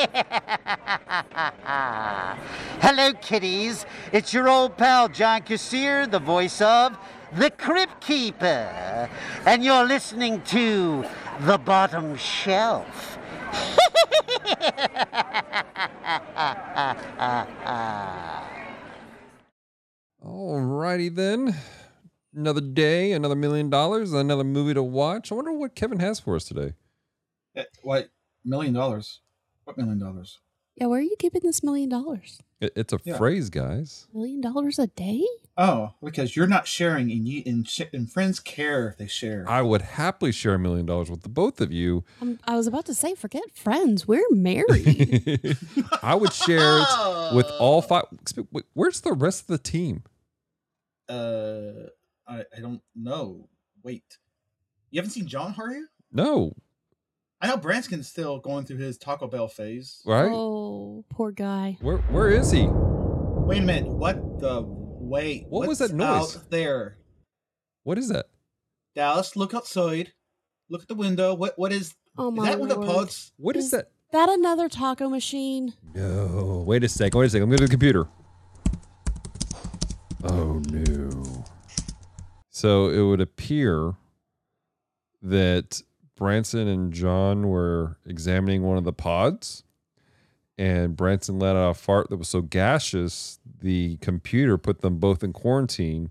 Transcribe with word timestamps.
Hello, 2.80 3.12
kiddies. 3.20 3.84
It's 4.12 4.32
your 4.32 4.48
old 4.48 4.78
pal 4.78 5.08
John 5.08 5.42
Kassir, 5.42 6.10
the 6.10 6.18
voice 6.18 6.62
of 6.62 6.96
the 7.36 7.50
Crypt 7.50 8.00
Keeper. 8.00 9.10
And 9.44 9.62
you're 9.62 9.84
listening 9.84 10.40
to 10.44 11.04
The 11.40 11.58
Bottom 11.58 12.16
Shelf. 12.16 13.18
All 20.22 20.60
righty 20.60 21.08
then. 21.08 21.54
Another 22.34 22.60
day, 22.60 23.12
another 23.12 23.34
million 23.34 23.70
dollars, 23.70 24.12
another 24.12 24.44
movie 24.44 24.74
to 24.74 24.82
watch. 24.82 25.32
I 25.32 25.34
wonder 25.34 25.52
what 25.52 25.74
Kevin 25.74 25.98
has 26.00 26.20
for 26.20 26.36
us 26.36 26.44
today. 26.44 26.74
Eh, 27.56 27.64
What 27.82 28.10
million 28.44 28.72
dollars? 28.72 29.20
What 29.70 29.78
million 29.78 29.98
dollars? 30.00 30.40
Yeah, 30.74 30.86
where 30.86 30.98
are 30.98 31.02
you 31.02 31.14
keeping 31.18 31.42
this 31.44 31.62
million 31.62 31.88
dollars? 31.88 32.40
It- 32.60 32.72
it's 32.74 32.92
a 32.92 32.98
Yeah. 33.04 33.16
phrase, 33.18 33.50
guys. 33.50 34.08
Million 34.12 34.40
dollars 34.40 34.78
a 34.80 34.88
day? 34.88 35.24
Oh, 35.56 35.94
because 36.02 36.34
you're 36.34 36.48
not 36.48 36.66
sharing, 36.66 37.12
and 37.12 37.28
you 37.28 37.42
in 37.46 37.62
sh- 37.64 37.82
in 37.92 38.06
friends 38.08 38.40
care 38.40 38.88
if 38.88 38.96
they 38.96 39.06
share. 39.06 39.48
I 39.48 39.62
would 39.62 39.82
happily 39.82 40.32
share 40.32 40.54
a 40.54 40.58
million 40.58 40.86
dollars 40.86 41.08
with 41.08 41.22
the 41.22 41.28
both 41.28 41.60
of 41.60 41.70
you. 41.72 42.04
Um, 42.20 42.40
I 42.46 42.56
was 42.56 42.66
about 42.66 42.84
to 42.86 42.94
say, 42.94 43.14
forget 43.14 43.54
friends. 43.54 44.08
We're 44.08 44.28
married. 44.32 45.56
I 46.02 46.16
would 46.16 46.32
share 46.32 46.78
it 46.80 46.86
with 47.36 47.46
all 47.60 47.80
five. 47.82 48.04
wait, 48.50 48.64
Where's 48.74 49.02
the 49.02 49.12
rest 49.12 49.42
of 49.42 49.46
the 49.48 49.58
team? 49.58 50.02
Uh, 51.08 51.90
I 52.26 52.44
I 52.56 52.60
don't 52.60 52.82
know. 52.96 53.48
Wait, 53.84 54.18
you 54.90 54.98
haven't 54.98 55.12
seen 55.12 55.26
John, 55.28 55.54
are 55.58 55.72
you? 55.72 55.86
No, 56.12 56.54
I 57.40 57.46
know 57.48 57.56
Branson's 57.56 58.08
still 58.08 58.38
going 58.38 58.64
through 58.66 58.76
his 58.78 58.98
Taco 58.98 59.26
Bell 59.26 59.48
phase. 59.48 60.02
right? 60.04 60.30
oh, 60.30 61.04
poor 61.10 61.32
guy. 61.32 61.78
Where 61.80 61.98
Where 61.98 62.28
is 62.28 62.50
he? 62.50 62.66
Wait 62.68 63.58
a 63.62 63.62
minute. 63.62 63.90
What 63.90 64.40
the 64.40 64.62
wait? 64.66 65.46
What 65.48 65.66
was 65.68 65.80
what's 65.80 65.90
that 65.92 65.96
noise? 65.96 66.36
out 66.36 66.50
there? 66.50 66.98
What 67.82 67.96
is 67.98 68.08
that? 68.08 68.26
Dallas, 68.94 69.36
look 69.36 69.54
outside. 69.54 70.12
Look 70.68 70.82
at 70.82 70.88
the 70.88 70.94
window. 70.94 71.34
What 71.34 71.58
what 71.58 71.72
is? 71.72 71.94
Oh 72.18 72.30
my 72.30 72.42
is 72.42 72.46
my 72.46 72.50
that 72.50 72.60
one 72.60 72.70
of 72.70 72.80
the 72.80 72.86
pods? 72.86 73.32
What 73.38 73.56
is 73.56 73.66
Is- 73.66 73.70
that? 73.72 73.90
That 74.12 74.28
another 74.28 74.68
taco 74.68 75.08
machine? 75.08 75.72
No. 75.94 76.64
Wait 76.66 76.82
a 76.82 76.88
second. 76.88 77.16
Wait 77.20 77.26
a 77.26 77.30
second. 77.30 77.44
I'm 77.44 77.48
going 77.50 77.58
to 77.58 77.66
the 77.66 77.70
computer. 77.70 78.08
Oh, 80.24 80.60
no. 80.68 81.44
So 82.50 82.88
it 82.88 83.00
would 83.02 83.20
appear 83.20 83.94
that 85.22 85.80
Branson 86.20 86.68
and 86.68 86.92
John 86.92 87.48
were 87.48 87.96
examining 88.04 88.62
one 88.62 88.76
of 88.76 88.84
the 88.84 88.92
pods, 88.92 89.64
and 90.58 90.94
Branson 90.94 91.38
let 91.38 91.56
out 91.56 91.70
a 91.70 91.74
fart 91.74 92.10
that 92.10 92.18
was 92.18 92.28
so 92.28 92.42
gaseous, 92.42 93.40
the 93.62 93.96
computer 94.02 94.58
put 94.58 94.82
them 94.82 94.98
both 94.98 95.24
in 95.24 95.32
quarantine 95.32 96.10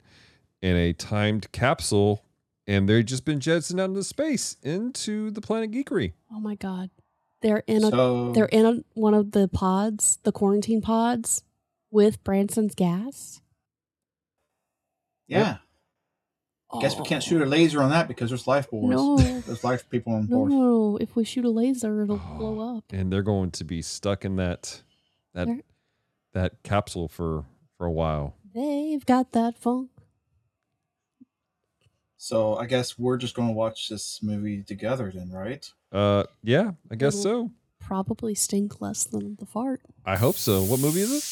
in 0.64 0.76
a 0.76 0.94
timed 0.94 1.52
capsule, 1.52 2.26
and 2.66 2.90
they've 2.90 3.06
just 3.06 3.24
been 3.24 3.40
jettisoned 3.40 3.80
out 3.80 3.90
into 3.90 4.04
space 4.04 4.58
into 4.64 5.30
the 5.30 5.42
planet 5.42 5.70
Geekery. 5.70 6.14
Oh 6.34 6.40
my 6.40 6.56
god. 6.56 6.90
They're 7.44 7.64
in 7.68 7.84
a 7.84 7.92
so 7.92 8.32
they're 8.34 8.46
in 8.46 8.66
a, 8.66 9.00
one 9.00 9.14
of 9.14 9.32
the 9.32 9.48
pods, 9.48 10.18
the 10.24 10.32
quarantine 10.32 10.82
pods 10.82 11.44
with 11.92 12.24
Branson's 12.24 12.74
gas. 12.74 13.42
yeah. 15.28 15.58
Guess 16.81 16.98
we 16.98 17.03
can't 17.06 17.23
shoot 17.23 17.42
a 17.42 17.45
laser 17.45 17.81
on 17.81 17.89
that 17.89 18.08
because 18.08 18.30
there's 18.30 18.45
life 18.48 18.70
boards. 18.70 18.95
No. 18.95 19.17
There's 19.48 19.64
life 19.64 19.89
people 19.89 20.14
on 20.14 20.28
board. 20.28 20.52
no, 20.52 20.98
if 21.02 21.16
we 21.16 21.23
shoot 21.23 21.44
a 21.44 21.50
laser, 21.50 22.03
it'll 22.03 22.22
Oh. 22.23 22.38
blow 22.38 22.78
up. 22.78 22.84
and 22.92 23.12
they're 23.12 23.23
going 23.23 23.50
to 23.52 23.64
be 23.64 23.81
stuck 23.81 24.23
in 24.23 24.36
that 24.36 24.84
that 25.34 25.47
They're- 25.47 25.64
that 26.34 26.62
capsule 26.62 27.08
for 27.08 27.45
for 27.78 27.88
a 27.88 27.92
while. 27.92 28.36
They've 28.53 29.03
got 29.06 29.31
that 29.31 29.58
funk. 29.58 29.90
So 32.18 32.56
I 32.57 32.66
guess 32.66 33.00
we're 33.00 33.18
just 33.18 33.34
going 33.36 33.47
to 33.47 33.53
watch 33.53 33.88
this 33.90 34.22
movie 34.22 34.62
together 34.62 35.12
then, 35.13 35.31
right? 35.31 35.68
Uh, 35.91 36.24
yeah, 36.44 36.72
I 36.91 36.96
guess 36.96 37.22
so. 37.22 37.51
Probably 37.80 38.36
stink 38.36 38.81
less 38.81 39.06
than 39.06 39.38
the 39.40 39.46
fart. 39.46 39.81
I 40.06 40.18
hope 40.18 40.36
so. 40.36 40.62
What 40.63 40.80
movie 40.81 41.01
is 41.01 41.12
it? 41.12 41.24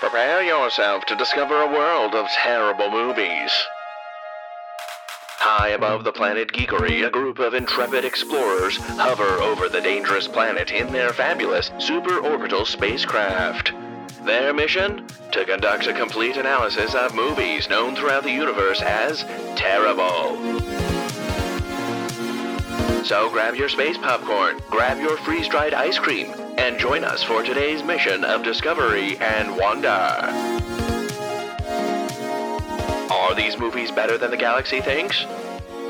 Prepare 0.00 0.42
yourself 0.42 1.06
to 1.06 1.16
discover 1.16 1.62
a 1.62 1.68
world 1.72 2.14
of 2.14 2.26
terrible 2.30 2.90
movies. 2.90 3.52
High 5.44 5.70
above 5.70 6.04
the 6.04 6.12
planet 6.12 6.52
Geekery, 6.52 7.04
a 7.04 7.10
group 7.10 7.40
of 7.40 7.52
intrepid 7.52 8.04
explorers 8.04 8.76
hover 8.76 9.42
over 9.42 9.68
the 9.68 9.80
dangerous 9.80 10.28
planet 10.28 10.70
in 10.70 10.92
their 10.92 11.12
fabulous 11.12 11.70
superorbital 11.70 12.64
spacecraft. 12.64 13.72
Their 14.24 14.54
mission? 14.54 15.04
To 15.32 15.44
conduct 15.44 15.88
a 15.88 15.94
complete 15.94 16.36
analysis 16.36 16.94
of 16.94 17.16
movies 17.16 17.68
known 17.68 17.96
throughout 17.96 18.22
the 18.22 18.30
universe 18.30 18.80
as 18.82 19.24
terrible. 19.56 20.36
So 23.04 23.28
grab 23.28 23.56
your 23.56 23.68
space 23.68 23.98
popcorn, 23.98 24.60
grab 24.70 25.00
your 25.00 25.16
freeze 25.16 25.48
dried 25.48 25.74
ice 25.74 25.98
cream, 25.98 26.32
and 26.56 26.78
join 26.78 27.02
us 27.02 27.24
for 27.24 27.42
today's 27.42 27.82
mission 27.82 28.22
of 28.22 28.44
discovery 28.44 29.18
and 29.18 29.56
wonder. 29.56 30.51
Are 33.12 33.34
these 33.34 33.58
movies 33.58 33.90
better 33.90 34.16
than 34.16 34.30
the 34.30 34.38
galaxy 34.38 34.80
thinks? 34.80 35.26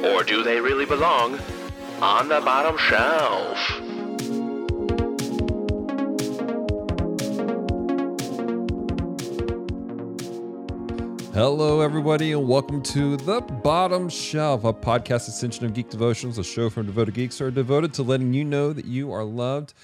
Or 0.02 0.24
do 0.24 0.42
they 0.42 0.58
really 0.58 0.86
belong 0.86 1.38
on 2.00 2.26
the 2.26 2.40
bottom 2.40 2.76
shelf? 2.76 3.58
Hello, 11.32 11.80
everybody, 11.80 12.32
and 12.32 12.48
welcome 12.48 12.82
to 12.82 13.16
The 13.18 13.40
Bottom 13.40 14.08
Shelf, 14.08 14.64
a 14.64 14.72
podcast 14.72 15.28
extension 15.28 15.64
of 15.64 15.74
Geek 15.74 15.90
Devotions, 15.90 16.38
a 16.38 16.44
show 16.44 16.68
from 16.70 16.86
devoted 16.86 17.14
geeks 17.14 17.38
who 17.38 17.44
are 17.44 17.52
devoted 17.52 17.94
to 17.94 18.02
letting 18.02 18.34
you 18.34 18.44
know 18.44 18.72
that 18.72 18.84
you 18.84 19.12
are 19.12 19.22
loved. 19.22 19.74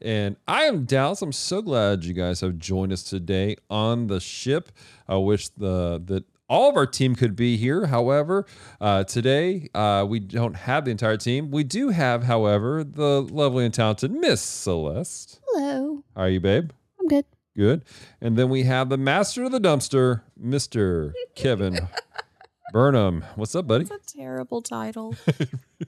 And 0.00 0.36
I 0.46 0.62
am 0.64 0.84
Dallas. 0.84 1.22
I'm 1.22 1.32
so 1.32 1.60
glad 1.60 2.04
you 2.04 2.14
guys 2.14 2.40
have 2.40 2.56
joined 2.60 2.92
us 2.92 3.02
today 3.02 3.56
on 3.68 4.06
the 4.06 4.20
ship. 4.20 4.70
I 5.08 5.16
wish 5.16 5.48
the 5.48 6.00
that 6.06 6.24
all 6.54 6.70
of 6.70 6.76
our 6.76 6.86
team 6.86 7.16
could 7.16 7.34
be 7.34 7.56
here. 7.56 7.86
However, 7.86 8.46
uh, 8.80 9.02
today 9.02 9.68
uh, 9.74 10.06
we 10.08 10.20
don't 10.20 10.54
have 10.54 10.84
the 10.84 10.92
entire 10.92 11.16
team. 11.16 11.50
We 11.50 11.64
do 11.64 11.88
have, 11.88 12.22
however, 12.22 12.84
the 12.84 13.22
lovely 13.22 13.64
and 13.64 13.74
talented 13.74 14.12
Miss 14.12 14.40
Celeste. 14.40 15.40
Hello. 15.48 16.04
How 16.14 16.22
are 16.22 16.28
you, 16.28 16.38
babe? 16.38 16.70
I'm 17.00 17.08
good. 17.08 17.24
Good. 17.56 17.84
And 18.20 18.36
then 18.38 18.50
we 18.50 18.62
have 18.62 18.88
the 18.88 18.96
master 18.96 19.42
of 19.42 19.50
the 19.50 19.58
dumpster, 19.58 20.22
Mr. 20.40 21.12
Kevin 21.34 21.88
Burnham. 22.72 23.24
What's 23.34 23.56
up, 23.56 23.66
buddy? 23.66 23.84
That's 23.86 24.14
a 24.14 24.16
terrible 24.16 24.62
title. 24.62 25.14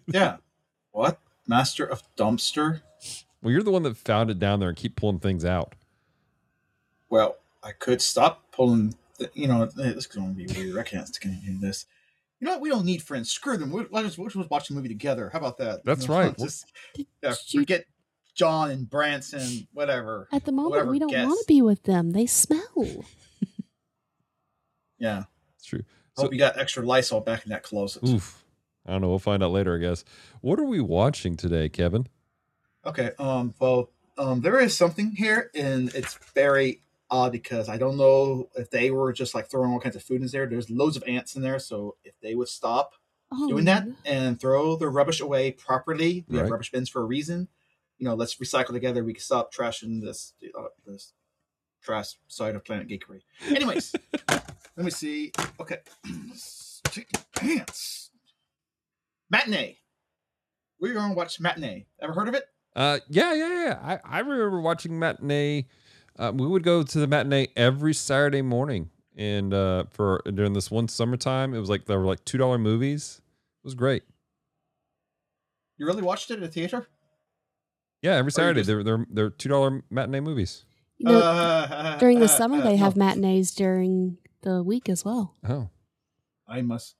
Yeah. 0.08 0.36
what? 0.92 1.20
Master 1.48 1.84
of 1.84 2.02
Dumpster? 2.16 2.80
Well, 3.42 3.52
you're 3.52 3.62
the 3.62 3.70
one 3.72 3.82
that 3.84 3.96
found 3.96 4.30
it 4.30 4.38
down 4.38 4.60
there 4.60 4.68
and 4.68 4.76
keep 4.76 4.94
pulling 4.96 5.18
things 5.20 5.44
out. 5.44 5.74
Well, 7.08 7.36
I 7.62 7.72
could 7.72 8.00
stop 8.02 8.50
pulling. 8.52 8.94
The, 9.18 9.30
you 9.34 9.48
know, 9.48 9.64
this 9.66 9.96
is 9.96 10.06
going 10.06 10.34
to 10.34 10.34
be 10.34 10.46
weird. 10.54 10.78
I 10.78 10.82
can't 10.82 11.08
continue 11.20 11.58
this. 11.58 11.86
You 12.40 12.46
know 12.46 12.52
what? 12.52 12.60
We 12.60 12.68
don't 12.68 12.84
need 12.84 13.02
friends. 13.02 13.30
Screw 13.30 13.56
them. 13.56 13.70
We'll, 13.70 13.86
let's, 13.90 14.18
we'll 14.18 14.28
just 14.28 14.50
watch 14.50 14.68
the 14.68 14.74
movie 14.74 14.88
together. 14.88 15.30
How 15.32 15.38
about 15.38 15.56
that? 15.58 15.84
That's 15.84 16.02
You 16.02 16.08
know, 16.08 16.20
right. 16.20 16.38
Just, 16.38 16.66
Did 16.94 17.06
yeah, 17.22 17.34
you- 17.48 17.60
forget 17.60 17.84
John 18.34 18.70
and 18.70 18.88
Branson, 18.90 19.66
whatever. 19.72 20.28
At 20.32 20.44
the 20.44 20.52
moment, 20.52 20.88
we 20.88 20.98
don't 20.98 21.08
guess. 21.10 21.26
want 21.26 21.40
to 21.40 21.44
be 21.48 21.62
with 21.62 21.82
them. 21.84 22.10
They 22.12 22.26
smell. 22.26 22.60
Yeah. 24.98 25.24
It's 25.56 25.66
true. 25.66 25.82
Hope 26.16 26.26
So, 26.28 26.32
you 26.32 26.38
got 26.38 26.58
extra 26.58 26.82
Lysol 26.82 27.20
back 27.20 27.44
in 27.44 27.50
that 27.50 27.62
closet. 27.62 28.02
oof. 28.08 28.42
I 28.86 28.92
don't 28.92 29.02
know. 29.02 29.08
We'll 29.08 29.18
find 29.18 29.42
out 29.42 29.50
later, 29.50 29.74
I 29.76 29.78
guess. 29.78 30.04
What 30.40 30.58
are 30.58 30.64
we 30.64 30.80
watching 30.80 31.36
today, 31.36 31.68
Kevin? 31.68 32.06
Okay. 32.84 33.10
Um. 33.18 33.52
Well. 33.58 33.90
Um. 34.16 34.40
There 34.40 34.58
is 34.60 34.76
something 34.76 35.10
here, 35.10 35.50
and 35.54 35.92
it's 35.94 36.14
very 36.34 36.80
odd 37.10 37.32
because 37.32 37.68
I 37.68 37.76
don't 37.78 37.96
know 37.96 38.48
if 38.56 38.70
they 38.70 38.90
were 38.90 39.12
just 39.12 39.34
like 39.34 39.48
throwing 39.48 39.70
all 39.72 39.80
kinds 39.80 39.96
of 39.96 40.02
food 40.02 40.22
in 40.22 40.28
there. 40.28 40.46
There's 40.46 40.70
loads 40.70 40.96
of 40.96 41.04
ants 41.06 41.36
in 41.36 41.42
there, 41.42 41.58
so 41.58 41.96
if 42.04 42.14
they 42.20 42.34
would 42.34 42.48
stop 42.48 42.94
Oh, 43.32 43.48
doing 43.48 43.64
that 43.64 43.84
and 44.04 44.38
throw 44.40 44.76
their 44.76 44.88
rubbish 44.90 45.20
away 45.20 45.50
properly, 45.50 46.24
we 46.28 46.36
Right. 46.36 46.42
have 46.44 46.50
rubbish 46.50 46.70
bins 46.70 46.88
for 46.88 47.02
a 47.02 47.04
reason. 47.04 47.48
You 47.98 48.04
know, 48.06 48.14
let's 48.14 48.36
recycle 48.36 48.68
together. 48.68 49.02
We 49.02 49.14
can 49.14 49.22
stop 49.22 49.52
trashing 49.52 50.00
this 50.00 50.34
uh, 50.56 50.68
this 50.86 51.12
trash 51.82 52.18
side 52.28 52.54
of 52.54 52.64
Planet 52.64 52.88
Geekery. 52.88 53.22
Anyways, 53.48 53.94
let 54.28 54.84
me 54.84 54.90
see. 54.90 55.32
Okay, 55.60 55.78
chicken 56.90 57.20
pants. 57.34 58.10
Matinee. 59.30 59.78
We're 60.80 60.94
going 60.94 61.10
to 61.10 61.16
watch 61.16 61.40
Matinee. 61.40 61.86
Ever 62.00 62.12
heard 62.12 62.28
of 62.28 62.34
it? 62.34 62.44
Uh, 62.74 62.98
yeah, 63.08 63.32
yeah, 63.32 63.64
yeah. 63.64 63.78
I, 63.82 63.98
I 64.04 64.18
remember 64.20 64.60
watching 64.60 64.98
matinee. 64.98 65.66
Uh, 66.18 66.32
we 66.34 66.46
would 66.46 66.62
go 66.62 66.82
to 66.82 66.98
the 66.98 67.06
matinee 67.06 67.48
every 67.56 67.92
Saturday 67.94 68.42
morning, 68.42 68.90
and 69.16 69.52
uh, 69.52 69.84
for 69.90 70.22
during 70.32 70.52
this 70.54 70.70
one 70.70 70.88
summertime, 70.88 71.54
it 71.54 71.58
was 71.58 71.68
like 71.68 71.84
there 71.86 71.98
were 71.98 72.06
like 72.06 72.24
two 72.24 72.38
dollar 72.38 72.58
movies. 72.58 73.20
It 73.62 73.66
was 73.66 73.74
great. 73.74 74.02
You 75.78 75.86
really 75.86 76.02
watched 76.02 76.30
it 76.30 76.38
at 76.38 76.42
a 76.42 76.48
theater? 76.48 76.86
Yeah, 78.02 78.14
every 78.14 78.32
Saturday 78.32 78.60
just- 78.60 78.68
they're 78.68 78.82
they're 78.84 79.06
they're 79.10 79.30
two 79.30 79.48
dollar 79.48 79.82
matinee 79.90 80.20
movies. 80.20 80.64
You 80.98 81.10
know, 81.12 81.18
Uh, 81.18 81.98
during 81.98 82.20
the 82.20 82.24
uh, 82.24 82.28
summer 82.28 82.56
uh, 82.58 82.62
they 82.62 82.76
no. 82.76 82.84
have 82.84 82.96
matinees 82.96 83.54
during 83.54 84.16
the 84.40 84.62
week 84.62 84.88
as 84.88 85.04
well. 85.04 85.34
Oh, 85.46 85.68
I 86.48 86.62
must 86.62 86.94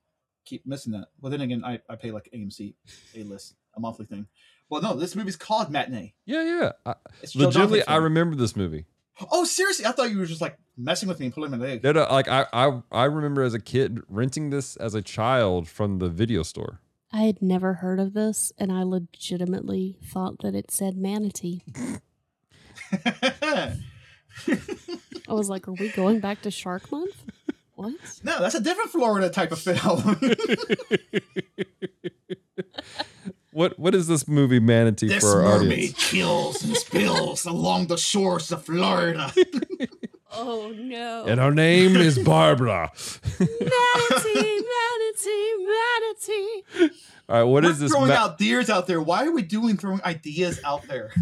keep 0.45 0.67
missing 0.67 0.93
that. 0.93 1.07
Well, 1.21 1.31
then 1.31 1.41
again, 1.41 1.65
I, 1.65 1.81
I 1.89 1.97
pay 1.97 2.11
like 2.11 2.29
AMC 2.35 2.75
A 3.17 3.23
list, 3.23 3.55
a 3.75 3.81
monthly 3.81 4.05
thing. 4.05 4.27
Well, 4.69 4.83
no, 4.83 4.95
this 4.95 5.17
movie's 5.17 5.37
called 5.37 5.71
Matinee. 5.71 6.13
yeah, 6.27 6.43
yeah. 6.43 6.73
I, 6.85 6.95
legitimately, 7.35 7.87
I 7.87 7.97
remember 7.97 8.37
this 8.37 8.55
movie. 8.57 8.85
Oh, 9.31 9.45
seriously? 9.45 9.87
I 9.87 9.93
thought 9.93 10.11
you 10.11 10.19
were 10.19 10.27
just 10.27 10.41
like 10.41 10.59
messing 10.77 11.09
with 11.09 11.19
me 11.21 11.27
and 11.27 11.35
pulling 11.35 11.51
my 11.51 11.57
leg. 11.57 11.83
No, 11.83 11.93
no, 11.93 12.07
like 12.11 12.29
I, 12.29 12.47
I, 12.53 12.83
I 12.93 13.05
remember 13.05 13.43
as 13.43 13.55
a 13.55 13.61
kid 13.61 14.01
renting 14.09 14.51
this 14.51 14.77
as 14.77 14.95
a 14.95 15.03
child 15.03 15.69
from 15.69 15.99
the 15.99 16.09
video 16.09 16.43
store. 16.43 16.81
I 17.13 17.23
had 17.23 17.41
never 17.41 17.75
heard 17.75 17.99
of 17.99 18.13
this, 18.13 18.53
and 18.59 18.71
I 18.71 18.83
legitimately 18.83 19.97
thought 20.05 20.41
that 20.41 20.55
it 20.55 20.71
said 20.71 20.97
manatee. 20.97 21.63
I 22.93 23.73
was 25.29 25.49
like, 25.49 25.67
"Are 25.69 25.73
we 25.73 25.89
going 25.91 26.21
back 26.21 26.43
to 26.43 26.51
Shark 26.51 26.91
Month?" 26.93 27.23
What? 27.75 27.95
no, 28.23 28.41
that's 28.41 28.55
a 28.55 28.61
different 28.61 28.91
Florida 28.91 29.29
type 29.31 29.53
of 29.53 29.59
film. 29.59 30.19
What, 33.57 33.79
what 33.79 33.95
is 33.95 34.07
this 34.07 34.29
movie 34.29 34.61
Manatee 34.61 35.09
this 35.09 35.23
for 35.23 35.43
our 35.43 35.61
mermaid 35.61 35.73
audience? 35.73 36.11
kills 36.11 36.63
and 36.63 36.77
spills 36.77 37.47
along 37.47 37.87
the 37.87 37.97
shores 37.97 38.53
of 38.53 38.65
Florida. 38.67 39.33
Oh 40.39 40.71
no! 40.77 41.25
And 41.27 41.41
her 41.41 41.53
name 41.53 41.97
is 41.97 42.19
Barbara. 42.19 42.91
manatee, 43.39 43.47
manatee, 44.75 45.55
manatee. 45.65 46.91
All 47.29 47.37
right, 47.37 47.43
what 47.45 47.65
We're 47.65 47.71
is 47.71 47.79
this? 47.79 47.91
throwing 47.93 48.09
ma- 48.09 48.15
out 48.17 48.35
ideas 48.35 48.69
out 48.69 48.87
there. 48.87 49.01
Why 49.01 49.25
are 49.25 49.31
we 49.33 49.41
doing 49.41 49.79
throwing 49.79 50.03
ideas 50.05 50.61
out 50.63 50.83
there? 50.89 51.15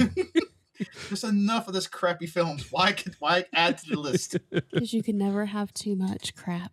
There's 1.09 1.23
enough 1.23 1.69
of 1.69 1.75
this 1.75 1.87
crappy 1.87 2.27
films. 2.27 2.73
Why 2.73 2.91
could 2.93 3.15
why 3.21 3.45
add 3.53 3.79
to 3.79 3.91
the 3.91 4.01
list? 4.01 4.37
Because 4.51 4.93
you 4.93 5.05
can 5.05 5.17
never 5.17 5.45
have 5.47 5.73
too 5.75 5.95
much 5.95 6.35
crap. 6.35 6.73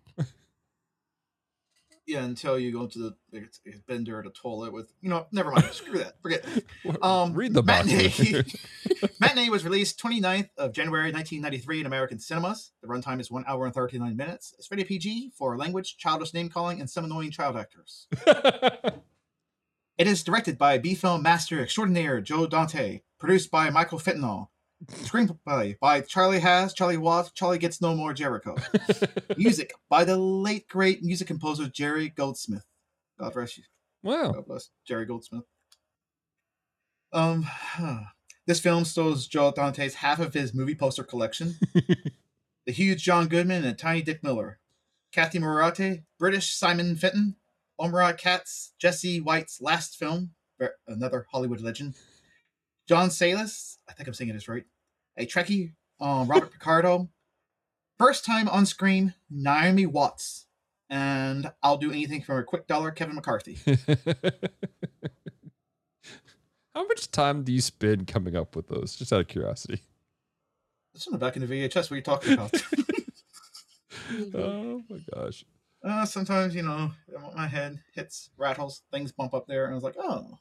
Yeah, 2.08 2.24
until 2.24 2.58
you 2.58 2.72
go 2.72 2.88
to 2.88 3.00
the 3.00 3.16
it's, 3.32 3.60
it's 3.64 3.80
bender 3.82 4.20
at 4.20 4.26
a 4.26 4.32
toilet 4.32 4.74
with 4.74 4.92
you 5.02 5.10
know. 5.10 5.28
Never 5.32 5.52
mind. 5.52 5.66
Screw 5.72 6.00
that. 6.00 6.22
Forget. 6.22 6.46
it. 6.56 6.66
Um, 7.04 7.34
Read 7.34 7.54
the 7.54 7.64
matinee. 7.64 8.44
matinee 9.20 9.50
was 9.50 9.64
released 9.64 10.00
29th 10.00 10.50
of 10.58 10.74
January 10.74 11.12
1993 11.12 11.82
in 11.82 11.86
American 11.86 12.20
cinemas. 12.20 12.72
The 12.82 12.88
runtime 12.88 13.20
is 13.20 13.32
one 13.32 13.44
hour 13.48 13.66
and 13.66 13.74
39 13.74 14.16
minutes. 14.16 14.54
It's 14.58 14.70
rated 14.70 14.88
PG 14.88 15.32
for 15.38 15.58
language, 15.58 15.98
childish 15.98 16.34
name 16.34 16.50
calling, 16.50 16.80
and 16.80 16.90
some 16.90 17.06
annoying 17.06 17.32
child 17.32 17.56
actors. 17.56 18.08
It 20.02 20.08
is 20.08 20.24
directed 20.24 20.58
by 20.58 20.80
B 20.80 20.96
film 20.96 21.22
master 21.22 21.62
extraordinaire 21.62 22.22
Joe 22.22 22.48
Dante, 22.48 23.02
produced 23.20 23.52
by 23.52 23.70
Michael 23.70 24.00
Fentanyl, 24.00 24.48
screenplay 24.88 25.78
by 25.80 26.02
Charlie 26.02 26.40
Haas, 26.40 26.74
Charlie 26.74 26.98
Watts, 26.98 27.32
Charlie 27.32 27.58
Gets 27.58 27.82
No 27.82 27.96
More 27.96 28.14
Jericho, 28.14 28.56
music 29.38 29.74
by 29.90 30.04
the 30.04 30.18
late 30.18 30.68
great 30.68 31.04
music 31.04 31.28
composer 31.28 31.68
Jerry 31.68 32.10
Goldsmith. 32.10 32.66
God 33.20 33.36
rest 33.36 33.58
you. 33.58 33.64
wow. 34.04 34.32
God 34.32 34.46
bless 34.46 34.70
Jerry 34.86 35.06
Goldsmith. 35.06 35.44
Um, 37.14 37.48
this 38.48 38.60
film 38.60 38.86
stole 38.86 39.16
Joe 39.16 39.52
Dante's 39.52 39.96
half 39.96 40.20
of 40.20 40.34
his 40.34 40.54
movie 40.54 40.76
poster 40.76 41.04
collection. 41.04 41.56
the 42.66 42.72
huge 42.72 43.04
John 43.04 43.28
Goodman 43.28 43.64
and 43.64 43.78
tiny 43.78 44.02
Dick 44.02 44.24
Miller, 44.24 44.60
Kathy 45.12 45.40
Morate, 45.40 46.04
British 46.18 46.54
Simon 46.54 46.96
Fenton, 46.96 47.36
Omar 47.78 48.14
Katz, 48.14 48.74
Jesse 48.80 49.20
White's 49.20 49.62
last 49.62 49.98
film, 49.98 50.32
another 50.88 51.28
Hollywood 51.32 51.62
legend. 51.62 51.96
John 52.88 53.10
Salas, 53.10 53.80
I 53.88 53.94
think 53.94 54.08
I'm 54.08 54.14
saying 54.14 54.34
this 54.34 54.48
right. 54.48 54.66
A 55.18 55.26
Trekkie, 55.26 55.74
um, 56.00 56.28
Robert 56.28 56.52
Picardo. 56.54 57.10
First 57.98 58.26
time 58.26 58.48
on 58.50 58.66
screen, 58.66 59.14
Naomi 59.30 59.86
Watts. 59.86 60.48
And 60.90 61.52
I'll 61.64 61.78
do 61.78 61.92
anything 61.92 62.22
for 62.22 62.40
a 62.40 62.44
quick 62.44 62.68
dollar, 62.68 62.92
Kevin 62.92 63.16
McCarthy. 63.16 63.60
How 66.76 66.86
much 66.88 67.12
time 67.12 67.44
do 67.44 67.52
you 67.52 67.62
spend 67.62 68.08
coming 68.08 68.36
up 68.36 68.56
with 68.56 68.68
those? 68.68 68.96
Just 68.96 69.12
out 69.14 69.22
of 69.22 69.28
curiosity. 69.28 69.82
It's 70.94 71.06
in 71.08 71.14
the 71.14 71.18
back 71.20 71.36
in 71.38 71.46
the 71.46 71.48
VHS. 71.48 71.76
What 71.76 71.92
are 71.92 71.96
you 71.96 72.02
talking 72.02 72.34
about? 72.34 72.54
Oh 74.36 74.82
my 74.90 74.98
gosh. 75.14 75.46
uh, 75.86 76.04
sometimes, 76.06 76.54
you 76.54 76.64
know, 76.64 76.92
my 77.34 77.48
head 77.48 77.80
hits, 77.94 78.30
rattles, 78.36 78.82
things 78.92 79.14
bump 79.14 79.34
up 79.34 79.48
there, 79.48 79.64
and 79.66 79.72
I 79.74 79.76
was 79.76 79.86
like, 79.86 79.96
oh, 79.98 80.38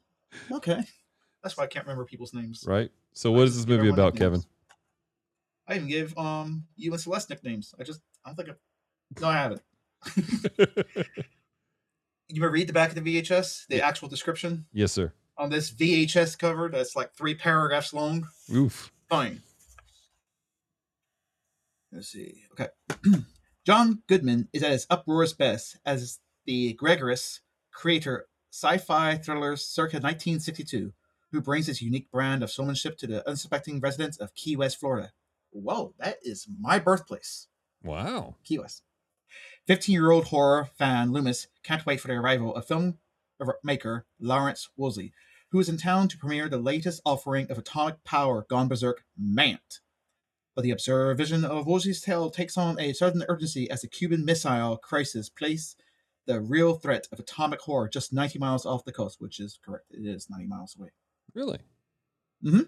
okay. 0.50 0.82
That's 1.42 1.56
why 1.56 1.64
I 1.64 1.66
can't 1.68 1.86
remember 1.86 2.04
people's 2.04 2.34
names. 2.34 2.64
Right. 2.66 2.90
So, 3.12 3.30
what 3.30 3.44
is 3.44 3.54
this 3.56 3.68
movie 3.68 3.88
about, 3.88 4.16
Kevin? 4.16 4.42
I 5.70 5.76
even 5.76 5.88
give 5.88 6.18
um 6.18 6.64
you 6.76 6.92
and 6.92 7.00
Celeste 7.00 7.30
nicknames. 7.30 7.74
I 7.80 7.84
just 7.84 8.00
I 8.24 8.28
don't 8.30 8.36
think 8.36 8.50
I 8.50 9.20
no 9.20 9.28
I 9.28 9.34
haven't. 9.34 9.62
You 12.32 12.44
ever 12.44 12.52
read 12.52 12.68
the 12.68 12.72
back 12.72 12.90
of 12.90 13.02
the 13.02 13.20
VHS, 13.20 13.66
the 13.66 13.82
actual 13.82 14.08
description 14.08 14.66
yes, 14.72 14.92
sir. 14.92 15.12
on 15.36 15.50
this 15.50 15.72
VHS 15.72 16.38
cover 16.38 16.68
that's 16.68 16.94
like 16.94 17.12
three 17.12 17.34
paragraphs 17.34 17.92
long? 17.92 18.28
Oof. 18.54 18.92
Fine. 19.08 19.42
Let's 21.90 22.06
see. 22.06 22.44
Okay. 22.52 22.68
John 23.66 24.02
Goodman 24.06 24.48
is 24.52 24.62
at 24.62 24.70
his 24.70 24.86
uproarious 24.88 25.32
best 25.32 25.76
as 25.84 26.20
the 26.46 26.74
Gregorius 26.74 27.40
creator 27.72 28.28
sci-fi 28.52 29.16
thrillers 29.16 29.66
circa 29.66 29.96
1962, 29.96 30.92
who 31.32 31.40
brings 31.40 31.66
his 31.66 31.82
unique 31.82 32.12
brand 32.12 32.44
of 32.44 32.50
showmanship 32.50 32.96
to 32.98 33.08
the 33.08 33.28
unsuspecting 33.28 33.80
residents 33.80 34.18
of 34.18 34.34
Key 34.36 34.54
West, 34.54 34.78
Florida. 34.78 35.10
Whoa, 35.52 35.94
that 35.98 36.18
is 36.22 36.46
my 36.60 36.78
birthplace, 36.78 37.48
Wow. 37.82 38.36
Key 38.44 38.58
West. 38.58 38.82
15-year-old 39.68 40.26
horror 40.26 40.68
fan 40.76 41.12
Loomis 41.12 41.48
can't 41.62 41.84
wait 41.86 42.00
for 42.00 42.08
the 42.08 42.14
arrival 42.14 42.54
of 42.54 42.66
filmmaker 42.66 44.02
Lawrence 44.18 44.68
Woolsey, 44.76 45.12
who 45.50 45.60
is 45.60 45.68
in 45.68 45.76
town 45.76 46.08
to 46.08 46.18
premiere 46.18 46.48
the 46.48 46.58
latest 46.58 47.00
offering 47.04 47.50
of 47.50 47.58
atomic 47.58 48.02
power 48.04 48.46
gone 48.48 48.68
berserk, 48.68 49.04
Mant. 49.16 49.80
But 50.54 50.62
the 50.62 50.70
absurd 50.72 51.16
vision 51.16 51.44
of 51.44 51.66
Woolsey's 51.66 52.00
tale 52.00 52.30
takes 52.30 52.56
on 52.56 52.78
a 52.80 52.92
sudden 52.92 53.24
urgency 53.28 53.70
as 53.70 53.82
the 53.82 53.88
Cuban 53.88 54.24
Missile 54.24 54.76
Crisis 54.76 55.28
place 55.28 55.76
the 56.26 56.40
real 56.40 56.74
threat 56.74 57.08
of 57.12 57.18
atomic 57.18 57.60
horror 57.60 57.88
just 57.88 58.12
90 58.12 58.38
miles 58.38 58.66
off 58.66 58.84
the 58.84 58.92
coast, 58.92 59.20
which 59.20 59.40
is 59.40 59.58
correct. 59.64 59.86
It 59.90 60.06
is 60.06 60.28
90 60.28 60.46
miles 60.46 60.76
away. 60.78 60.90
Really? 61.34 61.58
Mm-hmm. 62.44 62.62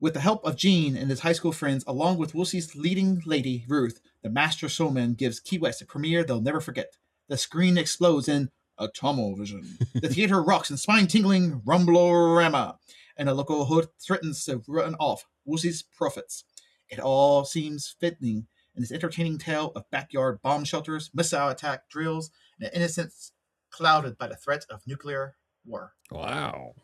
With 0.00 0.14
the 0.14 0.20
help 0.20 0.44
of 0.44 0.56
Gene 0.56 0.96
and 0.96 1.10
his 1.10 1.20
high 1.20 1.32
school 1.32 1.50
friends, 1.50 1.82
along 1.86 2.18
with 2.18 2.34
Woolsey's 2.34 2.76
leading 2.76 3.20
lady, 3.26 3.64
Ruth, 3.68 4.00
the 4.22 4.30
master 4.30 4.68
showman 4.68 5.14
gives 5.14 5.40
Key 5.40 5.58
West 5.58 5.82
a 5.82 5.86
premiere 5.86 6.22
they'll 6.22 6.40
never 6.40 6.60
forget. 6.60 6.96
The 7.28 7.36
screen 7.36 7.76
explodes 7.76 8.28
in 8.28 8.50
Atomovision. 8.78 9.78
the 9.94 10.08
theater 10.14 10.40
rocks 10.40 10.70
in 10.70 10.76
spine-tingling 10.76 11.62
rumblorama, 11.62 12.76
and 13.16 13.28
a 13.28 13.34
local 13.34 13.64
hood 13.64 13.88
threatens 14.00 14.44
to 14.44 14.62
run 14.68 14.94
off 15.00 15.26
Woolsey's 15.44 15.82
profits. 15.82 16.44
It 16.88 17.00
all 17.00 17.44
seems 17.44 17.94
fitting 17.98 18.46
in 18.76 18.82
this 18.82 18.92
entertaining 18.92 19.38
tale 19.38 19.72
of 19.74 19.90
backyard 19.90 20.40
bomb 20.42 20.64
shelters, 20.64 21.10
missile 21.12 21.48
attack 21.48 21.88
drills, 21.90 22.30
and 22.58 22.68
an 22.68 22.74
innocence 22.74 23.32
clouded 23.70 24.16
by 24.16 24.28
the 24.28 24.36
threat 24.36 24.64
of 24.70 24.86
nuclear 24.86 25.34
war. 25.64 25.94
Wow. 26.12 26.74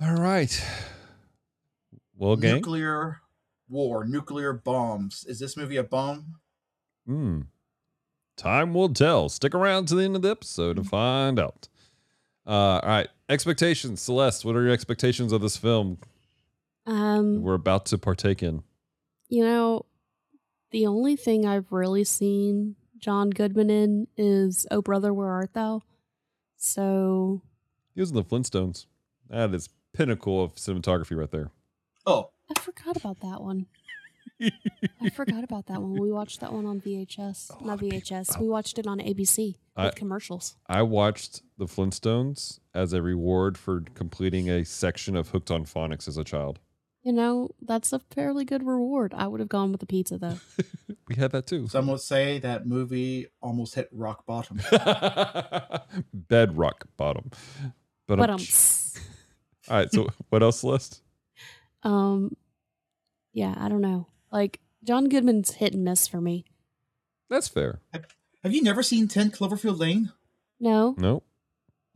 All 0.00 0.14
right. 0.14 0.64
Well, 2.18 2.36
gang. 2.36 2.56
Nuclear 2.56 3.20
war, 3.68 4.04
nuclear 4.04 4.52
bombs. 4.52 5.24
Is 5.28 5.38
this 5.38 5.56
movie 5.56 5.76
a 5.76 5.84
bomb? 5.84 6.34
Hmm. 7.06 7.40
Time 8.36 8.74
will 8.74 8.88
tell. 8.90 9.28
Stick 9.28 9.54
around 9.54 9.86
to 9.88 9.94
the 9.94 10.02
end 10.04 10.16
of 10.16 10.22
the 10.22 10.30
episode 10.30 10.76
to 10.76 10.84
find 10.84 11.38
out. 11.40 11.68
Uh, 12.46 12.50
all 12.50 12.80
right. 12.88 13.08
Expectations. 13.28 14.00
Celeste, 14.00 14.44
what 14.44 14.56
are 14.56 14.62
your 14.62 14.72
expectations 14.72 15.32
of 15.32 15.40
this 15.40 15.56
film 15.56 15.98
Um, 16.86 17.42
we're 17.42 17.54
about 17.54 17.86
to 17.86 17.98
partake 17.98 18.42
in? 18.42 18.62
you 19.28 19.44
know, 19.44 19.84
the 20.70 20.86
only 20.86 21.14
thing 21.16 21.46
I've 21.46 21.70
really 21.72 22.04
seen 22.04 22.76
John 22.98 23.30
Goodman 23.30 23.70
in 23.70 24.06
is 24.16 24.66
"Oh 24.70 24.82
Brother, 24.82 25.12
Where 25.14 25.28
Art 25.30 25.52
Thou." 25.54 25.82
So 26.56 27.42
He 27.94 28.00
was 28.00 28.10
in 28.10 28.16
the 28.16 28.24
Flintstones. 28.24 28.86
That 29.28 29.52
is 29.54 29.68
pinnacle 29.92 30.42
of 30.42 30.54
cinematography 30.54 31.16
right 31.16 31.30
there. 31.30 31.50
Oh, 32.08 32.30
I 32.54 32.58
forgot 32.60 32.96
about 32.96 33.20
that 33.20 33.42
one. 33.42 33.66
I 34.40 35.10
forgot 35.10 35.44
about 35.44 35.66
that 35.66 35.82
one. 35.82 35.92
We 36.00 36.10
watched 36.12 36.40
that 36.40 36.52
one 36.52 36.64
on 36.64 36.80
VHS, 36.80 37.50
A 37.60 37.64
not 37.64 37.74
of 37.74 37.80
people- 37.80 37.98
VHS. 37.98 38.40
We 38.40 38.48
watched 38.48 38.78
it 38.78 38.86
on 38.86 38.98
ABC 38.98 39.56
with 39.76 39.86
I- 39.86 39.90
commercials. 39.90 40.56
I 40.66 40.82
watched 40.82 41.42
the 41.58 41.66
Flintstones 41.66 42.60
as 42.74 42.92
a 42.92 43.02
reward 43.02 43.58
for 43.58 43.82
completing 43.94 44.48
a 44.48 44.64
section 44.64 45.16
of 45.16 45.28
Hooked 45.30 45.50
on 45.50 45.64
Phonics 45.64 46.06
as 46.08 46.16
a 46.16 46.24
child. 46.24 46.60
You 47.02 47.12
know, 47.12 47.50
that's 47.60 47.92
a 47.92 47.98
fairly 47.98 48.44
good 48.44 48.64
reward. 48.66 49.12
I 49.16 49.26
would 49.26 49.40
have 49.40 49.48
gone 49.48 49.70
with 49.72 49.80
the 49.80 49.86
pizza 49.86 50.16
though. 50.18 50.38
We 51.08 51.14
had 51.14 51.32
that 51.32 51.46
too. 51.46 51.68
some 51.68 51.86
would 51.86 52.00
say 52.02 52.38
that 52.40 52.66
movie 52.66 53.28
almost 53.40 53.74
hit 53.74 53.88
rock 53.92 54.26
bottom. 54.26 54.60
Bedrock 56.12 56.84
bottom. 56.98 57.30
But, 58.06 58.18
But 58.18 58.28
um, 58.28 58.40
All 59.70 59.76
right. 59.78 59.90
So 59.90 60.08
what 60.28 60.42
else, 60.42 60.60
Celeste? 60.60 61.00
Um, 61.82 62.36
yeah, 63.32 63.54
I 63.58 63.68
don't 63.68 63.80
know. 63.80 64.06
Like 64.32 64.60
John 64.84 65.08
Goodman's 65.08 65.52
hit 65.54 65.74
and 65.74 65.84
miss 65.84 66.06
for 66.06 66.20
me. 66.20 66.44
That's 67.30 67.48
fair. 67.48 67.80
Have 68.42 68.54
you 68.54 68.62
never 68.62 68.82
seen 68.82 69.08
10 69.08 69.30
Cloverfield 69.30 69.78
Lane? 69.78 70.12
No, 70.60 70.94
Nope. 70.98 71.24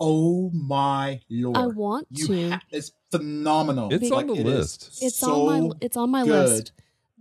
Oh 0.05 0.51
my 0.51 1.21
lord. 1.31 1.57
I 1.57 1.67
want 1.67 2.09
you 2.11 2.27
to. 2.27 2.51
ha- 2.51 2.63
it's 2.73 2.91
phenomenal. 3.13 3.93
It's 3.93 4.11
on 4.11 4.27
the 4.27 4.35
it 4.35 4.41
is 4.41 4.45
list. 4.45 4.99
it's 5.03 5.17
so 5.17 5.49
on 5.49 5.69
my 5.69 5.75
it's 5.81 5.97
on 5.97 6.11
my 6.11 6.25
good. 6.25 6.49
list, 6.49 6.73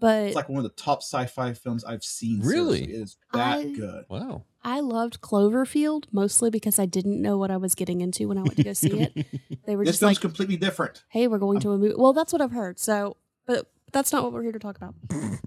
but 0.01 0.24
It's 0.25 0.36
like 0.36 0.50
one 0.50 0.58
of 0.58 0.63
the 0.63 0.75
top 0.81 1.00
sci-fi 1.01 1.53
films 1.53 1.86
I've 1.86 2.03
seen. 2.03 2.41
Really? 2.41 2.79
seriously. 2.79 2.93
It 2.93 3.01
is 3.03 3.17
that 3.31 3.60
I- 3.60 3.63
good. 3.72 4.03
Wow. 4.10 4.43
I 4.63 4.81
loved 4.81 5.22
Cloverfield 5.22 6.03
mostly 6.12 6.50
because 6.50 6.77
I 6.77 6.86
didn't 6.86 7.20
know 7.22 7.38
what 7.38 7.50
I 7.50 7.58
was 7.58 7.74
getting 7.74 8.01
into 8.01 8.27
when 8.27 8.38
I 8.38 8.41
went 8.43 8.58
to 8.58 8.63
go 8.63 8.74
see 8.74 9.00
it. 9.01 9.25
They 9.65 9.75
were 9.77 9.84
This 9.86 9.93
just 9.93 10.00
film's 10.01 10.17
like, 10.17 10.22
completely 10.22 10.58
different. 10.58 11.03
"Hey, 11.10 11.27
we're 11.27 11.38
going 11.39 11.60
to 11.62 11.72
a 11.72 11.77
movie." 11.77 11.96
Well, 11.98 12.13
that's 12.13 12.34
what 12.34 12.41
I've 12.41 12.51
heard. 12.51 12.77
So, 12.79 13.15
but 13.46 13.72
that's 13.93 14.12
not 14.12 14.22
what 14.24 14.34
we're 14.34 14.41
here 14.43 14.51
to 14.51 14.60
talk 14.60 14.75
about. 14.75 14.93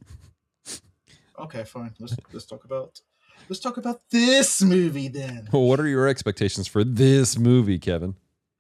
Okay, 1.38 1.64
fine. 1.64 1.92
Let's 1.98 2.14
let's 2.32 2.46
talk 2.46 2.64
about 2.64 3.00
let's 3.48 3.58
talk 3.60 3.76
about 3.76 4.02
this 4.10 4.62
movie 4.62 5.08
then. 5.08 5.48
Well, 5.52 5.62
what 5.64 5.80
are 5.80 5.88
your 5.88 6.06
expectations 6.06 6.68
for 6.68 6.84
this 6.84 7.36
movie, 7.36 7.78
Kevin? 7.78 8.14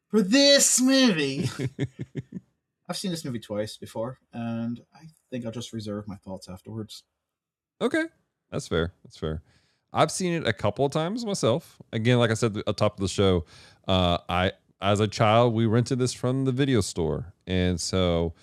For 0.08 0.22
this 0.22 0.80
movie, 0.80 1.48
I've 2.88 2.96
seen 2.96 3.10
this 3.12 3.24
movie 3.24 3.38
twice 3.40 3.76
before, 3.76 4.18
and 4.32 4.80
I 4.94 5.06
think 5.34 5.44
I'll 5.44 5.52
just 5.52 5.72
reserve 5.72 6.06
my 6.06 6.14
thoughts 6.14 6.48
afterwards. 6.48 7.02
Okay, 7.80 8.04
that's 8.52 8.68
fair. 8.68 8.92
That's 9.02 9.16
fair. 9.16 9.42
I've 9.92 10.12
seen 10.12 10.32
it 10.32 10.46
a 10.46 10.52
couple 10.52 10.84
of 10.84 10.92
times 10.92 11.26
myself. 11.26 11.82
Again, 11.92 12.18
like 12.18 12.30
I 12.30 12.34
said 12.34 12.56
at 12.56 12.66
the 12.66 12.72
top 12.72 12.94
of 12.94 13.00
the 13.00 13.08
show, 13.08 13.44
uh, 13.88 14.18
I 14.28 14.52
as 14.80 15.00
a 15.00 15.08
child 15.08 15.52
we 15.52 15.66
rented 15.66 15.98
this 15.98 16.12
from 16.12 16.44
the 16.44 16.52
video 16.52 16.80
store, 16.80 17.32
and 17.48 17.80
so 17.80 18.34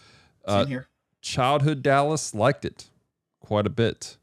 uh, 0.44 0.66
here. 0.66 0.90
childhood 1.22 1.82
Dallas 1.82 2.36
liked 2.36 2.66
it 2.66 2.90
quite 3.40 3.66
a 3.66 3.70
bit. 3.70 4.18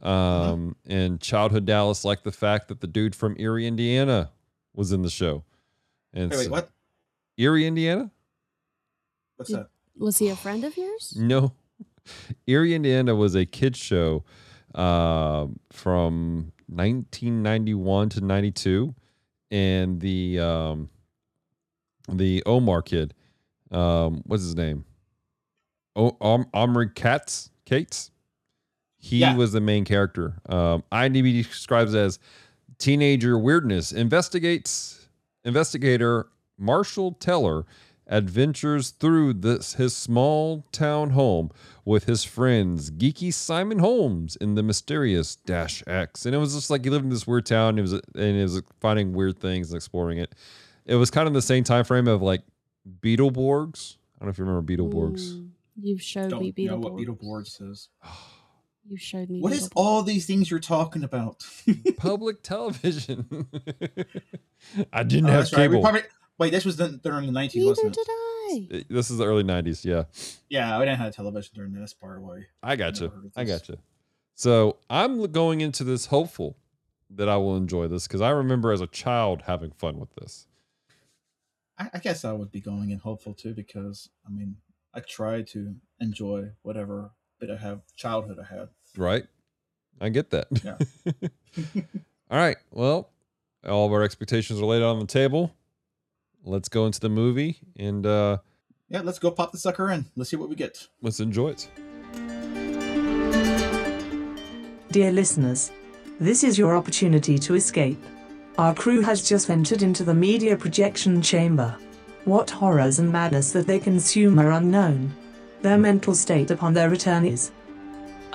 Um, 0.00 0.76
and 0.86 1.20
childhood 1.20 1.64
Dallas 1.64 2.04
liked 2.04 2.22
the 2.24 2.32
fact 2.32 2.68
that 2.68 2.80
the 2.80 2.88
dude 2.88 3.14
from 3.16 3.36
Erie, 3.38 3.66
Indiana, 3.66 4.30
was 4.74 4.92
in 4.92 5.02
the 5.02 5.10
show. 5.10 5.44
And 6.12 6.30
Wait, 6.30 6.38
wait, 6.38 6.50
what? 6.50 6.70
Erie, 7.36 7.66
Indiana? 7.66 8.10
What's 9.36 9.50
Did- 9.50 9.60
that? 9.60 9.68
Was 9.96 10.18
he 10.18 10.28
a 10.30 10.36
friend 10.36 10.64
of 10.64 10.76
yours? 10.76 11.14
No. 11.16 11.52
Erie, 12.46 12.74
Indiana 12.74 13.14
was 13.14 13.34
a 13.34 13.44
kids 13.46 13.78
show 13.78 14.24
um, 14.74 15.58
from 15.70 16.52
1991 16.68 18.08
to 18.10 18.20
92, 18.20 18.94
and 19.50 20.00
the 20.00 20.40
um, 20.40 20.88
the 22.08 22.42
Omar 22.46 22.82
kid, 22.82 23.14
um, 23.70 24.22
what's 24.26 24.42
his 24.42 24.56
name? 24.56 24.84
O- 25.94 26.16
Om- 26.20 26.46
Omri 26.54 26.88
Katz, 26.88 27.50
Cates. 27.66 28.10
He 28.98 29.18
Yeah. 29.18 29.36
was 29.36 29.52
the 29.52 29.60
main 29.60 29.84
character. 29.84 30.34
Um, 30.48 30.84
IMDb 30.92 31.42
describes 31.44 31.92
it 31.94 31.98
as 31.98 32.18
teenager 32.78 33.38
weirdness 33.38 33.92
investigates 33.92 35.08
investigator 35.44 36.28
Marshall 36.58 37.12
Teller 37.12 37.64
adventures 38.06 38.90
through 38.90 39.32
this 39.32 39.74
his 39.74 39.96
small 39.96 40.66
town 40.72 41.10
home 41.10 41.50
with 41.84 42.04
his 42.04 42.24
friends 42.24 42.90
geeky 42.90 43.32
Simon 43.32 43.78
Holmes 43.78 44.36
in 44.36 44.54
the 44.56 44.62
mysterious 44.62 45.36
Dash 45.36 45.82
X 45.86 46.26
and 46.26 46.34
it 46.34 46.38
was 46.38 46.54
just 46.54 46.68
like 46.68 46.84
he 46.84 46.90
lived 46.90 47.04
in 47.04 47.10
this 47.10 47.26
weird 47.26 47.46
town 47.46 47.78
it 47.78 47.82
was 47.82 47.92
and 47.92 48.02
it 48.14 48.42
was 48.42 48.60
finding 48.80 49.12
weird 49.12 49.38
things 49.38 49.70
and 49.70 49.76
exploring 49.76 50.18
it 50.18 50.34
it 50.84 50.96
was 50.96 51.10
kind 51.10 51.28
of 51.28 51.34
the 51.34 51.40
same 51.42 51.64
time 51.64 51.84
frame 51.84 52.08
of 52.08 52.20
like 52.22 52.42
Beetleborgs 53.00 53.96
I 54.20 54.24
don't 54.24 54.26
know 54.26 54.30
if 54.30 54.38
you 54.38 54.44
remember 54.44 54.72
Beetleborgs 54.76 55.32
Mm, 55.34 55.48
you've 55.80 56.02
showed 56.02 56.30
Don't 56.30 56.42
me 56.42 56.52
know 56.66 56.76
what 56.78 56.94
Beetleborgs. 56.94 57.58
Beetleborgs 57.60 57.70
is. 57.70 57.88
You 58.84 58.96
showed 58.98 59.30
me. 59.30 59.40
What 59.40 59.52
is 59.52 59.70
all 59.76 60.02
these 60.02 60.26
things 60.26 60.50
you're 60.50 60.58
talking 60.58 61.04
about? 61.04 61.46
public 61.98 62.42
television 62.42 63.46
I 64.92 65.04
didn't 65.04 65.26
Oh, 65.30 65.32
have 65.32 65.40
that's 65.42 65.52
right. 65.52 65.70
We 65.70 65.76
cable 65.76 65.82
probably- 65.82 66.02
wait, 66.42 66.50
this 66.50 66.64
was 66.64 66.76
done 66.76 67.00
during 67.02 67.26
the 67.26 67.32
90s, 67.32 67.54
Neither 67.54 67.68
wasn't 67.68 67.94
did 67.94 68.06
it? 68.08 68.10
I. 68.10 68.84
this 68.94 69.10
is 69.10 69.16
the 69.18 69.24
early 69.26 69.44
90s 69.44 69.84
yeah 69.84 70.04
Yeah, 70.50 70.78
we 70.78 70.84
didn't 70.84 70.98
have 70.98 71.14
television 71.14 71.52
during 71.54 71.72
this 71.72 71.94
part 71.94 72.18
away. 72.18 72.46
I 72.62 72.76
got 72.76 72.96
you. 73.00 73.06
Never 73.08 73.16
heard 73.16 73.24
of 73.26 73.32
I 73.36 73.44
this. 73.44 73.60
got 73.60 73.68
you. 73.70 73.78
So 74.34 74.76
I'm 74.90 75.20
l- 75.20 75.26
going 75.28 75.60
into 75.60 75.84
this 75.84 76.06
hopeful 76.06 76.56
that 77.10 77.28
I 77.28 77.36
will 77.36 77.56
enjoy 77.56 77.88
this 77.88 78.06
because 78.06 78.20
I 78.20 78.30
remember 78.30 78.72
as 78.72 78.80
a 78.80 78.86
child 78.86 79.42
having 79.46 79.70
fun 79.72 79.98
with 79.98 80.14
this. 80.16 80.46
I, 81.78 81.90
I 81.94 81.98
guess 81.98 82.24
I 82.24 82.32
would 82.32 82.50
be 82.50 82.60
going 82.60 82.90
in 82.90 82.98
hopeful 82.98 83.34
too 83.34 83.54
because 83.54 84.10
I 84.26 84.30
mean 84.30 84.56
I 84.94 85.00
try 85.00 85.42
to 85.42 85.74
enjoy 86.00 86.50
whatever 86.62 87.12
bit 87.40 87.50
I 87.50 87.56
have 87.56 87.80
childhood 87.96 88.38
I 88.38 88.54
had. 88.54 88.68
Right? 88.96 89.24
I 90.00 90.08
get 90.10 90.30
that. 90.30 90.46
Yeah. 90.64 90.76
all 92.30 92.38
right. 92.38 92.56
Well, 92.70 93.10
all 93.66 93.86
of 93.86 93.92
our 93.92 94.02
expectations 94.02 94.60
are 94.60 94.64
laid 94.64 94.82
out 94.82 94.90
on 94.96 94.98
the 95.00 95.06
table. 95.06 95.54
Let's 96.44 96.68
go 96.68 96.86
into 96.86 97.00
the 97.00 97.08
movie 97.08 97.58
and 97.76 98.04
uh, 98.06 98.38
Yeah, 98.88 99.02
let's 99.02 99.18
go 99.18 99.30
pop 99.30 99.52
the 99.52 99.58
sucker 99.58 99.90
in. 99.90 100.06
Let's 100.16 100.30
see 100.30 100.36
what 100.36 100.48
we 100.48 100.56
get. 100.56 100.88
let's 101.00 101.20
enjoy 101.20 101.50
it. 101.50 101.68
Dear 104.90 105.10
listeners, 105.12 105.72
this 106.20 106.44
is 106.44 106.58
your 106.58 106.76
opportunity 106.76 107.38
to 107.38 107.54
escape. 107.54 108.02
Our 108.58 108.74
crew 108.74 109.00
has 109.00 109.26
just 109.26 109.48
entered 109.48 109.82
into 109.82 110.04
the 110.04 110.12
media 110.14 110.56
projection 110.56 111.22
chamber. 111.22 111.74
What 112.24 112.50
horrors 112.50 112.98
and 112.98 113.10
madness 113.10 113.52
that 113.52 113.66
they 113.66 113.78
consume 113.78 114.38
are 114.38 114.52
unknown. 114.52 115.14
Their 115.62 115.78
mental 115.78 116.14
state 116.14 116.50
upon 116.50 116.74
their 116.74 116.90
return 116.90 117.24
is 117.24 117.52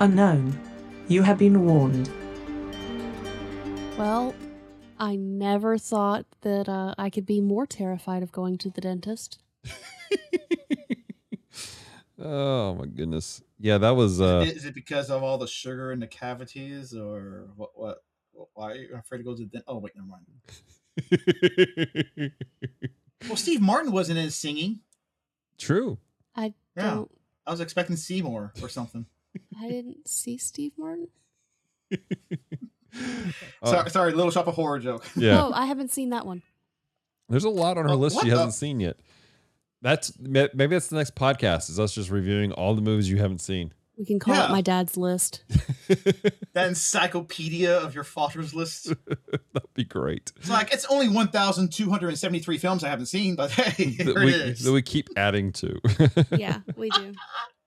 unknown. 0.00 0.58
You 1.06 1.22
have 1.22 1.38
been 1.38 1.64
warned. 1.64 2.10
Well, 3.96 4.34
I 4.98 5.16
never 5.16 5.78
thought 5.78 6.26
that 6.42 6.68
uh, 6.68 6.94
I 6.98 7.10
could 7.10 7.26
be 7.26 7.40
more 7.40 7.66
terrified 7.66 8.22
of 8.22 8.30
going 8.32 8.58
to 8.58 8.70
the 8.70 8.80
dentist. 8.80 9.38
Oh 12.20 12.74
my 12.74 12.86
goodness. 12.86 13.42
Yeah, 13.60 13.78
that 13.78 13.90
was 13.90 14.20
uh 14.20 14.44
is 14.44 14.64
it 14.64 14.74
because 14.74 15.08
of 15.08 15.22
all 15.22 15.38
the 15.38 15.46
sugar 15.46 15.92
in 15.92 16.00
the 16.00 16.08
cavities, 16.08 16.92
or 16.92 17.46
what? 17.54 17.70
What? 17.76 18.02
Why 18.54 18.72
are 18.72 18.74
you 18.74 18.96
afraid 18.96 19.18
to 19.18 19.24
go 19.24 19.34
to 19.36 19.42
the? 19.42 19.44
dentist? 19.44 19.64
Oh 19.68 19.78
wait, 19.78 19.92
never 19.94 20.08
mind. 20.08 22.32
Well, 23.28 23.36
Steve 23.36 23.60
Martin 23.60 23.92
wasn't 23.92 24.18
in 24.18 24.30
singing. 24.30 24.80
True. 25.58 25.98
I 26.34 26.54
Yeah. 26.76 26.90
don't. 26.90 27.10
I 27.46 27.50
was 27.52 27.60
expecting 27.60 27.94
Seymour 27.96 28.52
or 28.62 28.68
something. 28.68 29.06
I 29.60 29.68
didn't 29.68 30.08
see 30.08 30.38
Steve 30.38 30.72
Martin. 30.76 31.08
Oh, 33.62 33.70
sorry, 33.70 33.86
uh, 33.86 33.88
sorry, 33.88 34.12
Little 34.12 34.30
Shop 34.30 34.46
of 34.46 34.54
Horror 34.54 34.78
joke. 34.78 35.04
yeah. 35.16 35.42
Oh, 35.44 35.52
I 35.52 35.66
haven't 35.66 35.90
seen 35.90 36.10
that 36.10 36.26
one. 36.26 36.42
There's 37.28 37.44
a 37.44 37.50
lot 37.50 37.76
on 37.78 37.84
her 37.84 37.90
Oh, 37.92 37.96
list 37.96 38.20
she 38.20 38.30
the- 38.30 38.36
hasn't 38.36 38.54
seen 38.54 38.80
yet. 38.80 38.96
That's 39.82 40.18
maybe 40.18 40.66
that's 40.66 40.88
the 40.88 40.96
next 40.96 41.14
podcast. 41.14 41.70
Is 41.70 41.78
us 41.78 41.92
just 41.94 42.10
reviewing 42.10 42.50
all 42.52 42.74
the 42.74 42.82
movies 42.82 43.08
you 43.08 43.18
haven't 43.18 43.38
seen. 43.40 43.72
We 43.96 44.04
can 44.04 44.18
call 44.18 44.34
Yeah. 44.34 44.46
it 44.46 44.50
my 44.50 44.60
dad's 44.60 44.96
list. 44.96 45.42
That 46.52 46.68
encyclopedia 46.68 47.78
of 47.78 47.94
your 47.94 48.02
father's 48.04 48.52
list. 48.52 48.92
That'd 49.06 49.74
be 49.74 49.84
great. 49.84 50.32
It's 50.36 50.50
like 50.50 50.72
it's 50.72 50.84
only 50.86 51.08
one 51.08 51.28
thousand 51.28 51.72
two 51.72 51.88
hundred 51.90 52.08
and 52.08 52.18
seventy-three 52.18 52.58
films 52.58 52.82
I 52.82 52.88
haven't 52.88 53.06
seen, 53.06 53.36
but 53.36 53.50
hey, 53.52 53.90
That 53.92 54.06
here 54.06 54.14
we, 54.24 54.34
it 54.34 54.40
is. 54.48 54.64
that 54.64 54.72
we 54.72 54.82
keep 54.82 55.08
adding 55.16 55.52
to. 55.52 55.78
Yeah, 56.36 56.58
we 56.76 56.90
do. 56.90 57.14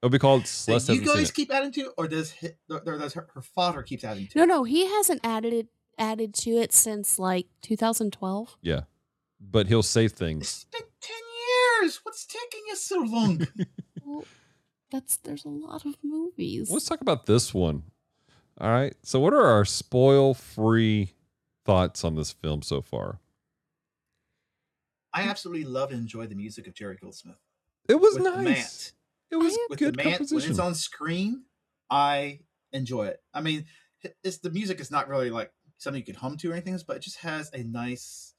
It'll 0.02 0.10
be 0.10 0.18
called 0.18 0.42
That 0.42 0.48
Celeste 0.48 0.88
you 0.90 1.00
guys 1.04 1.30
keep 1.30 1.52
adding 1.54 1.70
to, 1.72 1.92
or 1.96 2.08
does 2.08 2.34
hi- 2.40 2.56
or 2.68 2.98
does 2.98 3.14
her, 3.14 3.28
her 3.34 3.40
father 3.42 3.82
keeps 3.82 4.02
adding 4.02 4.26
to? 4.28 4.38
No, 4.38 4.44
no, 4.44 4.64
he 4.64 4.86
hasn't 4.86 5.20
added 5.24 5.52
it 5.52 5.68
added 5.98 6.34
to 6.34 6.50
it 6.50 6.72
since 6.72 7.18
like 7.20 7.46
2012. 7.62 8.56
Yeah, 8.62 8.80
but 9.40 9.68
he'll 9.68 9.82
say 9.84 10.06
It's 10.06 10.14
things. 10.14 10.66
been 10.72 10.82
ten 11.00 11.16
years. 11.82 12.00
What's 12.02 12.26
taking 12.26 12.62
you 12.68 12.76
so 12.76 12.98
long? 13.00 13.46
Well, 14.04 14.24
that's 14.90 15.18
there's 15.18 15.44
a 15.44 15.48
lot 15.48 15.86
of 15.86 15.94
movies. 16.02 16.68
Let's 16.68 16.86
talk 16.86 17.00
about 17.02 17.26
this 17.26 17.54
one. 17.54 17.84
All 18.60 18.68
right. 18.68 18.94
So, 19.04 19.20
what 19.20 19.32
are 19.32 19.46
our 19.46 19.64
spoil-free 19.64 21.14
thoughts 21.64 22.02
on 22.04 22.16
this 22.16 22.32
film 22.32 22.62
so 22.62 22.82
far? 22.82 23.20
I 25.14 25.22
absolutely 25.28 25.64
love 25.64 25.90
and 25.92 26.00
enjoy 26.00 26.26
the 26.26 26.34
music 26.34 26.66
of 26.66 26.74
Jerry 26.74 26.96
Goldsmith. 27.00 27.36
It 27.88 28.00
was 28.00 28.14
With 28.14 28.24
the 28.24 28.42
nice. 28.42 28.92
It 29.32 29.36
was 29.36 29.58
With 29.70 29.78
good 29.78 29.96
the 29.96 30.04
man, 30.04 30.18
when 30.30 30.44
it's 30.44 30.58
on 30.58 30.74
screen, 30.74 31.44
I 31.90 32.40
enjoy 32.72 33.06
it. 33.06 33.20
I 33.32 33.40
mean, 33.40 33.64
it's 34.22 34.38
the 34.38 34.50
music 34.50 34.78
is 34.78 34.90
not 34.90 35.08
really 35.08 35.30
like 35.30 35.50
something 35.78 36.00
you 36.00 36.04
can 36.04 36.14
hum 36.14 36.36
to 36.36 36.50
or 36.50 36.52
anything, 36.52 36.78
but 36.86 36.96
it 36.96 37.02
just 37.02 37.20
has 37.20 37.50
a 37.54 37.62
nice 37.64 38.34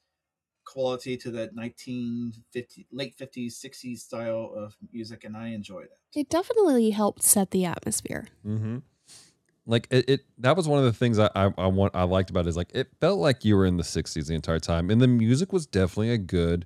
quality 0.66 1.18
to 1.18 1.32
that 1.32 1.54
1950 1.54 2.88
late 2.92 3.18
50s 3.18 3.54
60s 3.54 3.98
style 3.98 4.54
of 4.56 4.78
music 4.94 5.26
and 5.26 5.36
i 5.36 5.50
enjoy 5.50 5.82
that 5.82 6.00
It 6.16 6.30
definitely 6.30 6.92
helped 6.92 7.22
set 7.22 7.52
the 7.52 7.66
atmosphere. 7.66 8.28
Mm-hmm. 8.46 8.78
Like 9.66 9.88
it, 9.92 10.10
it, 10.10 10.22
that 10.40 10.56
was 10.58 10.68
one 10.68 10.80
of 10.80 10.86
the 10.86 10.94
things 10.94 11.20
I, 11.20 11.30
I, 11.36 11.54
I 11.58 11.68
want, 11.68 11.96
I 11.96 12.04
liked 12.04 12.30
about 12.30 12.46
it 12.46 12.50
is 12.50 12.58
like 12.58 12.72
it 12.74 12.90
felt 13.00 13.20
like 13.20 13.46
you 13.46 13.56
were 13.56 13.66
in 13.66 13.78
the 13.78 13.84
'60s 13.84 14.28
the 14.28 14.36
entire 14.36 14.60
time, 14.60 14.90
and 14.90 15.02
the 15.02 15.08
music 15.08 15.54
was 15.54 15.66
definitely 15.66 16.12
a 16.12 16.18
good 16.18 16.66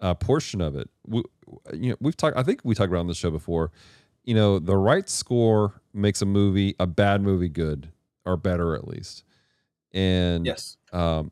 uh, 0.00 0.14
portion 0.14 0.60
of 0.60 0.76
it. 0.76 0.88
You 1.72 1.90
know 1.90 1.96
we've 2.00 2.16
talked. 2.16 2.36
I 2.36 2.42
think 2.42 2.60
we 2.64 2.74
talked 2.74 2.88
about 2.90 3.00
on 3.00 3.06
the 3.06 3.14
show 3.14 3.30
before. 3.30 3.70
You 4.24 4.34
know, 4.34 4.58
the 4.58 4.76
right 4.76 5.08
score 5.08 5.80
makes 5.94 6.20
a 6.20 6.26
movie 6.26 6.74
a 6.78 6.86
bad 6.86 7.22
movie 7.22 7.48
good 7.48 7.90
or 8.26 8.36
better 8.36 8.74
at 8.74 8.86
least. 8.86 9.24
And 9.92 10.44
Yes. 10.44 10.76
um, 10.92 11.30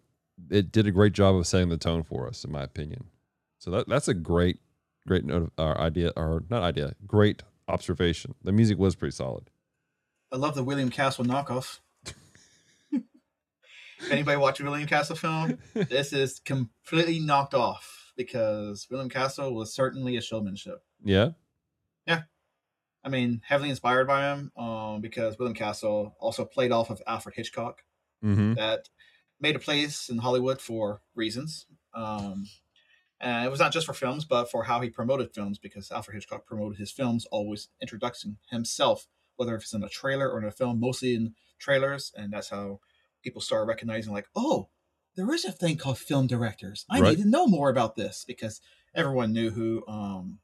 it 0.51 0.73
did 0.73 0.87
a 0.87 0.91
great 0.91 1.13
job 1.13 1.35
of 1.37 1.47
setting 1.47 1.69
the 1.69 1.77
tone 1.77 2.03
for 2.03 2.27
us, 2.27 2.43
in 2.45 2.51
my 2.53 2.63
opinion. 2.63 3.05
So 3.59 3.71
that 3.73 3.89
that's 3.89 4.09
a 4.09 4.15
great, 4.15 4.61
great 5.07 5.25
note, 5.25 5.53
uh, 5.59 5.75
idea, 5.77 6.13
or 6.17 6.45
not 6.49 6.63
idea, 6.63 6.95
great 7.07 7.43
observation. 7.69 8.35
The 8.43 8.53
music 8.53 8.79
was 8.79 8.95
pretty 8.95 9.15
solid. 9.15 9.51
I 10.33 10.37
love 10.37 10.55
the 10.55 10.65
William 10.65 10.91
Castle 10.91 11.25
knockoff. 11.25 11.81
If 13.99 14.13
Anybody 14.13 14.37
watch 14.37 14.61
a 14.61 14.65
William 14.65 14.87
Castle 14.87 15.17
film? 15.17 15.59
This 15.75 16.13
is 16.13 16.39
completely 16.41 17.19
knocked 17.19 17.55
off 17.55 18.06
because 18.17 18.87
William 18.91 19.09
Castle 19.09 19.55
was 19.55 19.75
certainly 19.75 20.17
a 20.17 20.23
showmanship. 20.23 20.83
Yeah, 21.05 21.31
Yeah. 22.07 22.23
I 23.05 23.09
mean, 23.09 23.41
heavily 23.45 23.71
inspired 23.71 24.07
by 24.07 24.33
him, 24.33 24.51
um, 24.57 25.01
because 25.01 25.39
William 25.39 25.55
Castle 25.55 26.17
also 26.19 26.45
played 26.45 26.73
off 26.73 26.91
of 26.91 27.01
Alfred 27.07 27.37
Hitchcock, 27.37 27.85
mm-hmm. 28.25 28.55
that 28.55 28.89
made 29.41 29.55
a 29.55 29.61
place 29.61 30.09
in 30.09 30.19
Hollywood 30.19 30.61
for 30.61 31.03
reasons. 31.15 31.67
Um, 31.95 32.47
and 33.21 33.47
it 33.47 33.51
was 33.51 33.61
not 33.61 33.73
just 33.73 33.87
for 33.87 33.95
films, 33.95 34.25
but 34.25 34.51
for 34.51 34.65
how 34.65 34.81
he 34.81 34.91
promoted 34.91 35.33
films, 35.33 35.59
because 35.59 35.93
Alfred 35.93 36.17
Hitchcock 36.17 36.47
promoted 36.47 36.79
his 36.79 36.91
films 36.91 37.27
always 37.27 37.69
introducing 37.81 38.39
himself, 38.51 39.07
whether 39.37 39.55
if 39.55 39.63
it's 39.63 39.73
in 39.73 39.85
a 39.85 39.89
trailer 39.89 40.29
or 40.29 40.39
in 40.39 40.45
a 40.45 40.51
film, 40.51 40.81
mostly 40.81 41.15
in 41.15 41.35
trailers, 41.59 42.13
and 42.17 42.33
that's 42.33 42.49
how 42.49 42.81
people 43.23 43.41
started 43.41 43.69
recognizing, 43.69 44.13
like, 44.13 44.27
oh, 44.35 44.69
there 45.17 45.33
is 45.35 45.45
a 45.45 45.53
thing 45.53 45.77
called 45.77 45.99
film 45.99 46.27
directors. 46.27 46.85
I 46.91 47.01
Right. 47.01 47.17
need 47.17 47.23
to 47.25 47.29
know 47.29 47.47
more 47.47 47.71
about 47.71 47.97
this 47.97 48.25
because 48.27 48.61
everyone 48.95 49.33
knew 49.33 49.51
who 49.51 49.83
um, 49.89 50.39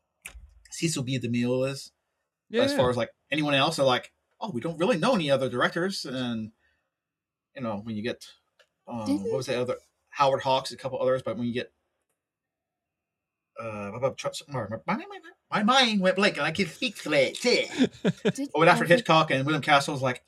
Cecil 0.71 1.03
B. 1.03 1.19
DeMille 1.19 1.69
is 1.71 1.93
yeah. 2.51 2.63
as 2.63 2.75
far 2.75 2.89
as 2.91 2.97
like 2.97 3.11
anyone 3.31 3.55
else 3.55 3.79
are 3.79 3.87
like 3.87 4.13
oh 4.41 4.51
we 4.51 4.61
don't 4.61 4.79
really 4.79 4.97
know 4.99 5.15
any 5.15 5.31
other 5.31 5.49
directors 5.49 6.05
and 6.05 6.51
you 7.55 7.63
know 7.63 7.81
when 7.85 7.97
you 7.97 8.03
get 8.03 8.25
um, 8.89 9.07
Didn't- 9.07 9.23
what 9.25 9.37
was 9.37 9.47
the 9.47 9.61
other 9.61 9.77
howard 10.11 10.43
hawks 10.43 10.73
a 10.73 10.77
couple 10.77 11.01
others 11.01 11.23
but 11.23 11.37
when 11.39 11.47
you 11.47 11.55
get 11.55 11.73
uh 13.61 13.89
what 13.91 13.99
about 13.99 14.17
Chuck- 14.17 14.35
my, 14.49 14.65
my, 14.87 14.97
my, 14.97 15.05
my 15.51 15.63
mind 15.63 16.01
went 16.01 16.17
blank 16.17 16.37
and 16.39 16.47
i 16.47 16.51
can 16.51 16.67
speak 16.67 16.99
clearly 16.99 17.35
Did 17.43 17.69
but 17.71 18.35
with 18.35 18.35
alfred 18.35 18.69
Alfred- 18.69 18.89
hitchcock 18.91 19.31
and 19.31 19.45
william 19.47 19.63
castle 19.63 19.95
was 19.95 20.03
like 20.03 20.23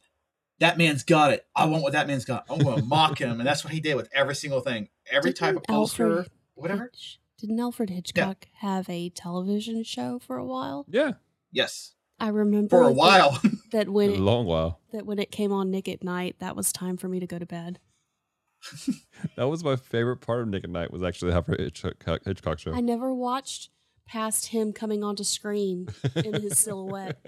that 0.60 0.78
man's 0.78 1.02
got 1.04 1.32
it 1.32 1.46
i 1.56 1.64
want 1.64 1.82
what 1.82 1.92
that 1.92 2.06
man's 2.06 2.24
got 2.24 2.44
i'm 2.48 2.58
going 2.58 2.78
to 2.78 2.84
mock 2.84 3.18
him 3.20 3.40
and 3.40 3.46
that's 3.46 3.64
what 3.64 3.72
he 3.72 3.80
did 3.80 3.94
with 3.96 4.08
every 4.14 4.34
single 4.34 4.60
thing 4.60 4.88
every 5.10 5.32
type 5.32 5.56
of 5.56 5.62
Didn't 5.62 5.76
poster 5.76 6.08
Alfred 6.18 6.30
whatever 6.54 6.82
Hitch- 6.84 7.20
didn't 7.38 7.58
Alfred 7.60 7.90
Hitchcock 7.90 8.46
have 8.60 8.88
a 8.88 9.08
television 9.10 9.82
show 9.82 10.18
for 10.18 10.36
a 10.38 10.44
while? 10.44 10.86
yeah, 10.88 11.12
yes 11.52 11.94
I 12.20 12.28
remember 12.28 12.68
for 12.68 12.82
a 12.84 12.92
while 12.92 13.40
that 13.72 13.88
when 13.88 14.10
a 14.10 14.14
long 14.16 14.46
while. 14.46 14.80
that 14.92 15.04
when 15.04 15.18
it 15.18 15.30
came 15.32 15.52
on 15.52 15.70
Nick 15.72 15.88
at 15.88 16.04
Night, 16.04 16.36
that 16.38 16.54
was 16.54 16.72
time 16.72 16.96
for 16.96 17.08
me 17.08 17.18
to 17.18 17.26
go 17.26 17.38
to 17.40 17.46
bed. 17.46 17.80
That 19.36 19.48
was 19.48 19.64
my 19.64 19.74
favorite 19.76 20.18
part 20.18 20.42
of 20.42 20.48
Nick 20.48 20.62
at 20.64 20.70
Night 20.70 20.92
was 20.92 21.02
actually 21.02 21.30
the 21.32 21.36
Alfred 21.36 21.60
Hitchcock, 21.60 22.20
Hitchcock 22.24 22.58
show. 22.60 22.72
I 22.72 22.80
never 22.80 23.12
watched 23.12 23.70
past 24.06 24.46
him 24.46 24.72
coming 24.72 25.02
onto 25.02 25.24
screen 25.24 25.88
in 26.14 26.34
his 26.34 26.58
silhouette. 26.60 27.18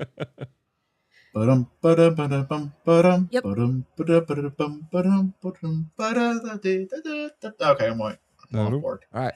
Ba-dum, 1.37 1.69
ba-dum, 1.83 2.15
ba-dum, 2.15 2.73
ba-dum, 2.87 3.29
Yep. 3.31 3.43
ba-dum, 3.45 3.85
ba-dum, 3.95 4.25
ba-dum, 4.25 4.89
ba-dum, 4.91 5.35
ba-dum, 5.43 5.91
ba-da-da-dee-da-da-da. 5.95 7.73
Okay, 7.73 7.87
I'm 7.89 7.99
like, 7.99 8.19
I'm 8.55 8.59
on 8.61 8.81
board. 8.81 9.05
All 9.13 9.21
right. 9.21 9.35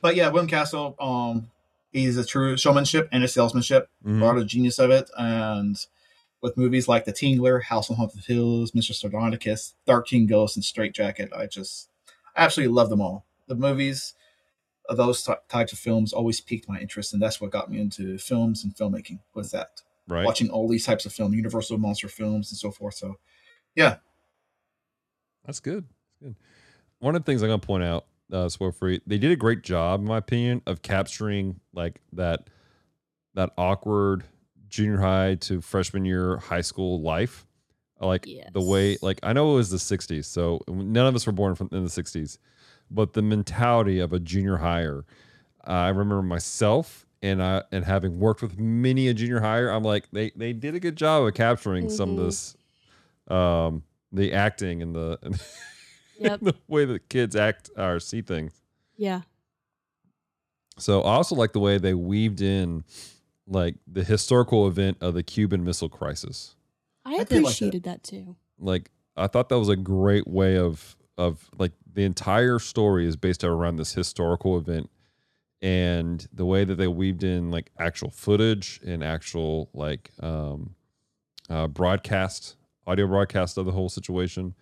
But 0.00 0.16
yeah, 0.16 0.28
William 0.30 0.48
Castle, 0.48 0.96
um, 0.98 1.50
he's 1.92 2.16
a 2.16 2.24
true 2.24 2.56
showmanship 2.56 3.08
and 3.12 3.22
a 3.22 3.28
salesmanship, 3.28 3.88
Mhm. 4.04 4.18
part 4.20 4.38
of 4.38 4.48
genius 4.48 4.80
of 4.80 4.90
it. 4.90 5.08
And 5.16 5.76
with 6.40 6.56
movies 6.56 6.88
like 6.88 7.04
The 7.04 7.12
Tingler, 7.12 7.62
House 7.62 7.88
on 7.90 7.96
Haunted 7.96 8.24
Hills, 8.24 8.72
Mr. 8.72 8.92
Sardonicus, 8.92 9.74
Thirteen 9.86 10.26
Ghosts, 10.26 10.56
and 10.56 10.64
Strait 10.64 10.94
Jacket, 10.94 11.30
I 11.32 11.46
just 11.46 11.90
I 12.36 12.42
absolutely 12.44 12.74
love 12.74 12.90
them 12.90 13.00
all. 13.00 13.24
The 13.46 13.54
movies 13.54 14.14
of 14.88 14.96
those 14.96 15.22
ty- 15.22 15.38
types 15.48 15.72
of 15.72 15.78
films 15.78 16.12
always 16.12 16.40
piqued 16.40 16.68
my 16.68 16.80
interest, 16.80 17.12
and 17.12 17.20
that's 17.22 17.40
what 17.40 17.50
got 17.52 17.70
me 17.70 17.78
into 17.80 18.18
films 18.18 18.64
and 18.64 18.74
filmmaking. 18.74 19.20
Was 19.34 19.50
that 19.52 19.82
Right. 20.08 20.24
watching 20.24 20.48
all 20.50 20.66
these 20.68 20.86
types 20.86 21.04
of 21.06 21.12
film, 21.12 21.34
Universal 21.34 21.78
monster 21.78 22.08
films, 22.08 22.50
and 22.50 22.58
so 22.58 22.70
forth. 22.70 22.94
So, 22.94 23.16
yeah, 23.74 23.96
That's 25.44 25.60
good. 25.60 25.84
That's 25.84 26.18
good. 26.22 26.36
One 26.98 27.14
of 27.14 27.24
the 27.24 27.30
things 27.30 27.42
I'm 27.42 27.48
gonna 27.48 27.58
point 27.58 27.84
out, 27.84 28.06
uh, 28.32 28.48
spoil 28.48 28.72
free, 28.72 29.00
they 29.06 29.18
did 29.18 29.30
a 29.30 29.36
great 29.36 29.62
job, 29.62 30.00
in 30.00 30.06
my 30.06 30.18
opinion, 30.18 30.62
of 30.66 30.82
capturing 30.82 31.60
like 31.72 32.00
that 32.12 32.48
that 33.34 33.50
awkward 33.56 34.24
junior 34.68 34.98
high 34.98 35.36
to 35.36 35.60
freshman 35.60 36.04
year 36.04 36.38
high 36.38 36.60
school 36.60 37.00
life. 37.00 37.46
I 38.00 38.06
Like 38.06 38.26
the 38.52 38.60
way, 38.60 38.96
like 39.02 39.20
I 39.22 39.32
know 39.32 39.52
it 39.52 39.56
was 39.56 39.70
the 39.70 39.78
'60s, 39.78 40.26
so 40.26 40.60
none 40.68 41.06
of 41.06 41.14
us 41.14 41.26
were 41.26 41.32
born 41.32 41.54
from 41.54 41.68
in 41.72 41.82
the 41.82 41.90
'60s, 41.90 42.38
but 42.90 43.12
the 43.12 43.22
mentality 43.22 43.98
of 44.00 44.12
a 44.12 44.20
junior 44.20 44.56
higher. 44.58 45.04
I 45.64 45.88
remember 45.88 46.22
myself 46.22 47.06
and 47.22 47.42
I 47.42 47.62
and 47.72 47.84
having 47.84 48.18
worked 48.20 48.42
with 48.42 48.58
many 48.58 49.08
a 49.08 49.14
junior 49.14 49.40
hire, 49.40 49.68
I'm 49.70 49.82
like 49.84 50.10
they 50.12 50.30
they 50.36 50.52
did 50.52 50.74
a 50.74 50.80
good 50.80 50.96
job 50.96 51.26
of 51.26 51.34
capturing 51.34 51.88
some 51.88 52.10
of 52.10 52.16
Mhm. 52.18 52.24
this, 52.26 52.56
um, 53.28 53.82
the 54.12 54.32
acting 54.32 54.82
and 54.82 54.94
the 54.94 55.18
and 55.22 55.40
Yep. 56.20 56.40
the 56.40 56.54
way 56.66 56.84
that 56.84 57.08
kids 57.08 57.36
act 57.36 57.70
or 57.76 58.00
see 58.00 58.22
things. 58.22 58.52
Yeah. 58.96 59.20
So 60.78 61.02
I 61.02 61.12
also 61.14 61.34
like 61.34 61.52
the 61.52 61.60
way 61.60 61.78
they 61.78 61.94
weaved 61.94 62.40
in 62.40 62.84
like 63.46 63.76
the 63.86 64.04
historical 64.04 64.66
event 64.68 64.98
of 65.00 65.14
the 65.14 65.22
Cuban 65.22 65.64
Missile 65.64 65.88
Crisis. 65.88 66.54
I 67.04 67.14
I 67.14 67.18
like 67.18 67.28
that. 67.28 67.38
appreciated 67.40 67.82
that 67.84 68.02
too. 68.02 68.36
Like 68.58 68.90
I 69.16 69.26
thought 69.26 69.48
that 69.48 69.58
was 69.58 69.68
a 69.68 69.76
great 69.76 70.26
way 70.28 70.56
of 70.56 70.96
of 71.16 71.50
like 71.58 71.72
the 71.92 72.04
entire 72.04 72.58
story 72.60 73.06
is 73.06 73.16
based 73.16 73.42
around 73.42 73.76
this 73.76 73.94
historical 73.94 74.56
event 74.56 74.88
and 75.60 76.28
the 76.32 76.44
way 76.44 76.64
that 76.64 76.76
they 76.76 76.86
weaved 76.88 77.24
in 77.24 77.50
like 77.50 77.70
actual 77.78 78.10
footage 78.10 78.80
and 78.86 79.02
actual 79.02 79.68
like 79.74 80.10
um 80.20 80.74
uh 81.50 81.66
broadcast 81.66 82.56
audio 82.86 83.06
broadcast 83.06 83.58
of 83.58 83.66
the 83.66 83.72
whole 83.72 83.88
situation 83.88 84.54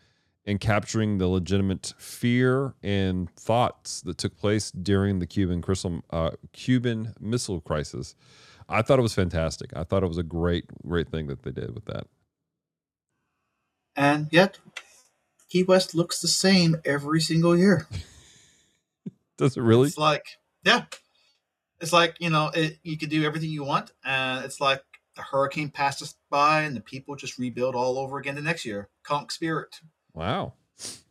and 0.47 0.61
capturing 0.61 1.19
the 1.19 1.27
legitimate 1.27 1.93
fear 1.99 2.75
and 2.83 3.29
thoughts 3.35 4.01
that 4.03 4.17
took 4.17 4.37
place 4.39 4.71
during 4.71 5.19
the 5.19 5.27
Cuban 5.27 5.61
crystal 5.61 6.03
uh, 6.11 6.31
Cuban 6.53 7.15
Missile 7.21 7.61
Crisis. 7.61 8.15
I 8.69 8.83
thought 8.83 8.99
it 8.99 9.03
was 9.03 9.15
fantastic. 9.15 9.71
I 9.77 9.85
thought 9.85 10.03
it 10.03 10.09
was 10.09 10.19
a 10.19 10.23
great, 10.23 10.65
great 10.87 11.09
thing 11.09 11.27
that 11.27 11.43
they 11.43 11.51
did 11.51 11.75
with 11.75 11.85
that. 11.87 12.07
and 13.97 14.29
yet 14.31 14.59
Key 15.49 15.63
West 15.63 15.95
looks 15.95 16.21
the 16.21 16.29
same 16.29 16.77
every 16.85 17.21
single 17.21 17.57
year. 17.57 17.87
Does 19.39 19.57
it 19.57 19.63
really? 19.63 19.89
It's 19.89 19.99
like, 19.99 20.25
yeah, 20.67 20.85
it's 21.81 21.93
like 21.93 22.17
you 22.21 22.29
know, 22.29 22.51
it, 22.53 22.79
you 22.83 22.99
can 22.99 23.09
do 23.09 23.25
everything 23.25 23.51
you 23.51 23.65
want, 23.65 23.93
and 24.05 24.45
it's 24.45 24.61
like 24.61 24.83
the 25.15 25.23
hurricane 25.23 25.71
passed 25.71 26.03
us 26.03 26.15
by, 26.29 26.63
and 26.63 26.77
the 26.77 26.83
people 26.83 27.17
just 27.17 27.39
rebuild 27.39 27.75
all 27.75 27.99
over 27.99 28.19
again 28.19 28.35
the 28.35 28.43
next 28.43 28.67
year. 28.67 28.91
Conch 29.03 29.33
Spirit, 29.33 29.81
Wow. 30.17 30.55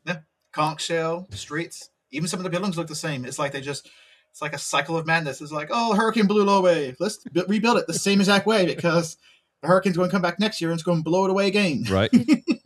Yeah, 0.05 0.17
conch 0.51 0.83
Shell, 0.83 1.27
streets, 1.29 1.89
even 2.11 2.27
some 2.27 2.39
of 2.39 2.43
the 2.43 2.49
buildings 2.49 2.77
look 2.77 2.87
the 2.87 2.95
same. 2.95 3.23
It's 3.23 3.39
like 3.39 3.51
they 3.51 3.61
just, 3.61 3.89
it's 4.31 4.41
like 4.41 4.53
a 4.53 4.57
cycle 4.57 4.97
of 4.97 5.05
madness. 5.05 5.41
It's 5.41 5.51
like, 5.51 5.69
oh, 5.71 5.95
hurricane 5.95 6.25
blew 6.25 6.41
it 6.41 6.57
away. 6.57 6.95
Let's 6.99 7.17
b- 7.17 7.43
rebuild 7.47 7.77
it 7.77 7.87
the 7.87 7.93
same 7.93 8.19
exact 8.19 8.47
way 8.47 8.65
because 8.65 9.17
the 9.61 9.67
hurricane's 9.67 9.95
going 9.95 10.09
to 10.09 10.11
come 10.11 10.23
back 10.23 10.39
next 10.39 10.59
year 10.59 10.71
and 10.71 10.77
it's 10.77 10.83
going 10.83 10.99
to 10.99 11.03
blow 11.03 11.25
it 11.25 11.31
away 11.31 11.47
again. 11.47 11.85
Right. 11.89 12.11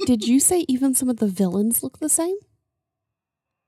Did 0.06 0.28
you 0.28 0.40
say 0.40 0.66
even 0.68 0.96
some 0.96 1.10
of 1.10 1.18
the 1.18 1.28
villains 1.28 1.84
look 1.84 2.00
the 2.00 2.10
same? 2.10 2.36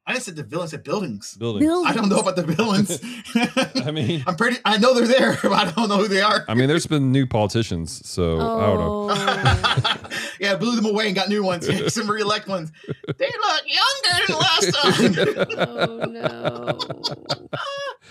I 0.07 0.15
just 0.15 0.25
said 0.25 0.35
the 0.35 0.43
villains 0.43 0.73
at 0.73 0.83
buildings. 0.83 1.35
Building. 1.37 1.61
Bill- 1.61 1.85
I 1.85 1.93
don't 1.93 2.09
know 2.09 2.19
about 2.19 2.35
the 2.35 2.43
villains. 2.43 2.99
I 3.85 3.91
mean, 3.91 4.23
I'm 4.25 4.35
pretty. 4.35 4.57
I 4.65 4.77
know 4.77 4.95
they're 4.95 5.07
there, 5.07 5.37
but 5.43 5.51
I 5.53 5.71
don't 5.71 5.89
know 5.89 5.97
who 5.97 6.07
they 6.07 6.21
are. 6.21 6.43
I 6.47 6.55
mean, 6.55 6.67
there's 6.67 6.87
been 6.87 7.11
new 7.11 7.27
politicians, 7.27 8.01
so 8.09 8.39
I 8.39 8.65
don't 8.65 8.79
know. 8.79 9.07
Oh. 9.11 10.09
yeah, 10.39 10.55
blew 10.55 10.75
them 10.75 10.85
away 10.85 11.05
and 11.05 11.15
got 11.15 11.29
new 11.29 11.43
ones. 11.43 11.93
Some 11.93 12.09
re-elect 12.09 12.47
ones. 12.47 12.71
They 12.87 13.27
look 13.27 13.63
younger 13.67 14.27
than 14.27 14.37
last 14.39 14.71
time. 14.75 15.57
oh 15.69 16.05
no. 16.09 16.79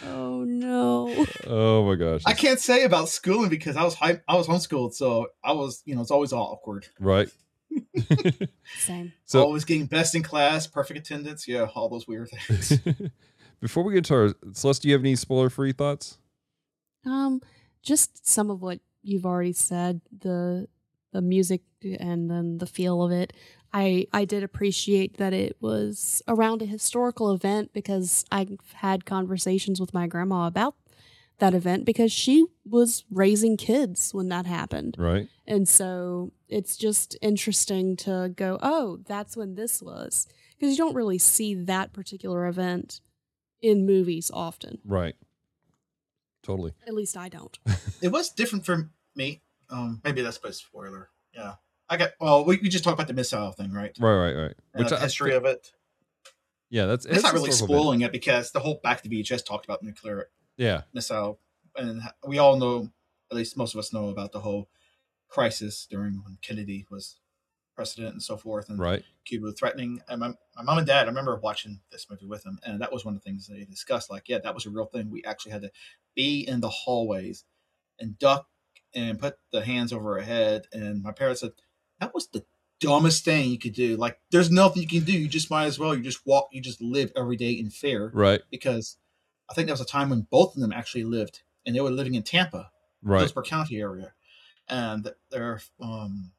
Oh 0.06 0.44
no. 0.44 1.26
Oh 1.46 1.84
my 1.84 1.96
gosh. 1.96 2.22
I 2.24 2.34
can't 2.34 2.60
say 2.60 2.84
about 2.84 3.08
schooling 3.08 3.50
because 3.50 3.76
I 3.76 3.82
was 3.82 3.94
high, 3.94 4.20
I 4.28 4.36
was 4.36 4.46
homeschooled, 4.46 4.94
so 4.94 5.28
I 5.42 5.52
was 5.52 5.82
you 5.84 5.96
know 5.96 6.02
it's 6.02 6.10
always 6.12 6.32
awkward. 6.32 6.86
Right. 7.00 7.28
Same. 8.78 9.12
So 9.24 9.42
always 9.42 9.64
getting 9.64 9.86
best 9.86 10.14
in 10.14 10.22
class, 10.22 10.66
perfect 10.66 11.00
attendance. 11.00 11.46
Yeah, 11.46 11.66
all 11.74 11.88
those 11.88 12.06
weird 12.06 12.30
things. 12.30 12.78
before 13.60 13.84
we 13.84 13.94
get 13.94 14.04
to 14.06 14.14
our 14.14 14.34
Celeste, 14.52 14.82
do 14.82 14.88
you 14.88 14.94
have 14.94 15.02
any 15.02 15.16
spoiler 15.16 15.50
free 15.50 15.72
thoughts? 15.72 16.18
Um, 17.06 17.40
just 17.82 18.26
some 18.26 18.50
of 18.50 18.62
what 18.62 18.80
you've 19.02 19.26
already 19.26 19.52
said, 19.52 20.00
the 20.16 20.68
the 21.12 21.20
music 21.20 21.62
and 21.82 22.30
then 22.30 22.58
the 22.58 22.66
feel 22.66 23.02
of 23.02 23.12
it. 23.12 23.32
I 23.72 24.06
I 24.12 24.24
did 24.24 24.42
appreciate 24.42 25.16
that 25.18 25.32
it 25.32 25.56
was 25.60 26.22
around 26.28 26.62
a 26.62 26.66
historical 26.66 27.32
event 27.32 27.72
because 27.72 28.24
I've 28.30 28.58
had 28.74 29.04
conversations 29.04 29.80
with 29.80 29.94
my 29.94 30.06
grandma 30.06 30.46
about 30.46 30.74
that 31.40 31.54
event 31.54 31.84
because 31.84 32.12
she 32.12 32.46
was 32.64 33.04
raising 33.10 33.56
kids 33.56 34.12
when 34.14 34.28
that 34.28 34.46
happened. 34.46 34.96
Right. 34.98 35.28
And 35.46 35.68
so 35.68 36.32
it's 36.48 36.76
just 36.76 37.16
interesting 37.20 37.96
to 37.98 38.32
go, 38.34 38.58
oh, 38.62 39.00
that's 39.06 39.36
when 39.36 39.56
this 39.56 39.82
was. 39.82 40.26
Because 40.58 40.72
you 40.72 40.78
don't 40.78 40.94
really 40.94 41.18
see 41.18 41.54
that 41.54 41.92
particular 41.92 42.46
event 42.46 43.00
in 43.60 43.84
movies 43.86 44.30
often. 44.32 44.78
Right. 44.84 45.14
Totally. 46.42 46.72
At 46.86 46.94
least 46.94 47.16
I 47.16 47.28
don't. 47.28 47.58
it 48.02 48.08
was 48.12 48.30
different 48.30 48.64
for 48.64 48.90
me. 49.14 49.42
Um, 49.68 50.00
maybe 50.04 50.22
that's 50.22 50.38
a 50.42 50.52
spoiler. 50.52 51.10
Yeah, 51.34 51.54
I 51.88 51.96
got. 51.96 52.10
Well, 52.20 52.44
we, 52.44 52.58
we 52.62 52.68
just 52.68 52.82
talked 52.82 52.94
about 52.94 53.06
the 53.08 53.14
missile 53.14 53.52
thing, 53.52 53.72
right? 53.72 53.96
Right. 54.00 54.16
Right. 54.16 54.34
Right. 54.34 54.54
And 54.74 54.88
the 54.88 54.96
I- 54.96 55.00
history 55.00 55.34
of 55.34 55.44
it. 55.44 55.72
Yeah, 56.72 56.86
that's 56.86 57.04
It's 57.04 57.24
not 57.24 57.32
really 57.32 57.48
historical 57.48 57.74
bit. 57.74 57.80
spoiling 57.80 58.00
it 58.02 58.12
because 58.12 58.52
the 58.52 58.60
whole 58.60 58.78
Back 58.82 59.02
to 59.02 59.08
the 59.08 59.22
VHS 59.22 59.44
talked 59.44 59.64
about 59.64 59.82
nuclear 59.82 60.28
Yeah. 60.60 60.82
missile, 60.92 61.40
and 61.76 62.02
we 62.26 62.38
all 62.38 62.56
know, 62.56 62.90
at 63.30 63.36
least 63.36 63.56
most 63.56 63.74
of 63.74 63.78
us 63.78 63.92
know 63.92 64.08
about 64.10 64.32
the 64.32 64.40
whole 64.40 64.68
crisis 65.28 65.86
during 65.90 66.22
when 66.24 66.38
Kennedy 66.42 66.86
was 66.90 67.18
president 67.74 68.12
and 68.12 68.22
so 68.22 68.36
forth, 68.36 68.68
and 68.68 68.78
Right. 68.78 69.02
Cuba 69.24 69.52
threatening. 69.52 70.02
And 70.08 70.20
my, 70.20 70.28
my 70.56 70.62
mom 70.62 70.78
and 70.78 70.86
dad, 70.86 71.06
I 71.06 71.08
remember 71.08 71.36
watching 71.36 71.80
this 71.90 72.06
movie 72.10 72.26
with 72.26 72.42
them, 72.42 72.58
and 72.62 72.80
that 72.82 72.92
was 72.92 73.04
one 73.04 73.14
of 73.14 73.22
the 73.22 73.24
things 73.24 73.46
they 73.46 73.64
discussed. 73.64 74.10
Like, 74.10 74.28
yeah, 74.28 74.38
that 74.38 74.54
was 74.54 74.66
a 74.66 74.70
real 74.70 74.84
thing. 74.86 75.10
We 75.10 75.24
actually 75.24 75.52
had 75.52 75.62
to 75.62 75.70
be 76.14 76.46
in 76.46 76.60
the 76.60 76.68
hallways 76.68 77.44
and 77.98 78.18
duck 78.18 78.48
and 78.94 79.18
put 79.18 79.38
the 79.52 79.64
hands 79.64 79.92
over 79.92 80.18
our 80.18 80.24
head. 80.24 80.66
And 80.72 81.02
my 81.02 81.12
parents 81.12 81.40
said 81.40 81.52
that 82.00 82.12
was 82.12 82.26
the 82.28 82.44
dumbest 82.80 83.24
thing 83.24 83.50
you 83.50 83.58
could 83.58 83.74
do. 83.74 83.96
Like, 83.96 84.18
there's 84.30 84.50
nothing 84.50 84.82
you 84.82 84.88
can 84.88 85.04
do. 85.04 85.12
You 85.12 85.28
just 85.28 85.50
might 85.50 85.66
as 85.66 85.78
well. 85.78 85.94
You 85.94 86.02
just 86.02 86.26
walk. 86.26 86.48
You 86.52 86.60
just 86.60 86.82
live 86.82 87.12
every 87.16 87.36
day 87.36 87.52
in 87.52 87.70
fear. 87.70 88.10
Right. 88.12 88.40
Because 88.50 88.96
I 89.50 89.54
think 89.54 89.66
there 89.66 89.72
was 89.74 89.80
a 89.80 89.84
time 89.84 90.10
when 90.10 90.26
both 90.30 90.54
of 90.54 90.60
them 90.60 90.72
actually 90.72 91.04
lived, 91.04 91.42
and 91.66 91.74
they 91.74 91.80
were 91.80 91.90
living 91.90 92.14
in 92.14 92.22
Tampa, 92.22 92.70
Right. 93.02 93.18
Hillsborough 93.20 93.42
County 93.44 93.80
area, 93.80 94.12
and 94.68 95.12
their 95.30 95.60
um, 95.80 96.32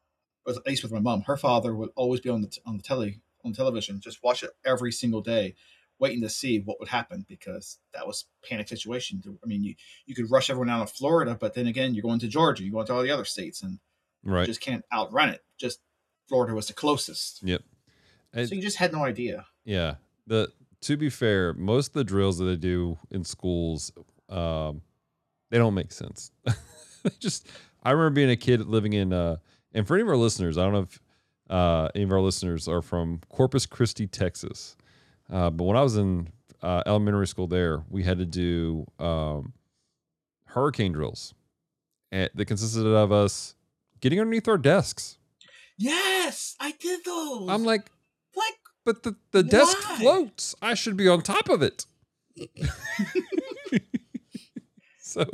with, 0.45 0.58
at 0.58 0.65
least 0.67 0.84
with 0.84 0.91
my 0.91 1.00
mom, 1.00 1.21
her 1.24 1.38
father 1.38 1.76
would 1.76 1.89
always 1.95 2.21
be 2.21 2.30
on 2.30 2.41
the 2.41 2.47
t- 2.47 2.62
on 2.65 2.78
the 2.78 2.84
telly 2.84 3.21
on 3.43 3.54
television, 3.54 4.00
just 4.00 4.24
watch 4.24 4.43
it 4.43 4.52
every 4.63 4.91
single 4.91 5.21
day, 5.21 5.56
waiting 6.00 6.21
to 6.21 6.30
see 6.30 6.60
what 6.60 6.80
would 6.80 6.89
happen 6.89 7.26
because 7.28 7.80
that 7.93 8.06
was 8.08 8.26
panic 8.47 8.67
situation. 8.67 9.21
I 9.43 9.47
mean, 9.47 9.63
you 9.63 9.76
you 10.06 10.15
could 10.15 10.30
rush 10.32 10.50
everyone 10.50 10.69
out 10.69 10.84
of 10.84 10.91
Florida, 10.91 11.36
but 11.39 11.54
then 11.56 11.67
again, 11.67 11.93
you're 11.95 12.04
going 12.04 12.19
to 12.19 12.28
Georgia, 12.28 12.63
you're 12.63 12.71
going 12.71 12.86
to 12.88 12.93
all 12.93 13.02
the 13.04 13.12
other 13.12 13.26
states, 13.26 13.62
and 13.63 13.80
you 14.24 14.32
Right. 14.32 14.45
just 14.45 14.62
can't 14.62 14.86
outrun 14.93 15.30
it. 15.30 15.43
Just 15.58 15.80
Florida 16.30 16.54
was 16.54 16.67
the 16.67 16.74
closest, 16.74 17.41
Yep. 17.43 17.63
And- 18.34 18.47
so 18.47 18.56
you 18.56 18.62
just 18.62 18.78
had 18.78 18.93
no 18.93 19.04
idea. 19.04 19.47
Yeah. 19.65 19.95
The 20.28 20.52
to 20.82 20.98
be 20.98 21.10
fair, 21.10 21.54
most 21.54 21.88
of 21.89 21.94
the 21.94 22.04
drills 22.04 22.38
that 22.39 22.46
they 22.46 22.56
do 22.56 22.98
in 23.10 23.24
schools, 23.24 23.91
um, 24.30 24.82
they 25.50 25.58
don't 25.58 25.74
make 25.74 25.91
sense. 25.91 26.32
Just 27.20 27.48
I 27.84 27.91
remember 27.91 28.12
being 28.12 28.30
a 28.30 28.36
kid 28.36 28.65
living 28.67 28.94
in 28.94 29.12
uh 29.13 29.38
and 29.74 29.88
for 29.88 29.96
any 29.96 30.04
of 30.04 30.10
our 30.10 30.17
listeners, 30.17 30.58
I 30.58 30.63
don't 30.63 30.74
know 30.74 30.82
if 30.82 31.00
uh 31.50 31.89
any 31.96 32.04
of 32.04 32.12
our 32.12 32.22
listeners 32.22 32.67
are 32.67 32.82
from 32.82 33.20
Corpus 33.30 33.65
Christi, 33.65 34.08
Texas. 34.08 34.76
Uh, 35.32 35.50
but 35.50 35.63
when 35.63 35.78
I 35.78 35.82
was 35.82 35.98
in 35.98 36.30
uh, 36.62 36.84
elementary 36.86 37.26
school 37.28 37.48
there, 37.48 37.84
we 37.89 38.04
had 38.04 38.17
to 38.20 38.26
do 38.26 38.86
um 39.00 39.54
hurricane 40.46 40.91
drills. 40.91 41.34
And 42.12 42.30
that 42.36 42.46
consisted 42.46 42.86
of 42.86 43.12
us 43.12 43.56
getting 44.02 44.20
underneath 44.20 44.48
our 44.48 44.58
desks. 44.58 45.17
Yes, 45.78 46.56
I 46.60 46.74
did 46.74 47.00
those. 47.06 47.50
I'm 47.50 47.63
like 47.63 47.89
but 48.84 49.04
the, 49.04 49.15
the 49.32 49.44
desk 49.44 49.78
Why? 49.89 49.98
floats. 50.00 50.56
I 50.62 50.74
should 50.74 50.98
be 50.98 51.08
on 51.08 51.22
top 51.22 51.50
of 51.50 51.62
it. 51.62 51.86
so, 55.00 55.26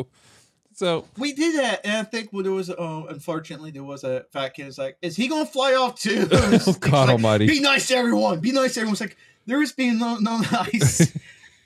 so 0.74 1.06
We 1.18 1.34
did 1.34 1.56
that, 1.60 1.82
and 1.86 1.96
I 1.98 2.04
think 2.04 2.32
when 2.32 2.44
there 2.44 2.54
was, 2.54 2.70
uh, 2.70 3.04
unfortunately, 3.10 3.72
there 3.72 3.84
was 3.84 4.04
a 4.04 4.26
fat 4.32 4.54
kid. 4.54 4.66
who's 4.66 4.78
like, 4.78 4.98
"Is 5.02 5.16
he 5.16 5.28
gonna 5.28 5.46
fly 5.46 5.74
off 5.76 6.00
too?" 6.00 6.28
It's 6.32 6.68
Oh, 6.68 6.72
like, 6.72 6.80
God 6.82 7.10
Almighty! 7.10 7.48
Be 7.48 7.60
nice 7.60 7.88
to 7.88 7.96
everyone. 7.96 8.40
Be 8.40 8.52
nice 8.52 8.74
to 8.76 8.82
everyone. 8.82 8.94
It's 8.94 9.02
like 9.02 9.18
there 9.46 9.62
is 9.62 9.72
being 9.74 10.00
no 10.00 10.18
no 10.18 10.38
nice. 10.52 11.16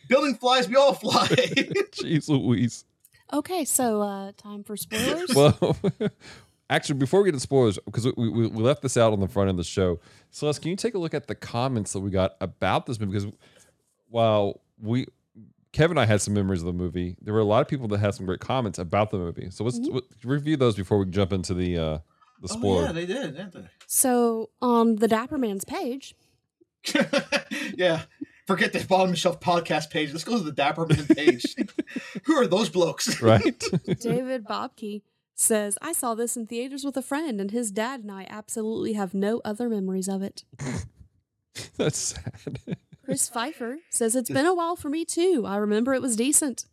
Building 0.07 0.35
flies, 0.35 0.67
we 0.67 0.75
all 0.75 0.93
fly. 0.93 1.27
Jeez 1.27 2.27
Louise. 2.27 2.83
Okay, 3.31 3.63
so 3.63 4.01
uh 4.01 4.31
time 4.37 4.63
for 4.63 4.75
spoilers. 4.75 5.33
Well, 5.33 5.77
actually, 6.71 6.97
before 6.97 7.21
we 7.21 7.27
get 7.27 7.33
to 7.33 7.39
spoilers, 7.39 7.77
because 7.85 8.05
we, 8.05 8.29
we, 8.29 8.47
we 8.47 8.63
left 8.63 8.81
this 8.81 8.97
out 8.97 9.13
on 9.13 9.19
the 9.19 9.27
front 9.27 9.49
end 9.49 9.59
of 9.59 9.65
the 9.65 9.69
show, 9.69 9.99
Celeste, 10.31 10.61
can 10.63 10.71
you 10.71 10.75
take 10.77 10.95
a 10.95 10.97
look 10.97 11.13
at 11.13 11.27
the 11.27 11.35
comments 11.35 11.93
that 11.93 11.99
we 11.99 12.09
got 12.09 12.35
about 12.41 12.87
this 12.87 12.99
movie? 12.99 13.11
Because 13.19 13.31
while 14.09 14.61
we, 14.81 15.05
Kevin 15.73 15.97
and 15.97 15.99
I 16.01 16.05
had 16.05 16.21
some 16.21 16.33
memories 16.33 16.61
of 16.61 16.65
the 16.65 16.73
movie, 16.73 17.15
there 17.21 17.33
were 17.33 17.39
a 17.39 17.45
lot 17.45 17.61
of 17.61 17.67
people 17.67 17.87
that 17.89 17.99
had 17.99 18.13
some 18.15 18.25
great 18.25 18.39
comments 18.39 18.79
about 18.79 19.11
the 19.11 19.17
movie. 19.17 19.49
So 19.51 19.63
let's 19.63 19.79
Mhm. 19.79 19.93
let's 19.93 20.25
review 20.25 20.57
those 20.57 20.75
before 20.75 20.97
we 20.97 21.05
jump 21.05 21.31
into 21.31 21.53
the 21.53 21.77
uh, 21.77 21.97
the 22.41 22.47
spoiler. 22.47 22.81
Oh 22.81 22.85
yeah, 22.87 22.91
they 22.91 23.05
did, 23.05 23.35
didn't 23.37 23.53
they? 23.53 23.67
so 23.87 24.49
on 24.61 24.95
the 24.97 25.07
Dapper 25.07 25.37
Man's 25.37 25.63
page, 25.65 26.15
yeah. 27.75 28.01
Forget 28.47 28.73
the 28.73 28.83
bottom 28.83 29.13
shelf 29.15 29.39
podcast 29.39 29.91
page. 29.91 30.11
Let's 30.11 30.23
go 30.25 30.37
to 30.37 30.43
the 30.43 30.51
Dapper 30.51 30.85
Man 30.85 31.05
page. 31.07 31.55
Who 32.25 32.33
are 32.33 32.47
those 32.47 32.69
blokes? 32.69 33.21
right? 33.21 33.63
David 34.01 34.43
Bobke 34.45 35.03
says, 35.35 35.77
I 35.81 35.93
saw 35.93 36.13
this 36.15 36.37
in 36.37 36.47
theaters 36.47 36.83
with 36.83 36.97
a 36.97 37.01
friend, 37.01 37.39
and 37.41 37.51
his 37.51 37.71
dad 37.71 38.01
and 38.01 38.11
I 38.11 38.27
absolutely 38.29 38.93
have 38.93 39.13
no 39.13 39.41
other 39.43 39.69
memories 39.69 40.07
of 40.07 40.21
it. 40.21 40.43
That's 41.77 41.97
sad. 41.97 42.59
Chris 43.05 43.29
Pfeiffer 43.29 43.79
says, 43.89 44.15
It's 44.15 44.29
been 44.29 44.45
a 44.45 44.53
while 44.53 44.75
for 44.75 44.89
me 44.89 45.03
too. 45.03 45.43
I 45.45 45.57
remember 45.57 45.93
it 45.93 46.01
was 46.01 46.15
decent. 46.15 46.65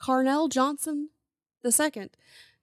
Carnell 0.00 0.48
Johnson 0.48 1.10
II 1.64 2.10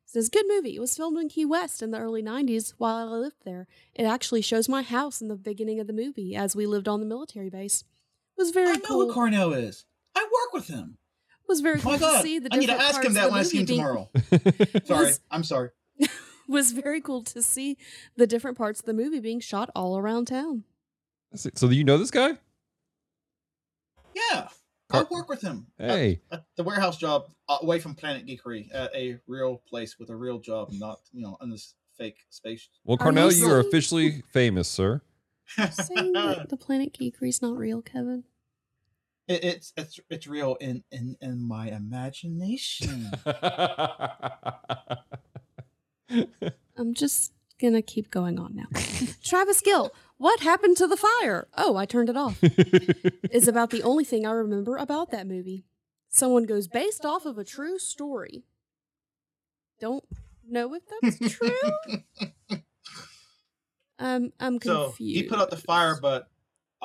says, 0.06 0.30
Good 0.30 0.45
movie. 0.48 0.76
It 0.76 0.80
was 0.80 0.95
filmed 0.95 1.19
in 1.19 1.30
Key 1.30 1.45
West 1.45 1.82
in 1.84 1.91
the 1.91 2.00
early 2.00 2.24
90s 2.24 2.74
while 2.78 2.95
I 2.95 3.04
lived 3.04 3.43
there. 3.43 3.67
It 3.93 4.06
actually 4.06 4.41
shows 4.41 4.69
my 4.69 4.82
house 4.82 5.21
in 5.21 5.28
the 5.28 5.36
beginning 5.36 5.80
of 5.80 5.88
the 5.88 5.93
movie 5.93 6.36
as 6.36 6.56
we 6.56 6.65
lived 6.65 6.88
on 6.88 7.02
the 7.02 7.06
military 7.06 7.50
base. 7.50 7.84
It 8.38 8.41
was 8.41 8.52
very 8.52 8.69
I 8.69 8.76
know 8.76 8.82
cool. 8.86 9.08
who 9.08 9.13
Cornell 9.13 9.54
is. 9.54 9.86
I 10.15 10.24
work 10.24 10.54
with 10.54 10.67
him. 10.67 10.98
It 11.45 11.49
was 11.49 11.62
very 11.62 11.77
Oh 11.79 11.81
cool 11.84 11.91
my 11.91 11.97
to 11.97 12.01
god! 12.01 12.23
see 12.23 12.39
the 12.39 12.49
I 12.51 12.58
need 12.58 12.65
to 12.67 12.73
different 12.73 12.89
ask 12.89 13.03
him 13.03 13.13
parts 13.13 13.15
that 13.15 13.25
of 13.25 13.31
when 13.31 13.39
I 13.39 13.43
the 13.43 13.49
see 13.49 13.58
him 13.58 13.62
movie 13.62 13.73
being- 13.73 14.49
tomorrow. 14.73 14.81
Sorry, 14.86 15.05
Was- 15.05 15.19
I'm 15.29 15.43
sorry. 15.43 15.69
was 16.47 16.71
very 16.71 17.01
cool 17.01 17.21
to 17.23 17.41
see 17.43 17.77
the 18.17 18.25
different 18.25 18.58
parts 18.58 18.79
of 18.79 18.86
the 18.88 18.93
movie 18.93 19.19
being 19.19 19.39
shot 19.39 19.69
all 19.75 19.97
around 19.97 20.25
town. 20.25 20.63
so 21.36 21.67
do 21.69 21.75
you 21.75 21.84
know 21.84 21.97
this 21.99 22.10
guy? 22.12 22.38
Yeah, 24.15 24.47
Car- 24.89 25.01
I 25.10 25.13
work 25.13 25.29
with 25.29 25.41
him. 25.41 25.67
Hey, 25.77 26.21
at 26.31 26.45
the 26.55 26.63
warehouse 26.63 26.97
job 26.97 27.25
uh, 27.49 27.58
away 27.62 27.79
from 27.79 27.95
Planet 27.95 28.25
Geekery 28.25 28.69
at 28.73 28.93
a 28.95 29.17
real 29.27 29.62
place 29.67 29.99
with 29.99 30.10
a 30.10 30.15
real 30.15 30.39
job, 30.39 30.69
not 30.71 30.99
you 31.12 31.21
know 31.21 31.38
in 31.41 31.49
this 31.51 31.75
fake 31.97 32.17
space. 32.29 32.67
well, 32.84 32.97
Are 32.99 33.12
you 33.12 33.29
you 33.45 33.51
are 33.51 33.60
officially 33.60 34.23
famous, 34.31 34.67
sir. 34.67 35.01
Saying 35.58 36.13
that 36.13 36.47
the 36.49 36.58
Planet 36.58 36.93
Geekery's 36.93 37.41
not 37.41 37.55
real, 37.58 37.81
Kevin. 37.81 38.23
It, 39.28 39.44
it's 39.44 39.74
it's 39.76 40.00
it's 40.10 40.28
real 40.28 40.56
in 40.62 40.84
in 40.92 41.18
in 41.22 41.48
my 41.48 41.70
imagination. 41.70 43.12
I'm 46.78 46.94
just 46.94 47.34
gonna 47.60 47.82
keep 47.82 48.12
going 48.12 48.38
on 48.40 48.56
now. 48.56 48.68
Travis 49.24 49.62
Gill, 49.62 49.92
what 50.18 50.42
happened 50.42 50.78
to 50.78 50.88
the 50.88 50.98
fire? 50.98 51.48
Oh, 51.58 51.76
I 51.76 51.86
turned 51.86 52.10
it 52.10 52.18
off. 52.18 52.38
Is 53.32 53.48
about 53.48 53.72
the 53.72 53.82
only 53.84 54.04
thing 54.04 54.26
I 54.26 54.32
remember 54.32 54.78
about 54.78 55.12
that 55.12 55.28
movie. 55.28 55.66
Someone 56.10 56.46
goes 56.46 56.68
based 56.68 57.06
off 57.06 57.26
of 57.26 57.38
a 57.38 57.44
true 57.44 57.80
story. 57.80 58.44
Don't 59.80 60.06
know 60.48 60.74
if 60.74 60.84
that's 61.02 61.36
true. 61.36 62.62
Um, 63.98 64.34
I'm 64.40 64.60
confused. 64.60 64.66
so 64.66 64.86
confused. 64.88 65.16
he 65.16 65.24
put 65.24 65.40
out 65.40 65.50
the 65.50 65.58
fire, 65.58 65.98
but 66.02 66.28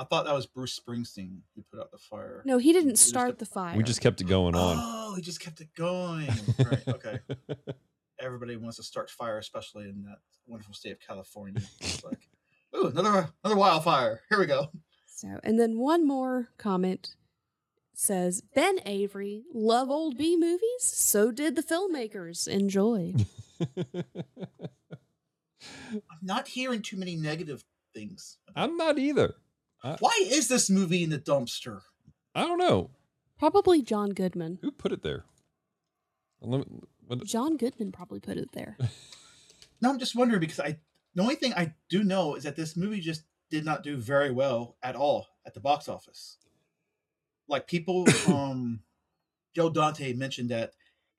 I 0.00 0.04
thought 0.04 0.24
that 0.24 0.34
was 0.34 0.46
Bruce 0.46 0.80
Springsteen 0.80 1.40
who 1.54 1.62
put 1.70 1.78
out 1.78 1.90
the 1.90 1.98
fire. 1.98 2.42
No, 2.46 2.56
he 2.56 2.72
didn't 2.72 2.92
was 2.92 3.00
start 3.00 3.38
the- 3.38 3.44
the 3.44 3.50
fire. 3.50 3.76
we 3.76 3.82
just 3.82 4.00
kept 4.00 4.22
it 4.22 4.26
going 4.26 4.54
on. 4.54 4.76
Oh, 4.80 5.14
he 5.14 5.20
just 5.20 5.40
kept 5.40 5.60
it 5.60 5.68
going. 5.76 6.26
right. 6.58 6.88
Okay. 6.88 7.18
Everybody 8.18 8.56
wants 8.56 8.78
to 8.78 8.82
start 8.82 9.10
fire, 9.10 9.36
especially 9.36 9.84
in 9.90 10.02
that 10.04 10.18
wonderful 10.46 10.72
state 10.72 10.92
of 10.92 11.00
California. 11.00 11.60
It's 11.80 12.02
like, 12.10 12.28
ooh, 12.74 12.86
another 12.86 13.28
another 13.44 13.58
wildfire. 13.60 14.22
Here 14.30 14.38
we 14.38 14.46
go. 14.46 14.70
So, 15.06 15.38
and 15.44 15.60
then 15.60 15.78
one 15.78 16.06
more 16.08 16.48
comment 16.56 17.14
says 17.92 18.40
Ben 18.54 18.78
Avery, 18.86 19.44
love 19.52 19.90
old 19.90 20.16
B 20.16 20.34
movies? 20.34 20.62
So 20.80 21.30
did 21.30 21.56
the 21.56 21.62
filmmakers. 21.62 22.48
Enjoy. 22.48 23.12
I'm 25.90 26.02
not 26.22 26.48
hearing 26.48 26.80
too 26.80 26.96
many 26.96 27.16
negative 27.16 27.62
things. 27.92 28.38
I'm 28.56 28.78
not 28.78 28.98
either. 28.98 29.34
Why 29.82 30.12
is 30.26 30.48
this 30.48 30.68
movie 30.70 31.02
in 31.02 31.10
the 31.10 31.18
dumpster? 31.18 31.80
I 32.34 32.42
don't 32.42 32.58
know 32.58 32.90
Probably 33.38 33.82
John 33.82 34.10
Goodman. 34.10 34.58
who 34.60 34.70
put 34.70 34.92
it 34.92 35.02
there. 35.02 35.24
Let 36.40 36.68
me- 36.70 36.80
what- 37.06 37.24
John 37.24 37.56
Goodman 37.56 37.90
probably 37.92 38.20
put 38.20 38.36
it 38.36 38.52
there. 38.52 38.76
No, 39.82 39.88
I'm 39.88 39.98
just 39.98 40.14
wondering 40.14 40.40
because 40.40 40.60
I 40.60 40.78
the 41.14 41.22
only 41.22 41.36
thing 41.36 41.54
I 41.54 41.74
do 41.88 42.04
know 42.04 42.34
is 42.34 42.42
that 42.44 42.54
this 42.54 42.76
movie 42.76 43.00
just 43.00 43.22
did 43.50 43.64
not 43.64 43.82
do 43.82 43.96
very 43.96 44.30
well 44.30 44.76
at 44.82 44.94
all 44.94 45.26
at 45.46 45.54
the 45.54 45.60
box 45.60 45.88
office. 45.88 46.36
Like 47.48 47.66
people 47.66 48.06
um 48.28 48.80
Joe 49.56 49.70
Dante 49.70 50.12
mentioned 50.12 50.50
that 50.50 50.72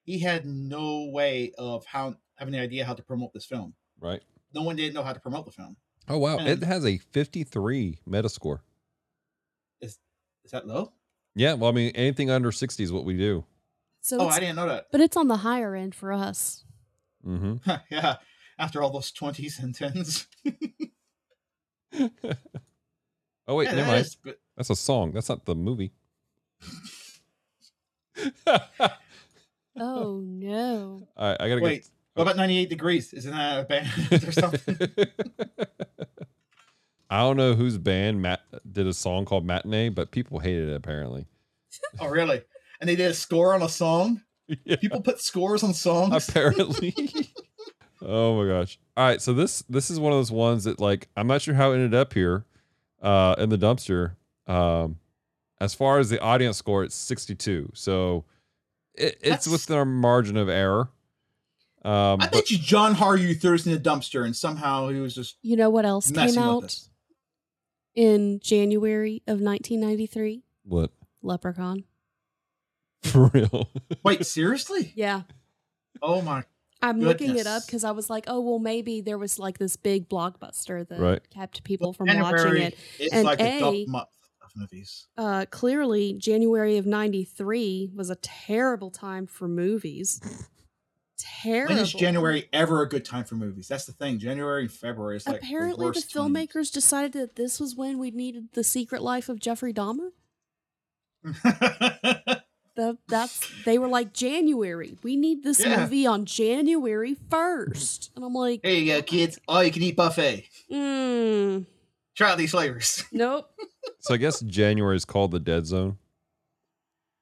he 0.04 0.20
had 0.20 0.46
no 0.46 1.06
way 1.12 1.52
of 1.58 1.84
how 1.86 2.14
having 2.36 2.54
an 2.54 2.60
idea 2.60 2.84
how 2.84 2.94
to 2.94 3.02
promote 3.02 3.32
this 3.32 3.44
film. 3.46 3.74
Right. 3.98 4.22
No 4.54 4.62
one 4.62 4.76
didn't 4.76 4.94
know 4.94 5.02
how 5.02 5.12
to 5.12 5.18
promote 5.20 5.44
the 5.44 5.50
film. 5.50 5.76
Oh 6.08 6.18
wow, 6.18 6.38
it 6.38 6.62
has 6.62 6.84
a 6.84 6.98
53 6.98 7.98
Metascore. 8.08 8.60
Is 9.80 9.98
is 10.44 10.50
that 10.50 10.66
low? 10.66 10.92
Yeah, 11.34 11.54
well, 11.54 11.70
I 11.70 11.72
mean, 11.72 11.92
anything 11.94 12.30
under 12.30 12.52
60 12.52 12.82
is 12.82 12.92
what 12.92 13.04
we 13.04 13.16
do. 13.16 13.44
So 14.02 14.18
oh, 14.20 14.28
I 14.28 14.40
didn't 14.40 14.56
know 14.56 14.68
that. 14.68 14.88
but 14.90 15.00
it's 15.00 15.16
on 15.16 15.28
the 15.28 15.38
higher 15.38 15.74
end 15.74 15.94
for 15.94 16.12
us. 16.12 16.64
Mm-hmm. 17.26 17.70
yeah. 17.90 18.16
After 18.58 18.82
all 18.82 18.90
those 18.90 19.10
twenties 19.12 19.58
and 19.58 19.74
tens. 19.74 20.26
oh 21.94 23.54
wait, 23.54 23.64
yeah, 23.64 23.74
never 23.74 23.74
that 23.74 23.86
mind. 23.86 24.00
is 24.06 24.16
good. 24.16 24.36
That's 24.56 24.70
a 24.70 24.76
song. 24.76 25.12
That's 25.12 25.28
not 25.28 25.46
the 25.46 25.54
movie. 25.54 25.92
Oh 29.78 30.20
no. 30.24 31.08
All 31.16 31.28
right, 31.30 31.40
I 31.40 31.48
gotta 31.48 31.62
Wait, 31.62 31.88
what 32.14 32.22
about 32.24 32.36
98 32.36 32.68
degrees? 32.68 33.12
Isn't 33.12 33.32
that 33.32 33.60
a 33.60 33.64
band 33.64 33.88
or 34.28 34.32
something? 34.32 34.76
I 37.10 37.20
don't 37.20 37.36
know 37.36 37.54
whose 37.54 37.76
band 37.78 38.22
Matt 38.22 38.40
did 38.70 38.86
a 38.86 38.92
song 38.94 39.24
called 39.26 39.44
Matinee, 39.44 39.90
but 39.90 40.10
people 40.12 40.38
hated 40.38 40.70
it 40.70 40.76
apparently. 40.76 41.26
oh, 42.00 42.08
really? 42.08 42.42
And 42.80 42.88
they 42.88 42.96
did 42.96 43.10
a 43.10 43.14
score 43.14 43.54
on 43.54 43.62
a 43.62 43.68
song? 43.68 44.22
Yeah. 44.64 44.76
People 44.76 45.00
put 45.00 45.18
scores 45.20 45.62
on 45.62 45.72
songs? 45.72 46.28
apparently. 46.28 46.94
oh 48.02 48.36
my 48.42 48.46
gosh. 48.52 48.78
All 48.98 49.06
right, 49.06 49.22
so 49.22 49.32
this 49.32 49.62
this 49.68 49.88
is 49.90 49.98
one 49.98 50.12
of 50.12 50.18
those 50.18 50.32
ones 50.32 50.64
that 50.64 50.78
like 50.78 51.08
I'm 51.16 51.26
not 51.26 51.40
sure 51.40 51.54
how 51.54 51.70
it 51.70 51.76
ended 51.76 51.94
up 51.94 52.12
here 52.12 52.44
uh 53.00 53.34
in 53.38 53.48
the 53.48 53.56
dumpster. 53.56 54.16
Um 54.46 54.98
as 55.58 55.72
far 55.74 56.00
as 56.00 56.10
the 56.10 56.20
audience 56.20 56.58
score 56.58 56.84
it's 56.84 56.94
62. 56.96 57.70
So 57.72 58.24
it, 58.94 59.14
it's 59.22 59.46
That's- 59.46 59.48
within 59.48 59.76
our 59.78 59.84
margin 59.86 60.36
of 60.36 60.50
error. 60.50 60.90
Um 61.84 62.20
I 62.20 62.26
but 62.26 62.32
bet 62.32 62.50
you 62.50 62.58
John 62.58 62.94
Haryu 62.94 63.40
threw 63.40 63.52
this 63.56 63.66
in 63.66 63.72
the 63.72 63.78
dumpster 63.80 64.24
and 64.24 64.34
somehow 64.36 64.88
he 64.88 65.00
was 65.00 65.14
just 65.14 65.36
You 65.42 65.56
know 65.56 65.70
what 65.70 65.84
else 65.84 66.10
came 66.10 66.38
out 66.38 66.78
in 67.94 68.40
January 68.40 69.22
of 69.26 69.40
1993? 69.40 70.42
what? 70.64 70.90
Leprechaun. 71.22 71.84
For 73.02 73.26
real. 73.34 73.68
Wait, 74.04 74.24
seriously? 74.26 74.92
Yeah. 74.94 75.22
Oh 76.00 76.22
my 76.22 76.44
I'm 76.84 77.00
looking 77.00 77.36
it 77.36 77.46
up 77.46 77.64
because 77.64 77.84
I 77.84 77.92
was 77.92 78.10
like, 78.10 78.24
oh 78.26 78.40
well, 78.40 78.58
maybe 78.58 79.00
there 79.00 79.18
was 79.18 79.38
like 79.38 79.58
this 79.58 79.76
big 79.76 80.08
blockbuster 80.08 80.86
that 80.88 80.98
Right. 80.98 81.30
kept 81.30 81.62
people 81.62 81.92
from 81.92 82.08
watching 82.08 82.56
it. 82.56 82.76
It's 82.98 83.12
And 83.14 83.24
like 83.24 83.40
a, 83.40 83.56
A- 83.56 83.60
dump 83.60 83.88
month 83.88 84.08
of 84.42 84.50
movies. 84.56 85.06
Uh, 85.16 85.46
clearly, 85.50 86.12
January 86.14 86.78
of 86.78 86.86
'93 86.86 87.90
was 87.94 88.10
a 88.10 88.16
terrible 88.16 88.90
time 88.90 89.26
for 89.28 89.46
movies. 89.46 90.20
Terrible. 91.42 91.74
When 91.74 91.82
is 91.84 91.92
January 91.92 92.48
ever 92.52 92.82
a 92.82 92.88
good 92.88 93.04
time 93.04 93.24
for 93.24 93.34
movies? 93.36 93.68
That's 93.68 93.84
the 93.84 93.92
thing. 93.92 94.18
January 94.18 94.62
and 94.62 94.72
February 94.72 95.16
is 95.16 95.26
like 95.26 95.38
Apparently, 95.42 95.72
the, 95.86 95.92
the, 95.92 95.98
worst 95.98 96.12
times. 96.12 96.28
filmmakers 96.36 96.72
decided 96.72 97.12
that 97.12 97.36
this 97.36 97.60
was 97.60 97.74
when 97.76 97.98
we 97.98 98.10
needed 98.10 98.48
the 98.54 98.64
Secret 98.64 99.02
Life 99.02 99.28
of 99.28 99.38
Jeffrey 99.40 99.72
Dahmer. 99.74 100.10
The, 102.74 102.96
that's 103.06 103.50
they 103.66 103.76
were 103.78 103.86
like 103.86 104.14
January. 104.14 104.96
We 105.02 105.14
need 105.14 105.42
this 105.42 105.60
Yeah. 105.60 105.80
movie 105.80 106.06
on 106.06 106.24
January 106.24 107.14
first, 107.28 108.10
and 108.16 108.24
I'm 108.24 108.32
like, 108.32 108.64
Here 108.64 108.72
you 108.72 108.86
go, 108.94 109.02
kids. 109.02 109.38
All 109.46 109.62
you 109.62 109.70
can 109.70 109.82
eat 109.82 109.94
buffet. 109.94 110.46
mm, 110.72 111.66
Try 112.16 112.30
out 112.30 112.38
these 112.38 112.52
flavors. 112.52 113.04
nope. 113.12 113.50
so 114.00 114.14
I 114.14 114.16
guess 114.16 114.40
January 114.40 114.96
is 114.96 115.04
called 115.04 115.32
the 115.32 115.38
dead 115.38 115.66
zone 115.66 115.98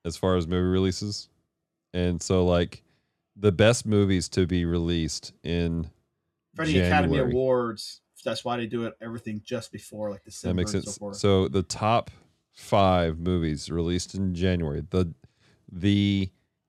as 0.05 0.17
far 0.17 0.37
as 0.37 0.47
movie 0.47 0.69
releases. 0.69 1.29
And 1.93 2.23
so 2.23 2.45
like 2.45 2.85
the 3.40 3.50
best 3.53 3.87
movies 3.87 4.29
to 4.29 4.46
be 4.46 4.64
released 4.64 5.33
in 5.42 5.90
For 6.55 6.66
the 6.66 6.79
Academy 6.81 7.18
Awards. 7.18 8.00
That's 8.24 8.44
why 8.44 8.59
they 8.59 8.66
do 8.66 8.85
it 8.85 8.94
everything 9.00 9.40
just 9.44 9.72
before 9.72 10.11
like 10.11 10.22
That 10.24 10.31
December 10.31 10.55
makes 10.61 10.72
sense. 10.72 10.96
so. 10.96 11.12
So 11.12 11.48
the 11.48 11.62
top 11.62 12.11
five 12.53 13.18
movies 13.18 13.70
released 13.70 14.14
in 14.14 14.35
January. 14.35 14.83
The 14.90 15.12
the 15.72 16.29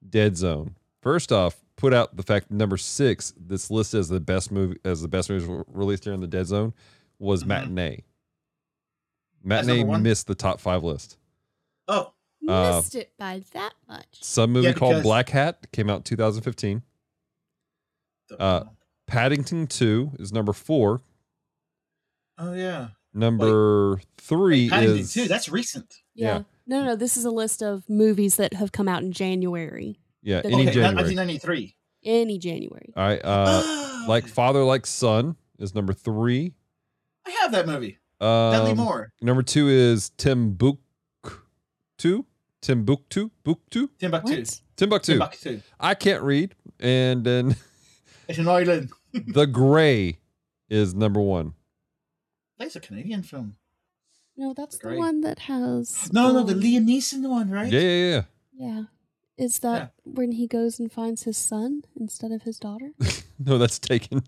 Dead 0.09 0.37
Zone. 0.37 0.75
First 1.01 1.31
off, 1.31 1.57
put 1.75 1.93
out 1.93 2.15
the 2.15 2.23
fact 2.23 2.51
number 2.51 2.77
six 2.77 3.33
that's 3.37 3.69
listed 3.69 3.99
as 3.99 4.07
the 4.09 4.19
best 4.21 4.51
movie 4.51 4.77
as 4.85 5.01
the 5.01 5.07
best 5.09 5.29
movies 5.29 5.47
re- 5.47 5.63
released 5.67 6.03
during 6.03 6.21
the 6.21 6.27
Dead 6.27 6.45
Zone 6.47 6.73
was 7.19 7.43
Mhm. 7.43 7.47
Matinee. 7.47 8.03
Matinee 9.43 9.83
missed 9.83 10.27
the 10.27 10.35
top 10.35 10.59
five 10.59 10.83
list. 10.83 11.17
oh, 11.87 12.13
Uh, 12.47 12.77
Missed 12.77 12.95
it 12.95 13.11
by 13.19 13.43
that 13.53 13.73
much. 13.87 14.07
Some 14.21 14.51
movie 14.53 14.67
Yeah, 14.67 14.73
called 14.73 15.03
Black 15.03 15.29
Hat 15.29 15.67
came 15.71 15.89
out 15.89 15.97
in 15.97 16.03
2015. 16.03 16.81
the- 18.29 18.41
Uh, 18.41 18.63
Paddington 19.07 19.67
2 19.67 20.13
is 20.19 20.31
number 20.33 20.53
four. 20.53 21.01
oh 22.37 22.53
yeah. 22.53 22.89
Number 23.13 23.99
three 24.17 24.69
Paddington 24.69 24.99
is 24.99 25.13
too. 25.13 25.27
That's 25.27 25.49
recent. 25.49 25.93
Yeah. 26.15 26.27
Yeah. 26.37 26.43
No, 26.65 26.79
no, 26.79 26.85
no. 26.87 26.95
This 26.95 27.17
is 27.17 27.25
a 27.25 27.29
list 27.31 27.61
of 27.61 27.83
movies 27.89 28.37
that 28.37 28.53
have 28.53 28.71
come 28.71 28.87
out 28.87 29.03
in 29.03 29.11
January. 29.11 29.99
yeah, 30.23 30.41
the- 30.41 30.47
any 30.47 30.63
okay, 30.63 30.73
January. 30.75 30.95
1993. 30.95 31.75
Any 32.03 32.39
January. 32.39 32.93
All 32.95 33.03
right, 33.05 33.21
uh, 33.23 34.05
like. 34.07 34.27
Father 34.27 34.63
Like 34.63 34.87
Son 34.87 35.35
is 35.59 35.75
number 35.75 35.93
three. 35.93 36.55
I 37.27 37.31
have 37.41 37.51
that 37.51 37.67
movie. 37.67 37.99
Dudley 38.19 38.71
Um, 38.71 38.77
Moore. 38.77 39.11
number 39.21 39.43
two 39.43 39.67
is 39.67 40.09
Timbuktu. 40.11 42.25
Timbuktu, 42.61 43.31
Buktu, 43.43 43.89
Timbuktu. 43.99 44.37
What? 44.39 44.61
Timbuktu. 44.75 45.13
Timbuktu. 45.13 45.61
I 45.79 45.95
can't 45.95 46.23
read. 46.23 46.55
And 46.79 47.23
then 47.23 47.55
It's 48.27 48.37
an 48.39 48.47
island. 48.47 48.91
The 49.13 49.45
Grey 49.45 50.19
is 50.69 50.93
number 50.95 51.19
one. 51.19 51.53
That's 52.57 52.75
a 52.75 52.79
Canadian 52.79 53.23
film. 53.23 53.55
No, 54.37 54.53
that's 54.53 54.77
the 54.77 54.87
Great. 54.87 54.97
one 54.99 55.21
that 55.21 55.39
has. 55.39 56.11
No, 56.13 56.31
no, 56.31 56.43
the 56.43 56.53
um, 56.53 56.61
Liam 56.61 56.85
Neeson 56.87 57.27
one, 57.29 57.49
right? 57.49 57.71
Yeah, 57.71 57.79
yeah, 57.81 58.09
yeah. 58.09 58.23
Yeah. 58.53 58.83
Is 59.37 59.59
that 59.59 59.93
when 60.03 60.33
he 60.33 60.47
goes 60.47 60.79
and 60.79 60.91
finds 60.91 61.23
his 61.23 61.35
son 61.35 61.81
instead 61.99 62.31
of 62.31 62.43
his 62.43 62.57
daughter? 62.59 62.91
No, 63.43 63.57
that's 63.57 63.79
taken. 63.79 64.21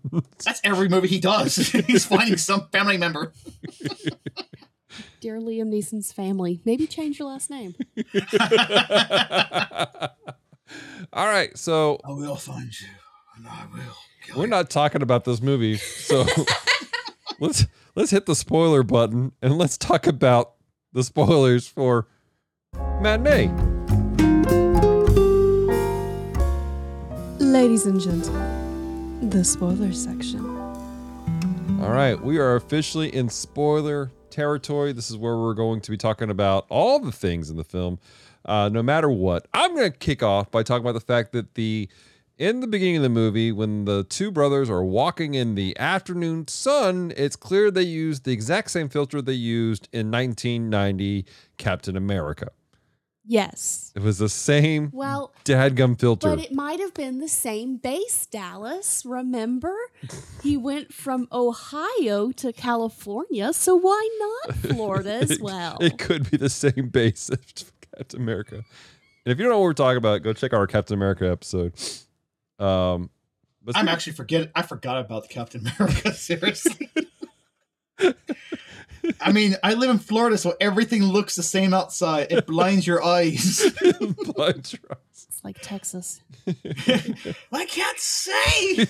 That's 0.44 0.60
every 0.64 0.88
movie 0.88 1.06
he 1.06 1.20
does. 1.20 1.54
He's 1.54 2.04
finding 2.04 2.36
some 2.36 2.66
family 2.72 2.98
member. 2.98 3.32
Dear 5.20 5.38
Liam 5.40 5.68
Neeson's 5.68 6.12
family. 6.12 6.60
Maybe 6.64 6.86
change 6.86 7.18
your 7.18 7.28
last 7.28 7.50
name. 7.50 7.74
All 11.12 11.26
right, 11.26 11.56
so 11.56 11.98
I 12.04 12.12
will 12.12 12.36
find 12.36 12.68
you, 12.80 12.88
and 13.36 13.46
I 13.46 13.66
will. 13.72 13.80
kill 14.24 14.36
we're 14.38 14.44
you. 14.44 14.50
not 14.50 14.70
talking 14.70 15.02
about 15.02 15.24
this 15.24 15.40
movie. 15.40 15.76
So 15.76 16.24
let's 17.40 17.66
let's 17.94 18.10
hit 18.10 18.26
the 18.26 18.34
spoiler 18.34 18.82
button 18.82 19.32
and 19.40 19.56
let's 19.56 19.76
talk 19.78 20.06
about 20.06 20.54
the 20.92 21.04
spoilers 21.04 21.68
for 21.68 22.08
Matinee. 23.00 23.48
Ladies 27.38 27.86
and 27.86 28.00
gentlemen, 28.00 29.30
the 29.30 29.44
spoiler 29.44 29.92
section. 29.92 30.44
All 31.80 31.90
right, 31.90 32.20
we 32.20 32.38
are 32.38 32.56
officially 32.56 33.14
in 33.14 33.28
spoiler 33.28 34.10
territory. 34.34 34.92
This 34.92 35.10
is 35.10 35.16
where 35.16 35.36
we're 35.36 35.54
going 35.54 35.80
to 35.82 35.90
be 35.90 35.96
talking 35.96 36.28
about 36.28 36.66
all 36.68 36.98
the 36.98 37.12
things 37.12 37.50
in 37.50 37.56
the 37.56 37.64
film, 37.64 37.98
uh, 38.44 38.68
no 38.68 38.82
matter 38.82 39.08
what. 39.08 39.46
I'm 39.54 39.74
going 39.74 39.90
to 39.90 39.96
kick 39.96 40.22
off 40.22 40.50
by 40.50 40.62
talking 40.62 40.84
about 40.84 40.94
the 40.94 41.00
fact 41.00 41.32
that 41.32 41.54
the 41.54 41.88
in 42.36 42.58
the 42.58 42.66
beginning 42.66 42.96
of 42.96 43.02
the 43.04 43.08
movie, 43.08 43.52
when 43.52 43.84
the 43.84 44.02
two 44.02 44.32
brothers 44.32 44.68
are 44.68 44.82
walking 44.82 45.34
in 45.34 45.54
the 45.54 45.78
afternoon 45.78 46.48
sun, 46.48 47.12
it's 47.16 47.36
clear 47.36 47.70
they 47.70 47.82
used 47.82 48.24
the 48.24 48.32
exact 48.32 48.72
same 48.72 48.88
filter 48.88 49.22
they 49.22 49.34
used 49.34 49.88
in 49.92 50.10
1990 50.10 51.26
Captain 51.56 51.96
America. 51.96 52.50
Yes. 53.26 53.90
It 53.96 54.02
was 54.02 54.18
the 54.18 54.28
same 54.28 54.90
Well, 54.92 55.32
dadgum 55.46 55.98
filter. 55.98 56.28
but 56.28 56.38
it 56.44 56.52
might 56.52 56.78
have 56.80 56.92
been 56.92 57.18
the 57.20 57.28
same 57.28 57.76
base, 57.78 58.26
Dallas. 58.26 59.02
Remember? 59.06 59.74
he 60.42 60.56
went 60.58 60.92
from 60.92 61.26
Ohio 61.32 62.30
to 62.32 62.52
California, 62.52 63.52
so 63.54 63.74
why 63.76 64.08
not 64.44 64.56
Florida 64.56 65.14
as 65.14 65.30
It- 65.32 65.40
well? 65.40 65.78
It 65.80 65.96
could 65.98 66.30
be 66.30 66.36
the 66.36 66.50
same 66.50 66.88
base 66.92 67.30
as 67.30 67.38
Captain 67.96 68.20
America. 68.20 68.56
And 68.56 69.32
if 69.32 69.38
you 69.38 69.44
don't 69.44 69.52
know 69.52 69.58
what 69.60 69.64
we're 69.64 69.72
talking 69.72 69.96
about, 69.96 70.22
go 70.22 70.34
check 70.34 70.52
out 70.52 70.58
our 70.58 70.66
Captain 70.66 70.94
America 70.94 71.26
episode. 71.30 71.72
Um, 72.58 73.08
but 73.64 73.74
I'm 73.74 73.88
actually 73.88 74.12
forget. 74.12 74.50
I 74.54 74.60
forgot 74.60 74.98
about 75.00 75.22
the 75.22 75.28
Captain 75.28 75.66
America. 75.66 76.12
Seriously. 76.14 76.90
I 79.20 79.32
mean, 79.32 79.56
I 79.62 79.74
live 79.74 79.90
in 79.90 79.98
Florida, 79.98 80.38
so 80.38 80.54
everything 80.60 81.02
looks 81.02 81.36
the 81.36 81.42
same 81.42 81.74
outside. 81.74 82.28
It 82.30 82.46
blinds 82.46 82.86
your 82.86 83.04
eyes. 83.04 83.70
Blind 84.00 84.64
trust. 84.64 85.26
it's 85.28 85.44
like 85.44 85.60
Texas. 85.60 86.20
I 87.52 87.66
can't 87.66 87.98
say. 87.98 88.88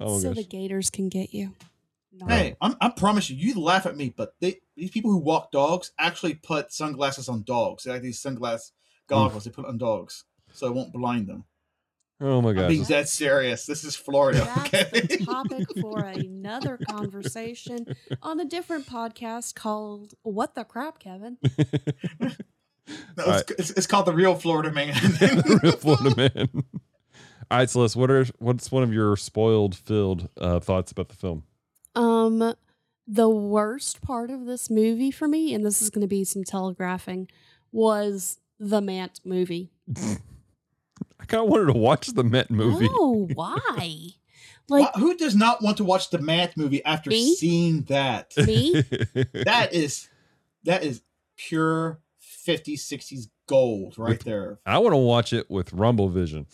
Oh 0.00 0.18
so 0.18 0.28
gosh. 0.28 0.36
the 0.36 0.44
gators 0.44 0.90
can 0.90 1.08
get 1.08 1.32
you. 1.32 1.52
No. 2.12 2.26
Hey, 2.26 2.56
I'm, 2.60 2.76
I 2.80 2.90
promise 2.90 3.28
you, 3.30 3.36
you 3.36 3.60
laugh 3.60 3.86
at 3.86 3.96
me, 3.96 4.12
but 4.16 4.34
they, 4.40 4.60
these 4.76 4.90
people 4.90 5.10
who 5.10 5.18
walk 5.18 5.50
dogs 5.50 5.92
actually 5.98 6.34
put 6.34 6.72
sunglasses 6.72 7.28
on 7.28 7.42
dogs. 7.42 7.84
They 7.84 7.90
like 7.90 8.02
these 8.02 8.20
sunglasses 8.20 8.72
goggles 9.06 9.42
mm. 9.42 9.46
they 9.46 9.50
put 9.50 9.66
on 9.66 9.78
dogs, 9.78 10.24
so 10.52 10.66
it 10.66 10.74
won't 10.74 10.92
blind 10.92 11.26
them. 11.26 11.44
Oh 12.20 12.40
my 12.40 12.50
I'm 12.50 12.54
gosh. 12.56 12.68
being 12.68 12.84
dead 12.84 13.08
serious. 13.08 13.66
This 13.66 13.82
is 13.84 13.96
Florida. 13.96 14.38
That's 14.44 14.74
Okay. 14.74 15.00
the 15.00 15.24
topic 15.24 15.66
for 15.80 16.04
another 16.04 16.78
conversation 16.88 17.86
on 18.22 18.38
a 18.40 18.44
different 18.44 18.86
podcast 18.86 19.54
called 19.54 20.14
What 20.22 20.54
the 20.54 20.64
Crap, 20.64 20.98
Kevin? 20.98 21.38
No, 23.16 23.24
it's, 23.26 23.50
it's, 23.52 23.70
it's 23.70 23.86
called 23.86 24.04
the 24.04 24.12
real 24.12 24.34
Florida 24.34 24.70
man. 24.70 24.88
The 24.94 25.60
real 25.62 25.72
Florida 25.72 26.14
man. 26.14 26.48
All 27.50 27.58
right, 27.58 27.70
Celeste, 27.70 27.96
what 27.96 28.10
are 28.10 28.26
what's 28.38 28.70
one 28.70 28.82
of 28.82 28.92
your 28.92 29.16
spoiled 29.16 29.74
filled 29.74 30.28
uh, 30.38 30.60
thoughts 30.60 30.92
about 30.92 31.08
the 31.08 31.14
film? 31.14 31.44
Um, 31.94 32.54
the 33.06 33.28
worst 33.30 34.02
part 34.02 34.30
of 34.30 34.44
this 34.44 34.68
movie 34.68 35.10
for 35.10 35.26
me, 35.28 35.54
and 35.54 35.64
this 35.64 35.80
is 35.80 35.88
going 35.88 36.02
to 36.02 36.06
be 36.06 36.24
some 36.24 36.44
telegraphing, 36.44 37.28
was 37.72 38.38
the 38.60 38.82
Mant 38.82 39.20
movie. 39.24 39.70
I 41.24 41.26
kind 41.26 41.42
of 41.44 41.48
wanted 41.48 41.72
to 41.72 41.78
watch 41.78 42.08
the 42.08 42.22
Met 42.22 42.50
movie. 42.50 42.86
Oh, 42.90 43.26
why? 43.32 44.08
Like 44.68 44.94
Wha- 44.94 45.00
Who 45.00 45.16
does 45.16 45.34
not 45.34 45.62
want 45.62 45.78
to 45.78 45.84
watch 45.84 46.10
the 46.10 46.18
Math 46.18 46.54
movie 46.56 46.84
after 46.84 47.08
Me? 47.08 47.34
seeing 47.34 47.82
that? 47.84 48.34
me? 48.36 48.72
that 49.44 49.70
is 49.72 50.08
that 50.64 50.84
is 50.84 51.00
pure 51.36 52.00
50s 52.46 52.80
60s 52.80 53.28
gold 53.46 53.94
right 53.98 54.10
With- 54.10 54.24
there 54.24 54.58
I 54.66 54.78
want 54.78 54.92
to 54.92 54.98
watch 54.98 55.32
it 55.32 55.50
with 55.50 55.72
Rumble 55.72 56.08
Vision. 56.10 56.46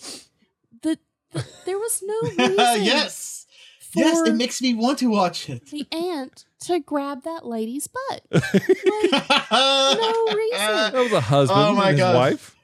The, 0.83 0.99
the 1.33 1.45
there 1.67 1.79
was 1.79 2.01
no 2.05 2.21
reason. 2.23 2.85
yes 2.85 3.47
For 3.93 4.01
yes 4.01 4.29
it 4.29 4.35
makes 4.35 4.63
me 4.63 4.75
want 4.75 4.99
to 5.01 5.07
watch 5.11 5.49
it 5.51 5.67
the 5.67 5.87
ant 5.93 6.45
to 6.61 6.79
grab 6.81 7.23
that 7.25 7.45
lady's 7.45 7.89
butt. 7.89 8.23
Like, 8.33 9.51
no 10.01 10.25
reason. 10.35 10.59
That 10.59 10.93
was 10.95 11.13
a 11.13 11.21
husband 11.21 11.61
Oh 11.61 11.75
my 11.75 11.91
and 11.91 11.99
his 11.99 12.01
gosh. 12.01 12.15
wife. 12.15 12.57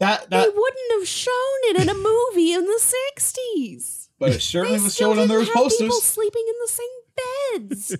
That 0.00 0.28
They 0.30 0.36
wouldn't 0.48 0.92
have 0.98 1.06
shown 1.08 1.32
it 1.70 1.80
in 1.82 1.88
a 1.88 1.94
movie 1.94 2.52
in 2.52 2.64
the 2.64 2.80
'60s. 2.80 4.08
but 4.18 4.30
it 4.30 4.32
They 4.34 4.38
certainly 4.40 4.80
was 4.80 4.94
still 4.94 5.10
shown 5.14 5.18
on 5.20 5.28
didn't 5.28 5.46
those 5.46 5.54
have 5.54 5.70
People 5.78 6.00
sleeping 6.00 6.44
in 6.48 6.54
the 6.60 6.68
same 6.68 6.96
beds. 7.60 7.96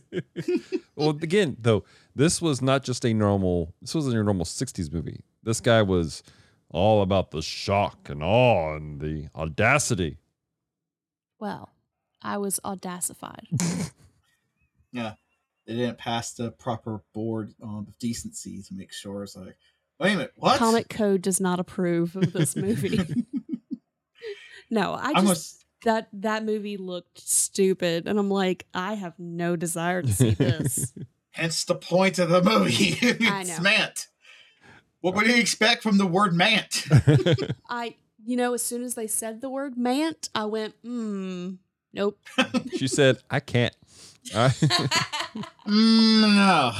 Well, 0.97 1.11
again, 1.11 1.57
though, 1.61 1.85
this 2.15 2.43
was 2.43 2.61
not 2.61 2.83
just 2.83 3.05
a 3.07 3.15
normal. 3.15 3.75
This 3.81 3.95
wasn't 3.95 4.15
your 4.15 4.25
normal 4.25 4.45
'60s 4.45 4.93
movie. 4.93 5.21
This 5.43 5.61
guy 5.61 5.81
was 5.83 6.23
all 6.71 7.01
about 7.03 7.31
the 7.31 7.41
shock 7.43 8.09
and 8.11 8.23
awe 8.23 8.75
and 8.77 9.01
the 9.01 9.29
audacity. 9.35 10.19
well, 11.39 11.71
I 12.23 12.37
was 12.39 12.61
audacified. 12.65 13.47
yeah 14.93 15.15
they 15.67 15.75
didn't 15.75 15.99
pass 15.99 16.33
the 16.35 16.51
proper 16.51 17.03
board 17.15 17.55
um, 17.63 17.87
of 17.89 17.99
decency 17.99 18.61
to 18.63 18.75
make 18.75 18.93
sure 18.93 19.23
it's 19.23 19.37
like 19.37 19.57
wait 20.01 20.13
a 20.13 20.17
minute 20.17 20.33
what 20.35 20.59
Comic 20.59 20.89
Code 20.89 21.23
does 21.23 21.41
not 21.41 21.61
approve 21.61 22.17
of 22.17 22.33
this 22.33 22.57
movie. 22.57 22.99
no, 24.71 24.95
I 24.95 25.13
I'm 25.15 25.27
just 25.27 25.65
that 25.85 26.09
that 26.13 26.45
movie 26.45 26.77
looked 26.77 27.21
stupid, 27.21 28.09
and 28.09 28.19
I'm 28.19 28.31
like, 28.31 28.67
I 28.75 28.95
have 28.95 29.15
no 29.19 29.55
desire 29.57 30.03
to 30.03 30.13
see 30.13 30.31
this. 30.31 30.93
hence 31.33 31.65
the 31.65 31.77
point 31.77 32.19
of 32.19 32.29
the 32.29 32.43
movie 32.43 32.99
I 33.03 33.43
it's 33.43 33.57
know. 33.57 33.63
mant 33.63 34.09
what 35.01 35.15
would 35.15 35.29
you 35.29 35.37
expect 35.37 35.81
from 35.81 35.97
the 35.97 36.05
word 36.05 36.35
mant 36.35 36.87
I, 37.69 37.95
you 38.25 38.37
know, 38.37 38.53
as 38.53 38.63
soon 38.63 38.83
as 38.83 38.97
they 38.97 39.07
said 39.07 39.41
the 39.41 39.49
word 39.49 39.79
"mant," 39.79 40.29
I 40.35 40.45
went, 40.47 40.75
hmm, 40.83 41.53
nope. 41.93 42.19
she 42.77 42.89
said, 42.89 43.19
"I 43.31 43.41
can't." 43.41 43.75
Uh, 44.35 44.51
Mm, 45.67 46.21
no 46.37 46.73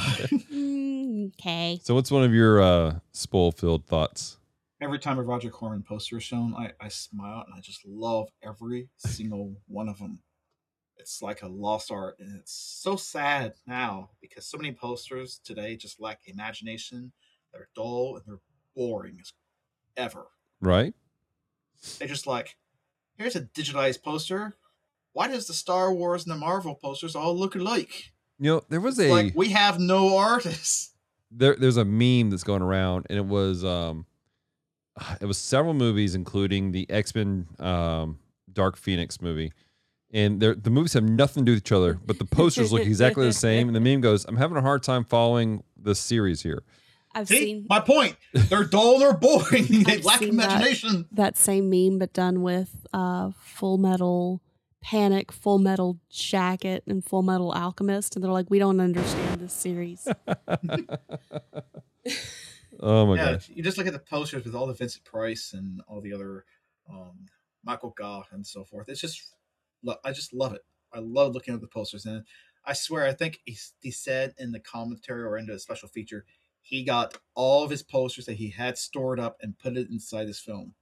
Mm, 0.51 1.33
okay. 1.33 1.79
so, 1.83 1.93
what's 1.95 2.11
one 2.11 2.23
of 2.23 2.33
your 2.33 2.61
uh, 2.61 2.99
spoil-filled 3.13 3.85
thoughts? 3.87 4.37
every 4.81 4.97
time 4.99 5.19
a 5.19 5.21
Roger 5.21 5.49
Corman 5.51 5.83
poster 5.83 6.17
is 6.17 6.23
shown, 6.23 6.55
I, 6.55 6.71
I 6.83 6.87
smile 6.87 7.43
and 7.45 7.53
I 7.55 7.61
just 7.61 7.85
love 7.85 8.29
every 8.43 8.89
single 8.97 9.55
one 9.67 9.87
of 9.87 9.99
them. 9.99 10.23
It's 10.97 11.21
like 11.21 11.41
a 11.43 11.47
lost 11.47 11.91
art, 11.91 12.15
and 12.19 12.39
it's 12.39 12.53
so 12.53 12.95
sad 12.95 13.53
now 13.67 14.09
because 14.21 14.45
so 14.45 14.57
many 14.57 14.71
posters 14.71 15.39
today 15.43 15.75
just 15.75 16.01
lack 16.01 16.21
imagination. 16.25 17.11
They're 17.53 17.69
dull 17.75 18.15
and 18.15 18.25
they're 18.25 18.41
boring 18.75 19.17
as 19.21 19.31
ever. 19.97 20.27
Right? 20.59 20.93
They're 21.99 22.07
just 22.07 22.27
like, 22.27 22.57
here's 23.17 23.35
a 23.35 23.41
digitized 23.41 24.03
poster. 24.03 24.55
Why 25.13 25.27
does 25.27 25.47
the 25.47 25.53
Star 25.53 25.93
Wars 25.93 26.23
and 26.25 26.31
the 26.31 26.37
Marvel 26.37 26.75
posters 26.75 27.15
all 27.15 27.37
look 27.37 27.55
alike? 27.55 28.11
You 28.39 28.51
know, 28.51 28.61
there 28.69 28.79
was 28.81 28.97
It's 28.99 29.09
a 29.09 29.13
like 29.13 29.33
we 29.35 29.49
have 29.49 29.79
no 29.79 30.17
artists. 30.17 30.91
there. 31.29 31.55
There's 31.55 31.77
a 31.77 31.85
meme 31.85 32.29
that's 32.29 32.43
going 32.43 32.61
around, 32.61 33.05
and 33.09 33.17
it 33.19 33.25
was 33.25 33.63
um, 33.65 34.05
it 35.19 35.25
was 35.25 35.37
several 35.37 35.73
movies, 35.73 36.15
including 36.15 36.71
the 36.71 36.89
X 36.89 37.13
Men 37.13 37.47
um, 37.59 38.19
Dark 38.51 38.77
Phoenix 38.77 39.21
movie. 39.21 39.51
And 40.13 40.41
they're, 40.41 40.55
the 40.55 40.69
movies 40.69 40.91
have 40.93 41.05
nothing 41.05 41.45
to 41.45 41.51
do 41.51 41.51
with 41.53 41.63
each 41.63 41.71
other, 41.71 41.93
but 42.05 42.19
the 42.19 42.25
posters 42.37 42.73
look 42.73 42.81
exactly 42.81 43.25
the 43.25 43.31
same. 43.33 43.67
And 43.69 43.75
the 43.75 43.79
meme 43.79 44.01
goes, 44.01 44.25
"I'm 44.25 44.37
having 44.37 44.57
a 44.57 44.61
hard 44.61 44.83
time 44.83 45.03
following 45.05 45.63
the 45.81 45.95
series 45.95 46.41
here." 46.41 46.63
I've 47.13 47.27
See, 47.27 47.39
seen 47.39 47.65
my 47.69 47.79
point. 47.81 48.15
They're 48.33 48.63
dull 48.63 48.97
they're 48.99 49.13
boring. 49.13 49.65
they 49.83 49.95
I've 49.97 50.05
lack 50.05 50.19
seen 50.19 50.37
that. 50.37 50.45
imagination. 50.45 51.05
that 51.11 51.37
same 51.37 51.69
meme, 51.69 51.99
but 51.99 52.13
done 52.13 52.41
with 52.41 52.85
uh, 52.93 53.31
Full 53.37 53.77
Metal 53.77 54.41
Panic, 54.81 55.31
Full 55.31 55.59
Metal 55.59 55.99
Jacket, 56.09 56.83
and 56.87 57.03
Full 57.05 57.21
Metal 57.21 57.51
Alchemist, 57.51 58.15
and 58.15 58.23
they're 58.23 58.31
like, 58.31 58.49
we 58.49 58.59
don't 58.59 58.79
understand 58.79 59.39
this 59.39 59.53
series. 59.53 60.07
Oh 62.83 63.05
my 63.05 63.15
god 63.15 63.23
yeah, 63.23 63.31
gosh! 63.33 63.49
you 63.53 63.61
just 63.61 63.77
look 63.77 63.85
at 63.85 63.93
the 63.93 63.99
posters 63.99 64.43
with 64.43 64.55
all 64.55 64.65
the 64.65 64.73
Vincent 64.73 65.03
Price 65.03 65.53
and 65.53 65.81
all 65.87 66.01
the 66.01 66.13
other 66.13 66.45
um, 66.89 67.27
Michael 67.63 67.93
Gough 67.95 68.29
and 68.31 68.45
so 68.45 68.63
forth. 68.63 68.89
It's 68.89 69.01
just, 69.01 69.35
I 70.03 70.11
just 70.11 70.33
love 70.33 70.53
it. 70.53 70.61
I 70.91 70.99
love 70.99 71.33
looking 71.33 71.53
at 71.53 71.61
the 71.61 71.67
posters, 71.67 72.05
and 72.05 72.25
I 72.65 72.73
swear, 72.73 73.05
I 73.05 73.13
think 73.13 73.39
he, 73.45 73.57
he 73.81 73.91
said 73.91 74.33
in 74.37 74.51
the 74.51 74.59
commentary 74.59 75.23
or 75.23 75.37
into 75.37 75.53
a 75.53 75.59
special 75.59 75.89
feature, 75.89 76.25
he 76.61 76.83
got 76.83 77.17
all 77.35 77.63
of 77.63 77.69
his 77.69 77.83
posters 77.83 78.25
that 78.25 78.37
he 78.37 78.49
had 78.49 78.77
stored 78.77 79.19
up 79.19 79.37
and 79.41 79.57
put 79.57 79.77
it 79.77 79.89
inside 79.89 80.27
his 80.27 80.39
film. 80.39 80.73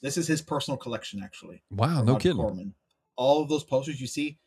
This 0.00 0.16
is 0.16 0.26
his 0.28 0.42
personal 0.42 0.78
collection, 0.78 1.22
actually. 1.22 1.62
Wow, 1.70 2.02
no 2.02 2.14
Roger 2.14 2.28
kidding. 2.30 2.36
Corman. 2.38 2.74
All 3.16 3.42
of 3.42 3.48
those 3.48 3.64
posters 3.64 4.00
you 4.00 4.06
see, 4.06 4.38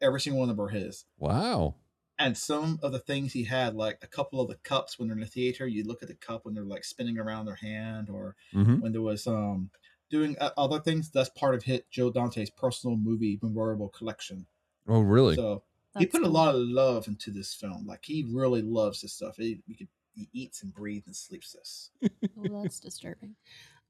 every 0.00 0.20
single 0.20 0.40
one 0.40 0.50
of 0.50 0.56
them 0.56 0.64
are 0.66 0.68
his 0.68 1.04
Wow. 1.18 1.74
and 2.18 2.36
some 2.36 2.78
of 2.82 2.92
the 2.92 2.98
things 2.98 3.32
he 3.32 3.44
had, 3.44 3.74
like 3.74 3.98
a 4.02 4.06
couple 4.06 4.40
of 4.40 4.48
the 4.48 4.56
cups 4.56 4.98
when 4.98 5.08
they're 5.08 5.16
in 5.16 5.20
the 5.20 5.26
theater, 5.26 5.66
you 5.66 5.84
look 5.84 6.02
at 6.02 6.08
the 6.08 6.14
cup 6.14 6.44
when 6.44 6.54
they're 6.54 6.64
like 6.64 6.84
spinning 6.84 7.18
around 7.18 7.46
their 7.46 7.54
hand, 7.56 8.10
or 8.10 8.36
hmm 8.52 8.80
when 8.80 8.92
there 8.92 9.02
was 9.02 9.26
um 9.26 9.70
doing 10.10 10.36
uh, 10.40 10.50
other 10.56 10.80
things. 10.80 11.10
That's 11.10 11.30
part 11.30 11.54
of 11.54 11.62
hit 11.62 11.90
Joe 11.90 12.10
Dante's 12.10 12.50
personal 12.50 12.96
movie 12.96 13.38
memorable 13.42 13.88
collection. 13.88 14.46
Oh, 14.88 15.00
really? 15.00 15.34
So 15.36 15.62
he 15.96 16.04
That's 16.04 16.12
put 16.12 16.22
a 16.22 16.28
lot 16.28 16.54
of 16.54 16.60
love 16.62 17.08
into 17.08 17.30
this 17.30 17.54
film. 17.54 17.86
Like 17.86 18.04
he 18.04 18.26
really 18.32 18.62
loves 18.62 19.00
this 19.02 19.12
stuff. 19.14 19.36
He, 19.36 19.62
he 19.66 19.74
could 19.74 19.88
he 20.14 20.28
eats 20.32 20.62
and 20.62 20.74
breathes 20.74 21.06
and 21.06 21.14
sleeps 21.16 21.52
this. 21.52 21.90
well, 22.34 22.62
that's 22.62 22.80
disturbing. 22.80 23.36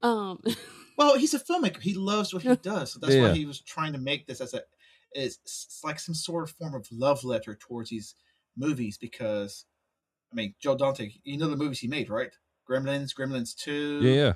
Um, 0.01 0.39
Well, 0.97 1.17
he's 1.17 1.33
a 1.33 1.39
filmmaker. 1.39 1.81
He 1.81 1.93
loves 1.93 2.33
what 2.33 2.43
he 2.43 2.55
does. 2.57 2.91
So 2.91 2.99
that's 2.99 3.17
Yeah. 3.17 3.17
why 3.17 3.29
he 3.29 3.45
was 3.45 3.61
trying 3.61 3.93
to 3.93 3.99
make 3.99 4.27
this 4.27 4.41
as 4.41 4.53
a 4.53 4.63
is 5.15 5.39
it's 5.43 5.81
like 5.83 5.99
some 5.99 6.13
sort 6.13 6.43
of 6.47 6.55
form 6.55 6.75
of 6.75 6.87
love 6.91 7.23
letter 7.23 7.55
towards 7.55 7.89
these 7.89 8.15
movies 8.55 8.97
because 8.97 9.65
I 10.31 10.35
mean 10.35 10.55
Joe 10.59 10.77
Dante, 10.77 11.11
you 11.23 11.37
know 11.37 11.49
the 11.49 11.57
movies 11.57 11.79
he 11.79 11.87
made, 11.89 12.09
right? 12.09 12.33
Gremlins, 12.69 13.15
Gremlins 13.15 13.55
2, 13.57 14.11
yeah, 14.11 14.11
yeah. 14.13 14.33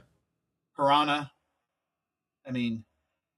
Piranha. 0.75 1.33
I 2.45 2.51
mean, 2.51 2.85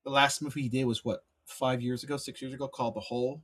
the 0.04 0.12
last 0.12 0.42
movie 0.42 0.64
he 0.64 0.70
did 0.70 0.86
was 0.86 1.06
what, 1.06 1.26
five 1.46 1.82
years 1.82 2.04
ago, 2.04 2.18
six 2.18 2.42
years 2.42 2.54
ago, 2.54 2.68
called 2.68 2.96
The 2.96 3.02
Hole. 3.02 3.44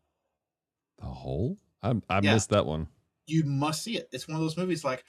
The 1.00 1.06
Hole? 1.06 1.60
I 1.84 2.02
I 2.10 2.22
Yeah. 2.22 2.22
missed 2.22 2.50
that 2.52 2.66
one. 2.66 2.88
You 3.28 3.44
must 3.46 3.84
see 3.84 3.98
it. 3.98 4.10
It's 4.14 4.28
one 4.28 4.36
of 4.38 4.42
those 4.42 4.58
movies 4.58 4.84
like 4.86 5.06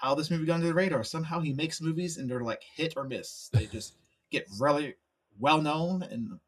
how 0.00 0.14
this 0.14 0.30
movie 0.30 0.46
got 0.46 0.54
under 0.54 0.66
the 0.66 0.74
radar. 0.74 1.04
Somehow 1.04 1.40
he 1.40 1.52
makes 1.52 1.80
movies 1.80 2.16
and 2.16 2.28
they're 2.30 2.40
like 2.40 2.62
hit 2.74 2.94
or 2.96 3.04
miss. 3.04 3.50
They 3.52 3.66
just 3.66 3.94
get 4.30 4.46
really 4.58 4.94
well 5.38 5.60
known 5.60 6.02
and 6.02 6.38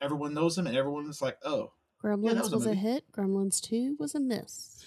everyone 0.00 0.34
knows 0.34 0.56
them 0.56 0.66
and 0.66 0.76
everyone's 0.76 1.22
like, 1.22 1.38
oh, 1.44 1.72
Gremlins 2.04 2.40
was 2.40 2.52
a 2.52 2.56
was 2.56 2.66
a 2.66 2.68
movie. 2.70 2.80
hit. 2.80 3.04
Gremlins 3.12 3.60
Two 3.60 3.96
was 3.98 4.14
a 4.14 4.20
miss. 4.20 4.84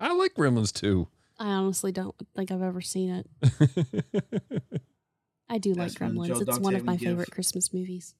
I 0.00 0.12
like 0.14 0.34
Gremlins 0.34 0.72
2. 0.72 1.06
I 1.38 1.48
honestly 1.50 1.92
don't 1.92 2.14
think 2.34 2.50
I've 2.50 2.62
ever 2.62 2.80
seen 2.80 3.10
it. 3.42 4.02
I 5.48 5.58
do 5.58 5.74
like 5.74 5.92
That's 5.92 6.00
when 6.00 6.14
Gremlins. 6.14 6.26
Joe 6.28 6.40
It's 6.40 6.58
one 6.58 6.74
of 6.74 6.84
my 6.84 6.92
would 6.92 7.00
give- 7.00 7.08
favorite 7.10 7.30
Christmas 7.30 7.72
movies. 7.72 8.14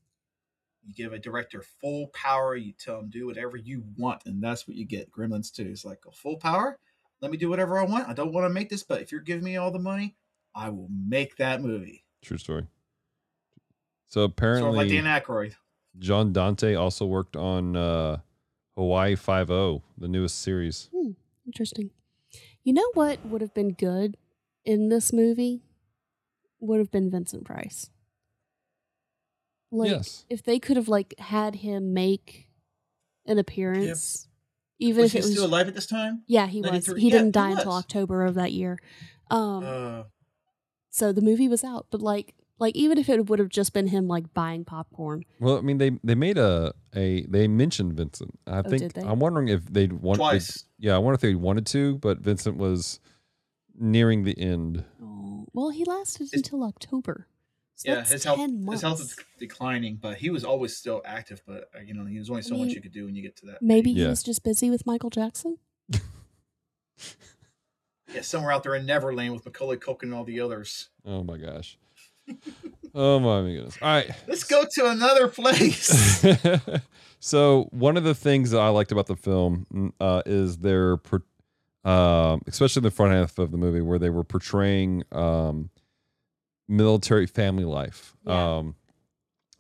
you 0.85 0.93
give 0.95 1.13
a 1.13 1.19
director 1.19 1.63
full 1.81 2.09
power, 2.09 2.57
you 2.57 2.73
tell 2.79 2.99
him 2.99 3.09
do 3.09 3.27
whatever 3.27 3.57
you 3.57 3.85
want, 3.97 4.23
and 4.27 4.43
that's 4.43 4.67
what 4.69 4.77
you 4.77 4.85
get. 4.87 5.11
Gremlins 5.13 5.53
2 5.53 5.63
is 5.65 5.85
like 5.85 6.01
a 6.09 6.13
full 6.13 6.37
power. 6.37 6.79
Let 7.21 7.31
me 7.31 7.37
do 7.37 7.51
whatever 7.51 7.79
I 7.79 7.85
want. 7.85 8.09
I 8.09 8.13
don't 8.13 8.33
want 8.33 8.47
to 8.47 8.51
make 8.51 8.69
this, 8.69 8.83
but 8.83 9.03
if 9.03 9.13
you're 9.13 9.21
giving 9.21 9.45
me 9.45 9.57
all 9.57 9.71
the 9.71 9.79
money, 9.79 10.17
I 10.55 10.71
will 10.71 10.89
make 10.91 11.37
that 11.37 11.61
movie. 11.61 12.05
True 12.23 12.39
story. 12.39 12.67
So 14.09 14.21
Sort 14.21 14.25
of 14.25 14.31
apparently, 14.33 14.77
like 14.77 14.89
Dan 14.89 15.05
Aykroyd. 15.05 15.55
John 15.99 16.33
Dante 16.33 16.75
also 16.75 17.07
worked 17.07 17.37
on 17.37 17.77
uh, 17.77 18.19
Hawaii 18.77 19.17
Five 19.17 19.51
O, 19.51 19.83
the 19.99 20.09
newest 20.09 20.41
series. 20.41 20.89
Interesting. 21.47 21.91
You 22.65 22.73
know 22.73 22.91
what 22.95 23.25
would 23.27 23.41
have 23.41 23.55
been 23.55 23.73
good 23.73 24.17
in 24.65 24.89
this 24.89 25.13
movie? 25.13 25.63
would 26.61 26.79
have 26.79 26.91
been 26.91 27.11
Vincent 27.11 27.45
Price. 27.45 27.91
Like 29.73 29.91
yes. 29.91 30.25
if 30.29 30.43
they 30.43 30.59
could 30.59 30.77
have 30.77 30.89
like 30.89 31.15
had 31.19 31.57
him 31.57 31.95
make 31.95 32.49
an 33.27 33.39
appearance, 33.39 34.29
even 34.81 35.03
was 35.03 35.11
if 35.11 35.13
he 35.13 35.19
it 35.19 35.23
was 35.25 35.33
still 35.33 35.47
alive 35.47 35.69
at 35.69 35.75
this 35.75 35.87
time? 35.87 36.23
yeah, 36.27 36.47
he 36.47 36.61
was. 36.63 36.87
He 36.87 37.09
Yeah, 37.09 37.11
didn't 37.13 37.27
he 37.29 37.33
die 37.33 37.51
until. 37.53 37.73
October 37.73 38.25
of 38.25 38.35
that 38.35 38.53
year. 38.53 38.79
Um, 39.31 39.65
Uh, 39.65 40.03
so 40.91 41.13
the 41.13 41.21
movie 41.23 41.49
was 41.49 41.63
out, 41.65 41.87
but 41.91 42.01
like 42.03 42.35
like 42.59 42.77
even 42.77 42.99
if 42.99 43.09
it 43.09 43.27
would 43.31 43.39
have 43.39 43.49
just 43.49 43.73
been 43.73 43.87
him 43.87 44.07
like 44.09 44.35
buying 44.35 44.65
popcorn, 44.65 45.25
Well, 45.41 45.57
I 45.57 45.61
mean, 45.63 45.79
they 45.79 45.91
they 46.05 46.15
made 46.15 46.37
a 46.39 46.75
a 46.95 47.25
they 47.27 47.49
mentioned 47.49 47.95
Vincent. 47.95 48.39
I 48.47 48.59
Oh, 48.59 48.63
think 48.63 48.83
did 48.83 48.93
they? 48.93 49.03
I'm 49.03 49.19
wondering 49.21 49.49
if 49.49 49.65
they'd 49.67 49.93
want 49.93 50.19
they- 50.19 50.23
twice. 50.23 50.65
yeah, 50.79 50.95
I 50.95 50.99
wonder 50.99 51.15
if 51.15 51.21
they 51.21 51.35
wanted 51.35 51.65
to, 51.67 51.97
but 51.99 52.19
Vincent 52.19 52.57
was 52.59 53.01
nearing 53.79 54.25
the 54.25 54.39
end. 54.39 54.85
oh 55.03 55.47
well, 55.55 55.71
he 55.71 55.85
lasted 55.85 56.25
His- 56.25 56.33
until 56.35 56.63
October. 56.65 57.27
So 57.81 57.91
yeah, 57.91 58.05
his 58.05 58.25
health 58.25 58.37
10 58.37 58.67
his 58.71 58.83
health 58.83 59.01
is 59.01 59.17
declining, 59.39 59.97
but 59.97 60.19
he 60.19 60.29
was 60.29 60.45
always 60.45 60.77
still 60.77 61.01
active. 61.03 61.41
But 61.47 61.71
uh, 61.75 61.79
you 61.81 61.95
know, 61.95 62.05
there's 62.05 62.29
only 62.29 62.43
so 62.43 62.53
mean, 62.53 62.67
much 62.67 62.75
you 62.75 62.83
could 62.83 62.93
do 62.93 63.07
when 63.07 63.15
you 63.15 63.23
get 63.23 63.37
to 63.37 63.47
that. 63.47 63.63
Maybe 63.63 63.93
age. 63.93 63.97
he 63.97 64.03
Yeah. 64.03 64.11
was 64.11 64.23
just 64.23 64.45
busy 64.45 64.69
with 64.69 64.85
Michael 64.85 65.09
Jackson. 65.09 65.57
yeah, 68.15 68.21
somewhere 68.21 68.53
out 68.53 68.65
there 68.65 68.75
in 68.75 68.85
Neverland 68.85 69.33
with 69.33 69.47
Macaulay 69.47 69.79
Culkin 69.79 70.03
and 70.03 70.15
all 70.15 70.25
the 70.25 70.41
others. 70.41 70.91
Oh 71.07 71.25
my 71.25 71.39
gosh. 71.39 71.79
oh 72.95 73.19
my 73.19 73.51
goodness. 73.51 73.79
All 73.81 73.89
right. 73.89 74.11
Let's 74.27 74.45
go 74.45 74.67
to 74.75 74.91
another 74.91 75.29
place. 75.29 76.23
so 77.21 77.67
one 77.71 77.97
of 77.97 78.05
the 78.05 78.15
things 78.15 78.51
that 78.51 78.61
I 78.61 78.69
liked 78.69 78.93
about 78.93 79.07
the 79.07 79.17
film 79.17 79.67
mm, 79.73 79.93
uh, 79.99 80.21
is 80.27 80.59
their, 80.59 80.99
per- 80.99 81.23
um, 81.83 82.43
especially 82.47 82.83
the 82.83 82.91
front 82.91 83.15
half 83.15 83.39
of 83.39 83.53
the 83.53 83.57
movie, 83.57 83.81
where 83.81 83.99
they 83.99 84.11
were 84.11 84.23
portraying 84.23 85.03
um, 85.13 85.71
military 86.71 87.27
family 87.27 87.65
life. 87.65 88.17
Yeah. 88.25 88.57
Um, 88.59 88.77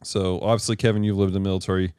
so 0.02 0.40
obviously, 0.40 0.76
Kevin, 0.76 1.04
you've 1.04 1.18
lived 1.18 1.36
a 1.36 1.40
military 1.40 1.82
yep, 1.82 1.92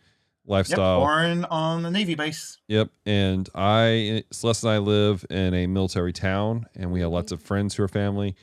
lifestyle. 0.46 1.02
born 1.02 1.46
on 1.46 1.84
the 1.84 1.92
Navy 1.92 2.16
base. 2.16 2.58
Yep. 2.68 2.90
And 3.06 3.48
I, 3.54 4.24
Celeste 4.32 4.64
and 4.64 4.72
I 4.72 4.78
live 4.80 5.26
in 5.30 5.54
a 5.54 5.68
military 5.68 6.14
town, 6.14 6.66
and 6.76 6.92
we 6.92 7.02
have 7.02 7.12
lots 7.12 7.32
of 7.32 7.42
friends 7.42 7.76
who 7.76 7.84
are 7.84 7.88
family, 7.88 8.36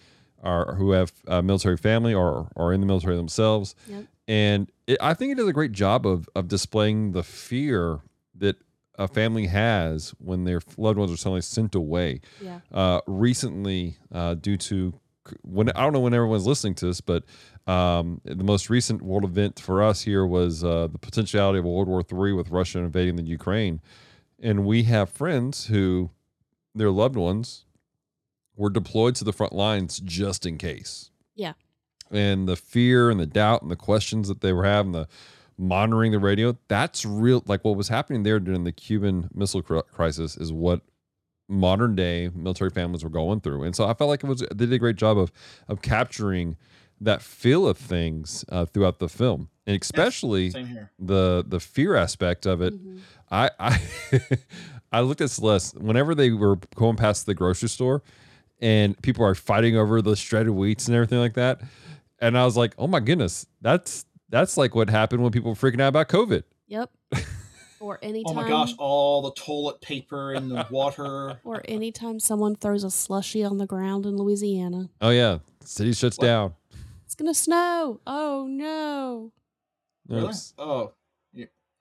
are 0.43 0.75
who 0.75 0.93
have 0.93 1.13
uh, 1.27 1.43
military 1.43 1.77
family 1.77 2.15
or 2.15 2.51
are 2.55 2.73
in 2.73 2.81
the 2.81 2.87
military 2.87 3.17
themselves. 3.17 3.75
Yep. 3.89 4.05
And 4.29 4.71
it, 4.87 4.99
I 5.01 5.15
think 5.15 5.33
it 5.33 5.37
does 5.37 5.49
a 5.49 5.53
great 5.53 5.73
job 5.73 6.07
of 6.07 6.29
of 6.37 6.49
displaying 6.49 7.13
the 7.13 7.25
fear 7.25 8.01
that 8.37 8.57
a 8.99 9.09
family 9.09 9.47
has 9.47 10.11
when 10.19 10.45
their 10.45 10.61
loved 10.77 10.99
ones 10.99 11.11
are 11.11 11.17
suddenly 11.17 11.41
sent 11.41 11.75
away. 11.75 12.21
Yeah. 12.41 12.61
Uh, 12.71 13.01
recently, 13.07 13.97
uh, 14.13 14.35
due 14.35 14.57
to 14.59 14.95
when 15.43 15.71
I 15.71 15.83
don't 15.83 15.93
know 15.93 16.01
when 16.01 16.15
everyone's 16.15 16.47
listening 16.47 16.75
to 16.77 16.87
this, 16.87 17.01
but 17.01 17.25
um, 17.67 18.21
the 18.25 18.45
most 18.45 18.71
recent 18.71 19.03
world 19.03 19.25
event 19.25 19.61
for 19.61 19.83
us 19.83 20.03
here 20.03 20.27
was 20.27 20.65
uh, 20.65 20.89
the 20.89 20.99
potentiality 20.99 21.59
of 21.59 21.65
World 21.65 21.89
War 21.89 22.03
III 22.03 22.33
with 22.33 22.51
Russia 22.51 22.79
invading 22.79 23.17
the 23.17 23.25
Ukraine, 23.25 23.81
and 24.41 24.65
we 24.65 24.85
have 24.85 25.11
friends 25.11 25.67
who 25.67 26.11
their 26.75 26.91
loved 26.91 27.17
ones 27.17 27.65
were 28.57 28.71
deployed 28.71 29.15
to 29.17 29.25
the 29.25 29.33
front 29.33 29.53
lines 29.53 30.01
just 30.01 30.45
in 30.45 30.59
case. 30.59 31.11
Yeah. 31.35 31.53
And 32.11 32.49
the 32.49 32.57
fear 32.57 33.11
and 33.11 33.21
the 33.21 33.27
doubt 33.27 33.63
and 33.63 33.71
the 33.71 33.77
questions 33.77 34.29
that 34.29 34.41
they 34.41 34.53
were 34.53 34.65
having, 34.65 34.93
the 34.93 35.09
monitoring 35.57 36.13
the 36.13 36.19
radio, 36.19 36.57
that's 36.69 37.05
real. 37.05 37.43
Like 37.47 37.65
what 37.65 37.77
was 37.77 37.89
happening 37.89 38.23
there 38.23 38.41
during 38.41 38.65
the 38.65 38.73
Cuban 38.73 39.29
Missile 39.35 39.63
Crisis 39.63 40.37
is 40.37 40.53
what 40.53 40.83
modern 41.49 41.95
day 41.97 42.31
military 42.35 42.71
families 42.71 43.03
were 43.03 43.11
going 43.11 43.41
through. 43.41 43.63
And 43.65 43.75
so 43.75 43.87
I 43.87 43.95
felt 43.95 44.09
like 44.09 44.23
it 44.23 44.27
was 44.27 44.41
they 44.41 44.67
did 44.67 44.73
a 44.73 44.79
great 44.79 44.97
job 44.97 45.19
of 45.19 45.33
of 45.69 45.81
capturing 45.83 46.57
that 47.01 47.23
feel 47.23 47.67
of 47.69 47.79
things 47.79 48.45
uh, 48.51 48.65
throughout 48.67 48.99
the 48.99 49.09
film, 49.09 49.49
and 49.67 49.81
especially 49.81 50.51
Same 50.51 50.67
here. 50.67 50.91
the 50.99 51.45
the 51.47 51.61
fear 51.61 51.95
aspect 51.95 52.45
of 52.47 52.61
it. 52.61 52.75
Mhm. 52.75 52.99
I 53.31 53.51
I 53.59 53.81
I 54.93 55.01
looked 55.01 55.21
at 55.21 55.31
Celeste 55.31 55.79
whenever 55.79 56.15
they 56.15 56.31
were 56.31 56.57
going 56.75 56.97
past 56.97 57.27
the 57.27 57.35
grocery 57.35 57.69
store, 57.69 58.03
and 58.61 59.01
people 59.03 59.25
are 59.25 59.35
fighting 59.35 59.77
over 59.77 60.03
the 60.03 60.17
shredded 60.17 60.53
wheats 60.55 60.87
and 60.89 60.95
everything 60.97 61.19
like 61.21 61.35
that, 61.35 61.61
and 62.21 62.37
I 62.37 62.45
was 62.45 62.57
like, 62.57 62.75
oh 62.79 62.87
my 62.89 63.01
goodness, 63.01 63.47
that's 63.61 64.05
that's 64.29 64.57
like 64.57 64.75
what 64.75 64.91
happened 64.91 65.23
when 65.23 65.31
people 65.33 65.51
were 65.51 65.57
freaking 65.57 65.81
out 65.81 65.89
about 65.89 66.09
COVID. 66.09 66.43
Yep. 66.67 66.91
or 67.81 67.99
Oh 68.03 68.35
my 68.35 68.49
gosh, 68.49 68.73
all 68.79 69.23
the 69.23 69.33
toilet 69.33 69.81
paper 69.81 70.33
and 70.33 70.51
the 70.51 70.67
water. 70.71 71.41
Or 71.45 71.63
anytime 71.67 72.21
someone 72.21 72.57
throws 72.57 72.85
a 72.85 72.91
slushy 72.91 73.45
on 73.45 73.59
the 73.59 73.67
ground 73.67 74.07
in 74.07 74.17
Louisiana. 74.17 74.89
Oh 75.01 75.11
yeah, 75.11 75.39
city 75.65 75.93
shuts 75.93 76.19
What? 76.19 76.25
down. 76.27 76.55
It's 77.07 77.15
gonna 77.15 77.35
snow. 77.35 78.01
Oh 78.07 78.47
no. 78.49 79.33
Really? 80.09 80.33
Oh, 80.59 80.93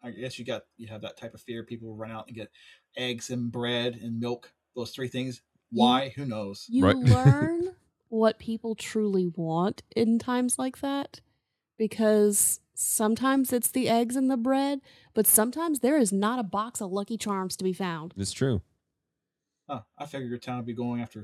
I 0.03 0.11
guess 0.11 0.37
you 0.37 0.45
got 0.45 0.63
you 0.77 0.87
have 0.87 1.01
that 1.01 1.17
type 1.17 1.33
of 1.33 1.41
fear. 1.41 1.63
People 1.63 1.95
run 1.95 2.11
out 2.11 2.27
and 2.27 2.35
get 2.35 2.49
eggs 2.95 3.29
and 3.29 3.51
bread 3.51 3.95
and 4.01 4.19
milk. 4.19 4.51
Those 4.75 4.91
three 4.91 5.07
things. 5.07 5.41
Why? 5.71 6.09
Who 6.15 6.25
knows? 6.25 6.65
You 6.69 6.85
Right. 6.85 6.95
learn 6.95 7.75
what 8.09 8.39
people 8.39 8.75
truly 8.75 9.27
want 9.35 9.83
in 9.95 10.17
times 10.19 10.57
like 10.57 10.79
that 10.79 11.19
because 11.77 12.61
sometimes 12.77 13.51
it's 13.51 13.69
the 13.69 13.89
eggs 13.89 14.15
and 14.15 14.29
the 14.29 14.37
bread, 14.37 14.81
but 15.13 15.27
sometimes 15.27 15.79
there 15.79 15.97
is 15.97 16.13
not 16.13 16.39
a 16.39 16.43
box 16.43 16.79
of 16.79 16.91
Lucky 16.91 17.17
Charms 17.17 17.55
to 17.57 17.63
be 17.63 17.73
found. 17.73 18.13
It's 18.15 18.31
true. 18.31 18.61
Huh, 19.67 19.81
I 19.97 20.05
figured 20.05 20.29
your 20.29 20.39
town 20.39 20.57
would 20.57 20.65
be 20.65 20.73
going 20.73 21.01
after 21.01 21.23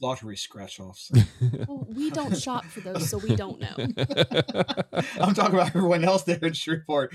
lottery 0.00 0.36
scratch 0.36 0.80
offs. 0.80 1.10
Well, 1.68 1.86
we 1.88 2.10
don't 2.10 2.36
shop 2.40 2.64
for 2.64 2.80
those, 2.80 3.08
so 3.08 3.18
we 3.18 3.36
don't 3.36 3.60
know. 3.60 3.74
I'm 5.20 5.34
talking 5.34 5.54
about 5.54 5.68
everyone 5.68 6.04
else 6.04 6.22
there 6.24 6.38
in 6.40 6.52
Shreveport. 6.52 7.14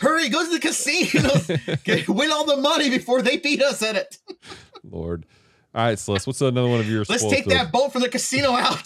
Hurry, 0.00 0.28
go 0.28 0.44
to 0.44 0.50
the 0.50 0.58
casinos. 0.58 1.46
Get, 1.84 2.08
win 2.08 2.30
all 2.30 2.44
the 2.44 2.56
money 2.56 2.90
before 2.90 3.22
they 3.22 3.36
beat 3.36 3.62
us 3.62 3.82
at 3.82 3.96
it. 3.96 4.18
Lord. 4.84 5.26
All 5.74 5.84
right, 5.84 5.98
Celeste, 5.98 6.26
what's 6.26 6.40
another 6.40 6.68
one 6.68 6.80
of 6.80 6.88
yours? 6.88 7.08
Let's 7.08 7.26
take 7.28 7.44
that 7.46 7.70
boat 7.70 7.92
from 7.92 8.02
the 8.02 8.08
casino 8.08 8.52
out. 8.52 8.82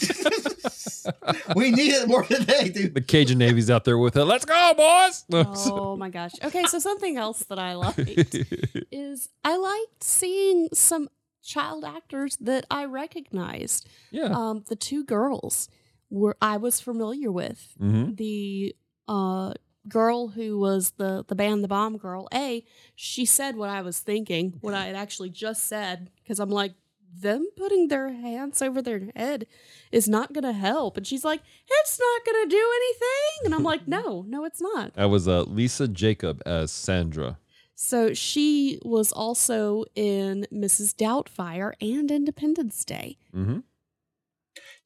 we 1.56 1.70
need 1.70 1.92
it 1.92 2.08
more 2.08 2.22
today, 2.24 2.68
dude. 2.68 2.94
The 2.94 3.00
Cajun 3.00 3.38
Navy's 3.38 3.70
out 3.70 3.84
there 3.84 3.98
with 3.98 4.16
it. 4.16 4.24
Let's 4.24 4.44
go, 4.44 4.74
boys. 4.76 5.24
Oh 5.72 5.96
my 5.96 6.08
gosh. 6.10 6.32
Okay, 6.42 6.64
so 6.64 6.78
something 6.78 7.16
else 7.16 7.40
that 7.44 7.58
I 7.58 7.74
liked 7.74 7.98
is 8.92 9.28
I 9.44 9.56
liked 9.56 10.02
seeing 10.04 10.68
some 10.72 11.08
child 11.42 11.84
actors 11.84 12.36
that 12.40 12.66
I 12.70 12.84
recognized. 12.84 13.88
yeah. 14.10 14.26
Um, 14.32 14.64
the 14.68 14.76
two 14.76 15.04
girls 15.04 15.68
were 16.10 16.36
I 16.40 16.56
was 16.56 16.80
familiar 16.80 17.30
with. 17.32 17.74
hmm 17.78 18.14
The 18.14 18.74
uh 19.08 19.54
girl 19.88 20.28
who 20.28 20.58
was 20.58 20.92
the 20.98 21.24
the 21.26 21.34
band 21.34 21.64
the 21.64 21.68
bomb 21.68 21.96
girl. 21.96 22.28
A, 22.34 22.64
she 22.94 23.24
said 23.24 23.56
what 23.56 23.70
I 23.70 23.82
was 23.82 23.98
thinking, 24.00 24.58
what 24.60 24.74
I 24.74 24.86
had 24.86 24.94
actually 24.96 25.30
just 25.30 25.66
said, 25.66 26.10
because 26.22 26.38
I'm 26.38 26.50
like, 26.50 26.74
them 27.12 27.48
putting 27.56 27.88
their 27.88 28.12
hands 28.12 28.62
over 28.62 28.80
their 28.80 29.10
head 29.14 29.46
is 29.90 30.08
not 30.08 30.32
gonna 30.32 30.52
help. 30.52 30.96
And 30.96 31.06
she's 31.06 31.24
like, 31.24 31.40
it's 31.68 31.98
not 31.98 32.24
gonna 32.24 32.48
do 32.48 32.70
anything. 32.76 33.46
And 33.46 33.54
I'm 33.54 33.62
like, 33.62 33.86
no, 33.88 34.24
no, 34.28 34.44
it's 34.44 34.60
not. 34.60 34.94
That 34.94 35.10
was 35.10 35.26
uh, 35.28 35.42
Lisa 35.42 35.88
Jakub 35.88 36.40
as 36.46 36.70
Sandra. 36.70 37.38
So 37.74 38.12
she 38.12 38.78
was 38.82 39.10
also 39.10 39.84
in 39.94 40.46
Mrs. 40.52 40.94
Doubtfire 40.94 41.72
and 41.80 42.10
Independence 42.10 42.84
Day. 42.84 43.16
Mm-hmm. 43.34 43.60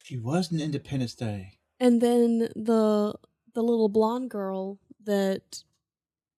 She 0.01 0.17
was 0.17 0.51
in 0.51 0.61
Independence 0.61 1.13
Day. 1.13 1.57
And 1.79 1.99
then 2.01 2.49
the 2.55 3.15
the 3.53 3.63
little 3.63 3.89
blonde 3.89 4.29
girl 4.29 4.79
that 5.03 5.63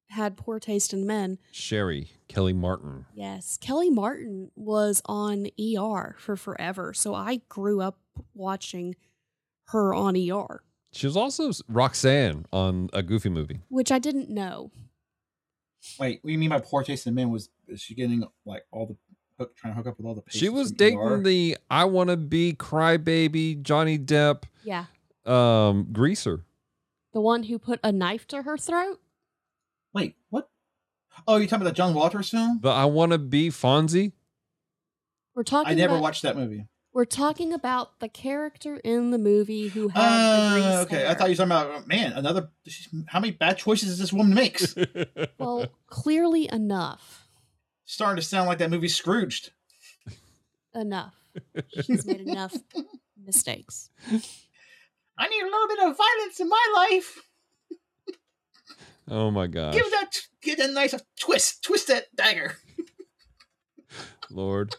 had 0.09 0.37
poor 0.37 0.59
taste 0.59 0.93
in 0.93 1.05
men. 1.05 1.37
Sherry 1.51 2.11
Kellie 2.27 2.53
Martin. 2.53 3.05
Yes, 3.13 3.57
Kellie 3.59 3.89
Martin 3.89 4.51
was 4.55 5.01
on 5.05 5.47
ER 5.59 6.15
for 6.19 6.35
forever. 6.35 6.93
So 6.93 7.13
I 7.13 7.41
grew 7.49 7.81
up 7.81 7.99
watching 8.33 8.95
her 9.69 9.93
on 9.93 10.15
ER, 10.15 10.61
She 10.93 11.05
was 11.07 11.17
also 11.17 11.51
Roxanne 11.67 12.45
on 12.53 12.89
a 12.93 13.03
Goofy 13.03 13.27
movie. 13.29 13.59
which 13.67 13.91
I 13.91 13.99
didn't 13.99 14.29
know. 14.29 14.71
Wait, 15.99 16.19
what 16.21 16.27
do 16.29 16.31
you 16.31 16.37
mean 16.39 16.49
by 16.49 16.59
poor 16.59 16.83
taste 16.83 17.05
in 17.07 17.13
men? 17.15 17.29
Was 17.31 17.49
is 17.67 17.81
she 17.81 17.93
getting 17.93 18.23
like 18.45 18.63
all 18.71 18.85
the 18.87 18.95
hook, 19.37 19.55
trying 19.55 19.73
to 19.73 19.77
hook 19.77 19.87
up 19.87 19.97
with 19.97 20.05
all 20.07 20.15
the? 20.15 20.21
People? 20.21 20.39
She 20.39 20.49
was 20.49 20.71
dating 20.71 20.99
ER? 20.99 21.21
the 21.21 21.57
I 21.69 21.83
Want 21.85 22.09
to 22.09 22.17
Be 22.17 22.53
Crybaby 22.53 23.61
Johnny 23.61 23.99
Depp 23.99 24.43
Yeah. 24.63 24.85
um, 25.25 25.87
greaser. 25.91 26.45
The 27.13 27.21
one 27.21 27.43
who 27.43 27.59
put 27.59 27.79
a 27.83 27.91
knife 27.91 28.25
to 28.29 28.43
her 28.43 28.57
throat? 28.57 28.99
Wait, 31.17 31.23
what? 31.25 31.33
Oh, 31.33 31.37
you're 31.37 31.47
talking 31.47 31.61
about 31.63 31.71
the 31.71 31.75
John 31.75 31.93
Walters 31.93 32.29
film? 32.29 32.59
The 32.61 32.69
I 32.69 32.85
Want 32.85 33.11
to 33.11 33.17
Be 33.17 33.49
Fonzie. 33.49 34.11
We're 35.35 35.43
talking 35.43 35.71
I 35.71 35.75
never 35.75 35.93
about, 35.95 36.01
watched 36.03 36.23
that 36.23 36.35
movie. 36.35 36.65
We're 36.93 37.05
talking 37.05 37.53
about 37.53 37.99
the 37.99 38.09
character 38.09 38.77
in 38.77 39.11
the 39.11 39.19
movie 39.19 39.67
who 39.67 39.89
had 39.89 40.01
the 40.01 40.05
Uh, 40.07 40.51
grease 40.53 40.65
okay, 40.97 41.07
I 41.07 41.13
thought 41.13 41.29
you 41.29 41.33
were 41.37 41.47
talking 41.47 41.69
about 41.69 41.87
man. 41.87 42.13
Another. 42.13 42.49
How 43.07 43.19
many 43.19 43.31
bad 43.33 43.57
choices 43.57 43.89
does 43.89 43.99
this 43.99 44.11
woman 44.13 44.33
makes? 44.33 44.75
Well, 45.37 45.67
clearly 45.85 46.49
enough. 46.51 47.27
Starting 47.85 48.15
to 48.15 48.27
sound 48.27 48.47
like 48.47 48.57
that 48.57 48.69
movie 48.71 48.87
Scrooged. 48.87 49.51
Enough. 50.73 51.13
She's 51.83 52.05
made 52.05 52.21
enough 52.21 52.55
mistakes. 53.23 53.89
I 55.17 55.27
need 55.27 55.41
a 55.41 55.45
little 55.45 55.67
bit 55.67 55.79
of 55.79 55.97
violence 55.97 56.39
in 56.39 56.49
my 56.49 56.65
life. 56.75 57.23
Oh 59.09 59.31
my 59.31 59.47
god! 59.47 59.73
Give 59.73 59.89
that, 59.91 60.11
give 60.55 60.59
a 60.59 60.71
nice 60.71 60.95
twist, 61.19 61.63
twist 61.63 61.87
that 61.87 62.05
dagger. 62.15 62.57
Lord. 64.29 64.75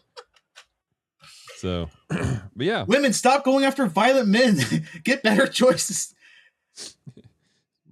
So, 1.56 1.90
but 2.08 2.40
yeah, 2.56 2.84
Women, 2.84 3.12
stop 3.12 3.44
going 3.44 3.64
after 3.64 3.86
violent 3.86 4.28
men. 4.28 4.58
Get 5.04 5.22
better 5.22 5.46
choices. 5.46 6.14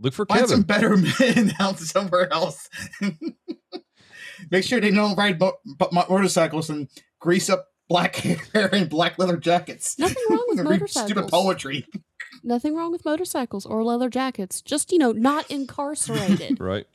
look 0.00 0.14
for 0.14 0.26
Find 0.26 0.48
some 0.48 0.62
better 0.62 0.96
men 0.96 1.52
out 1.60 1.78
somewhere 1.78 2.32
else. 2.32 2.68
Make 4.50 4.64
sure 4.64 4.80
they 4.80 4.90
don't 4.90 5.16
ride 5.16 5.40
mo- 5.40 5.56
mo- 5.64 6.06
motorcycles 6.08 6.70
and 6.70 6.88
grease 7.18 7.48
up 7.50 7.66
black 7.88 8.16
hair 8.16 8.68
and 8.72 8.88
black 8.88 9.18
leather 9.18 9.36
jackets. 9.36 9.98
Nothing 9.98 10.22
wrong 10.30 10.44
with 10.48 10.62
motorcycles. 10.62 11.10
Stupid 11.10 11.30
poetry. 11.30 11.86
Nothing 12.44 12.76
wrong 12.76 12.92
with 12.92 13.04
motorcycles 13.04 13.64
or 13.66 13.82
leather 13.82 14.10
jackets. 14.10 14.60
Just, 14.60 14.92
you 14.92 14.98
know, 14.98 15.10
not 15.12 15.50
incarcerated. 15.50 16.60
Right. 16.60 16.86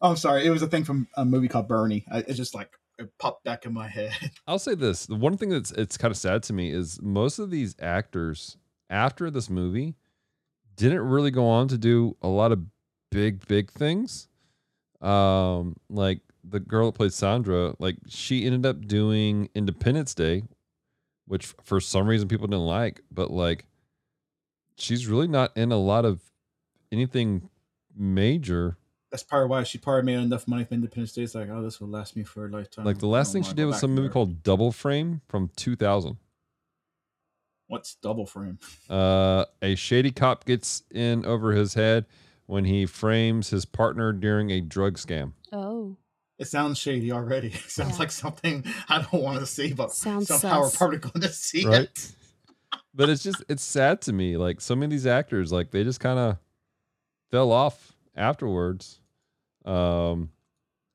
Oh, 0.00 0.10
I'm 0.10 0.16
sorry. 0.16 0.44
It 0.44 0.50
was 0.50 0.62
a 0.62 0.66
thing 0.66 0.84
from 0.84 1.08
a 1.16 1.24
movie 1.24 1.48
called 1.48 1.68
Bernie. 1.68 2.04
It 2.12 2.34
just 2.34 2.54
like 2.54 2.70
it 2.98 3.10
popped 3.18 3.44
back 3.44 3.66
in 3.66 3.72
my 3.72 3.88
head. 3.88 4.12
I'll 4.46 4.58
say 4.58 4.74
this: 4.74 5.06
the 5.06 5.14
one 5.14 5.36
thing 5.36 5.50
that's 5.50 5.70
it's 5.72 5.96
kind 5.96 6.12
of 6.12 6.18
sad 6.18 6.42
to 6.44 6.52
me 6.52 6.70
is 6.70 7.00
most 7.02 7.38
of 7.38 7.50
these 7.50 7.74
actors 7.80 8.56
after 8.90 9.30
this 9.30 9.48
movie 9.48 9.96
didn't 10.76 11.00
really 11.00 11.30
go 11.30 11.46
on 11.46 11.68
to 11.68 11.78
do 11.78 12.16
a 12.22 12.28
lot 12.28 12.52
of 12.52 12.64
big, 13.10 13.46
big 13.46 13.70
things. 13.70 14.28
Um, 15.00 15.76
like 15.88 16.20
the 16.42 16.60
girl 16.60 16.86
that 16.86 16.96
played 16.96 17.12
Sandra, 17.12 17.74
like 17.78 17.96
she 18.08 18.44
ended 18.44 18.66
up 18.66 18.86
doing 18.86 19.48
Independence 19.54 20.14
Day, 20.14 20.42
which 21.26 21.54
for 21.62 21.80
some 21.80 22.06
reason 22.06 22.28
people 22.28 22.46
didn't 22.46 22.66
like, 22.66 23.00
but 23.10 23.30
like 23.30 23.66
she's 24.76 25.06
really 25.06 25.28
not 25.28 25.56
in 25.56 25.72
a 25.72 25.78
lot 25.78 26.04
of 26.04 26.20
anything 26.92 27.48
major. 27.96 28.76
That's 29.14 29.22
probably 29.22 29.46
why 29.46 29.62
she 29.62 29.78
probably 29.78 30.02
made 30.02 30.18
enough 30.20 30.48
money 30.48 30.64
for 30.64 30.74
Independence 30.74 31.12
Day. 31.12 31.22
It's 31.22 31.36
like, 31.36 31.48
oh, 31.48 31.62
this 31.62 31.80
will 31.80 31.86
last 31.86 32.16
me 32.16 32.24
for 32.24 32.46
a 32.46 32.48
lifetime. 32.48 32.84
Like 32.84 32.98
the 32.98 33.06
last 33.06 33.32
thing 33.32 33.44
she 33.44 33.54
did 33.54 33.64
was 33.66 33.76
back 33.76 33.80
some 33.82 33.94
movie 33.94 34.08
called 34.08 34.42
Double 34.42 34.72
Frame 34.72 35.20
from 35.28 35.52
2000. 35.54 36.16
What's 37.68 37.94
Double 37.94 38.26
Frame? 38.26 38.58
Uh, 38.90 39.44
a 39.62 39.76
shady 39.76 40.10
cop 40.10 40.44
gets 40.46 40.82
in 40.90 41.24
over 41.24 41.52
his 41.52 41.74
head 41.74 42.06
when 42.46 42.64
he 42.64 42.86
frames 42.86 43.50
his 43.50 43.64
partner 43.64 44.12
during 44.12 44.50
a 44.50 44.60
drug 44.60 44.96
scam. 44.98 45.34
oh. 45.52 45.96
It 46.36 46.48
sounds 46.48 46.76
shady 46.78 47.12
already. 47.12 47.46
It 47.54 47.70
sounds 47.70 47.92
Yeah. 47.92 47.98
like 48.00 48.10
something 48.10 48.64
I 48.88 48.98
don't 49.02 49.22
want 49.22 49.38
to 49.38 49.46
see, 49.46 49.72
but 49.74 49.92
Sounds 49.92 50.26
somehow 50.26 50.62
we're 50.62 50.70
probably 50.70 50.98
going 50.98 51.20
to 51.20 51.28
see 51.32 51.64
Right. 51.64 51.82
it. 51.82 52.12
But 52.92 53.08
it's 53.10 53.22
just 53.22 53.44
it's 53.48 53.62
sad 53.62 54.00
to 54.02 54.12
me. 54.12 54.36
Like 54.36 54.60
so 54.60 54.74
many 54.74 54.86
of 54.86 54.90
these 54.90 55.06
actors, 55.06 55.52
like 55.52 55.70
they 55.70 55.84
just 55.84 56.00
kind 56.00 56.18
of 56.18 56.38
fell 57.30 57.52
off 57.52 57.92
afterwards. 58.16 58.98
Um, 59.64 60.30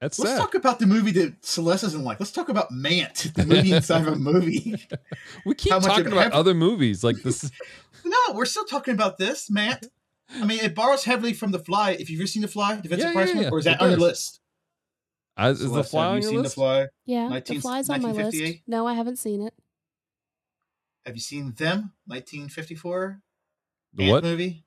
that's 0.01 0.17
Let's 0.20 0.32
sad. 0.32 0.38
talk 0.39 0.55
about 0.55 0.80
the 0.80 0.86
movie 0.88 1.11
that 1.11 1.45
Celeste 1.45 1.84
doesn't 1.84 2.03
like. 2.03 2.20
Let's 2.20 2.32
talk 2.32 2.49
about 2.49 2.72
Mant, 2.72 3.32
the 3.36 3.45
movie 3.47 3.74
inside 3.74 4.07
of 4.07 4.13
a 4.13 4.15
movie. 4.15 4.76
we 5.45 5.55
keep 5.55 5.74
how 5.74 5.80
talking 5.80 6.07
about 6.07 6.24
have- 6.26 6.34
other 6.34 6.53
movies 6.53 7.03
like 7.03 7.17
this. 7.17 7.51
No, 8.05 8.34
we're 8.34 8.45
still 8.45 8.63
talking 8.65 8.93
about 8.93 9.17
this, 9.17 9.51
Mant. 9.51 9.86
I 10.34 10.45
mean, 10.45 10.59
it 10.61 10.74
borrows 10.74 11.03
heavily 11.03 11.34
from 11.34 11.51
The 11.51 11.59
Fly. 11.59 11.91
If 11.91 12.09
you've 12.09 12.22
ever 12.22 12.28
seen 12.28 12.41
The 12.41 12.47
Fly, 12.47 12.76
the 12.78 12.88
Vincent 12.88 13.09
Yeah, 13.09 13.13
Price 13.13 13.36
yeah, 13.36 13.41
yeah, 13.41 13.49
or 13.51 13.59
is 13.59 13.65
it 13.67 13.70
that 13.78 13.82
on 13.82 13.89
your 13.89 13.99
list? 13.99 14.39
I, 15.36 15.49
is 15.49 15.59
the 15.59 15.84
fly 15.84 16.03
have 16.05 16.11
on 16.11 16.17
you 16.17 16.22
your 16.24 16.30
seen 16.32 16.41
list? 16.41 16.55
The 16.55 16.61
Fly? 16.61 16.88
Yeah, 17.05 17.28
19 17.28 17.55
the 17.57 17.61
fly's 17.61 17.89
on 17.89 18.01
my 18.01 18.11
list. 18.11 18.41
No, 18.67 18.88
I 18.88 18.93
haven't 18.93 19.17
seen 19.17 19.41
it. 19.41 19.53
Have 21.05 21.15
you 21.15 21.22
seen 21.22 21.53
Them, 21.57 21.91
1954? 22.07 23.22
The 23.93 24.03
Ant 24.03 24.11
what? 24.11 24.24
movie? 24.24 24.63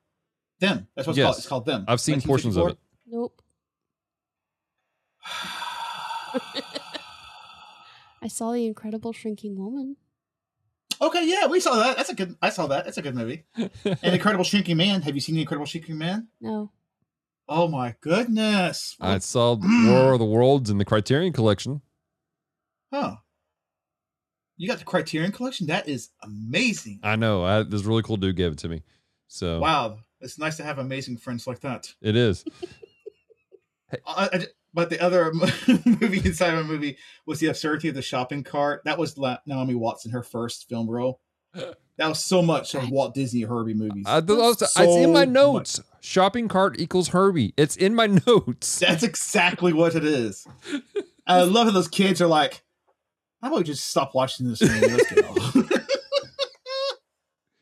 Them. 0.59 0.87
That's 0.95 1.07
what 1.07 1.13
it's 1.13 1.17
Yes. 1.17 1.25
called. 1.25 1.37
It's 1.37 1.47
called 1.47 1.65
Them. 1.65 1.85
I've 1.87 2.01
seen 2.01 2.21
portions 2.21 2.55
of 2.55 2.69
it. 2.69 2.77
Nope. 3.07 3.41
I 8.21 8.27
saw 8.27 8.51
The 8.53 8.65
Incredible 8.65 9.11
Shrinking 9.13 9.57
Woman. 9.57 9.97
Okay, 11.01 11.27
yeah, 11.27 11.47
we 11.47 11.59
saw 11.59 11.75
that. 11.75 11.97
That's 11.97 12.09
a 12.09 12.15
good. 12.15 12.35
I 12.41 12.49
saw 12.49 12.67
that. 12.67 12.85
That's 12.85 12.97
a 12.97 13.01
good 13.01 13.15
movie. 13.15 13.43
And 13.57 14.13
Incredible 14.15 14.45
Shrinking 14.45 14.77
Man. 14.77 15.01
Have 15.01 15.15
you 15.15 15.21
seen 15.21 15.35
The 15.35 15.41
Incredible 15.41 15.65
Shrinking 15.65 15.97
Man? 15.97 16.27
No. 16.39 16.71
Oh 17.49 17.67
my 17.67 17.95
goodness. 17.99 18.95
I 19.01 19.17
saw 19.17 19.55
War 19.87 20.13
of 20.13 20.19
the 20.19 20.25
Worlds 20.25 20.69
in 20.69 20.77
the 20.77 20.85
Criterion 20.85 21.33
Collection. 21.33 21.81
Huh. 22.93 23.15
You 24.55 24.67
got 24.69 24.79
the 24.79 24.85
Criterion 24.85 25.31
Collection? 25.33 25.67
That 25.67 25.89
is 25.89 26.11
amazing. 26.21 26.99
I 27.03 27.17
know. 27.17 27.43
I, 27.43 27.63
this 27.63 27.83
really 27.83 28.03
cool 28.03 28.17
dude 28.17 28.37
gave 28.37 28.53
it 28.53 28.59
to 28.59 28.69
me. 28.69 28.83
So 29.27 29.59
Wow, 29.59 29.97
it's 30.21 30.37
nice 30.37 30.55
to 30.57 30.63
have 30.63 30.77
amazing 30.77 31.17
friends 31.17 31.47
like 31.47 31.59
that. 31.61 31.93
it 32.01 32.15
is. 32.15 32.45
Uh, 34.07 34.27
I, 34.33 34.37
I- 34.37 34.47
but 34.73 34.89
the 34.89 34.99
other 35.01 35.31
movie 35.85 36.21
inside 36.25 36.53
of 36.53 36.59
a 36.59 36.63
movie 36.63 36.97
was 37.25 37.39
the 37.39 37.47
absurdity 37.47 37.89
of 37.89 37.95
the 37.95 38.01
shopping 38.01 38.43
cart. 38.43 38.81
That 38.85 38.97
was 38.97 39.17
La- 39.17 39.37
Naomi 39.45 39.75
Watts 39.75 40.05
in 40.05 40.11
her 40.11 40.23
first 40.23 40.67
film 40.69 40.89
role. 40.89 41.19
That 41.97 42.07
was 42.07 42.25
so 42.25 42.41
much 42.41 42.73
of 42.73 42.89
Walt 42.89 43.13
Disney 43.13 43.43
Herbie 43.43 43.75
movies. 43.75 44.05
I, 44.07 44.19
th- 44.19 44.31
I 44.31 44.41
was- 44.41 44.61
it's 44.63 44.75
in 44.79 45.13
my 45.13 45.25
So 45.25 45.29
notes. 45.31 45.79
Shopping 46.01 46.47
cart 46.47 46.79
equals 46.79 47.09
Herbie. 47.09 47.53
It's 47.55 47.75
in 47.75 47.93
my 47.93 48.07
notes. 48.27 48.79
That's 48.79 49.03
exactly 49.03 49.73
what 49.73 49.93
it 49.93 50.03
is. 50.03 50.47
I 51.27 51.43
love 51.43 51.67
how 51.67 51.71
those 51.73 51.87
kids 51.87 52.19
are 52.19 52.25
like, 52.25 52.63
"How 53.43 53.49
about 53.49 53.59
we 53.59 53.63
just 53.65 53.85
stop 53.87 54.15
watching 54.15 54.47
this 54.49 54.63
movie? 54.63 54.87
Let's 54.87 55.11
go." 55.13 55.63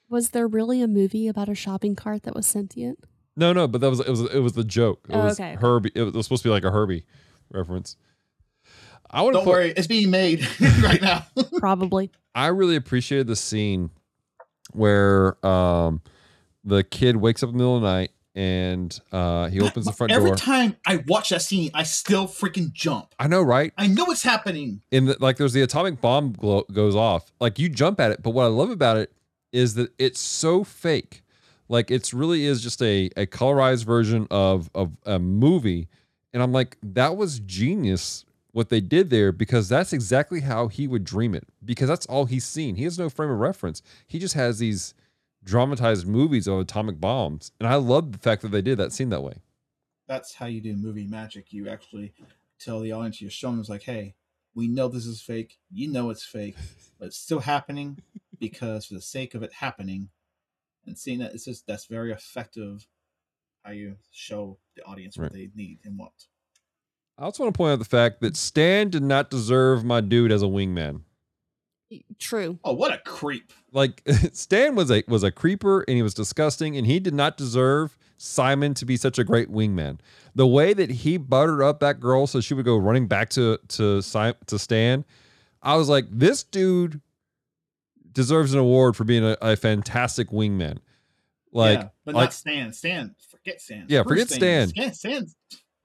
Was 0.10 0.30
there 0.30 0.48
really 0.48 0.82
a 0.82 0.88
movie 0.88 1.28
about 1.28 1.50
a 1.50 1.56
shopping 1.56 1.96
cart 1.98 2.24
that 2.24 2.34
was 2.34 2.46
sentient? 2.48 3.00
No, 3.38 3.54
no, 3.54 3.68
but 3.68 3.82
that 3.82 3.90
was 3.90 4.00
it 4.02 4.10
was 4.10 4.22
it 4.22 4.40
was 4.40 4.54
the 4.54 4.64
joke. 4.64 5.06
It 5.10 5.16
Oh, 5.16 5.24
was 5.26 5.40
okay. 5.40 5.56
Herbie. 5.56 5.92
It 5.96 6.14
was 6.14 6.26
supposed 6.26 6.44
to 6.44 6.50
be 6.50 6.52
like 6.54 6.64
a 6.66 6.72
Herbie 6.72 7.06
reference. 7.52 7.96
I 9.10 9.22
want 9.24 9.34
to 9.34 9.38
Don't 9.40 9.46
put, 9.46 9.52
worry, 9.52 9.74
it's 9.76 9.88
being 9.88 10.10
made 10.10 10.48
right 10.82 11.02
now. 11.02 11.26
Probably. 11.60 12.12
I 12.34 12.48
really 12.48 12.76
appreciated 12.78 13.28
the 13.28 13.36
scene 13.36 13.90
where 14.74 15.44
um 15.46 16.02
the 16.64 16.84
kid 16.84 17.18
wakes 17.18 17.44
up 17.44 17.50
in 17.50 17.54
the 17.54 17.58
middle 17.58 17.76
of 17.76 17.82
the 17.82 17.88
night 17.92 18.12
and 18.36 18.98
uh 19.12 19.50
he 19.50 19.60
opens 19.60 19.86
the 19.86 19.92
front 19.92 20.12
Every 20.12 20.30
door. 20.30 20.36
Every 20.36 20.46
time 20.46 20.78
I 20.86 21.04
watch 21.08 21.30
that 21.30 21.42
scene, 21.42 21.72
I 21.74 21.84
still 21.84 22.28
freaking 22.28 22.72
jump. 22.72 23.14
I 23.20 23.28
know, 23.28 23.42
right? 23.42 23.74
I 23.78 23.88
know 23.88 24.06
what's 24.06 24.24
happening. 24.24 24.82
in 24.92 25.06
the, 25.06 25.18
like 25.20 25.36
there's 25.38 25.54
the 25.54 25.62
atomic 25.62 26.00
bomb 26.00 26.32
glow, 26.34 26.64
goes 26.72 26.96
off 26.96 27.32
like 27.42 27.60
you 27.60 27.68
jump 27.70 28.00
at 28.00 28.12
it 28.12 28.24
but 28.24 28.30
what 28.32 28.44
i 28.44 28.48
love 28.48 28.70
about 28.70 28.96
it 28.98 29.12
is 29.52 29.74
that 29.74 29.92
it's 30.00 30.20
so 30.20 30.64
fake 30.64 31.21
like 31.72 31.90
it's 31.90 32.14
really 32.14 32.46
is 32.46 32.62
just 32.62 32.82
a, 32.82 33.10
a 33.18 33.26
colorized 33.26 33.86
version 33.86 34.28
of 34.30 34.70
of 34.76 34.92
a 35.06 35.18
movie. 35.18 35.88
And 36.34 36.42
i'm 36.42 36.52
like 36.52 36.78
that 36.84 37.18
was 37.18 37.40
genius 37.40 38.26
what 38.52 38.70
they 38.70 38.82
did 38.82 39.10
there 39.10 39.32
because 39.32 39.70
that's 39.70 39.94
exactly 39.94 40.42
how 40.42 40.68
he 40.68 40.86
would 40.86 41.06
dream 41.06 41.34
it 41.34 41.48
because 41.64 41.88
that's 41.88 42.06
all 42.08 42.26
he's 42.26 42.46
seen. 42.46 42.76
He 42.76 42.84
has 42.84 43.00
no 43.00 43.10
frame 43.10 43.32
of 43.32 43.40
reference. 43.40 43.82
He 44.06 44.20
just 44.20 44.34
has 44.34 44.60
these 44.60 44.94
dramatized 45.44 46.06
movies 46.06 46.48
of 46.48 46.60
atomic 46.60 47.00
bombs. 47.00 47.52
And 47.60 47.68
i 47.68 47.76
love 47.76 48.12
the 48.12 48.18
fact 48.18 48.42
that 48.42 48.50
they 48.50 48.62
did 48.62 48.78
that 48.78 48.92
scene 48.92 49.10
that 49.10 49.24
way. 49.24 49.36
That's 50.08 50.36
how 50.36 50.48
you 50.48 50.60
do 50.60 50.76
movie 50.76 51.08
magic. 51.08 51.54
You 51.54 51.70
actually 51.70 52.14
tell 52.60 52.82
the 52.82 52.92
audience 52.92 53.22
you're 53.22 53.32
showing 53.32 53.56
them, 53.56 53.62
it's 53.62 53.70
like, 53.70 53.84
hey, 53.84 54.16
we 54.54 54.68
know 54.68 54.90
this 54.90 55.06
is 55.06 55.22
fake. 55.22 55.58
You 55.72 55.88
know 55.88 56.10
it's 56.10 56.26
fake, 56.26 56.58
but 57.00 57.08
it's 57.08 57.18
still 57.18 57.40
happening 57.40 58.00
because 58.38 58.86
for 58.86 58.96
the 58.96 59.02
sake 59.02 59.34
of 59.34 59.44
it 59.44 59.54
happening 59.54 60.10
and 60.86 60.98
seeing 60.98 61.20
that 61.20 61.34
it's 61.34 61.46
just 61.46 61.66
that's 61.68 61.86
very 61.86 62.12
effective 62.12 62.88
how 63.64 63.72
you 63.72 63.96
show 64.12 64.58
the 64.76 64.84
audience 64.84 65.18
what 65.18 65.32
they 65.32 65.50
need 65.56 65.80
and 65.84 65.98
want. 65.98 66.28
i 67.18 67.24
also 67.24 67.44
want 67.44 67.54
to 67.54 67.58
point 67.58 67.74
out 67.74 67.80
the 67.80 67.86
fact 67.86 68.22
that 68.22 68.36
stan 68.36 68.90
did 68.90 69.04
not 69.04 69.30
deserve 69.30 69.84
my 69.84 70.02
dude 70.02 70.32
as 70.32 70.42
a 70.42 70.48
wingman 70.48 71.02
True. 72.20 72.58
Oh, 72.64 72.74
what 72.74 72.94
a 72.94 73.00
creep. 73.00 73.52
like 73.74 74.02
Stan 74.34 74.76
was 74.76 74.90
a 74.92 75.04
was 75.08 75.24
a 75.24 75.32
creeper 75.32 75.82
and 75.82 75.98
he 75.98 76.02
was 76.02 76.14
disgusting 76.14 76.78
and 76.78 76.88
he 76.88 77.00
did 77.00 77.14
not 77.14 77.38
deserve 77.38 77.98
Simon 78.18 78.74
to 78.76 78.86
be 78.86 78.96
such 78.96 79.20
a 79.20 79.24
great 79.24 79.52
wingman. 79.52 80.00
The 80.36 80.48
way 80.48 80.74
that 80.74 80.90
he 80.90 81.18
buttered 81.18 81.62
up 81.62 81.80
that 81.82 82.00
girl 82.00 82.28
so 82.28 82.40
she 82.40 82.54
would 82.54 82.66
go 82.66 82.78
running 82.78 83.08
back 83.08 83.30
to 83.32 83.60
to 83.70 84.02
Si- 84.02 84.34
to 84.46 84.58
Stan, 84.60 85.04
I 85.62 85.76
was 85.76 85.90
like, 85.90 86.06
this 86.10 86.44
dude 86.44 87.02
deserves 88.12 88.54
an 88.54 88.60
award 88.60 88.96
for 88.96 89.04
being 89.04 89.24
a, 89.24 89.38
a 89.42 89.56
fantastic 89.56 90.30
wingman. 90.30 90.80
Like, 91.54 91.80
yeah, 91.80 91.88
but 92.06 92.16
like 92.16 92.26
not 92.26 92.34
Stan. 92.34 92.74
Stan, 92.74 93.16
forget 93.30 93.62
Stan. 93.62 93.86
Yeah, 93.90 94.02
Screw 94.02 94.16
forget 94.16 94.30
Stan. 94.30 94.68
Stan. 94.70 94.94
Stan's 94.94 95.36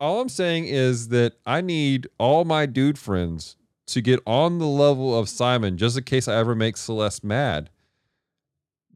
all 0.01 0.20
I'm 0.20 0.29
saying 0.29 0.66
is 0.66 1.09
that 1.09 1.35
I 1.47 1.61
need 1.61 2.09
all 2.18 2.45
my 2.45 2.66
dude 2.66 2.99
friends 2.99 3.57
to 3.89 4.01
get 4.01 4.20
on 4.27 4.59
the 4.59 4.66
level 4.66 5.18
of 5.18 5.29
Simon 5.29 5.77
just 5.79 5.97
in 5.97 6.05
case 6.05 6.29
I 6.29 6.37
ever 6.37 6.55
make 6.55 6.77
Celeste 6.77 7.24
mad. 7.24 7.70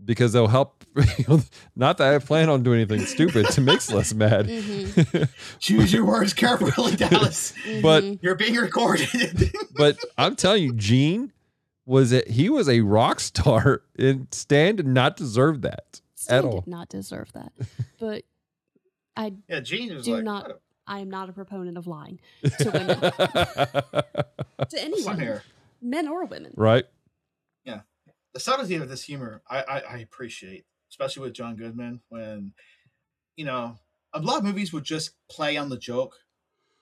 Because 0.03 0.33
they'll 0.33 0.49
help. 0.49 0.83
Not 1.77 1.99
that 1.99 2.15
I 2.15 2.19
plan 2.19 2.49
on 2.49 2.63
doing 2.63 2.81
anything 2.81 3.05
stupid 3.05 3.47
to 3.51 3.61
make 3.61 3.83
Celeste 3.83 4.15
mad. 4.15 4.47
Mm-hmm. 4.47 5.25
choose 5.59 5.93
your 5.93 6.07
words 6.07 6.33
carefully, 6.33 6.97
Dallas. 6.97 7.53
but 7.83 8.03
mm-hmm. 8.03 8.15
You're 8.23 8.35
being 8.35 8.55
recorded. 8.55 9.53
but 9.77 9.99
I'm 10.17 10.37
telling 10.37 10.63
you, 10.63 10.73
Gene 10.73 11.33
was 11.91 12.13
it 12.13 12.29
he 12.29 12.49
was 12.49 12.69
a 12.69 12.81
rock 12.83 13.19
star 13.31 13.83
and 13.99 14.29
Stan 14.33 14.77
did 14.77 14.87
not 14.87 15.17
deserve 15.17 15.61
that. 15.63 16.01
Stan 16.15 16.45
all. 16.45 16.61
did 16.61 16.67
not 16.69 16.89
deserve 16.89 17.33
that. 17.33 17.53
But 17.99 18.23
I 19.17 19.35
Yeah, 19.49 19.61
Gene 19.61 19.95
was 19.95 20.05
Do 20.05 20.15
like, 20.15 20.25
not- 20.25 20.47
"What 20.49 20.63
I 20.87 21.01
am 21.01 21.11
not 21.11 21.29
a 21.29 21.33
proponent 21.33 21.77
of 21.79 21.87
lying 21.87 22.19
to 22.43 22.71
women, 22.71 23.01
to 24.69 24.83
anyone, 24.83 25.41
men 25.81 26.09
or 26.09 26.25
women. 26.25 26.53
right? 26.57 26.85
Yeah, 27.65 27.81
the 28.35 28.41
subtlety 28.41 28.75
of 28.77 28.89
this 28.89 29.05
humor 29.05 29.43
I, 29.49 29.59
I 29.63 29.81
I 29.81 29.97
appreciate, 29.99 30.65
especially 30.91 31.23
with 31.25 31.35
John 31.35 31.57
Goodman 31.57 32.01
when 32.09 32.53
you 33.37 33.45
know 33.45 33.77
a 34.13 34.21
lot 34.21 34.39
of 34.39 34.45
movies 34.45 34.73
would 34.73 34.85
just 34.85 35.13
play 35.31 35.57
on 35.57 35.69
the 35.69 35.77
joke. 35.77 36.17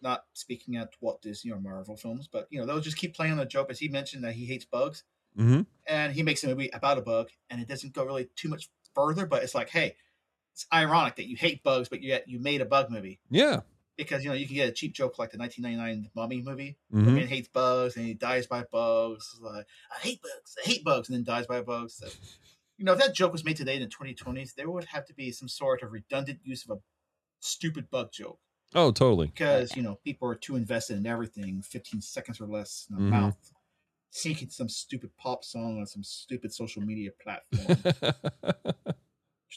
Not 0.01 0.25
speaking 0.33 0.77
at 0.77 0.91
Walt 1.01 1.21
Disney 1.23 1.51
or 1.51 1.61
Marvel 1.61 1.97
films, 1.97 2.29
but 2.31 2.47
you 2.51 2.61
know 2.61 2.67
they'll 2.67 2.81
just 2.81 2.97
keep 2.97 3.15
playing 3.15 3.33
on 3.33 3.39
the 3.39 3.47
joke. 3.47 3.69
As 3.71 3.79
he 3.81 3.89
mentioned 3.89 4.23
that 4.25 4.35
he 4.35 4.47
hates 4.47 4.65
bugs, 4.65 5.05
Mm-hmm. 5.39 5.63
and 5.87 6.13
he 6.13 6.23
makes 6.25 6.43
a 6.43 6.49
movie 6.49 6.71
about 6.73 6.99
a 6.99 7.03
bug, 7.03 7.29
and 7.51 7.61
it 7.61 7.69
doesn't 7.69 7.93
go 7.95 8.05
really 8.05 8.29
too 8.35 8.49
much 8.49 8.69
further. 8.95 9.25
But 9.27 9.43
it's 9.45 9.55
like, 9.55 9.69
hey, 9.69 9.97
it's 10.53 10.67
ironic 10.73 11.17
that 11.17 11.29
you 11.29 11.37
hate 11.37 11.63
bugs, 11.63 11.89
but 11.89 12.03
yet 12.03 12.29
you 12.29 12.41
made 12.41 12.61
a 12.61 12.65
bug 12.65 12.91
movie 12.91 13.21
Yeah. 13.31 13.61
because 13.97 14.25
you 14.25 14.31
know 14.31 14.35
you 14.35 14.47
can 14.47 14.57
get 14.57 14.69
a 14.69 14.73
cheap 14.73 14.95
joke 14.95 15.19
like 15.19 15.31
the 15.31 15.39
1999 15.39 16.11
Mummy 16.15 16.43
movie. 16.43 16.77
Mhm. 16.93 17.05
The 17.05 17.11
man 17.13 17.27
hates 17.29 17.49
bugs 17.49 17.97
and 17.97 18.07
he 18.07 18.15
dies 18.15 18.47
by 18.49 18.65
bugs. 18.65 19.39
Like 19.41 19.67
I 19.95 20.01
hate 20.01 20.23
bugs, 20.23 20.57
I 20.65 20.69
hate 20.69 20.83
bugs, 20.85 21.09
and 21.09 21.17
then 21.17 21.25
dies 21.25 21.47
by 21.47 21.61
bugs. 21.61 21.95
So, 21.95 22.09
you 22.77 22.85
know, 22.85 22.93
if 22.95 22.99
that 22.99 23.15
joke 23.15 23.31
was 23.33 23.45
made 23.45 23.57
today 23.57 23.75
in 23.77 23.83
the 23.83 23.89
2020s, 23.89 24.55
there 24.55 24.71
would 24.71 24.87
have 24.87 25.07
to 25.07 25.15
be 25.15 25.31
some 25.31 25.49
sort 25.49 25.83
of 25.83 25.93
redundant 25.93 26.41
use 26.45 26.65
of 26.65 26.79
a 26.79 26.81
stupid 27.41 27.91
bug 27.91 28.11
joke 28.13 28.41
Oh, 28.75 28.91
totally. 28.93 29.29
because 29.29 29.75
you 29.77 29.83
know 29.83 29.99
people 30.05 30.29
are 30.29 30.35
too 30.35 30.57
invested 30.57 30.97
in 30.99 31.07
everything. 31.07 31.63
15 31.63 32.01
seconds 32.03 32.41
or 32.41 32.47
less 32.47 32.87
in 32.91 32.97
the 32.97 33.03
Mhm. 33.03 33.11
mouth, 33.11 33.53
singing 34.11 34.51
some 34.51 34.69
stupid 34.69 35.11
pop 35.17 35.45
song 35.45 35.79
on 35.81 35.87
some 35.87 36.05
stupid 36.05 36.53
social 36.53 36.83
media 36.83 37.11
platform. 37.23 37.79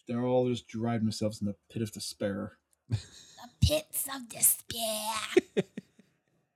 They're 0.08 0.24
all 0.26 0.48
just 0.50 0.68
driving 0.68 1.06
themselves 1.06 1.42
in 1.42 1.48
the 1.48 1.56
pit 1.70 1.82
of 1.82 1.92
despair. 1.92 2.58
The 2.90 2.98
pits 3.62 4.08
of 4.14 4.28
despair. 4.30 5.14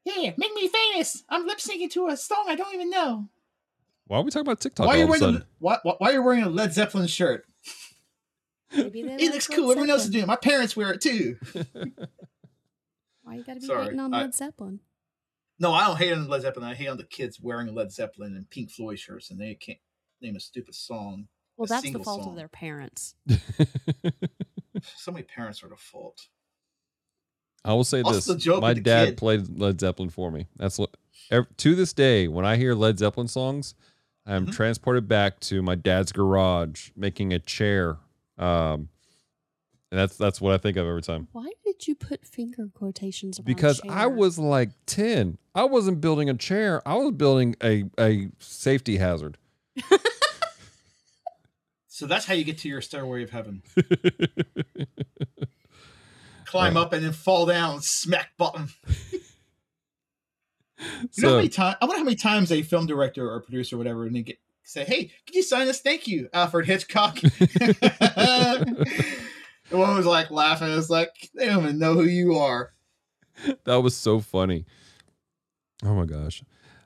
Yeah, 0.07 0.33
make 0.37 0.53
me 0.53 0.67
famous. 0.67 1.23
I'm 1.29 1.47
lip 1.47 1.57
syncing 1.57 1.89
to 1.89 2.09
a 2.09 2.15
song 2.15 2.45
I 2.47 2.55
don't 2.55 2.75
even 2.75 2.91
know. 2.91 3.27
Why 4.05 4.19
are 4.19 4.21
we 4.21 4.29
talking 4.29 4.45
about 4.47 4.59
TikTok 4.59 4.85
Why 4.85 4.93
are, 4.93 4.95
all 4.97 4.99
you 4.99 5.03
of 5.05 5.09
a 5.09 5.11
wearing 5.11 5.19
sudden? 5.19 5.41
a, 5.41 5.45
why, 5.57 5.77
why, 5.81 5.93
why 5.97 6.09
are 6.09 6.13
you 6.13 6.21
wearing 6.21 6.43
a 6.43 6.49
Led 6.49 6.73
Zeppelin 6.73 7.07
shirt? 7.07 7.47
Maybe 8.71 8.99
It 9.01 9.31
looks 9.33 9.49
Led 9.49 9.55
cool. 9.57 9.71
Everyone 9.71 9.89
else 9.89 10.03
is 10.03 10.11
doing 10.11 10.25
it. 10.25 10.27
My 10.27 10.35
parents 10.35 10.75
wear 10.77 10.91
it 10.93 11.01
too. 11.01 11.37
Why 13.25 13.35
you 13.35 13.43
gotta 13.43 13.59
be 13.59 13.65
Sorry, 13.65 13.83
hating 13.85 13.99
on 13.99 14.13
I- 14.13 14.21
Led 14.21 14.33
Zeppelin? 14.35 14.79
No, 15.59 15.73
I 15.73 15.87
don't 15.87 15.97
hate 15.97 16.13
on 16.13 16.27
Led 16.27 16.41
Zeppelin. 16.43 16.67
I 16.69 16.75
hate 16.75 16.87
on 16.89 16.97
the 16.97 17.03
kids 17.05 17.39
wearing 17.41 17.73
Led 17.73 17.91
Zeppelin 17.91 18.35
and 18.35 18.49
Pink 18.49 18.69
Floyd 18.71 18.99
shirts, 18.99 19.31
and 19.31 19.39
they 19.39 19.55
can't 19.55 19.79
name 20.21 20.35
a 20.35 20.39
stupid 20.39 20.75
song. 20.75 21.27
Well, 21.57 21.65
a 21.65 21.69
that's 21.69 21.91
the 21.91 21.99
fault 22.03 22.23
song. 22.23 22.29
of 22.31 22.35
their 22.37 22.47
parents. 22.47 23.15
So 24.97 25.11
many 25.11 25.23
parents 25.23 25.63
are 25.63 25.69
the 25.69 25.77
fault. 25.77 26.27
I 27.63 27.73
will 27.73 27.85
say 27.85 28.01
Also 28.01 28.33
this: 28.33 28.43
joke 28.43 28.61
my 28.61 28.73
dad 28.73 29.05
kid. 29.09 29.17
played 29.17 29.57
Led 29.57 29.79
Zeppelin 29.79 30.09
for 30.09 30.29
me. 30.29 30.47
That's 30.57 30.77
what. 30.77 30.95
To 31.57 31.75
this 31.75 31.93
day, 31.93 32.27
when 32.27 32.45
I 32.45 32.57
hear 32.57 32.75
Led 32.75 32.99
Zeppelin 32.99 33.27
songs, 33.29 33.73
I'm 34.25 34.45
Mhm. 34.47 34.51
transported 34.51 35.07
back 35.07 35.39
to 35.41 35.61
my 35.63 35.73
dad's 35.75 36.11
garage 36.11 36.89
making 36.95 37.33
a 37.33 37.39
chair. 37.39 37.97
Um, 38.37 38.89
and 39.95 40.01
that's 40.01 40.17
that's 40.17 40.41
what 40.41 40.53
I 40.53 40.57
think 40.57 40.75
of 40.75 40.85
every 40.85 41.01
time. 41.01 41.29
Why 41.31 41.49
did 41.63 41.87
you 41.87 41.95
put 41.95 42.25
finger 42.25 42.67
quotations 42.73 43.39
around 43.39 43.45
Because 43.45 43.79
I 43.87 44.07
was 44.07 44.37
like 44.37 44.71
ten, 44.85 45.37
I 45.55 45.63
wasn't 45.63 46.01
building 46.01 46.29
a 46.29 46.33
chair. 46.33 46.85
I 46.85 46.95
was 46.95 47.13
building 47.13 47.55
a 47.63 47.85
a 47.97 48.27
safety 48.39 48.97
hazard. 48.97 49.37
So 51.87 52.07
that's 52.07 52.25
how 52.25 52.33
you 52.33 52.43
get 52.43 52.57
to 52.57 52.67
your 52.67 52.81
stairway 52.81 53.23
of 53.23 53.29
heaven. 53.29 53.63
Climb 56.45 56.75
uh, 56.75 56.81
up 56.81 56.91
and 56.91 57.05
then 57.05 57.13
fall 57.13 57.45
down, 57.45 57.79
smack 57.81 58.31
bottom. 58.37 58.67
You 60.77 61.23
know 61.23 61.29
how 61.29 61.31
so 61.31 61.35
many 61.37 61.47
times? 61.47 61.77
I 61.81 61.85
wonder 61.85 61.99
how 61.99 62.03
many 62.03 62.17
times 62.17 62.51
a 62.51 62.61
film 62.61 62.85
director 62.85 63.31
or 63.31 63.39
producer 63.39 63.75
or 63.75 63.77
whatever, 63.77 64.05
and 64.05 64.13
they 64.13 64.23
get 64.23 64.37
say, 64.65 64.83
"Hey, 64.83 65.05
can 65.25 65.33
you 65.33 65.41
sign 65.41 65.67
this? 65.67 65.79
Thank 65.79 66.05
you, 66.05 66.27
Alfred 66.33 66.65
Hitchcock." 66.65 67.17
the 69.69 69.77
one 69.77 69.95
was 69.95 70.05
like 70.05 70.31
laughing. 70.31 70.69
It's 70.69 70.89
like 70.89 71.29
they 71.35 71.45
don't 71.47 71.63
even 71.63 71.79
know 71.79 71.93
who 71.93 72.03
you 72.05 72.35
are. 72.37 72.73
that 73.65 73.75
was 73.81 73.95
so 73.95 74.19
funny. 74.19 74.65
Oh 75.83 75.93
my 75.95 76.05
gosh. 76.05 76.43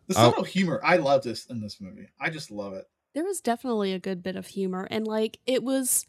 The 0.08 0.18
I'll- 0.18 0.30
subtle 0.32 0.44
humor, 0.44 0.82
I 0.84 0.98
love 0.98 1.24
this 1.24 1.46
in 1.46 1.62
this 1.62 1.80
movie. 1.80 2.08
I 2.20 2.30
just 2.30 2.50
love 2.52 2.74
it. 2.74 2.86
there 3.14 3.24
was 3.24 3.42
definitely 3.42 3.94
a 3.94 4.00
good 4.00 4.22
bit 4.24 4.36
of 4.36 4.48
humor 4.48 4.88
and 4.92 5.08
like 5.08 5.40
it 5.46 5.64
was 5.64 6.06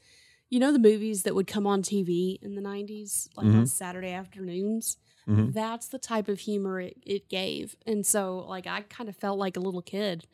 you 0.51 0.59
know 0.61 0.73
the 0.73 0.79
movies 0.79 1.23
that 1.23 1.35
would 1.35 1.47
come 1.47 1.67
on 1.67 1.81
tv 1.83 2.39
in 2.43 2.55
the 2.57 2.61
90s 2.61 3.29
like 3.37 3.47
on 3.47 3.63
Mhm. 3.65 3.69
saturday 3.69 4.13
afternoons 4.13 4.99
Mhm. 5.27 5.53
that's 5.55 5.89
the 5.89 5.99
type 5.99 6.29
of 6.29 6.41
humor 6.41 6.79
it, 6.81 6.97
it 7.07 7.29
gave 7.31 7.75
and 7.87 8.05
so 8.05 8.45
like 8.49 8.67
i 8.67 8.83
kind 8.83 9.09
of 9.09 9.17
felt 9.17 9.39
like 9.39 9.57
a 9.57 9.61
little 9.61 9.81
kid 9.83 10.27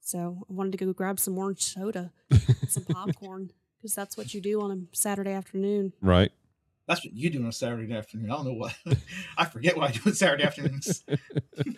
so 0.00 0.44
i 0.50 0.52
wanted 0.52 0.72
to 0.72 0.84
go 0.84 0.92
grab 0.92 1.20
some 1.20 1.38
orange 1.38 1.62
soda 1.62 2.12
some 2.68 2.84
popcorn 2.86 3.50
because 3.80 3.94
that's 3.94 4.16
what 4.16 4.34
you 4.34 4.40
do 4.40 4.60
on 4.60 4.70
a 4.70 4.96
saturday 4.96 5.32
afternoon 5.32 5.92
Right. 6.00 6.30
That's 6.86 7.04
what 7.04 7.14
you 7.14 7.30
do 7.30 7.38
on 7.38 7.46
a 7.46 7.52
Saturday 7.52 7.94
afternoon. 7.94 8.32
I 8.32 8.34
don't 8.34 8.46
know 8.46 8.52
what. 8.52 8.74
I 9.38 9.44
forget 9.44 9.76
what 9.76 9.88
I 9.88 9.92
do 9.92 10.00
on 10.06 10.12
Saturday 10.12 10.42
afternoons. 10.42 11.04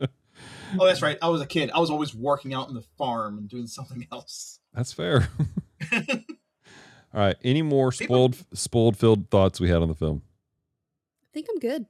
oh, 0.00 0.86
that's 0.86 1.02
right. 1.02 1.18
I 1.20 1.28
was 1.28 1.42
a 1.42 1.46
kid. 1.46 1.70
I 1.72 1.78
was 1.78 1.90
always 1.90 2.14
working 2.14 2.54
out 2.54 2.68
in 2.68 2.74
the 2.74 2.80
farm 2.96 3.36
and 3.36 3.50
doing 3.50 3.66
something 3.66 4.06
else. 4.10 4.60
That's 4.72 4.94
fair. 4.94 5.28
All 5.92 6.00
right. 7.12 7.36
Any 7.44 7.60
more 7.60 7.90
People- 7.90 8.32
spoiled 8.32 8.36
spoiled 8.54 8.96
filled 8.96 9.28
thoughts 9.28 9.60
we 9.60 9.68
had 9.68 9.82
on 9.82 9.88
the 9.88 9.94
film? 9.94 10.22
i 11.22 11.28
think 11.34 11.46
i'm 11.52 11.58
good 11.58 11.84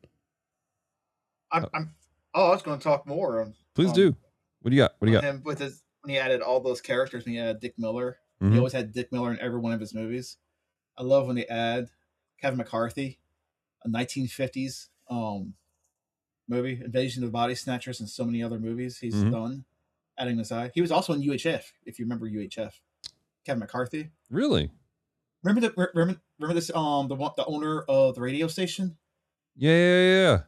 I'm, 1.53 1.66
I'm. 1.72 1.95
Oh, 2.34 2.49
I 2.49 2.51
was 2.51 2.62
going 2.62 2.78
to 2.78 2.82
talk 2.82 3.07
more. 3.07 3.43
On, 3.43 3.55
Please 3.74 3.88
um, 3.91 3.95
do. 3.95 4.16
What 4.61 4.70
do 4.70 4.76
you 4.76 4.82
got? 4.82 4.93
What 4.99 5.07
do 5.07 5.12
you 5.12 5.20
got? 5.20 5.24
him 5.24 5.43
with 5.45 5.61
his 5.61 5.82
when 6.03 6.14
he 6.14 6.18
added 6.18 6.43
all 6.43 6.61
those 6.61 6.80
characters. 6.80 7.24
When 7.24 7.34
he 7.34 7.41
added 7.41 7.61
Dick 7.61 7.74
Miller, 7.78 8.18
Mhm. 8.41 8.53
he 8.53 8.59
always 8.59 8.72
had 8.72 8.93
Dick 8.93 9.12
Miller 9.12 9.30
in 9.32 9.38
every 9.41 9.59
one 9.59 9.72
of 9.72 9.80
his 9.80 9.95
movies. 9.95 10.38
I 10.97 11.03
love 11.03 11.26
when 11.26 11.36
they 11.36 11.47
add 11.47 11.91
Kevin 12.41 12.59
McCarthy, 12.59 13.18
a 13.84 13.88
1950s 13.88 14.88
um 15.09 15.55
movie, 16.49 16.80
Invasion 16.84 17.22
of 17.22 17.28
the 17.28 17.32
Body 17.32 17.55
Snatchers, 17.55 18.01
and 18.01 18.09
so 18.09 18.24
many 18.24 18.43
other 18.43 18.59
movies 18.59 18.99
he's 18.99 19.14
Mhm. 19.14 19.30
done. 19.30 19.64
Adding 20.18 20.36
this 20.36 20.53
eye, 20.53 20.70
he 20.74 20.80
was 20.82 20.91
also 20.91 21.12
in 21.14 21.22
UHF. 21.22 21.72
If 21.84 21.99
you 21.99 22.05
remember 22.05 22.26
UHF, 22.26 22.82
Kevin 23.45 23.61
McCarthy. 23.61 24.11
Really? 24.28 24.70
Remember 25.43 25.61
the 25.66 25.91
remember 25.95 26.20
remember 26.38 26.55
this 26.55 26.70
um 26.74 27.09
the 27.09 27.14
one 27.14 27.32
the 27.36 27.45
owner 27.47 27.82
of 27.82 28.14
the 28.16 28.20
radio 28.20 28.47
station. 28.49 28.99
Yeah, 29.57 29.70
yeah, 29.72 30.43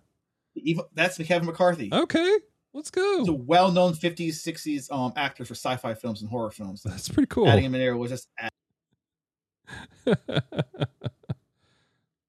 The 0.55 0.71
evil, 0.71 0.89
that's 0.95 1.17
the 1.17 1.25
Kevin 1.25 1.47
McCarthy. 1.47 1.91
Okay. 1.93 2.39
Let's 2.75 2.91
He's 2.95 3.29
a 3.29 3.33
go. 3.33 3.33
well-known 3.35 3.93
50s, 3.95 4.35
60s 4.35 4.91
um 4.91 5.13
actor 5.17 5.45
for 5.45 5.55
sci-fi 5.55 5.95
films 5.95 6.23
and 6.23 6.31
horror 6.31 6.51
films. 6.51 6.83
That's 6.83 7.09
pretty 7.09 7.27
cool. 7.27 7.49
Adding 7.49 7.65
him 7.67 7.75
in 7.75 7.81
there 7.81 7.97
was 7.97 8.11
just 8.11 8.29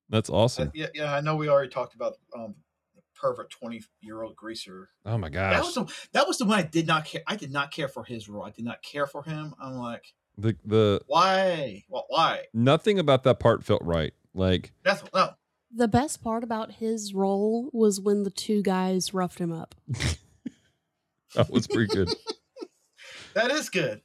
That's 0.10 0.30
Uh, 0.30 0.34
awesome. 0.34 0.72
yeah, 0.74 0.88
yeah, 0.94 1.14
I 1.14 1.22
know 1.22 1.36
we 1.36 1.50
already 1.50 1.70
talked 1.70 1.96
about 1.96 2.18
um 2.36 2.56
the 2.96 3.02
pervert 3.16 3.50
twenty 3.50 3.82
year 4.02 4.22
old 4.22 4.36
greaser. 4.36 4.90
Oh 5.06 5.18
my 5.18 5.30
That 5.30 5.64
gosh. 5.64 5.66
was 5.66 5.76
the 5.76 5.94
that 6.14 6.28
was 6.28 6.38
the 6.38 6.46
one 6.46 6.60
I 6.60 6.64
did 6.64 6.86
not 6.88 7.06
care. 7.06 7.22
I 7.26 7.36
did 7.36 7.52
not 7.52 7.72
care 7.72 7.88
for 7.88 8.04
his 8.04 8.30
role. 8.30 8.44
I 8.44 8.52
did 8.52 8.66
not 8.66 8.84
care 8.84 9.08
for 9.08 9.24
him. 9.24 9.56
I'm 9.60 9.74
like, 9.76 10.14
The 10.38 10.56
the 10.66 11.02
why? 11.08 11.84
Well, 11.90 12.06
why? 12.10 12.44
nothing 12.54 13.00
about 13.00 13.24
that 13.24 13.40
part 13.40 13.64
felt 13.64 13.82
right. 13.84 14.14
Like 14.36 14.72
That's 14.84 15.04
no. 15.14 15.32
the 15.76 15.88
best 15.88 16.22
part 16.24 16.44
about 16.44 16.74
his 16.74 17.14
role 17.14 17.70
was 17.74 18.00
when 18.00 18.22
the 18.24 18.30
two 18.32 18.62
guys 18.62 19.14
roughed 19.14 19.40
him 19.40 19.52
up 19.52 19.74
that 21.36 21.50
was 21.52 21.68
pretty 21.68 21.94
good. 21.94 22.10
That 23.36 23.50
is 23.50 23.70
good. 23.72 24.00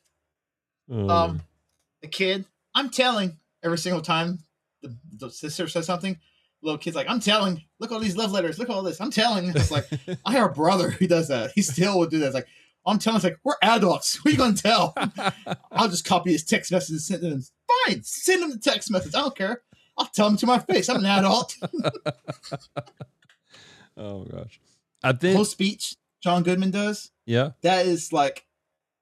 Oh, 0.91 1.07
Um, 1.07 1.43
the 2.01 2.09
kid, 2.09 2.47
I'm 2.75 2.89
telling 2.89 3.37
every 3.63 3.77
single 3.77 4.01
time 4.01 4.39
the, 4.81 4.97
the 5.19 5.31
sister 5.31 5.69
says 5.69 5.85
something. 5.85 6.19
Little 6.63 6.79
kid's 6.79 6.97
like, 6.97 7.11
I'm 7.11 7.21
telling. 7.21 7.63
Look 7.79 7.93
all 7.93 8.01
these 8.01 8.17
love 8.17 8.33
letters. 8.33 8.59
Look 8.59 8.71
all 8.71 8.83
this. 8.83 9.03
I'm 9.03 9.11
telling. 9.11 9.51
It's 9.51 9.71
like 9.71 9.87
I 10.25 10.33
have 10.33 10.51
a 10.51 10.55
brother 10.55 10.89
who 10.91 11.07
does 11.07 11.29
that. 11.29 11.53
He 11.55 11.61
still 11.61 11.99
would 11.99 12.09
do 12.11 12.21
that. 12.21 12.27
It's 12.29 12.35
like 12.35 12.49
I'm 12.87 12.99
telling. 12.99 13.17
It's 13.17 13.25
like 13.25 13.39
we're 13.45 13.57
adults. 13.63 14.17
What 14.25 14.31
are 14.31 14.33
you 14.33 14.39
gonna 14.39 14.57
tell? 14.57 14.95
I'll 15.73 15.89
just 15.91 16.07
copy 16.07 16.33
his 16.33 16.45
text 16.45 16.73
message 16.73 16.93
and 16.95 17.03
send 17.03 17.23
him. 17.23 17.43
Fine, 17.87 18.03
send 18.05 18.43
him 18.43 18.51
the 18.51 18.59
text 18.59 18.91
message. 18.91 19.15
I 19.15 19.21
don't 19.21 19.37
care. 19.37 19.61
I'll 19.99 20.07
tell 20.07 20.27
him 20.29 20.39
to 20.39 20.47
my 20.47 20.59
face. 20.61 20.89
I'm 20.89 20.97
an 21.01 21.07
adult. 21.07 21.55
oh 23.97 24.25
gosh. 24.25 24.59
I 25.03 25.13
think 25.13 25.37
whole 25.37 25.45
speech 25.45 25.97
John 26.23 26.43
Goodman 26.43 26.71
does, 26.71 27.11
yeah. 27.29 27.51
that 27.63 27.87
is 27.87 28.13
like, 28.13 28.47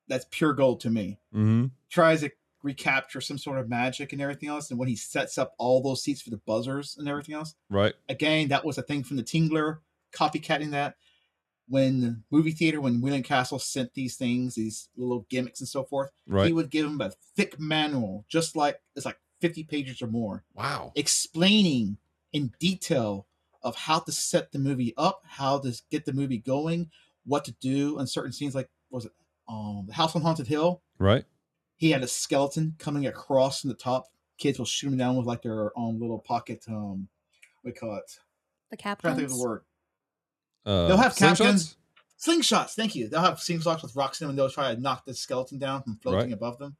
that's 0.09 0.27
pure 0.31 0.53
gold 0.53 0.81
to 0.81 0.91
me. 0.91 1.19
Mm-hmm. 1.35 1.67
Tries 1.91 2.21
to 2.21 2.31
recapture 2.63 3.21
some 3.21 3.39
sort 3.39 3.59
of 3.59 3.69
magic 3.69 4.13
and 4.13 4.21
everything 4.21 4.49
else. 4.49 4.71
And 4.71 4.79
when 4.79 4.89
he 4.89 4.97
sets 4.97 5.39
up 5.39 5.55
all 5.59 5.81
those 5.83 6.03
seats 6.03 6.21
for 6.23 6.31
the 6.31 6.37
buzzers 6.39 6.97
and 6.99 7.09
everything 7.09 7.35
else, 7.35 7.55
Right. 7.71 7.95
again, 8.09 8.49
that 8.49 8.65
was 8.65 8.77
a 8.79 8.83
thing 8.83 9.03
from 9.05 9.17
the 9.17 9.23
Tingler, 9.25 9.79
copycatting 10.13 10.71
that. 10.73 10.97
when 11.69 12.01
the 12.01 12.17
movie 12.31 12.53
theater, 12.53 12.81
when 12.81 13.01
William 13.01 13.25
Castle 13.25 13.59
sent 13.59 13.93
these 13.95 14.15
things, 14.17 14.55
these 14.55 14.89
little 14.97 15.27
gimmicks 15.29 15.59
and 15.59 15.69
so 15.69 15.83
forth, 15.83 16.11
Right. 16.29 16.47
he 16.47 16.53
would 16.53 16.71
give 16.71 16.87
them 16.87 17.01
a 17.01 17.11
thick 17.35 17.59
manual, 17.59 18.25
just 18.29 18.55
like 18.55 18.81
it's 18.95 19.05
like 19.05 19.19
50 19.41 19.65
pages 19.65 20.01
or 20.01 20.07
more, 20.07 20.45
wow. 20.55 20.93
explaining 20.95 21.99
in 22.33 22.53
detail 22.61 23.27
of 23.63 23.75
how 23.75 23.99
to 23.99 24.13
set 24.13 24.53
the 24.53 24.61
movie 24.61 24.95
up, 24.97 25.23
how 25.27 25.59
to 25.59 25.77
get 25.91 26.05
the 26.05 26.13
movie 26.13 26.39
going, 26.39 26.89
what 27.27 27.45
to 27.45 27.53
do 27.61 27.99
in 27.99 28.07
certain 28.07 28.33
scenes. 28.33 28.55
Like 28.55 28.69
what 28.89 28.99
was 28.99 29.05
it 29.07 29.13
um 29.49 29.85
the 29.87 29.93
House 29.95 30.15
on 30.17 30.23
Haunted 30.23 30.47
Hill? 30.47 30.83
Right. 30.99 31.25
He 31.77 31.91
had 31.91 32.03
a 32.03 32.09
skeleton 32.09 32.75
coming 32.79 33.07
across 33.07 33.61
from 33.61 33.69
the 33.69 33.77
top. 33.77 34.07
Kids 34.39 34.59
will 34.59 34.67
shoot 34.67 34.89
him 34.89 34.97
down 34.97 35.17
with 35.17 35.27
like 35.27 35.43
their 35.43 35.77
own 35.79 35.99
little 36.01 36.19
pocket 36.19 36.65
um 36.69 37.09
what 37.63 37.77
call 37.77 37.97
it? 37.97 38.19
The 38.71 38.77
I'm 38.77 38.79
cap 38.79 39.01
trying 39.03 39.15
to 39.15 39.21
think 39.21 39.31
of 39.33 39.37
the 39.39 39.43
word. 39.45 39.63
Uh, 40.65 40.89
They'll 40.89 40.97
have 40.97 41.15
slingshots? 41.15 41.39
captains. 41.39 41.77
Slingshots, 42.19 42.71
thank 42.75 42.95
you. 42.95 43.09
They'll 43.09 43.21
have 43.21 43.35
slingshots 43.39 43.83
with 43.83 43.95
rocks 43.95 44.21
in 44.21 44.25
them 44.27 44.31
and 44.31 44.39
they'll 44.39 44.51
try 44.51 44.75
to 44.75 44.81
knock 44.81 45.05
the 45.05 45.15
skeleton 45.15 45.59
down 45.59 45.83
from 45.83 45.97
floating 45.97 46.31
Right. 46.31 46.33
above 46.33 46.59
them. 46.59 46.77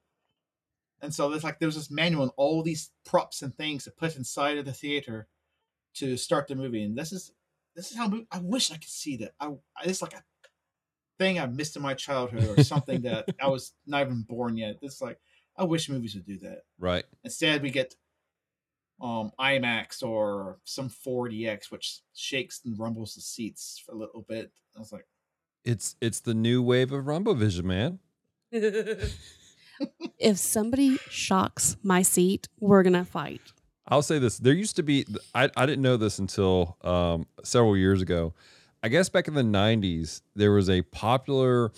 And 1.03 1.15
so 1.15 1.29
there's 1.29 1.45
like 1.45 1.59
there's 1.61 1.75
this 1.75 1.91
manual 1.91 2.23
and 2.23 2.33
all 2.37 2.63
these 2.63 2.91
props 3.05 3.43
and 3.43 3.55
things 3.55 3.85
to 3.85 3.91
put 3.91 4.17
inside 4.17 4.57
of 4.59 4.65
the 4.65 4.73
theater 4.73 5.29
to 5.95 6.17
start 6.17 6.49
the 6.49 6.55
movie. 6.55 6.83
And 6.83 6.97
this 6.97 7.13
is 7.13 7.33
this 7.75 7.91
is 7.91 7.97
how 7.99 8.09
mo- 8.09 8.25
I 8.33 8.39
wish 8.39 8.71
I 8.73 8.77
could 8.77 8.89
see 8.89 9.17
that. 9.19 9.35
I, 9.39 9.49
I 9.49 9.85
it's 9.85 10.01
like 10.03 10.15
a 10.15 10.25
thing 11.19 11.39
I 11.39 11.47
missed 11.47 11.77
in 11.77 11.83
my 11.83 11.95
childhood 11.95 12.59
or 12.59 12.63
something 12.63 13.03
that 13.03 13.29
I 13.41 13.49
was 13.49 13.73
not 13.87 14.03
even 14.03 14.23
born 14.23 14.57
yet. 14.57 14.77
It's 14.83 15.01
like 15.01 15.19
I 15.57 15.65
wish 15.65 15.89
movies 15.89 16.15
would 16.15 16.27
do 16.27 16.39
that. 16.41 16.63
Right. 16.79 17.05
Instead, 17.25 17.63
we 17.63 17.71
get 17.71 17.95
um 19.01 19.33
IMAX 19.39 20.03
or 20.03 20.59
some 20.65 20.89
4DX, 20.89 21.71
which 21.71 22.01
shakes 22.15 22.61
and 22.65 22.79
rumbles 22.79 23.15
the 23.15 23.21
seats 23.21 23.83
for 23.85 23.93
a 23.93 23.99
little 23.99 24.25
bit. 24.29 24.51
I 24.75 24.79
was 24.79 24.93
like, 24.93 25.07
It's 25.65 25.97
it's 26.01 26.21
the 26.21 26.35
new 26.35 26.63
wave 26.63 26.93
of 26.93 27.07
Rumbo 27.07 27.35
Vision, 27.35 27.67
man. 27.67 27.99
if 28.53 30.39
somebody 30.39 30.99
shocks 31.11 31.77
my 31.83 32.03
seat, 32.03 32.49
we're 32.61 32.83
gonna 32.83 33.05
fight. 33.05 33.41
I'll 33.89 34.03
say 34.03 34.19
this: 34.19 34.39
there 34.39 34.53
used 34.53 34.77
to 34.77 34.83
be. 34.83 35.07
I 35.35 35.51
I 35.57 35.67
didn't 35.67 35.83
know 35.83 35.97
this 35.97 36.19
until 36.19 36.77
um, 36.83 37.27
several 37.45 37.77
years 37.77 38.03
ago. 38.03 38.35
I 38.87 38.89
guess 38.89 39.09
back 39.09 39.27
in 39.27 39.35
the 39.35 39.43
'90s, 39.43 40.23
there 40.37 40.53
was 40.53 40.71
a 40.71 40.83
popular 40.83 41.73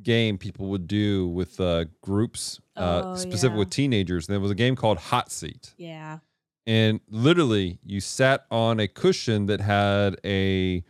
game 0.00 0.38
people 0.38 0.68
would 0.68 0.86
do 0.86 1.26
with 1.28 1.58
uh, 1.60 1.86
groups, 2.02 2.60
uh, 2.76 3.02
Oh, 3.04 3.16
specific 3.16 3.54
yeah. 3.54 3.58
with 3.58 3.70
teenagers. 3.70 4.28
And 4.28 4.32
There 4.34 4.40
was 4.40 4.52
a 4.52 4.54
game 4.54 4.76
called 4.76 4.98
Hot 4.98 5.32
Seat, 5.32 5.74
Yeah. 5.76 6.20
and 6.64 7.00
literally 7.08 7.80
you 7.84 8.00
sat 8.00 8.46
on 8.50 8.78
a 8.78 8.86
cushion 8.86 9.46
that 9.46 9.60
had 9.60 10.18
a 10.24 10.84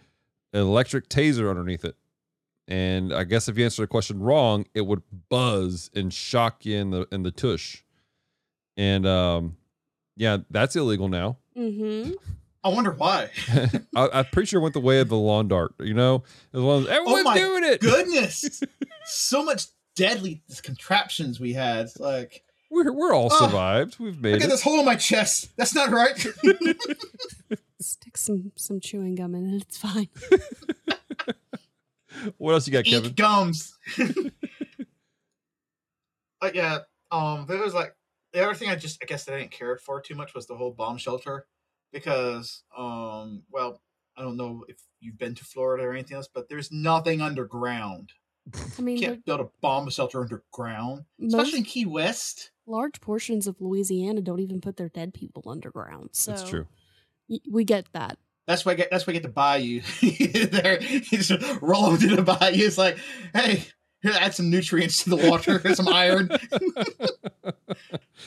an 0.52 0.60
electric 0.60 1.08
taser 1.08 1.48
underneath 1.48 1.86
it. 1.86 1.96
And 2.68 3.10
I 3.14 3.24
guess 3.24 3.48
if 3.48 3.56
you 3.56 3.64
answered 3.64 3.84
a 3.84 3.86
question 3.86 4.20
wrong, 4.20 4.66
it 4.74 4.82
would 4.82 5.02
buzz 5.30 5.90
and 5.94 6.12
shock 6.12 6.66
you 6.66 6.76
in 6.76 6.90
the 6.90 7.08
in 7.10 7.22
the 7.22 7.30
tush. 7.30 7.82
And 8.76 9.06
um, 9.06 9.56
yeah, 10.16 10.38
that's 10.50 10.76
illegal 10.76 11.08
now. 11.08 11.38
Mm-hmm. 11.56 12.12
I 12.64 12.68
wonder 12.68 12.92
why. 12.92 13.30
I, 13.96 14.08
I'm 14.12 14.24
pretty 14.26 14.46
sure 14.46 14.60
it 14.60 14.62
went 14.62 14.74
the 14.74 14.80
way 14.80 15.00
of 15.00 15.08
the 15.08 15.16
lawn 15.16 15.48
dart. 15.48 15.74
You 15.80 15.94
know, 15.94 16.22
as 16.54 16.60
long 16.60 16.78
as 16.78 16.84
of 16.84 16.88
those, 16.88 16.96
everyone's 16.96 17.20
Oh 17.20 17.24
my 17.30 17.34
doing 17.36 17.64
it. 17.64 17.80
Goodness, 17.80 18.62
so 19.04 19.42
much 19.44 19.64
deadly 19.96 20.42
contraptions 20.62 21.40
we 21.40 21.52
had. 21.54 21.88
Like, 21.98 22.44
We're 22.70 22.92
we're 22.92 23.12
all 23.14 23.28
Oh, 23.32 23.46
survived. 23.46 23.98
We've 23.98 24.20
made 24.20 24.32
look 24.34 24.42
at 24.42 24.46
it. 24.46 24.50
this 24.50 24.62
hole 24.62 24.78
in 24.78 24.84
my 24.86 24.94
chest. 24.96 25.50
That's 25.56 25.74
not 25.74 25.90
right. 25.90 26.16
Stick 27.80 28.16
some 28.16 28.52
some 28.54 28.78
chewing 28.78 29.16
gum 29.16 29.34
in 29.34 29.54
it. 29.54 29.62
It's 29.62 29.76
fine. 29.78 30.08
What 32.38 32.52
else 32.52 32.66
you 32.68 32.72
got, 32.72 32.84
Kevin? 32.84 33.12
Gums. 33.14 33.76
but 36.40 36.54
yeah, 36.54 36.78
um, 37.10 37.46
there 37.48 37.58
was 37.58 37.74
like 37.74 37.94
the 38.32 38.44
other 38.44 38.54
thing 38.54 38.68
I 38.68 38.76
just 38.76 39.02
I 39.02 39.06
guess 39.06 39.24
that 39.24 39.34
I 39.34 39.38
didn't 39.40 39.50
care 39.50 39.76
for 39.76 40.00
too 40.00 40.14
much 40.14 40.34
was 40.34 40.46
the 40.46 40.54
whole 40.54 40.70
bomb 40.70 40.98
shelter 40.98 41.46
because 41.92 42.62
um, 42.76 43.42
well, 43.50 43.80
I 44.16 44.22
don't 44.22 44.36
know 44.36 44.64
if 44.68 44.76
you've 45.00 45.18
been 45.18 45.34
to 45.34 45.44
Florida 45.44 45.84
or 45.84 45.92
anything 45.92 46.16
else, 46.16 46.28
but 46.32 46.48
there's 46.48 46.70
nothing 46.72 47.20
underground. 47.20 48.12
I 48.78 48.82
mean, 48.82 48.96
You 48.96 49.02
can't 49.08 49.24
build 49.24 49.40
a 49.40 49.48
bomb 49.60 49.88
shelter 49.90 50.20
underground, 50.20 51.04
especially 51.24 51.58
in 51.58 51.64
Key 51.64 51.86
West. 51.86 52.50
large 52.66 53.00
portions 53.00 53.46
of 53.46 53.60
Louisiana 53.60 54.20
don't 54.20 54.40
even 54.40 54.60
put 54.60 54.76
their 54.76 54.88
dead 54.88 55.14
people 55.14 55.44
underground. 55.46 56.10
So 56.12 56.32
That's 56.32 56.48
true. 56.48 56.66
y- 57.28 57.38
we 57.50 57.64
get 57.64 57.86
that. 57.92 58.18
That's 58.48 58.64
why 58.64 58.72
I 58.72 58.74
get. 58.74 58.90
That's 58.90 59.06
why 59.06 59.12
I 59.12 59.14
get 59.14 59.22
to 59.22 59.28
buy 59.28 59.58
you. 59.58 59.82
there, 60.02 60.82
you 60.82 61.00
just 61.00 61.30
roll 61.62 61.86
over 61.86 61.98
to 62.08 62.16
the 62.16 62.22
bayou. 62.22 62.66
It's 62.66 62.76
like, 62.78 62.98
hey, 63.32 63.64
here, 64.02 64.12
add 64.18 64.34
some 64.34 64.50
nutrients 64.50 65.04
to 65.04 65.10
the 65.10 65.30
water, 65.30 65.60
some 65.74 65.86
iron. 65.86 66.28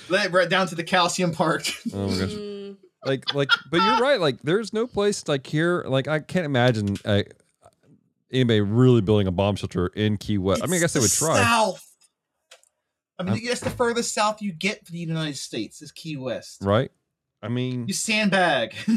Let 0.10 0.28
it 0.28 0.32
right 0.32 0.50
down 0.50 0.68
to 0.68 0.76
the 0.76 0.84
calcium 0.84 1.34
part. 1.34 1.70
Oh 1.94 2.08
my 2.08 2.18
gosh. 2.18 2.76
Like 3.06 3.34
like, 3.36 3.50
but 3.70 3.82
you're 3.82 4.00
right. 4.00 4.20
Like, 4.20 4.42
there's 4.42 4.74
no 4.74 4.88
place 4.88 5.28
like 5.28 5.46
here. 5.46 5.84
Like, 5.88 6.08
I 6.08 6.20
can't 6.20 6.46
imagine 6.46 6.98
uh, 7.06 7.22
anybody 8.32 8.62
really 8.62 9.02
building 9.02 9.28
a 9.28 9.32
bomb 9.32 9.56
shelter 9.56 9.88
in 9.88 10.18
Key 10.18 10.38
West. 10.40 10.64
I 10.64 10.66
mean, 10.66 10.78
I 10.78 10.80
guess 10.80 10.96
It's 10.96 11.20
they 11.20 11.26
would 11.28 11.34
try. 11.36 11.42
South. 11.44 11.82
I 13.20 13.24
mean, 13.24 13.34
Um, 13.34 13.40
that's 13.46 13.62
the 13.62 13.70
furthest 13.70 14.14
south 14.14 14.42
you 14.42 14.52
get 14.52 14.86
for 14.86 14.92
the 14.92 14.98
United 14.98 15.38
States 15.38 15.82
is 15.82 15.92
Key 15.92 16.18
West. 16.18 16.58
right? 16.62 16.92
I 17.42 17.48
mean, 17.48 17.88
You 17.88 17.94
sandbag. 17.94 18.76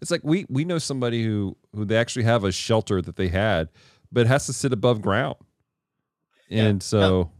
it's 0.00 0.10
like 0.10 0.20
we 0.22 0.46
we 0.48 0.64
know 0.64 0.78
somebody 0.78 1.24
who 1.24 1.56
who 1.74 1.84
they 1.84 1.96
actually 1.96 2.22
have 2.24 2.44
a 2.44 2.52
shelter 2.52 3.02
that 3.02 3.16
they 3.16 3.28
had, 3.28 3.68
but 4.12 4.20
it 4.20 4.26
has 4.28 4.46
to 4.46 4.52
sit 4.52 4.72
above 4.72 5.02
ground, 5.02 5.36
Yeah. 6.48 6.64
and 6.66 6.82
so 6.82 7.30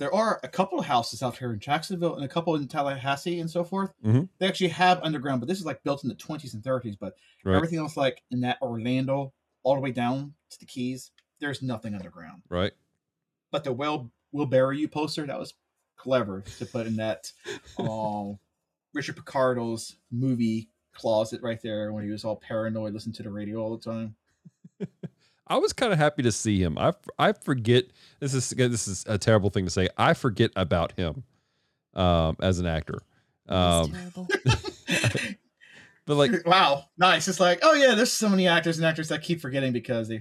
there 0.00 0.12
are 0.14 0.40
a 0.42 0.48
couple 0.48 0.78
of 0.80 0.86
houses 0.86 1.22
out 1.22 1.36
here 1.36 1.52
in 1.52 1.60
Jacksonville 1.60 2.16
and 2.16 2.24
a 2.24 2.28
couple 2.28 2.54
in 2.56 2.66
Tallahassee 2.66 3.38
and 3.38 3.50
so 3.50 3.62
forth. 3.62 3.92
Mhm. 4.02 4.28
They 4.38 4.48
actually 4.48 4.68
have 4.70 4.98
underground, 5.02 5.40
but 5.40 5.46
this 5.48 5.58
is 5.60 5.66
like 5.66 5.82
built 5.84 6.02
in 6.02 6.08
the 6.08 6.14
20s 6.16 6.54
and 6.54 6.62
30s. 6.64 6.96
But 6.96 7.16
Right. 7.44 7.54
everything 7.56 7.78
else, 7.78 7.96
like 7.98 8.22
in 8.30 8.40
that 8.40 8.56
Orlando, 8.62 9.32
all 9.62 9.74
the 9.74 9.80
way 9.80 9.92
down 9.92 10.34
to 10.50 10.58
the 10.58 10.64
Keys, 10.64 11.10
there's 11.38 11.60
nothing 11.62 11.94
underground. 11.94 12.42
right. 12.48 12.72
But 13.50 13.62
the 13.64 13.72
Will 13.72 14.10
Will 14.32 14.46
Bury 14.46 14.78
You 14.78 14.88
poster 14.88 15.26
that 15.26 15.38
was 15.38 15.52
clever 15.96 16.40
to 16.58 16.64
put 16.66 16.86
in 16.86 16.96
that 16.96 17.30
um, 17.78 18.38
Richard 18.94 19.16
Picardo's 19.16 19.96
movie 20.10 20.70
closet 20.92 21.42
right 21.42 21.60
there 21.62 21.92
when 21.92 22.04
he 22.04 22.10
was 22.10 22.24
all 22.24 22.36
paranoid, 22.36 22.94
listening 22.94 23.12
to 23.16 23.22
the 23.22 23.30
radio 23.30 23.58
all 23.62 23.76
the 23.76 23.84
time. 23.84 24.16
I 25.50 25.58
was 25.58 25.72
kind 25.72 25.92
of 25.92 25.98
happy 25.98 26.22
to 26.22 26.30
see 26.32 26.62
him. 26.62 26.78
I 26.78 26.92
I 27.18 27.32
forget 27.32 27.84
this 28.20 28.32
is 28.34 28.48
this 28.50 28.86
is 28.86 29.04
a 29.08 29.18
terrible 29.18 29.50
thing 29.50 29.64
to 29.64 29.70
say. 29.70 29.88
I 29.98 30.14
forget 30.14 30.52
about 30.54 30.92
him 30.92 31.24
um, 31.94 32.36
as 32.40 32.60
an 32.60 32.66
actor. 32.66 33.00
Um, 33.48 33.90
terrible. 33.90 34.28
but 36.06 36.16
like 36.16 36.30
wow, 36.46 36.84
nice. 36.96 37.26
It's 37.26 37.40
like, 37.40 37.58
oh 37.62 37.74
yeah, 37.74 37.96
there's 37.96 38.12
so 38.12 38.28
many 38.28 38.46
actors 38.46 38.78
and 38.78 38.86
actors 38.86 39.08
that 39.08 39.22
keep 39.22 39.40
forgetting 39.40 39.72
because 39.72 40.06
they 40.08 40.20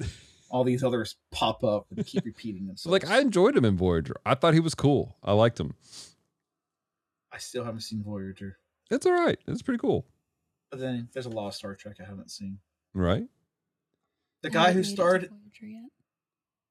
all 0.50 0.64
these 0.64 0.84
others 0.84 1.16
pop 1.32 1.64
up 1.64 1.86
and 1.96 2.04
keep 2.04 2.26
repeating 2.26 2.64
so 2.76 2.90
themselves. 2.90 2.92
like 2.92 3.08
I 3.08 3.22
enjoyed 3.22 3.56
him 3.56 3.66
in 3.66 3.78
Voyager. 3.78 4.16
I 4.26 4.34
thought 4.34 4.56
he 4.56 4.60
was 4.60 4.74
cool. 4.74 5.16
I 5.24 5.34
liked 5.34 5.60
him. 5.60 5.76
I 7.32 7.38
still 7.38 7.64
haven't 7.64 7.82
seen 7.82 8.04
Voyager, 8.04 8.58
It's 8.90 9.06
all 9.06 9.14
right. 9.14 9.38
It's 9.48 9.62
pretty 9.62 9.78
cool. 9.78 10.08
but 10.72 10.80
then 10.80 11.08
there's 11.14 11.28
a 11.28 11.30
lot 11.30 11.50
of 11.50 11.54
Star 11.54 11.76
Trek 11.76 11.98
I 12.02 12.06
haven't 12.10 12.32
seen. 12.32 12.58
Right? 12.96 13.26
The 14.42 14.50
guy 14.50 14.72
who 14.72 14.80
made 14.80 14.86
it 14.86 14.90
starred. 14.90 15.30
Voyager. 15.30 15.86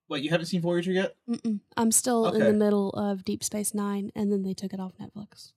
Wait, 0.08 0.24
you 0.24 0.30
haven't 0.30 0.46
seen 0.46 0.62
Voyager 0.62 0.92
yet? 0.92 1.16
Mm-mm. 1.28 1.60
I'm 1.76 1.92
still 1.92 2.26
in 2.32 2.40
the 2.40 2.52
middle 2.52 2.90
of 2.90 3.24
Deep 3.24 3.44
Space 3.44 3.74
Nine, 3.74 4.10
and 4.14 4.32
then 4.32 4.42
they 4.42 4.54
took 4.54 4.72
it 4.72 4.80
off 4.80 4.92
Netflix. 4.98 5.52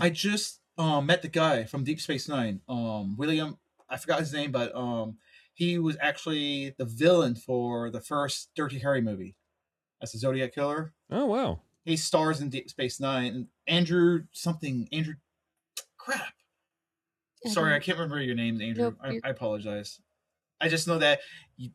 I 0.00 0.10
just 0.10 0.60
um, 0.76 1.06
met 1.06 1.22
the 1.22 1.28
guy 1.28 1.64
from 1.64 1.84
Deep 1.84 2.00
Space 2.00 2.28
Nine. 2.28 2.60
Um, 2.68 3.16
William, 3.16 3.58
I 3.88 3.96
forgot 3.96 4.18
his 4.18 4.32
name, 4.32 4.50
but 4.50 4.74
um, 4.74 5.18
he 5.54 5.78
was 5.78 5.96
actually 6.00 6.74
the 6.78 6.84
villain 6.84 7.36
for 7.36 7.90
the 7.90 8.00
first 8.00 8.50
Dirty 8.56 8.80
Harry 8.80 9.00
movie. 9.00 9.36
As 10.02 10.12
the 10.12 10.18
Zodiac 10.18 10.54
Killer. 10.54 10.92
Oh 11.10 11.24
wow. 11.24 11.60
He 11.84 11.96
stars 11.96 12.42
in 12.42 12.50
Deep 12.50 12.68
Space 12.68 13.00
Nine. 13.00 13.34
And 13.34 13.46
Andrew 13.66 14.24
something. 14.32 14.88
Andrew. 14.92 15.14
Crap. 15.96 16.34
Sorry, 17.46 17.74
I 17.74 17.78
can't 17.78 17.96
remember 17.96 18.20
your 18.20 18.34
name, 18.34 18.60
Andrew. 18.60 18.84
Nope, 18.84 18.98
I, 19.02 19.20
I 19.24 19.30
apologize. 19.30 20.00
I 20.60 20.68
just 20.68 20.88
know 20.88 20.98
that 20.98 21.20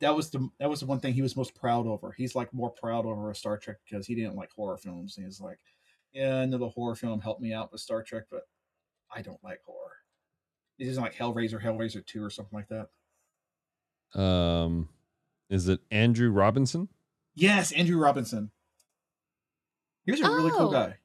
that 0.00 0.14
was 0.16 0.30
the 0.30 0.48
that 0.58 0.68
was 0.68 0.80
the 0.80 0.86
one 0.86 0.98
thing 1.00 1.14
he 1.14 1.22
was 1.22 1.36
most 1.36 1.54
proud 1.54 1.86
over. 1.86 2.12
He's 2.12 2.34
like 2.34 2.52
more 2.52 2.70
proud 2.70 3.06
over 3.06 3.30
a 3.30 3.34
Star 3.34 3.56
Trek 3.58 3.76
because 3.88 4.06
he 4.06 4.14
didn't 4.14 4.34
like 4.36 4.50
horror 4.50 4.76
films. 4.76 5.14
He's 5.16 5.40
like, 5.40 5.58
yeah, 6.12 6.40
another 6.40 6.66
horror 6.66 6.94
film 6.96 7.20
helped 7.20 7.40
me 7.40 7.52
out 7.52 7.70
with 7.72 7.80
Star 7.80 8.02
Trek, 8.02 8.24
but 8.30 8.42
I 9.14 9.22
don't 9.22 9.42
like 9.44 9.60
horror. 9.64 9.78
He 10.78 10.84
doesn't 10.86 11.02
like 11.02 11.14
Hellraiser, 11.14 11.62
Hellraiser 11.62 12.04
Two, 12.04 12.24
or 12.24 12.30
something 12.30 12.56
like 12.58 12.68
that. 14.14 14.20
Um, 14.20 14.88
is 15.48 15.68
it 15.68 15.80
Andrew 15.90 16.30
Robinson? 16.30 16.88
Yes, 17.34 17.72
Andrew 17.72 17.98
Robinson. 17.98 18.50
He 20.04 20.10
was 20.10 20.20
a 20.20 20.24
really 20.24 20.50
cool 20.50 20.68
Oh. 20.68 20.72
guy. 20.72 20.98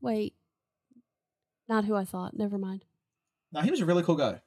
Wait, 0.00 0.34
not 1.68 1.84
who 1.84 1.94
I 1.94 2.04
thought. 2.04 2.34
Never 2.34 2.56
mind. 2.56 2.84
No, 3.52 3.60
he 3.60 3.70
was 3.70 3.80
a 3.80 3.84
really 3.86 4.02
cool 4.02 4.16
guy. 4.16 4.40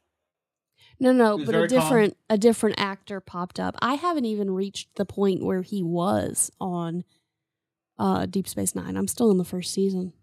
No, 1.00 1.12
no, 1.12 1.38
He 1.38 1.46
but 1.46 1.56
a 1.56 1.58
very 1.58 1.68
calm. 1.70 1.80
different 1.80 2.18
a 2.30 2.38
different 2.38 2.80
actor 2.80 3.20
popped 3.20 3.60
up. 3.60 3.76
I 3.82 3.96
haven't 3.96 4.26
even 4.26 4.52
reached 4.52 4.96
the 4.96 5.06
point 5.06 5.44
where 5.44 5.62
he 5.62 5.82
was 5.82 6.52
on 6.60 7.04
uh 7.98 8.26
Deep 8.26 8.48
Space 8.48 8.76
Nine. 8.76 8.96
I'm 8.96 9.08
still 9.08 9.32
in 9.32 9.38
the 9.38 9.46
first 9.46 9.74
season. 9.74 10.14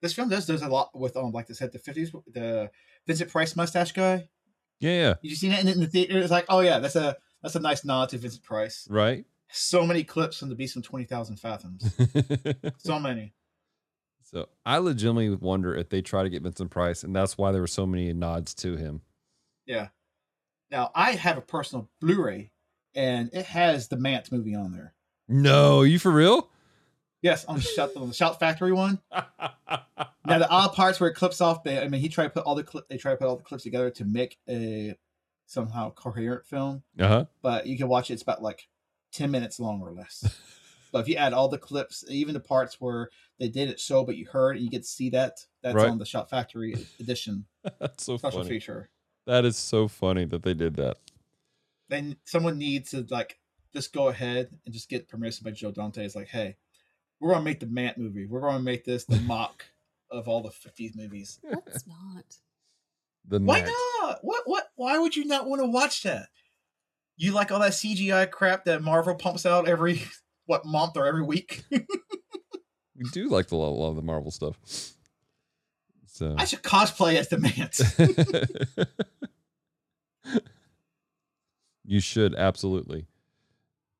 This 0.00 0.12
film 0.12 0.28
does 0.28 0.46
does 0.46 0.62
a 0.62 0.68
lot 0.68 0.90
with 0.98 1.16
um 1.16 1.32
like 1.32 1.46
this 1.46 1.58
said 1.58 1.72
the 1.72 1.78
fifties 1.78 2.12
the 2.32 2.70
Vincent 3.06 3.30
Price 3.30 3.56
mustache 3.56 3.92
guy. 3.92 4.28
Yeah, 4.80 4.90
yeah. 4.90 5.14
You 5.22 5.36
see 5.36 5.48
that 5.48 5.60
in, 5.60 5.68
in 5.68 5.80
the 5.80 5.86
theater? 5.86 6.18
It's 6.18 6.30
like, 6.30 6.46
oh 6.48 6.60
yeah, 6.60 6.80
that's 6.80 6.96
a 6.96 7.16
that's 7.42 7.54
a 7.54 7.60
nice 7.60 7.84
nod 7.84 8.08
to 8.10 8.18
Vincent 8.18 8.42
Price. 8.42 8.86
Right. 8.90 9.24
So 9.50 9.86
many 9.86 10.02
clips 10.02 10.38
from 10.38 10.48
the 10.48 10.54
Beast 10.54 10.72
from 10.74 10.82
Twenty 10.82 11.04
Thousand 11.04 11.36
Fathoms. 11.36 11.88
so 12.78 12.98
many. 12.98 13.32
So 14.32 14.48
I 14.64 14.78
legitimately 14.78 15.34
wonder 15.36 15.74
if 15.74 15.88
they 15.88 16.02
try 16.02 16.22
to 16.22 16.30
get 16.30 16.42
Vincent 16.42 16.70
Price, 16.70 17.02
and 17.04 17.14
that's 17.14 17.36
why 17.36 17.52
there 17.52 17.60
were 17.60 17.66
so 17.66 17.86
many 17.86 18.12
nods 18.12 18.54
to 18.56 18.76
him. 18.76 19.02
Yeah. 19.66 19.88
Now 20.70 20.90
I 20.94 21.12
have 21.12 21.36
a 21.38 21.42
personal 21.42 21.90
Blu-ray, 22.00 22.50
and 22.94 23.30
it 23.32 23.46
has 23.46 23.88
the 23.88 23.96
Mant 23.96 24.32
movie 24.32 24.54
on 24.54 24.72
there. 24.72 24.94
No, 25.28 25.82
you 25.82 25.98
for 25.98 26.10
real? 26.10 26.48
Yes, 27.20 27.44
on 27.44 27.56
the 27.56 27.62
Shout, 27.62 27.90
on 27.96 28.08
the 28.08 28.14
Shout 28.14 28.38
Factory 28.40 28.72
one. 28.72 28.98
Now 30.24 30.38
the 30.38 30.48
odd 30.48 30.72
parts 30.74 31.00
where 31.00 31.10
it 31.10 31.14
clips 31.14 31.40
off, 31.40 31.64
they, 31.64 31.80
I 31.80 31.88
mean, 31.88 32.00
he 32.00 32.08
tried 32.08 32.24
to 32.24 32.30
put 32.30 32.44
all 32.44 32.54
the 32.54 32.84
they 32.88 32.96
try 32.96 33.10
to 33.10 33.16
put 33.16 33.26
all 33.26 33.34
the 33.36 33.42
clips 33.42 33.64
together 33.64 33.90
to 33.90 34.04
make 34.04 34.38
a 34.48 34.94
somehow 35.46 35.90
coherent 35.90 36.46
film, 36.46 36.84
Uh 36.96 37.08
huh. 37.08 37.24
but 37.42 37.66
you 37.66 37.76
can 37.76 37.88
watch 37.88 38.08
it. 38.08 38.14
It's 38.14 38.22
about 38.22 38.40
like 38.40 38.68
ten 39.12 39.32
minutes 39.32 39.58
long 39.58 39.80
or 39.82 39.92
less. 39.92 40.24
but 40.92 41.00
if 41.00 41.08
you 41.08 41.16
add 41.16 41.32
all 41.32 41.48
the 41.48 41.58
clips, 41.58 42.04
even 42.08 42.34
the 42.34 42.40
parts 42.40 42.80
where 42.80 43.08
they 43.40 43.48
did 43.48 43.68
it 43.70 43.80
so, 43.80 44.04
but 44.04 44.16
you 44.16 44.26
heard 44.26 44.56
and 44.56 44.64
you 44.64 44.70
get 44.70 44.82
to 44.82 44.88
see 44.88 45.10
that, 45.10 45.38
that's 45.62 45.74
Right. 45.74 45.88
on 45.88 45.98
the 45.98 46.04
Shout 46.06 46.30
Factory 46.30 46.74
edition 47.00 47.46
That's 47.80 48.04
so 48.04 48.16
special 48.18 48.40
funny. 48.40 48.50
feature. 48.50 48.88
That 49.26 49.44
is 49.44 49.56
so 49.56 49.88
funny 49.88 50.24
that 50.26 50.42
they 50.42 50.54
did 50.54 50.76
that. 50.76 50.98
Then 51.88 52.16
someone 52.24 52.58
needs 52.58 52.90
to 52.90 53.06
like 53.10 53.38
just 53.74 53.92
go 53.92 54.08
ahead 54.08 54.48
and 54.64 54.72
just 54.74 54.88
get 54.88 55.08
permission 55.08 55.44
by 55.44 55.50
Joe 55.52 55.70
Dante. 55.72 56.04
It's 56.04 56.16
like, 56.16 56.28
hey, 56.28 56.56
we're 57.20 57.32
gonna 57.32 57.44
make 57.44 57.60
the 57.60 57.66
Mant 57.66 57.98
movie. 57.98 58.26
We're 58.26 58.40
gonna 58.40 58.60
make 58.60 58.84
this 58.84 59.04
the 59.04 59.16
mock 59.20 59.64
of 60.10 60.28
all 60.28 60.42
the 60.42 60.50
'50s 60.50 60.96
movies. 60.96 61.38
Let's 61.50 61.86
not. 61.86 62.24
The 63.28 63.38
Why 63.38 63.60
Matt. 63.62 63.70
not? 64.02 64.18
What? 64.22 64.42
What? 64.46 64.64
Why 64.74 64.98
would 64.98 65.14
you 65.16 65.24
not 65.24 65.46
want 65.46 65.62
to 65.62 65.66
watch 65.68 66.02
that? 66.02 66.28
You 67.16 67.32
like 67.32 67.52
all 67.52 67.60
that 67.60 67.72
CGI 67.72 68.28
crap 68.30 68.64
that 68.64 68.82
Marvel 68.82 69.14
pumps 69.14 69.46
out 69.46 69.68
every 69.68 70.02
what 70.52 70.66
month 70.66 70.96
or 70.96 71.06
every 71.06 71.22
week? 71.22 71.64
We 72.94 73.08
do 73.10 73.28
like 73.30 73.48
the, 73.48 73.56
a 73.56 73.58
lot 73.58 73.88
of 73.90 73.96
the 73.96 74.02
Marvel 74.02 74.30
stuff. 74.30 74.54
So 76.06 76.36
I 76.38 76.44
should 76.44 76.62
cosplay 76.62 77.16
as 77.16 77.28
the 77.28 77.38
Mant. 77.38 77.80
you 81.84 81.98
should 82.00 82.34
absolutely. 82.36 83.06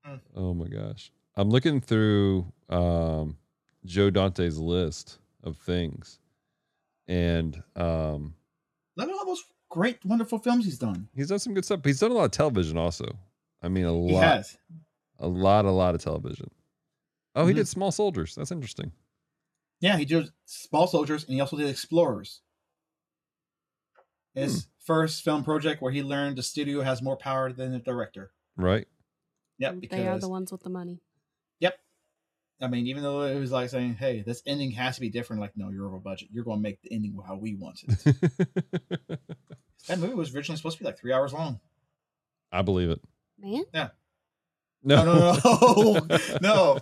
Mm. 0.06 0.20
Oh 0.36 0.54
my 0.54 0.68
gosh. 0.68 1.10
I'm 1.36 1.50
looking 1.50 1.80
through 1.80 2.46
um, 2.68 3.38
Joe 3.84 4.10
Dante's 4.10 4.58
list 4.58 5.18
of 5.42 5.56
things. 5.56 6.18
And 7.08 7.60
um, 7.74 8.34
Look 8.96 9.08
at 9.08 9.14
all 9.14 9.26
those 9.26 9.42
great, 9.68 10.04
wonderful 10.04 10.38
films 10.38 10.64
he's 10.64 10.78
done. 10.78 11.08
he's 11.14 11.28
done 11.28 11.38
some 11.40 11.54
good 11.54 11.64
stuff. 11.64 11.80
But 11.82 11.88
he's 11.88 11.98
done 12.00 12.12
a 12.12 12.14
lot 12.14 12.24
of 12.26 12.30
television 12.30 12.78
also. 12.78 13.06
I 13.62 13.68
mean, 13.68 13.84
a 13.86 13.92
He 13.92 14.12
lot, 14.12 14.22
has. 14.24 14.58
A 15.22 15.28
lot, 15.28 15.64
a 15.64 15.70
lot 15.70 15.94
of 15.94 16.02
television. 16.02 16.50
Oh, 17.34 17.46
he 17.46 17.52
Mhm. 17.52 17.56
did 17.56 17.68
Small 17.68 17.90
Soldiers. 17.92 18.34
That's 18.34 18.50
interesting. 18.52 18.92
Yeah, 19.80 19.96
he 19.96 20.04
did 20.04 20.30
Small 20.44 20.86
Soldiers, 20.86 21.24
and 21.24 21.32
he 21.34 21.40
also 21.40 21.56
did 21.56 21.68
Explorers. 21.68 22.42
His 24.34 24.66
first 24.78 25.22
film 25.22 25.44
project 25.44 25.82
where 25.82 25.92
he 25.92 26.02
learned 26.02 26.36
the 26.38 26.42
studio 26.42 26.80
has 26.82 27.02
more 27.02 27.16
power 27.16 27.52
than 27.52 27.72
the 27.72 27.78
director. 27.78 28.32
Right? 28.56 28.88
Yep, 29.58 29.82
they 29.90 30.06
are 30.08 30.18
the 30.18 30.28
ones 30.28 30.50
with 30.50 30.62
the 30.62 30.70
money. 30.70 31.00
Yep. 31.60 31.78
I 32.60 32.68
mean, 32.68 32.86
even 32.86 33.02
though 33.02 33.22
it 33.22 33.38
was 33.38 33.52
like 33.52 33.68
saying, 33.70 33.94
"Hey, 33.94 34.22
this 34.22 34.42
ending 34.46 34.70
has 34.72 34.94
to 34.96 35.00
be 35.00 35.10
different," 35.10 35.40
like, 35.40 35.56
no, 35.56 35.68
you're 35.70 35.86
over 35.86 35.98
budget. 35.98 36.28
You're 36.32 36.44
going 36.44 36.58
to 36.58 36.62
make 36.62 36.80
the 36.82 36.92
ending 36.92 37.16
how 37.26 37.36
we 37.36 37.54
want 37.56 37.82
it. 37.82 37.88
that 39.88 39.98
movie 39.98 40.14
was 40.14 40.34
originally 40.34 40.56
supposed 40.56 40.78
to 40.78 40.84
be 40.84 40.86
like 40.86 40.98
three 40.98 41.12
hours 41.12 41.32
long. 41.32 41.60
I 42.50 42.62
believe 42.62 42.90
it. 42.90 43.00
Man, 43.38 43.90
No, 44.84 45.04
No, 45.04 45.14
no, 45.44 45.92
no, 46.00 46.18
no. 46.40 46.78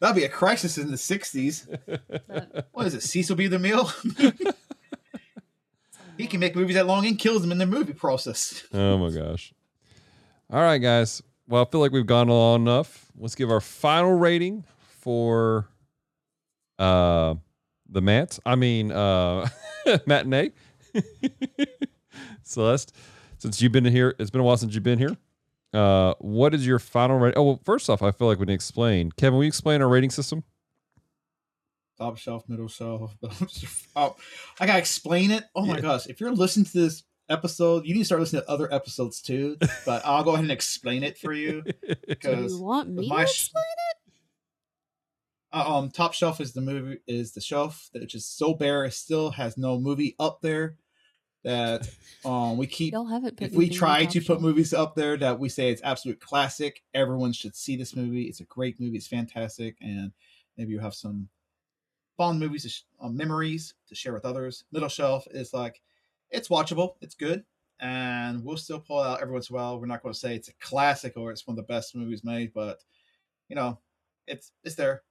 That'd 0.00 0.16
be 0.16 0.24
a 0.24 0.28
crisis 0.28 0.78
in 0.78 0.90
the 0.90 0.96
'60s. 0.96 1.66
What 2.72 2.86
is 2.86 2.94
it? 2.94 3.02
Cecil 3.02 3.36
B. 3.36 3.48
DeMille? 3.48 4.54
he 6.16 6.26
can 6.26 6.40
make 6.40 6.56
movies 6.56 6.76
that 6.76 6.86
long 6.86 7.06
and 7.06 7.18
kills 7.18 7.42
them 7.42 7.52
in 7.52 7.58
the 7.58 7.66
movie 7.66 7.92
process. 7.92 8.64
Oh 8.72 8.96
my 8.98 9.10
gosh. 9.10 9.52
All 10.50 10.60
right, 10.60 10.78
guys. 10.78 11.22
Well, 11.46 11.62
I 11.62 11.70
feel 11.70 11.80
like 11.80 11.92
we've 11.92 12.06
gone 12.06 12.28
long 12.28 12.62
enough. 12.62 13.06
Let's 13.18 13.34
give 13.34 13.50
our 13.50 13.60
final 13.60 14.14
rating 14.14 14.64
for 15.00 15.68
uh 16.78 17.34
the 17.88 18.00
Mats. 18.00 18.40
I 18.46 18.54
mean 18.56 18.90
uh 18.92 19.48
matinee. 20.06 20.52
Celeste, 22.42 22.94
since 23.38 23.60
you've 23.60 23.72
been 23.72 23.84
here, 23.84 24.14
it's 24.18 24.30
been 24.30 24.40
a 24.40 24.44
while 24.44 24.56
since 24.56 24.74
you've 24.74 24.82
been 24.82 24.98
here. 24.98 25.16
Uh 25.72 26.14
what 26.18 26.54
is 26.54 26.66
your 26.66 26.78
final 26.78 27.18
rating? 27.18 27.38
Oh 27.38 27.42
well, 27.44 27.60
first 27.64 27.88
off, 27.88 28.02
I 28.02 28.10
feel 28.10 28.26
like 28.26 28.38
we 28.38 28.42
need 28.46 28.52
to 28.52 28.54
explain. 28.54 29.12
Kevin, 29.12 29.36
will 29.36 29.44
you 29.44 29.48
explain 29.48 29.80
our 29.82 29.88
rating 29.88 30.10
system? 30.10 30.42
Top 31.98 32.16
shelf, 32.16 32.44
middle 32.48 32.68
shelf. 32.68 33.14
oh, 33.94 34.16
I 34.58 34.66
gotta 34.66 34.78
explain 34.78 35.30
it. 35.30 35.44
Oh 35.54 35.64
my 35.66 35.76
Yeah. 35.76 35.82
gosh! 35.82 36.06
If 36.06 36.20
you're 36.20 36.32
listening 36.32 36.66
to 36.66 36.72
this 36.72 37.04
episode, 37.28 37.84
you 37.86 37.94
need 37.94 38.00
to 38.00 38.04
start 38.06 38.20
listening 38.20 38.42
to 38.42 38.50
other 38.50 38.72
episodes 38.72 39.20
too. 39.22 39.56
But 39.86 40.04
I'll 40.04 40.24
go 40.24 40.30
ahead 40.32 40.44
and 40.44 40.50
explain 40.52 41.02
it 41.04 41.18
for 41.18 41.32
you. 41.32 41.62
do 41.86 41.94
Because 42.08 42.52
you 42.52 42.60
want 42.60 42.88
me 42.88 43.06
my 43.08 43.22
to 43.22 43.26
sh- 43.28 43.40
explain 43.44 43.64
Uh, 45.52 45.76
um, 45.78 45.90
top 45.90 46.14
shelf 46.14 46.40
is 46.40 46.52
the 46.52 46.60
movie 46.60 46.98
is 47.06 47.32
the 47.32 47.40
shelf 47.40 47.90
that 47.92 48.06
just 48.08 48.38
so 48.38 48.54
bare. 48.54 48.84
It 48.84 48.94
still 48.94 49.30
has 49.32 49.56
no 49.58 49.78
movie 49.78 50.14
up 50.18 50.40
there. 50.42 50.76
That 51.42 51.88
um 52.24 52.58
we 52.58 52.66
keep. 52.66 52.92
Y'all 52.92 53.06
haven't 53.06 53.38
put 53.38 53.48
If 53.48 53.54
we 53.54 53.70
try 53.70 54.04
to 54.04 54.20
put 54.20 54.42
movies 54.42 54.74
up 54.74 54.94
there 54.94 55.16
that 55.16 55.38
we 55.38 55.48
say 55.48 55.70
it's 55.70 55.82
absolute 55.82 56.20
classic, 56.20 56.82
everyone 56.92 57.32
should 57.32 57.56
see 57.56 57.76
this 57.76 57.96
movie. 57.96 58.24
It's 58.24 58.40
a 58.40 58.44
great 58.44 58.78
movie. 58.78 58.98
It's 58.98 59.06
fantastic, 59.06 59.76
and 59.80 60.12
maybe 60.56 60.72
you 60.72 60.80
have 60.80 60.94
some 60.94 61.28
fond 62.18 62.38
movies, 62.38 62.66
sh- 62.70 62.82
uh, 63.00 63.08
memories 63.08 63.72
to 63.88 63.94
share 63.94 64.12
with 64.12 64.26
others. 64.26 64.64
Middle 64.70 64.90
shelf 64.90 65.26
is 65.30 65.54
like 65.54 65.80
it's 66.30 66.48
watchable. 66.48 66.96
It's 67.00 67.14
good, 67.14 67.44
and 67.80 68.44
we'll 68.44 68.58
still 68.58 68.80
pull 68.80 69.00
out 69.00 69.22
every 69.22 69.32
once 69.32 69.48
in 69.48 69.56
a 69.56 69.58
while. 69.58 69.80
We're 69.80 69.86
not 69.86 70.02
going 70.02 70.12
to 70.12 70.18
say 70.18 70.34
it's 70.34 70.48
a 70.48 70.54
classic 70.60 71.16
or 71.16 71.30
it's 71.30 71.46
one 71.46 71.58
of 71.58 71.64
the 71.66 71.72
best 71.72 71.96
movies 71.96 72.22
made, 72.22 72.52
but 72.52 72.84
you 73.48 73.56
know, 73.56 73.78
it's 74.26 74.52
it's 74.62 74.74
there. 74.74 75.02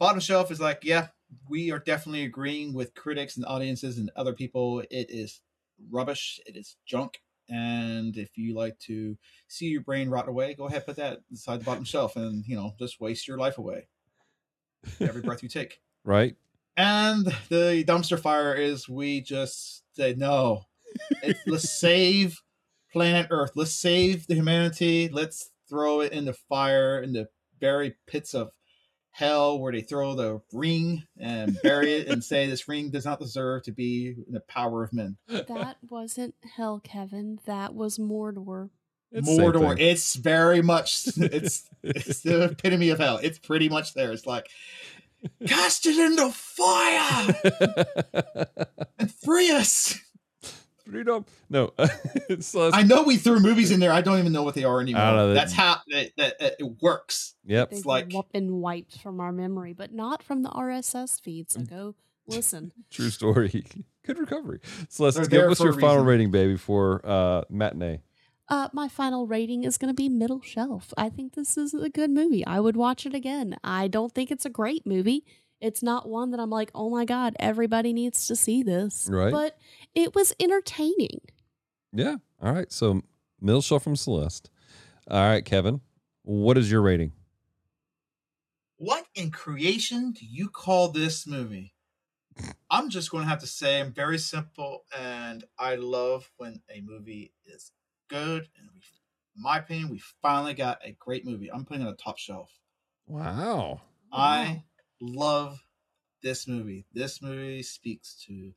Bottom 0.00 0.18
shelf 0.18 0.50
is 0.50 0.60
like, 0.60 0.80
yeah, 0.82 1.08
we 1.46 1.70
are 1.70 1.78
definitely 1.78 2.24
agreeing 2.24 2.72
with 2.72 2.94
critics 2.94 3.36
and 3.36 3.44
audiences 3.44 3.98
and 3.98 4.10
other 4.16 4.32
people. 4.32 4.80
It 4.90 5.10
is 5.10 5.42
rubbish. 5.90 6.40
It 6.46 6.56
is 6.56 6.76
junk. 6.86 7.20
And 7.50 8.16
if 8.16 8.38
you 8.38 8.54
like 8.54 8.78
to 8.86 9.18
see 9.46 9.66
your 9.66 9.82
brain 9.82 10.08
rot 10.08 10.26
away, 10.26 10.54
go 10.54 10.68
ahead, 10.68 10.86
put 10.86 10.96
that 10.96 11.18
inside 11.30 11.60
the 11.60 11.64
bottom 11.64 11.84
shelf, 11.84 12.16
and 12.16 12.44
you 12.46 12.56
know, 12.56 12.72
just 12.78 12.98
waste 12.98 13.28
your 13.28 13.36
life 13.36 13.58
away. 13.58 13.88
Every 15.00 15.20
breath 15.20 15.42
you 15.42 15.48
take. 15.48 15.80
Right? 16.02 16.34
And 16.78 17.26
the 17.50 17.84
dumpster 17.86 18.18
fire 18.18 18.54
is 18.54 18.88
we 18.88 19.20
just 19.20 19.82
say 19.94 20.14
no. 20.16 20.64
It, 21.22 21.36
let's 21.46 21.70
save 21.78 22.40
planet 22.90 23.26
Earth. 23.28 23.50
Let's 23.54 23.74
save 23.74 24.26
the 24.26 24.34
humanity. 24.34 25.10
Let's 25.12 25.50
throw 25.68 26.00
it 26.00 26.12
in 26.12 26.24
the 26.24 26.32
fire 26.32 27.02
in 27.02 27.12
the 27.12 27.28
very 27.60 27.96
pits 28.06 28.32
of 28.32 28.50
hell 29.20 29.58
where 29.58 29.70
they 29.70 29.82
throw 29.82 30.14
the 30.14 30.40
ring 30.50 31.04
and 31.18 31.58
bury 31.62 31.92
it 31.92 32.08
and 32.08 32.24
say 32.24 32.46
this 32.46 32.66
ring 32.66 32.90
does 32.90 33.04
not 33.04 33.20
deserve 33.20 33.62
to 33.62 33.70
be 33.70 34.14
in 34.26 34.32
the 34.32 34.40
power 34.40 34.82
of 34.82 34.92
men. 34.92 35.16
That 35.28 35.76
wasn't 35.88 36.34
hell, 36.56 36.80
Kevin. 36.82 37.38
That 37.44 37.74
was 37.74 37.98
Mordor. 37.98 38.70
It's 39.12 39.28
Mordor. 39.28 39.78
It's 39.78 40.14
very 40.14 40.62
much 40.62 41.06
it's 41.16 41.68
it's 41.82 42.22
the 42.22 42.44
epitome 42.44 42.88
of 42.88 42.98
hell. 42.98 43.18
It's 43.22 43.38
pretty 43.38 43.68
much 43.68 43.92
there. 43.94 44.10
It's 44.12 44.26
like 44.26 44.48
cast 45.46 45.84
it 45.86 45.98
into 45.98 46.30
fire 46.30 47.34
and 48.98 49.12
free 49.12 49.50
us. 49.50 49.98
Freedom. 50.88 51.24
No. 51.48 51.72
Celeste. 52.40 52.76
I 52.76 52.82
know 52.82 53.02
we 53.02 53.16
threw 53.16 53.40
movies 53.40 53.70
in 53.70 53.80
there. 53.80 53.92
I 53.92 54.00
don't 54.00 54.18
even 54.18 54.32
know 54.32 54.42
what 54.42 54.54
they 54.54 54.64
are 54.64 54.80
anymore. 54.80 55.02
I 55.02 55.10
don't 55.10 55.16
know. 55.28 55.34
That's 55.34 55.52
how 55.52 55.76
that, 55.88 56.10
that, 56.16 56.38
that 56.38 56.54
it 56.58 56.82
works. 56.82 57.34
Yep. 57.44 57.70
They've 57.70 57.86
like- 57.86 58.12
wa- 58.12 58.22
been 58.32 58.60
wiped 58.60 58.98
from 59.00 59.20
our 59.20 59.32
memory, 59.32 59.72
but 59.72 59.92
not 59.92 60.22
from 60.22 60.42
the 60.42 60.50
RSS 60.50 61.20
feed. 61.20 61.50
So 61.50 61.60
go 61.60 61.94
listen. 62.26 62.72
True 62.90 63.10
story. 63.10 63.64
Good 64.06 64.18
recovery. 64.18 64.60
Celeste, 64.88 65.18
give 65.22 65.30
there 65.30 65.48
what's 65.48 65.60
your 65.60 65.74
final 65.74 66.04
rating, 66.04 66.30
baby, 66.30 66.56
for 66.56 67.00
uh 67.04 67.42
matinee? 67.50 68.00
Uh, 68.48 68.68
my 68.72 68.88
final 68.88 69.28
rating 69.28 69.62
is 69.62 69.78
going 69.78 69.90
to 69.90 69.94
be 69.94 70.08
middle 70.08 70.40
shelf. 70.40 70.92
I 70.96 71.08
think 71.08 71.34
this 71.34 71.56
is 71.56 71.72
a 71.72 71.88
good 71.88 72.10
movie. 72.10 72.44
I 72.44 72.58
would 72.58 72.76
watch 72.76 73.06
it 73.06 73.14
again. 73.14 73.56
I 73.62 73.86
don't 73.86 74.12
think 74.12 74.32
it's 74.32 74.44
a 74.44 74.50
great 74.50 74.84
movie. 74.84 75.24
It's 75.60 75.82
not 75.82 76.08
one 76.08 76.30
that 76.30 76.40
I'm 76.40 76.50
like, 76.50 76.70
oh 76.74 76.88
my 76.90 77.04
God, 77.04 77.36
everybody 77.38 77.92
needs 77.92 78.26
to 78.28 78.36
see 78.36 78.62
this. 78.62 79.08
Right. 79.10 79.30
But 79.30 79.58
it 79.94 80.14
was 80.14 80.34
entertaining. 80.40 81.20
Yeah. 81.92 82.16
All 82.42 82.52
right. 82.52 82.72
So 82.72 83.02
middle 83.40 83.62
shelf 83.62 83.82
from 83.82 83.96
Celeste. 83.96 84.50
All 85.10 85.20
right, 85.22 85.44
Kevin. 85.44 85.80
What 86.22 86.56
is 86.56 86.70
your 86.70 86.82
rating? 86.82 87.12
What 88.76 89.04
in 89.14 89.30
creation 89.30 90.12
do 90.12 90.24
you 90.24 90.48
call 90.48 90.88
this 90.88 91.26
movie? 91.26 91.74
I'm 92.70 92.88
just 92.88 93.10
going 93.10 93.24
to 93.24 93.28
have 93.28 93.40
to 93.40 93.46
say 93.46 93.80
I'm 93.80 93.92
very 93.92 94.16
simple, 94.16 94.84
and 94.96 95.44
I 95.58 95.74
love 95.74 96.30
when 96.38 96.62
a 96.74 96.80
movie 96.80 97.34
is 97.44 97.72
good. 98.08 98.48
And 98.56 98.68
we, 98.72 98.80
in 99.36 99.42
my 99.42 99.58
opinion, 99.58 99.90
we 99.90 100.00
finally 100.22 100.54
got 100.54 100.78
a 100.82 100.96
great 100.98 101.26
movie. 101.26 101.52
I'm 101.52 101.66
putting 101.66 101.82
it 101.82 101.86
on 101.86 101.90
the 101.90 102.02
top 102.02 102.16
shelf. 102.16 102.50
Wow. 103.06 103.82
I 104.12 104.62
love 105.00 105.62
this 106.22 106.46
movie. 106.46 106.86
This 106.92 107.22
movie 107.22 107.62
speaks 107.62 108.22
to 108.26 108.52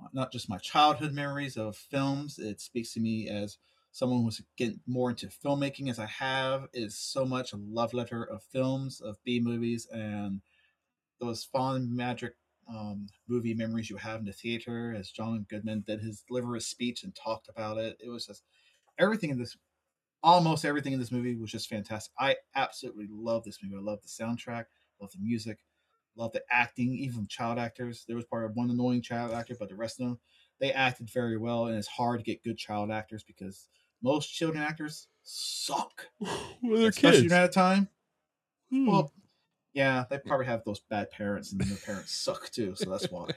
uh, 0.00 0.08
not 0.12 0.32
just 0.32 0.48
my 0.48 0.58
childhood 0.58 1.12
memories 1.12 1.56
of 1.56 1.76
films. 1.76 2.38
It 2.38 2.60
speaks 2.60 2.92
to 2.94 3.00
me 3.00 3.28
as 3.28 3.58
someone 3.92 4.22
who's 4.22 4.42
getting 4.56 4.80
more 4.86 5.10
into 5.10 5.28
filmmaking 5.28 5.90
as 5.90 5.98
I 5.98 6.06
have. 6.06 6.64
It 6.72 6.80
is 6.82 6.98
so 6.98 7.24
much 7.24 7.52
a 7.52 7.56
love 7.56 7.94
letter 7.94 8.22
of 8.24 8.42
films, 8.42 9.00
of 9.00 9.16
B 9.24 9.40
movies, 9.40 9.86
and 9.90 10.40
those 11.20 11.44
fond 11.44 11.94
magic 11.94 12.34
um, 12.68 13.06
movie 13.28 13.54
memories 13.54 13.90
you 13.90 13.96
have 13.96 14.20
in 14.20 14.26
the 14.26 14.32
theater. 14.32 14.94
As 14.96 15.10
John 15.10 15.46
Goodman 15.48 15.84
did 15.86 16.00
his 16.00 16.22
deliver 16.28 16.58
speech 16.60 17.02
and 17.02 17.14
talked 17.14 17.48
about 17.48 17.78
it, 17.78 17.96
it 18.04 18.08
was 18.08 18.26
just 18.26 18.42
everything 18.98 19.30
in 19.30 19.38
this. 19.38 19.56
Almost 20.20 20.64
everything 20.64 20.92
in 20.92 20.98
this 20.98 21.12
movie 21.12 21.36
was 21.36 21.52
just 21.52 21.68
fantastic. 21.68 22.12
I 22.18 22.36
absolutely 22.56 23.06
love 23.08 23.44
this 23.44 23.58
movie. 23.62 23.76
I 23.76 23.84
love 23.84 24.00
the 24.02 24.08
soundtrack, 24.08 24.64
love 25.00 25.12
the 25.12 25.20
music, 25.20 25.58
love 26.18 26.32
the 26.32 26.42
acting, 26.50 26.94
even 26.94 27.26
child 27.28 27.58
actors. 27.58 28.04
There 28.06 28.16
was 28.16 28.24
part 28.24 28.44
of 28.44 28.56
one 28.56 28.70
annoying 28.70 29.02
child 29.02 29.32
actor, 29.32 29.56
but 29.58 29.68
the 29.68 29.76
rest 29.76 30.00
of 30.00 30.06
them, 30.06 30.18
they 30.60 30.72
acted 30.72 31.08
very 31.10 31.38
well. 31.38 31.66
And 31.66 31.76
it's 31.76 31.86
hard 31.88 32.20
to 32.20 32.24
get 32.24 32.42
good 32.42 32.58
child 32.58 32.90
actors 32.90 33.22
because 33.24 33.68
most 34.02 34.26
children 34.32 34.62
actors 34.62 35.08
suck, 35.22 36.06
Well, 36.20 36.30
they're 36.62 36.88
especially 36.88 37.22
kids. 37.22 37.32
during 37.32 37.42
that 37.42 37.52
time. 37.52 37.88
Hmm. 38.70 38.86
Well, 38.86 39.12
yeah, 39.72 40.04
they 40.10 40.18
probably 40.18 40.46
have 40.46 40.64
those 40.64 40.80
bad 40.80 41.10
parents, 41.10 41.52
and 41.52 41.60
their 41.60 41.76
parents 41.76 42.12
suck 42.12 42.50
too. 42.50 42.74
So 42.74 42.90
that's 42.90 43.10
why. 43.10 43.28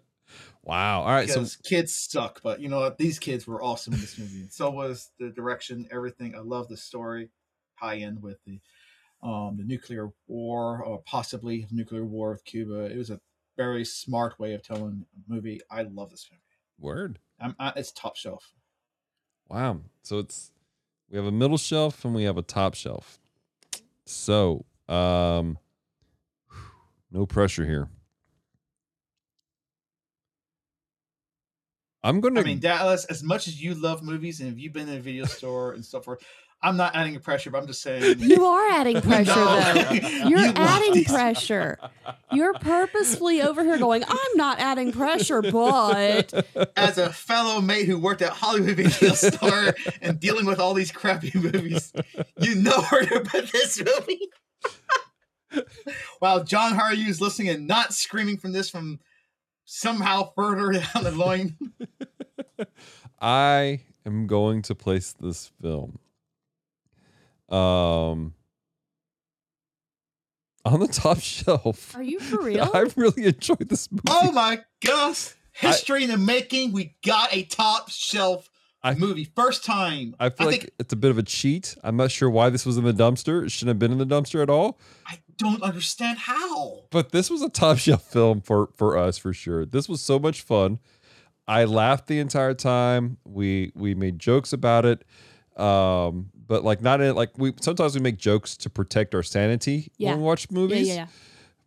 wow. 0.62 1.02
All 1.02 1.08
right. 1.08 1.28
So 1.28 1.44
kids 1.64 1.94
suck, 1.94 2.40
but 2.42 2.60
you 2.60 2.68
know 2.68 2.80
what? 2.80 2.98
These 2.98 3.18
kids 3.18 3.46
were 3.46 3.62
awesome 3.62 3.94
in 3.94 4.00
this 4.00 4.18
movie. 4.18 4.40
And 4.40 4.52
so 4.52 4.70
was 4.70 5.10
the 5.18 5.28
direction, 5.28 5.86
everything. 5.90 6.34
I 6.34 6.38
love 6.38 6.68
the 6.68 6.76
story 6.76 7.30
tie-in 7.78 8.20
with 8.22 8.38
the 8.46 8.60
um 9.22 9.56
the 9.56 9.64
nuclear 9.64 10.10
war 10.26 10.82
or 10.82 11.02
possibly 11.02 11.66
nuclear 11.70 12.04
war 12.04 12.30
with 12.30 12.44
Cuba. 12.44 12.84
It 12.84 12.96
was 12.96 13.10
a 13.10 13.20
very 13.56 13.84
smart 13.84 14.38
way 14.38 14.52
of 14.54 14.62
telling 14.62 15.06
a 15.14 15.32
movie. 15.32 15.60
I 15.70 15.82
love 15.82 16.10
this 16.10 16.28
movie. 16.30 16.42
word. 16.78 17.18
I'm, 17.40 17.54
I, 17.58 17.72
it's 17.76 17.92
top 17.92 18.16
shelf. 18.16 18.52
Wow. 19.48 19.80
So 20.02 20.18
it's 20.18 20.52
we 21.10 21.16
have 21.16 21.26
a 21.26 21.32
middle 21.32 21.58
shelf 21.58 22.04
and 22.04 22.14
we 22.14 22.24
have 22.24 22.36
a 22.36 22.42
top 22.42 22.74
shelf. 22.74 23.18
So, 24.04 24.64
um 24.88 25.58
no 27.10 27.26
pressure 27.26 27.64
here. 27.64 27.88
I'm 32.02 32.20
going 32.20 32.34
to 32.36 32.40
I 32.40 32.44
mean, 32.44 32.60
Dallas, 32.60 33.04
as 33.06 33.24
much 33.24 33.48
as 33.48 33.60
you 33.60 33.74
love 33.74 34.02
movies 34.04 34.40
and 34.40 34.52
if 34.52 34.60
you've 34.60 34.72
been 34.72 34.88
in 34.88 34.96
a 34.96 35.00
video 35.00 35.24
store 35.24 35.72
and 35.72 35.84
so 35.84 36.00
forth, 36.00 36.22
I'm 36.62 36.76
not 36.76 36.96
adding 36.96 37.18
pressure, 37.20 37.50
but 37.50 37.58
I'm 37.60 37.66
just 37.66 37.82
saying. 37.82 38.18
You 38.20 38.44
are 38.46 38.70
adding 38.70 39.00
pressure, 39.02 39.34
No. 39.34 39.72
though. 39.74 39.90
You 39.92 40.28
You're 40.30 40.46
love 40.46 40.56
adding 40.56 41.04
pressure. 41.04 41.78
You're 42.32 42.54
purposefully 42.54 43.42
over 43.42 43.62
here 43.62 43.78
going, 43.78 44.02
I'm 44.08 44.36
not 44.36 44.58
adding 44.58 44.90
pressure, 44.92 45.42
but 45.42 46.32
as 46.76 46.98
a 46.98 47.12
fellow 47.12 47.60
mate 47.60 47.86
who 47.86 47.98
worked 47.98 48.22
at 48.22 48.30
Hollywood 48.32 48.76
Video 48.76 49.12
Store 49.14 49.74
and 50.00 50.18
dealing 50.18 50.46
with 50.46 50.58
all 50.58 50.74
these 50.74 50.90
crappy 50.90 51.30
movies, 51.34 51.92
you 52.40 52.54
know 52.56 52.80
where 52.90 53.04
to 53.04 53.20
put 53.20 53.52
this 53.52 53.80
movie. 53.84 54.20
While 56.18 56.42
John 56.44 56.72
Haryu 56.72 57.06
is 57.08 57.20
listening 57.20 57.48
and 57.50 57.66
not 57.66 57.94
screaming 57.94 58.38
from 58.38 58.52
this 58.52 58.68
from 58.68 58.98
somehow 59.64 60.32
further 60.34 60.72
down 60.72 61.04
the 61.04 61.12
line. 61.12 61.56
I 63.20 63.82
am 64.04 64.26
going 64.26 64.62
to 64.62 64.74
place 64.74 65.14
this 65.18 65.50
film 65.60 65.98
um 67.48 68.34
on 70.64 70.80
the 70.80 70.88
top 70.88 71.20
shelf. 71.20 71.94
are 71.94 72.02
you 72.02 72.18
for 72.18 72.42
real? 72.42 72.68
I 72.74 72.86
really 72.96 73.24
enjoyed 73.26 73.68
this 73.68 73.90
movie. 73.90 74.02
Oh 74.08 74.32
my 74.32 74.60
gosh. 74.84 75.34
History 75.52 76.04
in 76.04 76.10
the 76.10 76.18
making. 76.18 76.72
We 76.72 76.96
got 77.04 77.32
a 77.34 77.44
top 77.44 77.88
shelf 77.90 78.50
I- 78.82 78.94
movie. 78.94 79.24
First 79.36 79.64
time. 79.64 80.14
I 80.20 80.28
feel 80.30 80.46
like 80.48 80.60
think 80.62 80.72
it's 80.78 80.92
a 80.92 80.96
bit 80.96 81.10
of 81.10 81.18
a 81.18 81.22
cheat. 81.22 81.76
I'm 81.82 81.96
not 81.96 82.10
sure 82.10 82.28
why 82.28 82.50
this 82.50 82.66
was 82.66 82.76
in 82.76 82.84
the 82.84 82.92
dumpster. 82.92 83.44
It 83.44 83.50
shouldn't 83.52 83.68
have 83.68 83.78
been 83.78 83.92
in 83.92 83.98
the 83.98 84.06
dumpster 84.06 84.42
at 84.42 84.50
all. 84.50 84.78
I 85.06 85.18
don't 85.38 85.62
understand 85.62 86.18
how. 86.18 86.84
But 86.90 87.12
this 87.12 87.30
was 87.30 87.42
a 87.42 87.48
top 87.48 87.78
shelf 87.78 88.02
film 88.04 88.40
for 88.40 88.70
for 88.76 88.98
us 88.98 89.18
for 89.18 89.32
sure. 89.32 89.64
This 89.64 89.88
was 89.88 90.00
so 90.00 90.18
much 90.18 90.42
fun. 90.42 90.78
I 91.48 91.64
laughed 91.64 92.08
the 92.08 92.18
entire 92.18 92.54
time. 92.54 93.18
We 93.24 93.70
we 93.76 93.94
made 93.94 94.18
jokes 94.18 94.52
about 94.52 94.84
it. 94.84 95.04
Um, 95.58 96.30
but 96.46 96.64
like 96.64 96.80
not 96.82 97.00
in 97.00 97.14
like 97.14 97.30
we 97.38 97.52
sometimes 97.60 97.94
we 97.94 98.00
make 98.00 98.16
jokes 98.18 98.56
to 98.58 98.70
protect 98.70 99.14
our 99.14 99.22
sanity 99.22 99.90
Yeah. 99.98 100.10
when 100.10 100.18
we 100.20 100.24
watch 100.24 100.50
movies. 100.50 100.88
yeah, 100.88 100.94
yeah. 100.94 101.06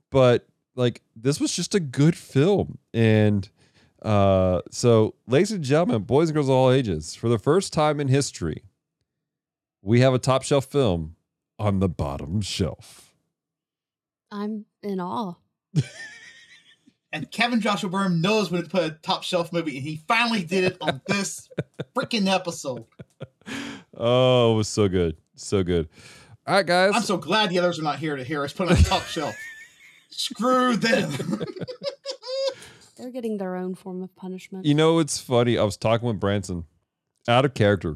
But 0.09 0.47
like 0.75 1.01
this 1.15 1.39
was 1.39 1.55
just 1.55 1.75
a 1.75 1.80
good 1.80 2.15
film. 2.15 2.77
And 2.93 3.49
uh 4.01 4.61
so 4.71 5.15
ladies 5.27 5.51
and 5.51 5.63
gentlemen, 5.63 6.03
boys 6.03 6.30
and 6.30 6.36
girls 6.36 6.47
of 6.47 6.55
all 6.55 6.71
ages, 6.71 7.15
for 7.15 7.27
the 7.30 7.39
first 7.39 7.73
time 7.73 7.99
in 7.99 8.07
history, 8.07 8.63
we 9.82 9.99
have 10.01 10.13
a 10.13 10.19
top 10.19 10.43
shelf 10.43 10.65
film 10.65 11.15
on 11.57 11.80
the 11.80 11.89
bottom 11.89 12.41
shelf. 12.41 13.13
I'm 14.32 14.65
in 14.84 14.99
awe. 14.99 15.34
And 17.11 17.32
Kevin 17.32 17.59
Joshua 17.59 17.89
Burnham 17.89 18.21
knows 18.21 18.51
when 18.51 18.61
to 18.61 18.69
put 18.69 18.84
a 18.84 18.91
top 19.01 19.23
shelf 19.23 19.51
movie, 19.51 19.77
and 19.77 19.84
he 19.84 19.95
finally 20.07 20.43
did 20.43 20.63
it 20.65 20.77
on 20.80 21.01
this 21.07 21.49
freaking 21.97 22.32
episode. 22.32 22.86
Oh, 24.00 24.54
it 24.54 24.56
was 24.58 24.68
so 24.68 24.88
good. 24.88 25.18
So 25.36 25.64
good. 25.64 25.89
All 26.47 26.56
right, 26.56 26.66
guys. 26.66 26.91
I'm 26.95 27.02
so 27.04 27.18
glad 27.18 27.50
the 27.50 27.60
others 27.60 27.80
are 27.80 27.84
not 27.84 28.00
here 28.00 28.16
to 28.16 28.24
hear 28.24 28.43
us 28.43 28.54
put 28.54 28.72
it 28.72 28.78
on 28.78 28.84
top 28.84 29.04
shelf. 29.04 29.36
Screw 30.10 30.76
them. 30.76 31.12
They're 32.97 33.12
getting 33.12 33.38
their 33.38 33.56
own 33.56 33.76
form 33.76 34.02
of 34.04 34.14
punishment. 34.16 34.66
you 34.66 34.74
know, 34.74 35.00
it's 35.00 35.18
funny. 35.20 35.58
I 35.58 35.64
was 35.64 35.78
talking 35.78 36.08
with 36.08 36.20
Branson 36.20 36.66
out 37.28 37.45
of 37.45 37.54
character 37.54 37.95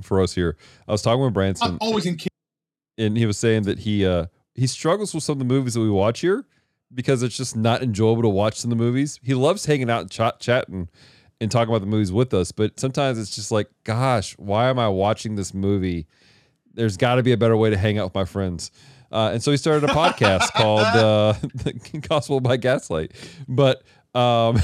for 0.00 0.20
us 0.20 0.34
here. 0.34 0.56
I 0.86 0.92
was 0.92 1.02
talking 1.02 1.22
with 1.24 1.34
Branson 1.34 1.72
I'm 1.72 1.78
always 1.80 2.06
in. 2.06 2.18
and 2.98 3.16
he 3.16 3.26
was 3.26 3.36
saying 3.38 3.62
that 3.64 3.80
he 3.80 4.06
uh 4.06 4.26
he 4.54 4.66
struggles 4.66 5.14
with 5.14 5.24
some 5.24 5.34
of 5.34 5.38
the 5.40 5.44
movies 5.44 5.74
that 5.74 5.80
we 5.80 5.90
watch 5.90 6.20
here 6.20 6.44
because 6.94 7.22
it's 7.22 7.36
just 7.36 7.56
not 7.56 7.82
enjoyable 7.82 8.22
to 8.22 8.28
watch 8.28 8.56
some 8.60 8.70
of 8.70 8.78
the 8.78 8.84
movies. 8.84 9.18
He 9.24 9.34
loves 9.34 9.66
hanging 9.66 9.90
out 9.90 10.02
and 10.02 10.10
chat 10.10 10.38
chatting 10.40 10.88
and 11.42 11.50
talking 11.50 11.68
about 11.74 11.80
the 11.80 11.88
movies 11.90 12.12
with 12.12 12.32
us, 12.32 12.52
but 12.52 12.78
sometimes 12.78 13.18
it's 13.18 13.34
just 13.34 13.50
like, 13.50 13.68
gosh, 13.82 14.32
why 14.38 14.70
am 14.70 14.78
I 14.78 14.88
watching 14.88 15.34
this 15.34 15.52
movie? 15.52 16.06
There's 16.72 16.96
got 16.96 17.16
to 17.16 17.22
be 17.22 17.32
a 17.32 17.36
better 17.36 17.56
way 17.56 17.68
to 17.68 17.76
hang 17.76 17.98
out 17.98 18.04
with 18.04 18.14
my 18.14 18.24
friends. 18.24 18.70
Uh, 19.10 19.30
and 19.34 19.42
so 19.42 19.50
he 19.50 19.56
started 19.56 19.90
a 19.90 19.92
podcast 19.92 20.52
called 20.54 20.86
uh, 20.86 21.34
Gospel 22.08 22.40
by 22.40 22.56
Gaslight. 22.56 23.12
But 23.48 23.82
um, 24.14 24.60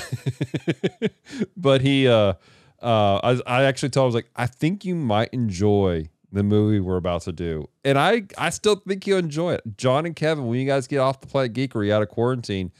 but 1.56 1.80
he 1.80 2.06
uh, 2.06 2.34
uh, 2.80 3.16
I, 3.22 3.40
I 3.46 3.64
actually 3.64 3.90
told 3.90 4.04
him 4.04 4.06
I 4.06 4.06
was 4.06 4.14
like, 4.14 4.30
I 4.36 4.46
think 4.46 4.84
you 4.84 4.94
might 4.94 5.30
enjoy 5.32 6.08
the 6.30 6.42
movie 6.42 6.78
we're 6.78 6.96
about 6.96 7.22
to 7.22 7.32
do, 7.32 7.68
and 7.84 7.98
I 7.98 8.22
I 8.36 8.50
still 8.50 8.76
think 8.76 9.06
you'll 9.06 9.18
enjoy 9.18 9.54
it. 9.54 9.62
John 9.76 10.06
and 10.06 10.14
Kevin, 10.14 10.46
when 10.46 10.60
you 10.60 10.66
guys 10.66 10.86
get 10.86 10.98
off 10.98 11.20
the 11.20 11.26
Planet 11.26 11.54
Geekery 11.54 11.90
out 11.90 12.02
of 12.02 12.08
quarantine, 12.08 12.70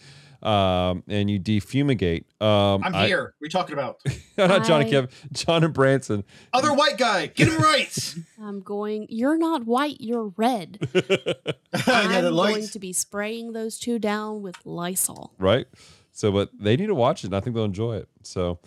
um, 0.43 1.03
and 1.09 1.28
you 1.30 1.41
defumigate, 1.41 2.24
um, 2.41 2.82
I'm 2.84 2.95
I- 2.95 3.07
here. 3.07 3.34
We're 3.41 3.49
talking 3.49 3.72
about 3.74 4.01
not 4.36 4.64
John 4.66 4.80
and 4.80 4.89
I- 4.89 4.91
Kevin, 4.91 5.11
John 5.32 5.64
and 5.64 5.74
Branson. 5.74 6.24
other 6.53 6.72
white 6.72 6.97
guy. 6.99 7.26
Get 7.26 7.49
him 7.49 7.61
right. 7.61 8.14
I'm 8.43 8.61
going, 8.61 9.07
you're 9.09 9.39
not 9.39 9.64
white, 9.66 9.97
you're 10.01 10.32
red. 10.36 10.78
I'm 11.86 12.22
the 12.24 12.30
going 12.30 12.66
to 12.68 12.78
be 12.78 12.93
spraying 12.93 13.53
those 13.53 13.78
two 13.78 13.99
down 13.99 14.43
with 14.43 14.57
Lysol. 14.64 15.32
right? 15.39 15.66
So, 16.12 16.32
but 16.32 16.51
they 16.59 16.76
need 16.76 16.86
to 16.86 16.95
watch 16.95 17.22
it. 17.24 17.28
and 17.28 17.36
I 17.36 17.41
think 17.41 17.55
they'll 17.55 17.64
enjoy 17.64 17.97
it. 17.97 18.09
So, 18.22 18.59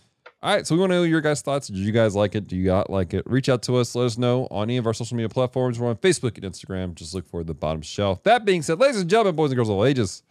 all 0.43 0.53
right. 0.55 0.65
So, 0.65 0.73
we 0.75 0.79
want 0.79 0.91
to 0.91 0.95
know 0.95 1.03
your 1.03 1.19
guys' 1.21 1.41
thoughts. 1.41 1.67
Did 1.67 1.77
you 1.77 1.91
guys 1.91 2.15
like 2.15 2.33
it? 2.33 2.47
Do 2.47 2.55
you 2.55 2.67
not 2.67 2.89
like 2.89 3.13
it? 3.13 3.23
Reach 3.25 3.49
out 3.49 3.61
to 3.63 3.75
us. 3.77 3.93
Let 3.93 4.05
us 4.05 4.17
know 4.17 4.47
on 4.51 4.63
any 4.69 4.77
of 4.77 4.87
our 4.87 4.93
social 4.93 5.17
media 5.17 5.27
platforms. 5.29 5.77
We're 5.79 5.89
on 5.89 5.97
Facebook 5.97 6.41
and 6.41 6.43
Instagram. 6.53 6.95
Just 6.95 7.13
look 7.13 7.27
for 7.27 7.43
the 7.43 7.53
bottom 7.53 7.81
shelf. 7.81 8.23
That 8.23 8.45
being 8.45 8.61
said, 8.61 8.79
ladies 8.79 9.01
and 9.01 9.09
gentlemen, 9.09 9.35
boys 9.35 9.51
and 9.51 9.57
girls 9.57 9.67
of 9.69 9.75
all 9.75 9.85
ages, 9.85 10.23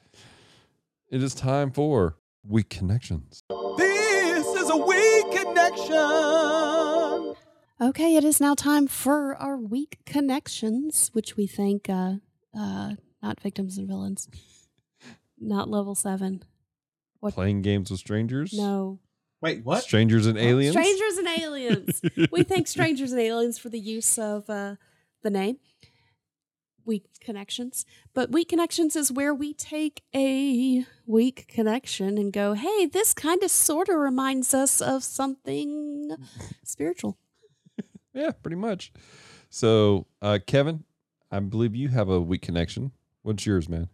it 1.11 1.23
is 1.23 1.35
time 1.35 1.71
for 1.73 2.17
Weak 2.47 2.71
Connections. 2.71 3.43
This 3.77 4.47
is 4.47 4.71
a 4.71 4.77
weak 4.77 5.31
connection. 5.33 7.35
Okay, 7.81 8.17
it 8.17 8.25
is 8.25 8.41
now 8.41 8.55
time 8.55 8.87
for 8.87 9.35
our 9.37 9.57
weak 9.57 9.99
connections, 10.07 11.11
which 11.13 11.37
we 11.37 11.47
thank 11.47 11.89
uh, 11.89 12.15
uh, 12.57 12.95
not 13.23 13.41
victims 13.41 13.79
and 13.79 13.89
villains. 13.89 14.29
Not 15.43 15.71
level 15.71 15.95
seven. 15.95 16.43
What? 17.21 17.33
Playing 17.33 17.63
games 17.63 17.91
with 17.91 17.99
strangers. 17.99 18.53
No. 18.53 18.99
Wait, 19.41 19.65
what? 19.65 19.83
Strangers 19.83 20.27
and 20.27 20.37
aliens. 20.37 20.75
Strangers 20.75 21.17
and 21.17 21.29
aliens. 21.29 22.03
we 22.31 22.43
thank 22.43 22.69
strangers 22.69 23.13
and 23.13 23.21
aliens 23.23 23.57
for 23.57 23.71
the 23.71 23.79
use 23.79 24.19
of 24.19 24.51
uh, 24.51 24.75
the 25.23 25.31
name. 25.31 25.57
Weak 26.85 27.05
connections. 27.21 27.85
But 28.15 28.31
weak 28.33 28.49
connections 28.49 28.97
is 28.97 29.13
where 29.13 29.35
we 29.35 29.53
take 29.55 30.03
a 30.15 30.85
weak 31.07 31.47
connection 31.49 32.19
and 32.19 32.33
go, 32.33 32.55
hey, 32.55 32.87
this 32.87 33.13
kind 33.15 33.43
of 33.43 33.51
sort 33.51 33.89
of 33.89 33.97
reminds 33.97 34.55
us 34.55 34.81
of 34.81 35.05
something 35.05 36.17
spiritual. 36.65 37.19
Yeah, 38.13 38.33
pretty 38.33 38.57
much. 38.57 38.93
So, 39.51 40.07
uh, 40.21 40.41
Kevin, 40.45 40.83
I 41.31 41.39
believe 41.39 41.77
you 41.77 41.91
have 41.91 42.09
a 42.09 42.21
weak 42.21 42.43
connection. 42.43 42.91
What's 43.23 43.47
yours, 43.47 43.69
man? 43.69 43.89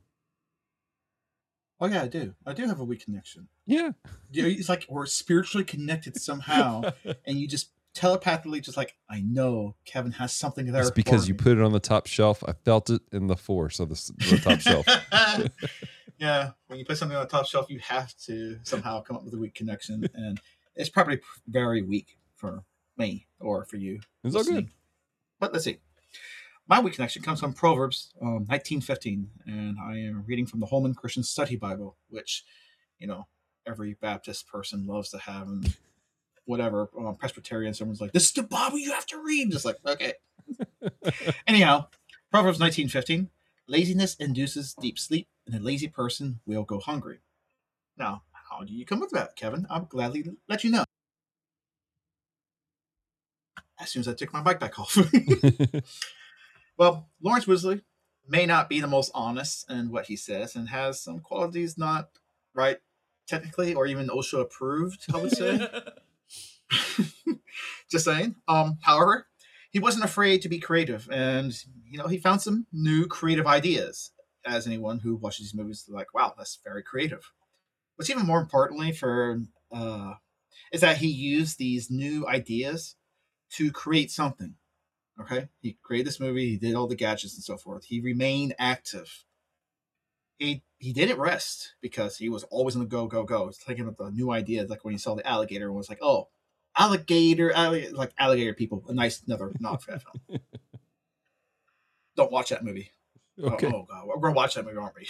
Oh 1.78 1.86
yeah, 1.86 2.02
I 2.02 2.08
do. 2.08 2.34
I 2.46 2.54
do 2.54 2.66
have 2.66 2.80
a 2.80 2.84
weak 2.84 3.04
connection. 3.04 3.48
Yeah. 3.66 3.90
Yeah, 4.30 4.44
It's 4.46 4.70
like 4.70 4.86
we're 4.88 5.04
spiritually 5.04 5.64
connected 5.64 6.18
somehow, 6.18 6.92
and 7.26 7.38
you 7.38 7.46
just 7.46 7.70
telepathically 7.96 8.60
just 8.60 8.76
like 8.76 8.94
I 9.08 9.20
know 9.20 9.74
Kevin 9.86 10.12
has 10.12 10.32
something 10.32 10.70
there. 10.70 10.82
It's 10.82 10.90
because 10.90 11.26
you 11.26 11.34
me." 11.34 11.38
put 11.38 11.52
it 11.52 11.62
on 11.62 11.72
the 11.72 11.80
top 11.80 12.06
shelf. 12.06 12.44
I 12.46 12.52
felt 12.52 12.90
it 12.90 13.00
in 13.10 13.26
the 13.26 13.36
force 13.36 13.80
of 13.80 13.88
the, 13.88 14.12
the 14.18 14.38
top 14.38 14.60
shelf. 14.60 14.86
yeah, 16.18 16.50
when 16.66 16.78
you 16.78 16.84
put 16.84 16.98
something 16.98 17.16
on 17.16 17.24
the 17.24 17.28
top 17.28 17.46
shelf, 17.46 17.66
you 17.70 17.78
have 17.80 18.14
to 18.26 18.58
somehow 18.62 19.00
come 19.00 19.16
up 19.16 19.24
with 19.24 19.32
a 19.32 19.38
weak 19.38 19.54
connection, 19.54 20.06
and 20.14 20.38
it's 20.76 20.90
probably 20.90 21.20
very 21.48 21.82
weak 21.82 22.18
for 22.36 22.64
me 22.98 23.26
or 23.40 23.64
for 23.64 23.76
you. 23.76 24.00
It's 24.22 24.36
all 24.36 24.44
good. 24.44 24.68
But 25.40 25.54
let's 25.54 25.64
see. 25.64 25.78
My 26.68 26.80
weak 26.80 26.94
connection 26.94 27.22
comes 27.22 27.40
from 27.40 27.54
Proverbs 27.54 28.12
um, 28.20 28.44
1915, 28.46 29.30
and 29.46 29.78
I 29.80 29.98
am 29.98 30.24
reading 30.26 30.46
from 30.46 30.60
the 30.60 30.66
Holman 30.66 30.94
Christian 30.94 31.22
Study 31.22 31.56
Bible, 31.56 31.96
which, 32.08 32.44
you 32.98 33.06
know, 33.06 33.28
every 33.66 33.94
Baptist 33.94 34.48
person 34.48 34.86
loves 34.86 35.10
to 35.10 35.18
have, 35.18 35.46
and 35.46 35.76
whatever 36.46 36.88
um, 36.98 37.16
Presbyterian, 37.16 37.74
someone's 37.74 38.00
like, 38.00 38.12
"This 38.12 38.24
is 38.24 38.32
the 38.32 38.42
Bible 38.42 38.78
you 38.78 38.92
have 38.92 39.06
to 39.06 39.22
read." 39.22 39.50
Just 39.50 39.64
like, 39.64 39.76
okay. 39.86 40.14
Anyhow, 41.46 41.88
Proverbs 42.30 42.58
1915: 42.58 43.30
Laziness 43.68 44.14
induces 44.16 44.74
deep 44.74 44.98
sleep, 44.98 45.28
and 45.46 45.54
a 45.54 45.60
lazy 45.60 45.88
person 45.88 46.40
will 46.46 46.64
go 46.64 46.78
hungry. 46.78 47.18
Now, 47.98 48.22
how 48.50 48.64
do 48.64 48.72
you 48.72 48.84
come 48.86 49.02
up 49.02 49.10
with 49.12 49.20
that, 49.20 49.36
Kevin? 49.36 49.66
I'll 49.68 49.82
gladly 49.82 50.24
let 50.48 50.64
you 50.64 50.70
know. 50.70 50.84
As 53.78 53.90
soon 53.90 54.00
as 54.00 54.08
I 54.08 54.14
took 54.14 54.32
my 54.32 54.40
bike 54.40 54.58
back 54.58 54.78
off. 54.78 54.96
Well, 56.78 57.08
Lawrence 57.22 57.46
Woolsey 57.46 57.82
may 58.28 58.44
not 58.44 58.68
be 58.68 58.80
the 58.80 58.86
most 58.86 59.10
honest 59.14 59.70
in 59.70 59.90
what 59.90 60.06
he 60.06 60.16
says 60.16 60.56
and 60.56 60.68
has 60.68 61.00
some 61.00 61.20
qualities 61.20 61.78
not 61.78 62.10
right 62.54 62.78
technically 63.26 63.74
or 63.74 63.86
even 63.86 64.08
OSHA 64.08 64.42
approved, 64.42 65.06
I 65.12 65.18
would 65.18 65.32
say. 65.32 65.68
Just 67.90 68.04
saying. 68.04 68.36
Um, 68.48 68.78
however, 68.82 69.26
he 69.70 69.78
wasn't 69.78 70.04
afraid 70.04 70.42
to 70.42 70.48
be 70.48 70.58
creative 70.58 71.08
and 71.10 71.56
you 71.88 71.98
know, 71.98 72.08
he 72.08 72.18
found 72.18 72.40
some 72.40 72.66
new 72.72 73.06
creative 73.06 73.46
ideas. 73.46 74.10
As 74.44 74.66
anyone 74.66 75.00
who 75.00 75.16
watches 75.16 75.46
these 75.46 75.54
movies 75.54 75.84
is 75.88 75.88
like, 75.88 76.14
wow, 76.14 76.32
that's 76.36 76.60
very 76.64 76.82
creative. 76.82 77.32
What's 77.96 78.10
even 78.10 78.26
more 78.26 78.40
importantly 78.40 78.92
for 78.92 79.40
uh 79.72 80.14
is 80.72 80.80
that 80.80 80.98
he 80.98 81.08
used 81.08 81.58
these 81.58 81.90
new 81.90 82.26
ideas 82.26 82.96
to 83.52 83.72
create 83.72 84.10
something. 84.10 84.54
Okay, 85.20 85.48
he 85.60 85.78
created 85.82 86.06
this 86.06 86.20
movie. 86.20 86.50
He 86.50 86.56
did 86.58 86.74
all 86.74 86.86
the 86.86 86.94
gadgets 86.94 87.34
and 87.34 87.42
so 87.42 87.56
forth. 87.56 87.84
He 87.86 88.00
remained 88.00 88.54
active. 88.58 89.24
He 90.38 90.62
he 90.78 90.92
didn't 90.92 91.18
rest 91.18 91.74
because 91.80 92.18
he 92.18 92.28
was 92.28 92.44
always 92.44 92.76
on 92.76 92.82
the 92.82 92.88
go, 92.88 93.06
go, 93.06 93.24
go. 93.24 93.50
Thinking 93.50 93.86
of 93.88 93.96
the 93.96 94.10
new 94.10 94.30
ideas, 94.30 94.68
like 94.68 94.84
when 94.84 94.92
he 94.92 94.98
saw 94.98 95.14
the 95.14 95.26
alligator 95.26 95.66
and 95.66 95.74
was 95.76 95.88
like, 95.88 96.02
"Oh, 96.02 96.28
alligator, 96.76 97.52
alligator 97.52 97.94
like 97.94 98.12
alligator 98.18 98.54
people." 98.54 98.84
A 98.88 98.94
nice 98.94 99.22
another 99.26 99.52
nod 99.60 99.82
for 99.82 99.92
that 99.92 100.02
film. 100.02 100.40
Don't 102.16 102.32
watch 102.32 102.48
that 102.50 102.64
movie. 102.64 102.90
Oh- 103.42 103.56
Oh, 103.62 103.82
god, 103.88 104.06
we're 104.06 104.18
gonna 104.18 104.34
watch 104.34 104.54
that 104.54 104.64
movie, 104.64 104.78
aren't 104.78 104.96
we? 104.96 105.06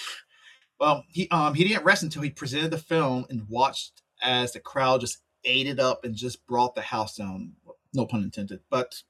Well, 0.79 1.05
he 1.09 1.29
um 1.31 1.55
he 1.55 1.65
didn't 1.67 1.85
rest 1.85 2.03
until 2.03 2.23
he 2.23 2.31
presented 2.31 2.71
the 2.71 2.79
film 2.79 3.25
and 3.31 3.49
watched 3.49 4.03
as 4.21 4.53
the 4.53 4.61
crowd 4.61 5.01
just 5.01 5.23
ate 5.45 5.67
it 5.67 5.79
up 5.81 6.05
and 6.05 6.15
just 6.15 6.47
brought 6.47 6.75
the 6.75 6.83
house 6.83 7.17
down. 7.17 7.53
No 7.95 8.05
pun 8.07 8.23
intended, 8.23 8.61
but 8.69 9.03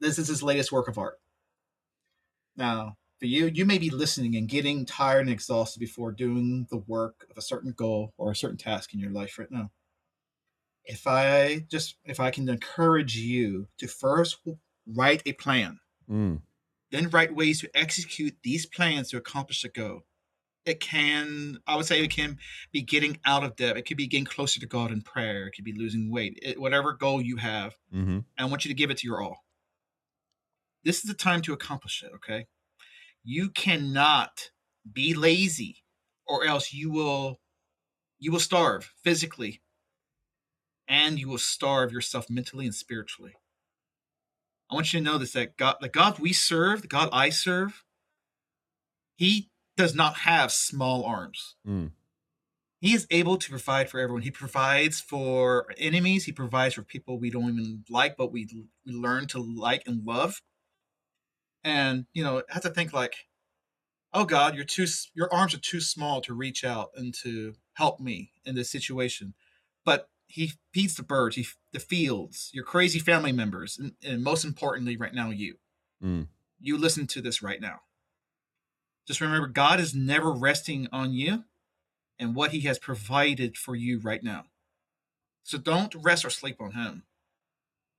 this 0.00 0.18
is 0.18 0.28
his 0.28 0.42
latest 0.42 0.72
work 0.72 0.88
of 0.88 0.98
art. 0.98 1.18
Now, 2.56 2.96
for 3.18 3.26
you, 3.26 3.46
you 3.46 3.64
may 3.64 3.78
be 3.78 3.90
listening 3.90 4.34
and 4.36 4.48
getting 4.48 4.84
tired 4.84 5.20
and 5.22 5.30
exhausted 5.30 5.78
before 5.78 6.12
doing 6.12 6.66
the 6.70 6.78
work 6.78 7.26
of 7.30 7.38
a 7.38 7.42
certain 7.42 7.72
goal 7.72 8.12
or 8.18 8.30
a 8.32 8.36
certain 8.36 8.58
task 8.58 8.92
in 8.92 9.00
your 9.00 9.10
life 9.10 9.38
right 9.38 9.50
now. 9.50 9.70
If 10.84 11.06
I 11.06 11.66
just 11.70 11.96
if 12.04 12.20
I 12.20 12.30
can 12.30 12.48
encourage 12.48 13.16
you 13.16 13.68
to 13.78 13.86
first 13.86 14.38
write 14.86 15.22
a 15.26 15.32
plan, 15.34 15.78
Mm. 16.08 16.42
then 16.90 17.08
write 17.10 17.34
ways 17.36 17.60
to 17.60 17.70
execute 17.76 18.36
these 18.42 18.66
plans 18.66 19.10
to 19.10 19.16
accomplish 19.16 19.62
the 19.62 19.68
goal. 19.68 20.00
It 20.64 20.80
can, 20.80 21.58
I 21.66 21.76
would 21.76 21.86
say, 21.86 22.02
it 22.02 22.10
can 22.10 22.38
be 22.72 22.82
getting 22.82 23.18
out 23.24 23.44
of 23.44 23.56
debt. 23.56 23.76
It 23.76 23.82
could 23.86 23.96
be 23.96 24.06
getting 24.08 24.24
closer 24.24 24.58
to 24.60 24.66
God 24.66 24.90
in 24.90 25.00
prayer. 25.02 25.46
It 25.46 25.52
could 25.52 25.64
be 25.64 25.72
losing 25.72 26.10
weight. 26.10 26.38
It, 26.42 26.60
whatever 26.60 26.92
goal 26.92 27.20
you 27.22 27.36
have, 27.36 27.76
hmm 27.90 28.20
I 28.36 28.44
want 28.46 28.64
you 28.64 28.70
to 28.70 28.74
give 28.74 28.90
it 28.90 28.98
to 28.98 29.06
your 29.06 29.22
all. 29.22 29.44
This 30.82 30.96
is 30.96 31.02
the 31.04 31.14
time 31.14 31.42
to 31.42 31.52
accomplish 31.52 32.02
it, 32.02 32.10
okay? 32.16 32.46
You 33.22 33.50
cannot 33.50 34.50
be 34.90 35.14
lazy 35.14 35.84
or 36.26 36.44
else 36.44 36.72
you 36.72 36.90
will 36.90 37.40
you 38.18 38.32
will 38.32 38.40
starve 38.40 38.90
physically 39.02 39.62
and 40.90 41.20
you 41.20 41.28
will 41.28 41.38
starve 41.38 41.92
yourself 41.92 42.28
mentally 42.28 42.66
and 42.66 42.74
spiritually. 42.74 43.34
I 44.68 44.74
want 44.74 44.92
you 44.92 44.98
to 44.98 45.04
know 45.04 45.18
this 45.18 45.32
that 45.32 45.56
God 45.56 45.76
the 45.80 45.88
God 45.88 46.18
we 46.18 46.32
serve, 46.32 46.82
the 46.82 46.88
God 46.88 47.08
I 47.12 47.30
serve, 47.30 47.84
he 49.16 49.50
does 49.76 49.94
not 49.94 50.18
have 50.18 50.50
small 50.52 51.04
arms. 51.04 51.54
Mm. 51.66 51.92
He 52.80 52.94
is 52.94 53.06
able 53.10 53.36
to 53.36 53.50
provide 53.50 53.88
for 53.88 54.00
everyone. 54.00 54.22
He 54.22 54.30
provides 54.30 55.00
for 55.00 55.66
enemies. 55.78 56.24
He 56.24 56.32
provides 56.32 56.74
for 56.74 56.82
people 56.82 57.18
we 57.18 57.30
don't 57.30 57.50
even 57.50 57.84
like, 57.88 58.16
but 58.16 58.32
we 58.32 58.48
we 58.84 58.92
learn 58.92 59.26
to 59.28 59.38
like 59.38 59.84
and 59.86 60.04
love. 60.04 60.42
And 61.62 62.06
you 62.12 62.24
know, 62.24 62.38
I 62.38 62.54
have 62.54 62.62
to 62.62 62.70
think 62.70 62.92
like, 62.92 63.14
oh 64.12 64.24
God, 64.24 64.56
you're 64.56 64.64
too 64.64 64.86
your 65.14 65.32
arms 65.32 65.54
are 65.54 65.60
too 65.60 65.80
small 65.80 66.20
to 66.22 66.34
reach 66.34 66.64
out 66.64 66.90
and 66.96 67.14
to 67.22 67.54
help 67.74 68.00
me 68.00 68.32
in 68.44 68.56
this 68.56 68.70
situation. 68.70 69.34
But 69.84 70.08
he 70.30 70.52
feeds 70.72 70.94
the 70.94 71.02
birds, 71.02 71.36
he 71.36 71.46
the 71.72 71.80
fields, 71.80 72.50
your 72.52 72.64
crazy 72.64 72.98
family 72.98 73.32
members, 73.32 73.78
and, 73.78 73.92
and 74.04 74.22
most 74.22 74.44
importantly, 74.44 74.96
right 74.96 75.14
now, 75.14 75.30
you. 75.30 75.56
Mm. 76.02 76.28
You 76.60 76.78
listen 76.78 77.06
to 77.08 77.20
this 77.20 77.42
right 77.42 77.60
now. 77.60 77.80
Just 79.06 79.20
remember, 79.20 79.48
God 79.48 79.80
is 79.80 79.94
never 79.94 80.30
resting 80.30 80.86
on 80.92 81.12
you 81.12 81.44
and 82.18 82.34
what 82.34 82.52
he 82.52 82.60
has 82.60 82.78
provided 82.78 83.56
for 83.56 83.74
you 83.74 83.98
right 83.98 84.22
now. 84.22 84.44
So 85.42 85.58
don't 85.58 85.94
rest 85.94 86.24
or 86.24 86.30
sleep 86.30 86.60
on 86.60 86.72
him. 86.72 87.04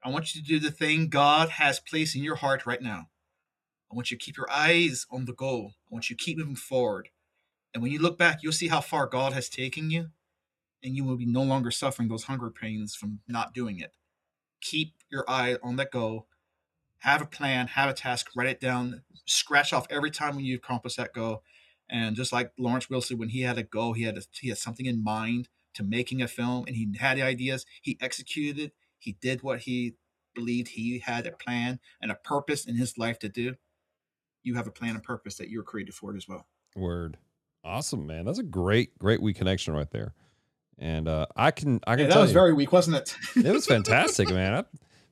I 0.04 0.10
want 0.10 0.34
you 0.34 0.42
to 0.42 0.48
do 0.48 0.60
the 0.60 0.72
thing 0.72 1.10
God 1.10 1.50
has 1.50 1.80
placed 1.80 2.16
in 2.16 2.24
your 2.24 2.36
heart 2.36 2.66
right 2.66 2.82
now. 2.82 3.08
I 3.92 3.96
want 3.96 4.10
you 4.10 4.18
to 4.18 4.24
keep 4.24 4.38
your 4.38 4.50
eyes 4.50 5.06
on 5.12 5.26
the 5.26 5.34
goal. 5.34 5.74
I 5.92 5.94
want 5.94 6.10
you 6.10 6.16
to 6.16 6.24
keep 6.24 6.38
moving 6.38 6.56
forward. 6.56 7.10
And 7.74 7.84
when 7.84 7.92
you 7.92 8.00
look 8.00 8.18
back, 8.18 8.40
you'll 8.42 8.54
see 8.54 8.70
how 8.70 8.82
far 8.82 9.06
God 9.06 9.34
has 9.34 9.50
taken 9.50 9.92
you, 9.92 10.10
and 10.84 10.96
you 10.96 11.04
will 11.04 11.18
be 11.18 11.26
no 11.26 11.44
longer 11.44 11.72
suffering 11.72 12.08
those 12.08 12.24
hunger 12.24 12.50
pains 12.50 12.96
from 12.96 13.20
not 13.28 13.54
doing 13.54 13.80
it. 13.80 13.94
Keep 14.62 14.96
your 15.12 15.26
eye 15.28 15.58
on 15.64 15.76
that 15.78 15.92
goal. 15.92 16.28
Have 17.00 17.22
a 17.22 17.26
plan, 17.26 17.68
have 17.68 17.90
a 17.90 17.94
task, 17.94 18.30
write 18.36 18.50
it 18.50 18.60
down, 18.60 19.04
scratch 19.26 19.74
off 19.74 19.88
every 19.90 20.12
time 20.12 20.36
when 20.36 20.46
you 20.46 20.56
accomplish 20.56 20.96
that 20.96 21.14
goal. 21.14 21.44
And 21.90 22.16
just 22.16 22.32
like 22.32 22.52
Lawrence 22.58 22.90
Wilson, 22.90 23.18
when 23.18 23.30
he 23.30 23.42
had 23.42 23.58
a 23.58 23.64
goal, 23.64 23.94
he 23.94 24.04
had 24.04 24.18
a, 24.18 24.22
he 24.40 24.50
had 24.50 24.58
something 24.58 24.86
in 24.86 25.04
mind 25.04 25.50
to 25.74 25.84
making 25.84 26.22
a 26.22 26.28
film, 26.28 26.66
and 26.68 26.76
he 26.76 26.90
had 27.00 27.20
ideas. 27.20 27.66
He 27.82 27.98
executed 28.02 28.62
it. 28.62 28.74
He 29.00 29.14
did 29.14 29.42
what 29.42 29.62
he 29.62 29.96
believed 30.36 30.70
he 30.70 31.00
had 31.00 31.26
a 31.26 31.32
plan 31.32 31.80
and 32.02 32.12
a 32.12 32.16
purpose 32.16 32.66
in 32.66 32.76
his 32.76 32.98
life 32.98 33.20
to 33.20 33.30
do. 33.30 33.56
You 34.44 34.56
have 34.56 34.68
a 34.68 34.72
plan 34.72 34.96
and 34.96 35.04
purpose 35.04 35.36
that 35.36 35.50
you're 35.50 35.64
created 35.64 35.94
for 35.94 36.14
it 36.14 36.18
as 36.18 36.28
well. 36.28 36.48
Word. 36.76 37.18
Awesome, 37.64 38.08
man. 38.08 38.26
That's 38.26 38.40
a 38.40 38.44
great, 38.44 38.98
great 38.98 39.22
weak 39.22 39.38
connection 39.38 39.74
right 39.74 39.90
there. 39.92 40.14
And 40.82 41.08
uh, 41.08 41.28
I 41.36 41.52
can, 41.52 41.80
I 41.86 41.96
can 41.96 42.06
Yeah, 42.06 42.16
that 42.16 42.20
was 42.20 42.32
you, 42.32 42.34
very 42.34 42.54
weak, 42.54 42.72
wasn't 42.72 42.98
it? 42.98 43.16
it 43.46 43.54
was 43.54 43.68
fantastic, 43.68 44.30
man. 44.30 44.56
I'm 44.56 44.66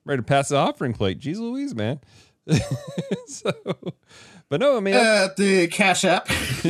ready 0.03 0.19
to 0.19 0.25
pass 0.25 0.49
the 0.49 0.57
offering 0.57 0.93
plate. 0.93 1.19
Jeez 1.19 1.37
Louise, 1.37 1.75
man. 1.75 1.99
so, 3.27 3.53
but 4.49 4.59
no, 4.59 4.77
I 4.77 4.79
mean, 4.79 4.95
At 4.95 5.37
the 5.37 5.67
Cash 5.67 6.03
App. 6.03 6.27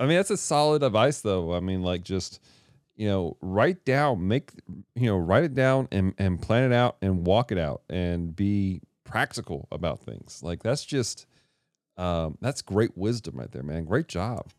I 0.00 0.06
mean, 0.06 0.16
that's 0.16 0.30
a 0.30 0.36
solid 0.36 0.84
advice, 0.84 1.20
though. 1.20 1.52
I 1.52 1.60
mean, 1.60 1.82
like 1.82 2.04
just 2.04 2.40
you 3.00 3.08
know, 3.08 3.36
write 3.40 3.84
down, 3.86 4.28
make 4.28 4.52
you 4.94 5.06
know, 5.06 5.16
write 5.16 5.44
it 5.44 5.54
down 5.54 5.88
and 5.90 6.14
and 6.18 6.40
plan 6.40 6.70
it 6.70 6.74
out 6.74 6.96
and 7.02 7.26
walk 7.26 7.50
it 7.50 7.58
out 7.58 7.82
and 7.88 8.36
be 8.36 8.82
practical 9.04 9.66
about 9.72 10.00
things. 10.00 10.42
Like 10.42 10.62
that's 10.62 10.84
just 10.84 11.26
um, 11.96 12.38
that's 12.40 12.62
great 12.62 12.96
wisdom 12.96 13.36
right 13.36 13.50
there, 13.50 13.62
man. 13.62 13.84
Great 13.84 14.06
job. 14.06 14.50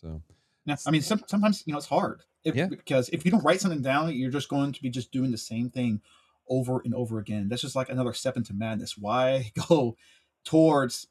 So, 0.00 0.22
Yeah, 0.64 0.76
I 0.86 0.90
mean, 0.90 1.02
some, 1.02 1.22
sometimes 1.26 1.62
you 1.66 1.72
know 1.72 1.78
it's 1.78 1.86
hard. 1.86 2.22
If, 2.44 2.56
Yeah. 2.56 2.66
Because 2.66 3.08
if 3.10 3.24
you 3.24 3.30
don't 3.30 3.44
write 3.44 3.60
something 3.60 3.82
down, 3.82 4.14
you're 4.14 4.30
just 4.30 4.48
going 4.48 4.72
to 4.72 4.82
be 4.82 4.90
just 4.90 5.12
doing 5.12 5.30
the 5.30 5.38
same 5.38 5.70
thing 5.70 6.00
over 6.48 6.80
and 6.84 6.94
over 6.94 7.18
again. 7.18 7.48
That's 7.48 7.62
just 7.62 7.76
like 7.76 7.88
another 7.88 8.12
step 8.12 8.36
into 8.36 8.54
madness. 8.54 8.96
Why 8.98 9.52
go 9.68 9.96
towards 10.44 11.06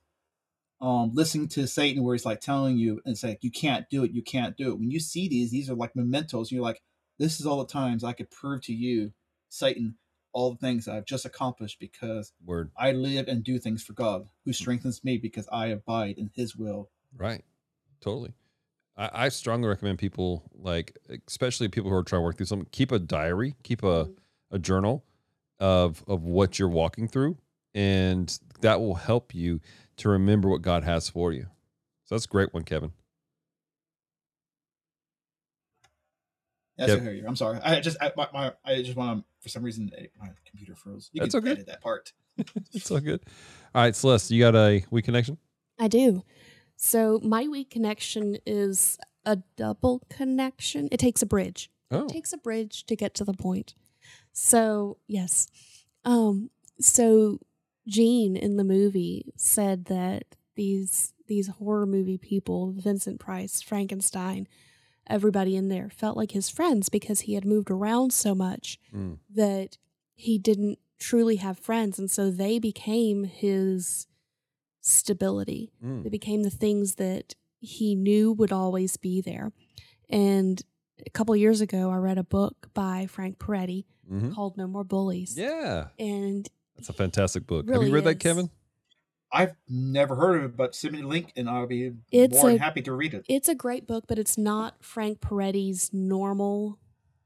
um 0.81 1.11
listening 1.13 1.49
to 1.49 1.67
Satan 1.67 2.03
where 2.03 2.15
he's 2.15 2.25
like 2.25 2.39
telling 2.39 2.77
you 2.77 3.01
and 3.05 3.11
it's 3.11 3.23
like 3.23 3.43
you 3.43 3.51
can't 3.51 3.89
do 3.89 4.03
it, 4.03 4.11
you 4.11 4.21
can't 4.21 4.57
do 4.57 4.69
it. 4.69 4.79
When 4.79 4.91
you 4.91 4.99
see 4.99 5.27
these, 5.27 5.51
these 5.51 5.69
are 5.69 5.75
like 5.75 5.95
mementos. 5.95 6.51
You're 6.51 6.63
like, 6.63 6.81
this 7.17 7.39
is 7.39 7.45
all 7.45 7.59
the 7.59 7.71
times 7.71 8.03
I 8.03 8.13
could 8.13 8.31
prove 8.31 8.61
to 8.63 8.73
you, 8.73 9.13
Satan, 9.49 9.95
all 10.31 10.51
the 10.51 10.57
things 10.57 10.87
I've 10.87 11.05
just 11.05 11.25
accomplished 11.25 11.79
because 11.79 12.33
Word. 12.45 12.71
I 12.77 12.91
live 12.91 13.27
and 13.27 13.43
do 13.43 13.59
things 13.59 13.83
for 13.83 13.93
God, 13.93 14.27
who 14.45 14.53
strengthens 14.53 15.03
me 15.03 15.17
because 15.17 15.47
I 15.51 15.67
abide 15.67 16.17
in 16.17 16.31
His 16.33 16.55
will. 16.55 16.89
Right. 17.15 17.43
Totally. 18.01 18.33
I, 18.99 19.09
I 19.13 19.29
strongly 19.29 19.67
recommend 19.69 19.97
people 19.97 20.43
like, 20.53 20.97
especially 21.27 21.69
people 21.69 21.89
who 21.89 21.95
are 21.95 22.03
trying 22.03 22.19
to 22.19 22.23
work 22.25 22.37
through 22.37 22.47
something, 22.47 22.67
keep 22.71 22.91
a 22.91 22.99
diary, 22.99 23.55
keep 23.63 23.83
a, 23.83 24.09
a 24.51 24.59
journal 24.59 25.05
of 25.59 26.03
of 26.07 26.23
what 26.23 26.59
you're 26.59 26.69
walking 26.69 27.07
through, 27.07 27.37
and 27.73 28.37
that 28.61 28.79
will 28.79 28.95
help 28.95 29.33
you 29.33 29.61
to 29.97 30.09
remember 30.09 30.49
what 30.49 30.61
God 30.61 30.83
has 30.83 31.09
for 31.09 31.31
you. 31.31 31.47
So 32.05 32.15
that's 32.15 32.25
a 32.25 32.29
great 32.29 32.53
one, 32.53 32.63
Kevin. 32.63 32.91
That's 36.77 36.91
Yep. 36.91 36.99
I 36.99 37.03
hear 37.03 37.11
you. 37.11 37.25
I'm 37.27 37.35
sorry. 37.35 37.59
I 37.61 37.79
just 37.81 37.97
I, 38.01 38.11
my, 38.15 38.27
my 38.33 38.53
I 38.63 38.81
just 38.81 38.95
want 38.95 39.19
to 39.19 39.25
for 39.41 39.49
some 39.49 39.63
reason 39.63 39.91
eh, 39.97 40.07
my 40.19 40.29
computer 40.45 40.75
froze. 40.75 41.09
You 41.13 41.21
That's 41.21 41.33
can 41.33 41.43
okay. 41.43 41.51
edit 41.51 41.67
that 41.67 41.81
part. 41.81 42.13
It's 42.73 42.89
all 42.89 43.01
good. 43.01 43.21
All 43.75 43.81
right, 43.81 43.95
Celeste, 43.95 44.31
you 44.31 44.41
got 44.41 44.55
a 44.55 44.83
weak 44.89 45.05
connection? 45.05 45.37
I 45.77 45.89
do. 45.89 46.23
So 46.81 47.19
my 47.21 47.45
weak 47.47 47.69
connection 47.69 48.37
is 48.45 48.97
a 49.25 49.39
double 49.57 50.01
connection. 50.09 50.87
It 50.93 50.97
takes 50.99 51.21
a 51.21 51.25
bridge. 51.25 51.69
Oh, 51.91 52.05
It 52.05 52.09
takes 52.09 52.31
a 52.31 52.37
bridge 52.37 52.85
to 52.85 52.95
get 52.95 53.13
to 53.15 53.25
the 53.25 53.33
point. 53.33 53.75
So 54.31 54.97
yes. 55.07 55.47
Um 56.05 56.49
so 56.79 57.39
Gene 57.85 58.37
in 58.37 58.55
the 58.55 58.63
movie 58.63 59.33
said 59.35 59.85
that 59.85 60.23
these 60.55 61.13
these 61.27 61.47
horror 61.47 61.85
movie 61.85 62.17
people, 62.17 62.71
Vincent 62.77 63.19
Price, 63.19 63.61
Frankenstein, 63.61 64.47
everybody 65.05 65.57
in 65.57 65.67
there 65.67 65.89
felt 65.89 66.15
like 66.15 66.31
his 66.31 66.49
friends 66.49 66.87
because 66.87 67.21
he 67.21 67.33
had 67.33 67.43
moved 67.45 67.69
around 67.69 68.13
so 68.13 68.33
much 68.33 68.79
Mm. 68.95 69.17
that 69.35 69.77
he 70.15 70.37
didn't 70.37 70.79
truly 70.97 71.37
have 71.37 71.59
friends 71.59 71.99
and 71.99 72.09
so 72.09 72.29
they 72.31 72.57
became 72.59 73.23
his 73.25 74.05
stability. 74.81 75.71
Mm. 75.83 76.03
They 76.03 76.09
became 76.09 76.43
the 76.43 76.49
things 76.49 76.95
that 76.95 77.35
he 77.59 77.95
knew 77.95 78.31
would 78.33 78.51
always 78.51 78.97
be 78.97 79.21
there. 79.21 79.51
And 80.09 80.61
a 81.05 81.09
couple 81.09 81.35
years 81.35 81.61
ago, 81.61 81.89
I 81.91 81.97
read 81.97 82.17
a 82.17 82.23
book 82.23 82.69
by 82.73 83.05
Frank 83.07 83.37
Peretti 83.37 83.85
Mhm. 84.11 84.33
called 84.33 84.57
No 84.57 84.67
More 84.67 84.83
Bullies. 84.83 85.37
yeah, 85.37 85.89
And 85.99 86.47
that's 86.75 86.89
a 86.89 86.93
fantastic 86.93 87.45
book. 87.45 87.69
Have 87.69 87.83
you 87.83 87.91
read 87.93 88.05
that, 88.05 88.19
Kevin? 88.19 88.49
I've 89.31 89.55
never 89.67 90.15
heard 90.15 90.37
of 90.39 90.43
it, 90.51 90.57
but 90.57 90.73
send 90.73 90.95
me 90.95 91.01
the 91.01 91.07
link 91.07 91.31
and 91.35 91.47
I'll 91.47 91.67
be 91.67 91.93
It's 92.11 92.33
more 92.33 92.49
than 92.49 92.57
happy 92.59 92.81
to 92.81 92.93
read 92.93 93.13
it. 93.13 93.25
it's 93.29 93.47
a 93.47 93.53
great 93.53 93.85
book, 93.85 94.05
but 94.07 94.17
it's 94.17 94.37
not 94.39 94.83
Frank 94.83 95.19
Peretti's 95.19 95.93
normal 95.93 96.79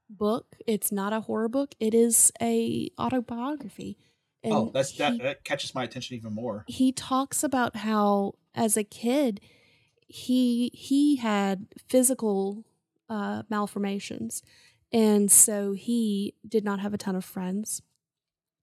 book. 0.10 0.58
It's 0.68 0.92
not 0.92 1.14
a 1.14 1.22
horror 1.22 1.48
book. 1.48 1.74
It 1.80 1.94
is 1.94 2.32
a 2.42 2.90
autobiography. 3.00 3.98
And 4.44 4.54
oh, 4.54 4.72
that's 4.74 4.92
that 4.98 5.14
he- 5.14 5.20
that 5.20 5.44
catches 5.44 5.74
my 5.74 5.84
attention 5.84 6.16
even 6.18 6.34
more. 6.34 6.66
he 6.68 6.92
talks 6.92 7.44
about 7.44 7.78
how 7.78 8.34
as 8.54 8.76
a 8.78 8.84
kid 8.84 9.40
he 10.08 10.70
he 10.74 11.16
had 11.18 11.68
physical 11.88 12.66
uh, 13.10 13.44
malformations. 13.50 14.44
And 14.92 15.32
so 15.32 15.74
he 15.74 16.36
did 16.48 16.64
not 16.64 16.80
have 16.80 16.94
a 16.94 16.98
ton 16.98 17.16
of 17.16 17.26
friends. 17.26 17.82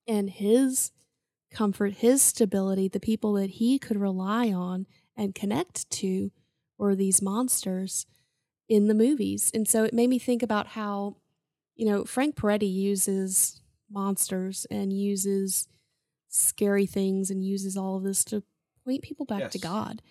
And 0.07 0.31
his 0.31 0.93
comfort 1.51 1.95
his 1.95 2.23
stability 2.23 2.87
the 2.89 3.01
people 3.01 3.33
that 3.35 3.51
he 3.51 3.79
could 3.79 3.97
rely 3.99 4.53
on 4.53 4.87
and 5.17 5.35
connect 5.35 5.91
to 5.91 6.31
were 6.79 6.95
these 6.95 7.21
monsters 7.21 8.07
in 8.69 8.87
the 8.87 8.95
movies. 8.95 9.51
And 9.53 9.67
so 9.67 9.83
it 9.83 9.93
made 9.93 10.09
me 10.09 10.19
think 10.19 10.43
about 10.43 10.69
how 10.69 11.17
you 11.75 11.87
know 11.87 12.05
frank 12.05 12.37
peretti 12.37 12.73
uses 12.73 13.61
monsters 13.91 14.67
and 14.71 14.93
uses 14.93 15.69
scary 16.29 16.87
things 16.87 17.31
and 17.31 17.45
uses 17.45 17.77
all 17.77 17.97
of 17.97 18.05
this 18.05 18.25
to 18.25 18.43
point 18.85 19.03
people 19.03 19.27
back 19.27 19.51
to 19.51 19.59
God. 19.59 20.03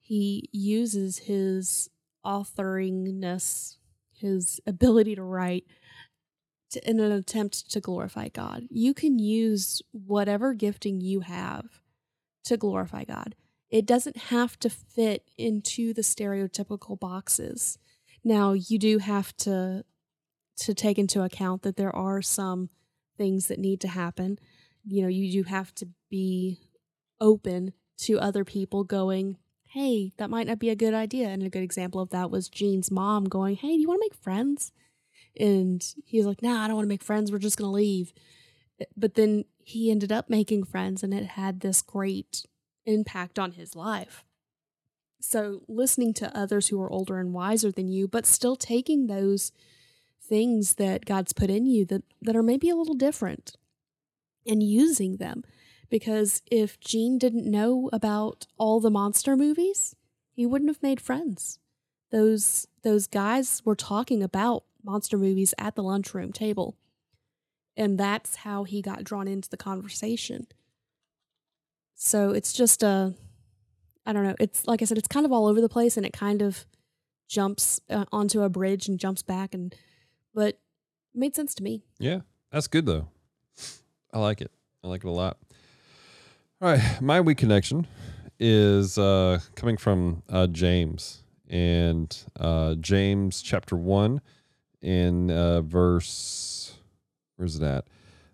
He 0.00 0.48
uses 0.52 1.18
his 1.18 1.90
authoringness, 2.24 3.76
his 4.12 4.60
ability 4.66 5.14
to 5.16 5.22
write, 5.22 5.64
to, 6.70 6.88
in 6.88 7.00
an 7.00 7.12
attempt 7.12 7.70
to 7.70 7.80
glorify 7.80 8.28
God. 8.28 8.64
You 8.70 8.94
can 8.94 9.18
use 9.18 9.82
whatever 9.92 10.54
gifting 10.54 11.00
you 11.00 11.20
have 11.20 11.80
to 12.44 12.56
glorify 12.56 13.04
God. 13.04 13.34
It 13.70 13.86
doesn't 13.86 14.16
have 14.16 14.58
to 14.60 14.70
fit 14.70 15.30
into 15.36 15.92
the 15.92 16.02
stereotypical 16.02 16.98
boxes. 16.98 17.78
Now, 18.22 18.52
you 18.52 18.78
do 18.78 18.98
have 18.98 19.36
to 19.38 19.84
to 20.56 20.72
take 20.72 20.98
into 21.00 21.22
account 21.22 21.62
that 21.62 21.76
there 21.76 21.94
are 21.94 22.22
some 22.22 22.70
things 23.16 23.48
that 23.48 23.58
need 23.58 23.80
to 23.82 23.88
happen. 23.88 24.38
You 24.84 25.02
know 25.02 25.08
you 25.08 25.30
do 25.32 25.42
have 25.44 25.74
to 25.76 25.88
be 26.10 26.60
open 27.20 27.72
to 27.96 28.18
other 28.18 28.44
people 28.44 28.84
going 28.84 29.38
hey 29.68 30.12
that 30.16 30.30
might 30.30 30.46
not 30.46 30.58
be 30.58 30.70
a 30.70 30.76
good 30.76 30.94
idea. 30.94 31.28
And 31.28 31.42
a 31.42 31.50
good 31.50 31.62
example 31.62 32.00
of 32.00 32.10
that 32.10 32.30
was 32.30 32.48
Gene's 32.48 32.90
mom 32.90 33.24
going 33.24 33.56
hey 33.56 33.76
do 33.76 33.80
you 33.80 33.88
want 33.88 34.00
to 34.02 34.04
make 34.04 34.22
friends? 34.22 34.72
And 35.38 35.84
he 36.04 36.18
was 36.18 36.26
like 36.26 36.42
nah 36.42 36.62
i 36.62 36.66
don't 36.66 36.76
want 36.76 36.86
to 36.86 36.88
make 36.88 37.02
friends 37.02 37.32
we're 37.32 37.38
just 37.38 37.58
going 37.58 37.68
to 37.68 37.74
leave 37.74 38.12
eh, 38.80 38.84
but 38.96 39.14
then 39.14 39.44
he 39.64 39.90
ended 39.90 40.12
up 40.12 40.30
making 40.30 40.64
friends 40.64 41.02
and 41.02 41.12
it 41.12 41.24
had 41.24 41.60
this 41.60 41.82
great 41.82 42.44
impact 42.86 43.38
on 43.38 43.52
his 43.52 43.74
life. 43.74 44.24
So 45.20 45.62
listening 45.68 46.12
to 46.14 46.36
others 46.36 46.68
who 46.68 46.80
are 46.82 46.90
older 46.90 47.18
and 47.18 47.32
wiser 47.32 47.72
than 47.72 47.88
you 47.88 48.06
but 48.06 48.26
still 48.26 48.56
taking 48.56 49.06
those 49.06 49.52
things 50.28 50.74
that 50.74 51.04
god's 51.04 51.32
put 51.32 51.50
in 51.50 51.66
you 51.66 51.84
that, 51.84 52.02
that 52.22 52.36
are 52.36 52.42
maybe 52.42 52.70
a 52.70 52.76
little 52.76 52.94
different 52.94 53.56
and 54.46 54.62
using 54.62 55.16
them. 55.16 55.42
Because 55.90 56.42
if 56.50 56.80
Gene 56.80 57.18
didn't 57.18 57.50
know 57.50 57.88
about 57.92 58.46
all 58.58 58.80
the 58.80 58.90
monster 58.90 59.36
movies, 59.36 59.94
he 60.32 60.46
wouldn't 60.46 60.70
have 60.70 60.82
made 60.82 61.00
friends. 61.00 61.58
Those 62.10 62.66
those 62.82 63.06
guys 63.06 63.62
were 63.64 63.76
talking 63.76 64.22
about 64.22 64.64
monster 64.82 65.16
movies 65.16 65.54
at 65.58 65.74
the 65.74 65.82
lunchroom 65.82 66.32
table. 66.32 66.76
And 67.76 67.98
that's 67.98 68.36
how 68.36 68.64
he 68.64 68.82
got 68.82 69.04
drawn 69.04 69.26
into 69.26 69.48
the 69.48 69.56
conversation. 69.56 70.46
So 71.94 72.30
it's 72.30 72.52
just 72.52 72.82
a 72.82 73.14
I 74.06 74.12
don't 74.12 74.24
know, 74.24 74.36
it's 74.38 74.66
like 74.66 74.82
I 74.82 74.84
said 74.84 74.98
it's 74.98 75.08
kind 75.08 75.26
of 75.26 75.32
all 75.32 75.46
over 75.46 75.60
the 75.60 75.68
place 75.68 75.96
and 75.96 76.04
it 76.04 76.12
kind 76.12 76.42
of 76.42 76.66
jumps 77.28 77.80
uh, 77.88 78.04
onto 78.12 78.42
a 78.42 78.48
bridge 78.48 78.88
and 78.88 78.98
jumps 78.98 79.22
back 79.22 79.54
and 79.54 79.74
but 80.34 80.48
it 80.48 80.58
made 81.14 81.36
sense 81.36 81.54
to 81.54 81.62
me. 81.62 81.82
Yeah, 81.98 82.20
that's 82.50 82.66
good 82.66 82.86
though. 82.86 83.08
I 84.12 84.18
like 84.18 84.40
it. 84.40 84.50
I 84.82 84.88
like 84.88 85.04
it 85.04 85.08
a 85.08 85.12
lot. 85.12 85.38
All 86.60 86.70
right, 86.70 87.00
my 87.00 87.20
weak 87.20 87.38
connection 87.38 87.86
is 88.38 88.98
uh, 88.98 89.40
coming 89.54 89.76
from 89.76 90.22
uh, 90.28 90.46
James 90.46 91.22
and 91.48 92.16
uh, 92.38 92.74
James 92.74 93.42
chapter 93.42 93.76
one 93.76 94.20
in 94.82 95.30
uh, 95.30 95.62
verse. 95.62 96.74
Where's 97.36 97.56
it 97.56 97.62
at? 97.62 97.84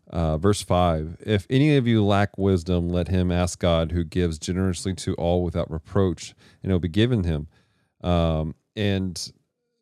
Uh, 0.09 0.39
verse 0.39 0.63
five. 0.63 1.17
If 1.21 1.47
any 1.49 1.77
of 1.77 1.87
you 1.87 2.05
lack 2.05 2.37
wisdom, 2.37 2.89
let 2.89 3.09
him 3.09 3.31
ask 3.31 3.59
God, 3.59 3.93
who 3.93 4.05
gives 4.05 4.39
generously 4.39 4.95
to 4.95 5.15
all 5.15 5.45
without 5.45 5.71
reproach, 5.71 6.35
and 6.63 6.71
it 6.71 6.75
will 6.75 6.81
be 6.81 6.89
given 6.89 7.25
him. 7.25 7.47
Um, 8.03 8.55
and 8.75 9.33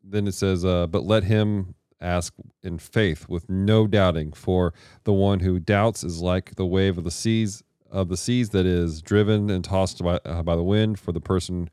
then 0.03 0.27
it 0.27 0.35
says, 0.35 0.65
uh, 0.65 0.87
but 0.87 1.05
let 1.05 1.25
him 1.25 1.75
ask 2.01 2.35
in 2.63 2.79
faith 2.79 3.29
with 3.29 3.49
no 3.49 3.87
doubting 3.87 4.33
for 4.33 4.73
the 5.05 5.13
one 5.13 5.41
who 5.41 5.59
doubts 5.59 6.05
is 6.05 6.21
like 6.21 6.55
the 6.55 6.67
wave 6.67 6.99
of 6.99 7.05
the 7.05 7.11
seas 7.11 7.63
of 7.91 8.09
the 8.09 8.17
seas 8.17 8.51
that 8.51 8.67
is 8.67 9.01
driven 9.01 9.49
and 9.49 9.65
tossed 9.65 10.03
by, 10.03 10.21
uh, 10.27 10.43
by 10.43 10.55
the 10.55 10.63
wind 10.63 10.99
for 10.99 11.13
the 11.13 11.21
person 11.21 11.71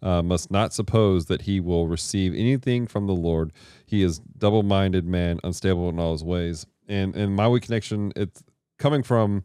uh, 0.00 0.22
must 0.22 0.50
not 0.50 0.72
suppose 0.72 1.26
that 1.26 1.42
he 1.42 1.60
will 1.60 1.88
receive 1.88 2.34
anything 2.34 2.86
from 2.86 3.06
the 3.06 3.14
lord. 3.14 3.52
He 3.84 4.02
is 4.02 4.20
double-minded 4.38 5.04
man 5.04 5.40
unstable 5.44 5.88
in 5.88 5.98
all 5.98 6.12
his 6.12 6.24
ways. 6.24 6.66
And 6.88 7.14
and 7.14 7.34
my 7.34 7.48
weak 7.48 7.64
connection 7.64 8.12
it's 8.16 8.42
coming 8.78 9.02
from 9.02 9.44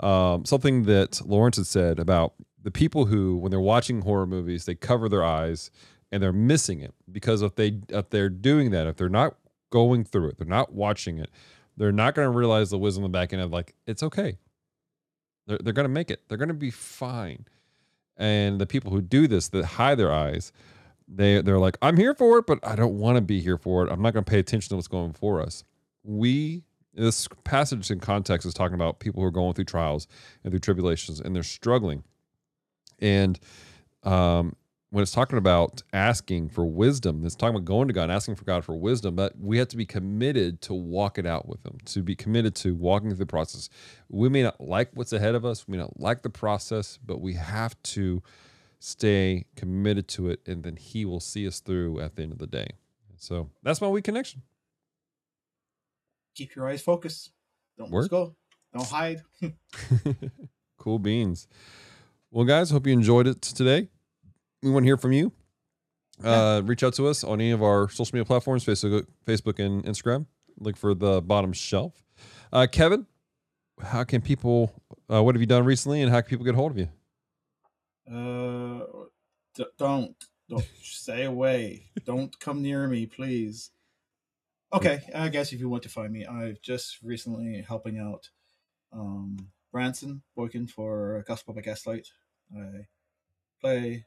um, 0.00 0.44
something 0.44 0.84
that 0.84 1.20
lawrence 1.26 1.56
had 1.56 1.66
said 1.66 1.98
about 1.98 2.34
the 2.62 2.70
people 2.70 3.06
who 3.06 3.36
when 3.36 3.50
they're 3.50 3.60
watching 3.60 4.02
horror 4.02 4.26
movies 4.26 4.66
they 4.66 4.74
cover 4.74 5.08
their 5.08 5.24
eyes 5.24 5.70
and 6.12 6.22
they're 6.22 6.32
missing 6.32 6.80
it 6.80 6.94
because 7.10 7.42
if 7.42 7.54
they 7.56 7.78
if 7.88 8.10
they're 8.10 8.28
doing 8.28 8.70
that 8.70 8.86
if 8.86 8.96
they're 8.96 9.08
not 9.08 9.36
going 9.70 10.04
through 10.04 10.28
it 10.28 10.38
they're 10.38 10.46
not 10.46 10.72
watching 10.72 11.18
it 11.18 11.30
they're 11.76 11.92
not 11.92 12.14
going 12.14 12.30
to 12.30 12.36
realize 12.36 12.70
the 12.70 12.78
wisdom 12.78 13.04
in 13.04 13.10
the 13.10 13.16
back 13.18 13.32
end 13.32 13.42
of 13.42 13.52
like 13.52 13.74
it's 13.86 14.02
okay 14.02 14.38
they're, 15.46 15.58
they're 15.58 15.72
going 15.72 15.84
to 15.84 15.88
make 15.88 16.10
it 16.10 16.22
they're 16.28 16.38
going 16.38 16.48
to 16.48 16.54
be 16.54 16.70
fine 16.70 17.44
and 18.16 18.60
the 18.60 18.66
people 18.66 18.90
who 18.90 19.00
do 19.00 19.26
this 19.26 19.48
that 19.48 19.64
hide 19.64 19.98
their 19.98 20.12
eyes 20.12 20.52
they 21.08 21.40
they're 21.40 21.58
like, 21.58 21.76
I'm 21.82 21.96
here 21.96 22.14
for 22.14 22.38
it, 22.38 22.46
but 22.46 22.58
I 22.62 22.76
don't 22.76 22.98
want 22.98 23.16
to 23.16 23.20
be 23.20 23.40
here 23.40 23.58
for 23.58 23.86
it. 23.86 23.92
I'm 23.92 24.02
not 24.02 24.12
going 24.12 24.24
to 24.24 24.30
pay 24.30 24.38
attention 24.38 24.70
to 24.70 24.76
what's 24.76 24.88
going 24.88 25.12
for 25.12 25.40
us. 25.40 25.64
We 26.02 26.62
this 26.94 27.28
passage 27.44 27.90
in 27.90 28.00
context 28.00 28.46
is 28.46 28.54
talking 28.54 28.74
about 28.74 29.00
people 29.00 29.20
who 29.20 29.26
are 29.26 29.32
going 29.32 29.52
through 29.52 29.64
trials 29.64 30.08
and 30.42 30.52
through 30.52 30.60
tribulations 30.60 31.20
and 31.20 31.36
they're 31.36 31.42
struggling. 31.42 32.02
And 32.98 33.38
um, 34.02 34.56
when 34.90 35.02
it's 35.02 35.12
talking 35.12 35.38
about 35.38 35.82
asking 35.92 36.48
for 36.48 36.64
wisdom, 36.64 37.24
it's 37.24 37.34
talking 37.34 37.56
about 37.56 37.64
going 37.64 37.88
to 37.88 37.94
God 37.94 38.04
and 38.04 38.12
asking 38.12 38.36
for 38.36 38.44
God 38.44 38.64
for 38.64 38.76
wisdom, 38.76 39.16
but 39.16 39.38
we 39.38 39.58
have 39.58 39.68
to 39.68 39.76
be 39.76 39.84
committed 39.84 40.60
to 40.62 40.74
walk 40.74 41.18
it 41.18 41.26
out 41.26 41.48
with 41.48 41.64
Him, 41.66 41.78
to 41.86 42.02
be 42.02 42.14
committed 42.14 42.54
to 42.56 42.74
walking 42.74 43.10
through 43.10 43.18
the 43.18 43.26
process. 43.26 43.68
We 44.08 44.28
may 44.28 44.42
not 44.42 44.60
like 44.60 44.90
what's 44.94 45.12
ahead 45.12 45.34
of 45.34 45.44
us, 45.44 45.66
we 45.66 45.72
may 45.72 45.82
not 45.82 45.98
like 45.98 46.22
the 46.22 46.30
process, 46.30 46.98
but 47.04 47.20
we 47.20 47.34
have 47.34 47.80
to 47.82 48.22
stay 48.78 49.46
committed 49.56 50.06
to 50.08 50.30
it, 50.30 50.40
and 50.46 50.62
then 50.62 50.76
He 50.76 51.04
will 51.04 51.20
see 51.20 51.46
us 51.48 51.60
through 51.60 52.00
at 52.00 52.14
the 52.14 52.22
end 52.22 52.32
of 52.32 52.38
the 52.38 52.46
day. 52.46 52.68
So 53.16 53.50
that's 53.62 53.80
my 53.80 53.88
weak 53.88 54.04
connection. 54.04 54.42
Keep 56.36 56.54
your 56.54 56.68
eyes 56.68 56.82
focused. 56.82 57.32
Don't 57.76 57.92
let's 57.92 58.08
go. 58.08 58.36
Don't 58.72 58.86
hide. 58.86 59.22
cool 60.78 60.98
beans. 60.98 61.48
Well, 62.30 62.44
guys, 62.44 62.70
hope 62.70 62.86
you 62.86 62.92
enjoyed 62.92 63.26
it 63.26 63.42
today. 63.42 63.88
We 64.62 64.70
want 64.70 64.84
to 64.84 64.88
hear 64.88 64.96
from 64.96 65.12
you. 65.12 65.32
Uh, 66.22 66.62
reach 66.64 66.82
out 66.82 66.94
to 66.94 67.06
us 67.08 67.22
on 67.22 67.40
any 67.40 67.50
of 67.50 67.62
our 67.62 67.88
social 67.90 68.16
media 68.16 68.24
platforms, 68.24 68.64
Facebook, 68.64 69.06
Facebook 69.26 69.58
and 69.58 69.84
Instagram. 69.84 70.26
Look 70.58 70.76
for 70.76 70.94
the 70.94 71.20
bottom 71.20 71.52
shelf. 71.52 71.92
Uh, 72.52 72.66
Kevin, 72.70 73.06
how 73.82 74.04
can 74.04 74.22
people? 74.22 74.72
Uh, 75.12 75.22
what 75.22 75.34
have 75.34 75.40
you 75.42 75.46
done 75.46 75.64
recently, 75.64 76.00
and 76.02 76.10
how 76.10 76.20
can 76.20 76.30
people 76.30 76.44
get 76.44 76.54
a 76.54 76.56
hold 76.56 76.72
of 76.72 76.78
you? 76.78 76.88
Uh, 78.10 78.86
d- 79.54 79.66
don't 79.78 80.14
don't 80.48 80.66
stay 80.80 81.24
away. 81.24 81.90
Don't 82.04 82.38
come 82.40 82.62
near 82.62 82.88
me, 82.88 83.04
please. 83.06 83.70
Okay, 84.72 85.00
I 85.14 85.28
guess 85.28 85.52
if 85.52 85.60
you 85.60 85.68
want 85.68 85.82
to 85.82 85.88
find 85.88 86.12
me, 86.12 86.24
I've 86.24 86.60
just 86.62 87.02
recently 87.02 87.62
helping 87.66 87.98
out 87.98 88.30
um 88.92 89.36
Branson 89.70 90.22
working 90.34 90.66
for 90.66 91.22
Gospel 91.28 91.52
by 91.52 91.60
Gaslight. 91.60 92.08
I 92.56 92.86
play 93.60 94.06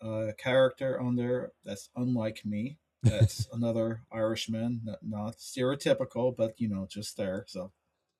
a 0.00 0.32
character 0.38 1.00
on 1.00 1.16
there 1.16 1.52
that's 1.64 1.90
unlike 1.96 2.44
me. 2.44 2.78
That's 3.04 3.46
another 3.52 4.02
Irishman, 4.10 4.80
not, 4.84 4.98
not 5.02 5.36
stereotypical, 5.36 6.36
but 6.36 6.54
you 6.60 6.68
know, 6.68 6.84
just 6.90 7.16
there. 7.16 7.44
So 7.46 7.70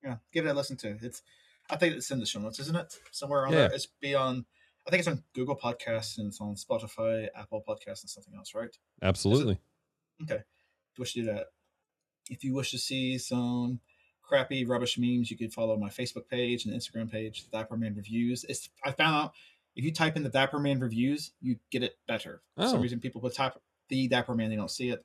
yeah, 0.05 0.19
give 0.33 0.47
it 0.47 0.51
a 0.51 0.55
listen 0.55 0.77
to. 0.79 0.97
It's 1.03 1.23
I 1.69 1.75
think 1.75 1.97
it's 1.97 2.13
in 2.13 2.21
the 2.21 2.27
show 2.27 2.39
notes, 2.39 2.61
isn't 2.61 2.77
it? 2.77 2.95
Somewhere 3.11 3.45
on 3.47 3.53
Yeah. 3.53 3.59
there. 3.67 3.73
It's 3.73 3.87
beyond 4.01 4.45
I 4.87 4.91
think 4.91 5.01
it's 5.01 5.09
on 5.09 5.25
Google 5.35 5.57
Podcasts 5.57 6.17
and 6.19 6.29
it's 6.29 6.41
on 6.41 6.55
Spotify, 6.55 7.27
Apple 7.35 7.65
Podcasts, 7.69 8.03
and 8.03 8.09
something 8.11 8.35
else, 8.37 8.55
right? 8.55 8.71
Absolutely. 9.03 9.59
Okay. 10.23 10.43
Wish 10.97 11.15
to 11.15 11.21
do 11.23 11.27
that. 11.27 11.47
If 12.31 12.45
you 12.45 12.55
wish 12.55 12.71
to 12.71 12.79
see 12.79 13.19
some 13.19 13.81
crappy 14.23 14.65
rubbish 14.65 14.97
memes, 14.97 15.29
you 15.31 15.37
can 15.37 15.51
follow 15.51 15.77
my 15.77 15.89
Facebook 15.89 16.29
page 16.29 16.67
and 16.67 16.75
Instagram 16.75 17.11
page, 17.11 17.51
Dapperman 17.51 17.97
Reviews. 17.97 18.45
It's 18.49 18.69
I 18.85 18.93
found 18.93 19.17
out 19.17 19.33
if 19.79 19.85
you 19.85 19.93
type 19.93 20.17
in 20.17 20.23
the 20.25 20.31
Dapperman 20.31 20.83
Reviews, 20.83 21.33
you 21.41 21.57
get 21.71 21.83
it 21.83 21.97
better. 22.07 22.43
For 22.57 22.65
Oh. 22.65 22.71
some 22.73 22.81
reason, 22.83 23.01
people 23.01 23.21
put 23.23 23.33
type 23.35 23.55
the 23.89 24.09
Dapperman, 24.09 24.51
they 24.51 24.57
don't 24.57 24.71
see 24.71 24.91
it. 24.91 25.03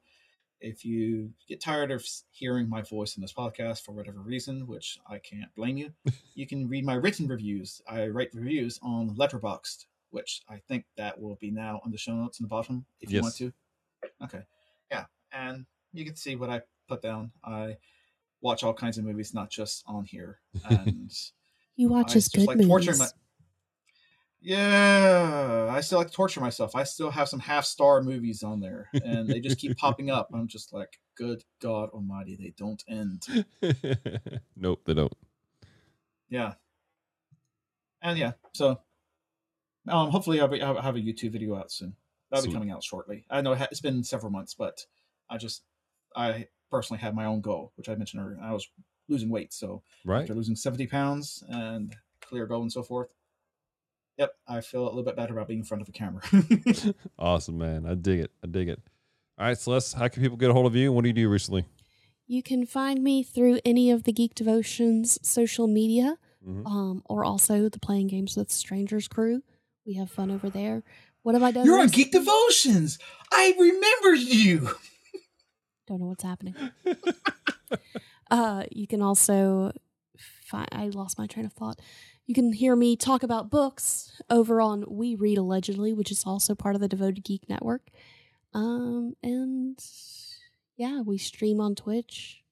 If 0.59 0.83
you 0.83 1.31
get 1.47 1.61
tired 1.61 1.91
of 1.91 2.05
hearing 2.31 2.67
my 2.67 2.81
voice 2.81 3.15
in 3.15 3.21
this 3.21 3.31
podcast 3.33 3.83
for 3.85 3.91
whatever 3.91 4.19
reason, 4.19 4.65
which 4.67 4.97
I 5.07 5.19
can't 5.19 5.53
blame 5.55 5.77
you, 5.77 5.93
you 6.35 6.45
can 6.47 6.67
read 6.67 6.85
my 6.85 6.95
written 6.95 7.27
reviews. 7.27 7.81
I 7.87 8.07
write 8.07 8.33
reviews 8.33 8.79
on 8.81 9.15
Letterboxd, 9.15 9.85
which 10.09 10.41
I 10.49 10.57
think 10.67 10.85
that 10.97 11.21
will 11.21 11.35
be 11.35 11.51
now 11.51 11.79
on 11.85 11.91
the 11.91 11.97
show 11.97 12.13
notes 12.15 12.39
in 12.39 12.43
the 12.45 12.49
bottom 12.49 12.85
if 12.99 13.11
you 13.11 13.21
want 13.21 13.35
to. 13.35 13.53
Okay. 14.23 14.41
Yeah. 14.91 15.05
And 15.31 15.65
you 15.93 16.03
can 16.05 16.15
see 16.15 16.35
what 16.35 16.49
I 16.49 16.61
put 16.89 17.01
down. 17.01 17.31
I 17.43 17.77
watch 18.41 18.63
all 18.63 18.73
kinds 18.73 18.97
of 18.97 19.05
movies, 19.05 19.33
not 19.33 19.49
just 19.49 19.83
on 19.85 20.05
here. 20.05 20.39
And 20.69 21.11
You 21.75 21.89
watch 21.89 22.11
I 22.11 22.13
his 22.15 22.23
just 22.29 22.35
good 22.35 22.47
like 22.47 22.57
movies. 22.57 22.99
my- 22.99 23.07
yeah, 24.43 25.69
I 25.71 25.79
still 25.79 25.99
like 25.99 26.07
to 26.07 26.13
torture 26.13 26.41
myself. 26.41 26.75
I 26.75 26.83
still 26.83 27.09
have 27.09 27.29
some 27.29 27.39
half 27.39 27.63
star 27.63 28.01
movies 28.01 28.43
on 28.43 28.59
there, 28.59 28.89
and 28.93 29.29
they 29.29 29.39
just 29.39 29.57
keep 29.57 29.77
popping 29.77 30.11
up. 30.11 30.29
I'm 30.33 30.47
just 30.47 30.73
like, 30.73 30.99
good 31.15 31.43
God 31.61 31.89
Almighty, 31.91 32.35
they 32.35 32.53
don't 32.57 32.83
end. 32.87 33.23
nope, 34.57 34.81
they 34.85 34.93
don't. 34.93 35.13
Yeah, 36.29 36.55
and 38.01 38.17
yeah, 38.17 38.33
so 38.53 38.81
um, 39.87 40.09
hopefully 40.09 40.41
I'll, 40.41 40.47
be, 40.47 40.61
I'll 40.61 40.81
have 40.81 40.95
a 40.95 40.99
YouTube 40.99 41.31
video 41.31 41.55
out 41.55 41.71
soon. 41.71 41.95
That'll 42.29 42.43
Sweet. 42.43 42.51
be 42.51 42.55
coming 42.55 42.71
out 42.71 42.83
shortly. 42.83 43.25
I 43.29 43.41
know 43.41 43.53
it's 43.53 43.81
been 43.81 44.03
several 44.03 44.31
months, 44.31 44.53
but 44.53 44.85
I 45.29 45.37
just 45.37 45.63
I 46.15 46.47
personally 46.69 46.99
had 47.01 47.15
my 47.15 47.25
own 47.25 47.41
goal, 47.41 47.71
which 47.75 47.87
I 47.87 47.95
mentioned 47.95 48.23
earlier. 48.23 48.39
I 48.41 48.51
was 48.51 48.67
losing 49.07 49.29
weight, 49.29 49.53
so 49.53 49.83
Right. 50.03 50.21
after 50.21 50.33
losing 50.33 50.55
70 50.55 50.87
pounds 50.87 51.43
and 51.47 51.95
clear 52.21 52.45
goal 52.45 52.61
and 52.61 52.71
so 52.71 52.83
forth. 52.83 53.13
Yep, 54.17 54.31
I 54.47 54.61
feel 54.61 54.83
a 54.83 54.85
little 54.89 55.03
bit 55.03 55.15
better 55.15 55.33
about 55.33 55.47
being 55.47 55.59
in 55.61 55.65
front 55.65 55.81
of 55.81 55.89
a 55.89 55.91
camera. 55.91 56.21
Awesome, 57.17 57.57
man. 57.57 57.85
I 57.87 57.95
dig 57.95 58.19
it. 58.19 58.31
I 58.43 58.47
dig 58.47 58.69
it. 58.69 58.79
All 59.39 59.47
right, 59.47 59.57
Celeste, 59.57 59.95
how 59.95 60.07
can 60.07 60.21
people 60.21 60.37
get 60.37 60.49
a 60.49 60.53
hold 60.53 60.65
of 60.67 60.75
you? 60.75 60.91
What 60.91 61.01
do 61.01 61.07
you 61.09 61.13
do 61.13 61.27
recently? 61.29 61.65
You 62.27 62.43
can 62.43 62.65
find 62.65 63.03
me 63.03 63.23
through 63.23 63.59
any 63.65 63.89
of 63.91 64.03
the 64.03 64.11
Geek 64.13 64.35
Devotions 64.35 65.17
social 65.27 65.67
media, 65.67 66.17
Mhm. 66.47 66.65
um, 66.67 67.01
or 67.05 67.25
also 67.25 67.69
the 67.69 67.79
Playing 67.79 68.07
Games 68.07 68.37
with 68.37 68.51
Strangers 68.51 69.07
crew. 69.07 69.41
We 69.85 69.93
have 69.95 70.11
fun 70.11 70.29
over 70.31 70.49
there. 70.49 70.83
What 71.23 71.33
have 71.35 71.43
I 71.43 71.51
done? 71.51 71.65
You're 71.65 71.79
on? 71.79 71.87
Geek 71.87 72.11
Devotions. 72.11 72.99
I 73.31 73.53
remember 73.59 74.13
you. 74.15 74.69
Don't 75.87 75.99
know 75.99 76.07
what's 76.07 76.23
happening. 76.23 76.55
uh, 78.31 78.63
you 78.71 78.87
can 78.87 79.01
also 79.01 79.71
find. 80.45 80.67
I 80.71 80.87
lost 80.89 81.17
my 81.17 81.27
train 81.27 81.45
of 81.45 81.53
thought. 81.53 81.79
You 82.25 82.33
can 82.33 82.53
hear 82.53 82.75
me 82.75 82.95
talk 82.95 83.21
about 83.23 83.49
books 83.49 84.21
over 84.29 84.61
on 84.61 84.85
We 84.87 85.15
Read 85.15 85.37
Allegedly, 85.37 85.91
which 85.93 86.09
is 86.11 86.23
also 86.25 86.55
part 86.55 86.75
of 86.75 86.81
the 86.81 86.87
Devoted 86.87 87.23
Geek 87.23 87.49
Network. 87.49 87.89
Um, 88.53 89.15
and 89.21 89.77
yeah, 90.77 91.01
we 91.01 91.17
stream 91.17 91.59
on 91.59 91.75
Twitch. 91.75 92.43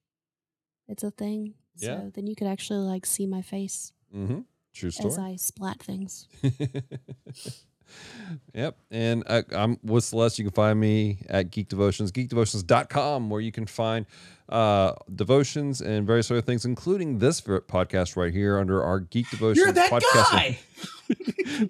It's 0.88 1.02
a 1.02 1.10
thing. 1.10 1.54
Yeah. 1.76 2.00
So 2.00 2.12
then 2.14 2.26
you 2.26 2.36
could 2.36 2.48
actually 2.48 2.80
like 2.80 3.06
see 3.06 3.26
my 3.26 3.42
face 3.42 3.92
Mm-hmm. 4.14 4.40
True 4.74 4.90
story. 4.90 5.08
as 5.10 5.18
I 5.18 5.36
splat 5.36 5.82
things. 5.82 6.28
yep. 8.54 8.76
And 8.90 9.24
I, 9.28 9.44
I'm 9.52 9.78
with 9.82 10.04
Celeste. 10.04 10.38
You 10.38 10.44
can 10.44 10.52
find 10.52 10.78
me 10.78 11.18
at 11.28 11.50
Geek 11.50 11.68
Devotions, 11.68 12.12
geekdevotions.com, 12.12 13.30
where 13.30 13.40
you 13.40 13.52
can 13.52 13.66
find 13.66 14.06
uh, 14.48 14.92
devotions 15.14 15.80
and 15.80 16.06
various 16.06 16.30
other 16.30 16.42
things, 16.42 16.64
including 16.64 17.18
this 17.18 17.40
podcast 17.40 18.16
right 18.16 18.32
here 18.32 18.58
under 18.58 18.82
our 18.82 19.00
Geek 19.00 19.30
Devotions 19.30 19.64
You're 19.64 19.72
that 19.72 19.90
podcast. 19.90 20.30
guy. 20.30 20.58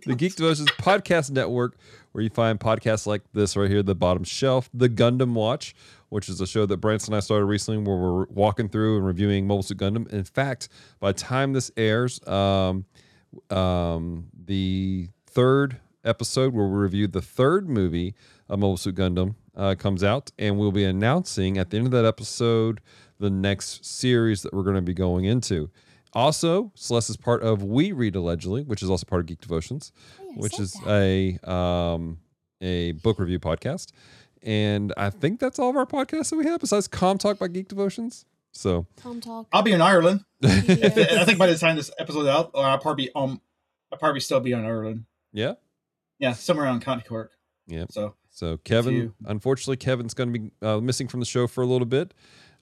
the 0.07 0.15
Geek 0.17 0.35
Devotions 0.35 0.69
Podcast 0.73 1.31
Network, 1.31 1.77
where 2.13 2.23
you 2.23 2.31
find 2.31 2.59
podcasts 2.59 3.07
like 3.07 3.23
this 3.33 3.57
right 3.57 3.71
here, 3.71 3.83
The 3.83 3.95
Bottom 3.95 4.25
Shelf, 4.25 4.69
The 4.75 4.89
Gundam 4.89 5.33
Watch, 5.33 5.75
which 6.09 6.29
is 6.29 6.41
a 6.41 6.47
show 6.47 6.67
that 6.67 6.79
Branson 6.79 7.13
and 7.15 7.19
I 7.19 7.21
started 7.21 7.47
recently 7.47 7.83
where 7.83 7.97
we're 7.97 8.27
walking 8.27 8.69
through 8.69 8.99
and 8.99 9.07
reviewing 9.07 9.47
Mobile 9.47 9.63
Suit 9.63 9.79
Gundam. 9.79 10.09
In 10.13 10.25
fact, 10.25 10.69
by 11.01 11.13
the 11.13 11.19
time 11.19 11.53
this 11.53 11.71
airs, 11.77 12.21
um, 12.27 12.85
um, 13.51 14.27
the 14.45 15.09
third 15.27 15.81
episode 16.05 16.53
where 16.55 16.67
we 16.67 16.77
reviewed 16.77 17.13
the 17.13 17.23
third 17.23 17.69
movie 17.69 18.15
of 18.49 18.59
Mobile 18.59 18.77
Suit 18.77 18.95
Gundam 18.97 19.35
uh, 19.57 19.75
comes 19.79 20.03
out, 20.05 20.31
and 20.39 20.59
we'll 20.59 20.73
be 20.73 20.85
announcing 20.85 21.59
at 21.59 21.71
the 21.71 21.77
end 21.79 21.87
of 21.87 21.93
that 21.93 22.05
episode 22.05 22.81
the 23.19 23.31
next 23.31 23.85
series 23.85 24.43
that 24.43 24.53
we're 24.53 24.63
going 24.63 24.77
to 24.77 24.83
be 24.83 24.95
going 24.95 25.25
into. 25.25 25.71
Also, 26.15 26.73
Celeste 26.75 27.11
is 27.11 27.17
part 27.17 27.43
of 27.43 27.63
We 27.63 27.93
Read 27.93 28.17
Allegedly, 28.17 28.65
which 28.65 28.83
is 28.83 28.91
also 28.91 29.07
part 29.07 29.21
of 29.21 29.27
Geek 29.27 29.41
Devotions, 29.41 29.93
Oh, 30.21 30.33
which 30.37 30.59
is 30.61 30.73
that. 30.85 31.39
a 31.47 31.51
um, 31.51 32.19
a 32.61 32.93
book 32.93 33.19
review 33.19 33.39
podcast. 33.41 33.93
And 34.43 34.93
I 34.97 35.09
think 35.11 35.39
that's 35.41 35.59
all 35.59 35.71
of 35.71 35.77
our 35.77 35.87
podcasts 35.87 36.31
that 36.31 36.37
we 36.37 36.45
have 36.47 36.61
besides 36.61 36.89
Com 36.89 37.17
Talk 37.17 37.39
by 37.39 37.49
Geek 37.49 37.69
Devotions. 37.69 38.25
So 38.51 38.87
Tom 38.97 39.21
Talk. 39.21 39.47
I'll 39.53 39.63
be 39.63 39.73
in 39.73 39.81
Ireland. 39.81 40.25
If 40.43 40.99
it- 40.99 41.13
I 41.13 41.25
think 41.25 41.39
by 41.39 41.47
the 41.47 41.57
time 41.57 41.77
this 41.77 41.91
episode 41.99 42.27
out, 42.27 42.51
or 42.55 42.65
I'll 42.65 42.79
probably 42.79 43.07
be 43.07 43.11
um, 43.15 43.41
I'll 43.91 43.99
probably 43.99 44.21
still 44.21 44.41
be 44.41 44.53
in 44.53 44.65
Ireland. 44.67 45.05
yeah, 45.33 45.55
Yeah, 46.23 46.33
somewhere 46.33 46.65
around 46.67 46.81
County 46.83 47.03
Cork. 47.07 47.33
yeah. 47.67 47.85
So 47.91 48.15
So 48.31 48.57
Kevin, 48.59 48.95
you- 48.95 49.15
unfortunately, 49.27 49.77
Kevin's 49.77 50.15
going 50.15 50.33
to 50.33 50.39
be 50.39 50.51
uh, 50.63 50.79
missing 50.81 51.09
from 51.09 51.21
the 51.21 51.27
show 51.27 51.47
for 51.47 51.63
a 51.63 51.67
little 51.67 51.85
bit. 51.87 52.15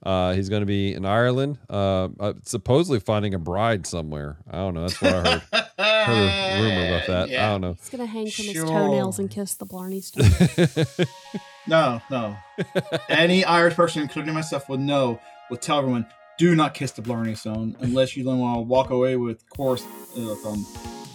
Uh, 0.03 0.33
he's 0.33 0.49
going 0.49 0.61
to 0.61 0.65
be 0.65 0.93
in 0.95 1.05
Ireland, 1.05 1.59
uh, 1.69 2.09
uh, 2.19 2.33
supposedly 2.43 2.99
finding 2.99 3.35
a 3.35 3.39
bride 3.39 3.85
somewhere. 3.85 4.39
I 4.49 4.57
don't 4.57 4.73
know. 4.73 4.87
That's 4.87 4.99
what 4.99 5.13
I 5.13 5.21
heard. 5.21 5.41
heard 5.77 6.27
a 6.27 6.61
rumor 6.63 6.87
about 6.87 7.07
that. 7.07 7.29
I 7.39 7.49
don't 7.51 7.61
know. 7.61 7.73
He's 7.73 7.89
gonna 7.91 8.07
hang 8.07 8.27
from 8.31 8.45
his 8.45 8.63
toenails 8.63 9.19
and 9.19 9.29
kiss 9.29 9.53
the 9.53 9.65
Blarney 9.67 10.01
Stone. 10.01 11.05
no, 11.67 12.01
no. 12.09 12.35
Any 13.09 13.45
Irish 13.45 13.75
person, 13.75 14.01
including 14.01 14.33
myself, 14.33 14.67
will 14.69 14.79
know. 14.79 15.19
Will 15.51 15.57
tell 15.57 15.77
everyone: 15.77 16.07
do 16.39 16.55
not 16.55 16.73
kiss 16.73 16.91
the 16.93 17.03
Blarney 17.03 17.35
Stone 17.35 17.77
unless 17.81 18.17
you 18.17 18.23
don't 18.23 18.39
want 18.39 18.57
to 18.57 18.61
walk 18.61 18.89
away 18.89 19.17
with 19.17 19.47
course 19.51 19.85
uh, 20.17 20.33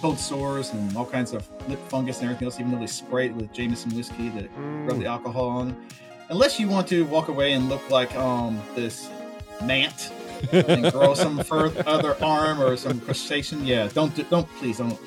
cold 0.01 0.19
sores 0.19 0.73
and 0.73 0.97
all 0.97 1.07
kinds 1.07 1.33
of 1.33 1.49
lip 1.69 1.79
fungus 1.89 2.21
and 2.21 2.27
everything 2.31 2.47
else, 2.47 2.59
even 2.61 2.73
though 2.73 2.79
they 2.79 2.87
spray 2.87 3.27
it 3.27 3.35
with 3.35 3.53
Jameson 3.53 3.95
whiskey 3.97 4.31
to 4.31 4.49
rub 4.85 4.99
the 4.99 5.07
alcohol 5.07 5.49
on. 5.49 5.77
Unless 6.29 6.59
you 6.59 6.69
want 6.69 6.89
to 6.89 7.05
walk 7.07 7.29
away 7.29 7.53
and 7.53 7.69
look 7.69 7.89
like 7.91 8.15
um 8.17 8.61
this 8.75 9.09
mant 9.63 10.13
and 10.53 10.93
grow 10.93 11.15
some 11.25 11.41
other 11.87 12.17
arm 12.23 12.61
or 12.61 12.77
some 12.77 13.01
crustacean, 13.01 13.65
yeah, 13.65 13.89
don't 13.95 14.15
do, 14.15 14.23
don't 14.25 14.49
please 14.59 14.79
don't. 14.79 14.99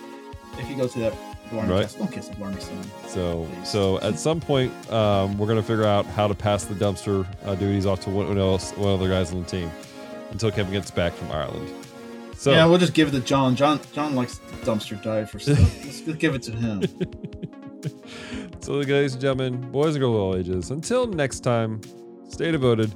If 0.57 0.69
you 0.69 0.75
go 0.77 0.87
to 0.87 0.99
that 0.99 1.13
Blarney 1.51 1.71
Right. 1.73 1.81
test, 1.83 1.97
don't 1.99 2.11
kiss 2.11 2.29
a 2.29 2.33
Blarney 2.35 2.59
son. 2.61 2.79
So, 3.07 3.47
so 3.63 3.99
at 4.01 4.19
some 4.19 4.39
point, 4.39 4.71
um, 4.91 5.37
we're 5.37 5.47
gonna 5.47 5.63
figure 5.63 5.85
out 5.85 6.05
how 6.05 6.27
to 6.27 6.33
pass 6.35 6.65
the 6.65 6.73
dumpster 6.75 7.25
uh, 7.45 7.55
duties 7.55 7.85
off 7.85 7.99
to 8.01 8.09
one 8.09 8.37
else, 8.37 8.71
one 8.77 8.93
of 8.93 8.99
the 8.99 9.07
guys 9.07 9.31
on 9.33 9.43
the 9.43 9.49
team, 9.49 9.71
until 10.31 10.51
Kevin 10.51 10.71
gets 10.73 10.91
back 10.91 11.13
from 11.13 11.31
Ireland. 11.31 11.69
So, 12.39 12.51
yeah, 12.51 12.65
we'll 12.67 12.77
just 12.77 12.93
give 12.93 13.09
it 13.09 13.11
to 13.11 13.19
John. 13.19 13.53
John 13.57 13.81
John 13.91 14.15
likes 14.15 14.39
dumpster 14.63 15.03
dive 15.03 15.29
for 15.29 15.39
stuff. 15.39 15.59
Let's 15.83 15.99
give 15.99 16.35
it 16.35 16.41
to 16.43 16.53
him. 16.53 16.83
so, 18.61 18.75
ladies 18.75 19.11
and 19.11 19.21
gentlemen, 19.21 19.59
boys 19.71 19.95
and 19.95 20.01
girls 20.01 20.15
of 20.15 20.21
all 20.21 20.37
ages, 20.37 20.71
until 20.71 21.05
next 21.05 21.41
time, 21.41 21.81
stay 22.29 22.49
devoted, 22.49 22.95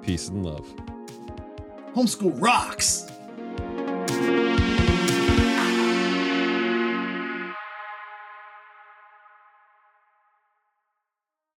peace 0.00 0.28
and 0.28 0.46
love. 0.46 0.66
Homeschool 1.94 2.40
rocks. 2.40 3.06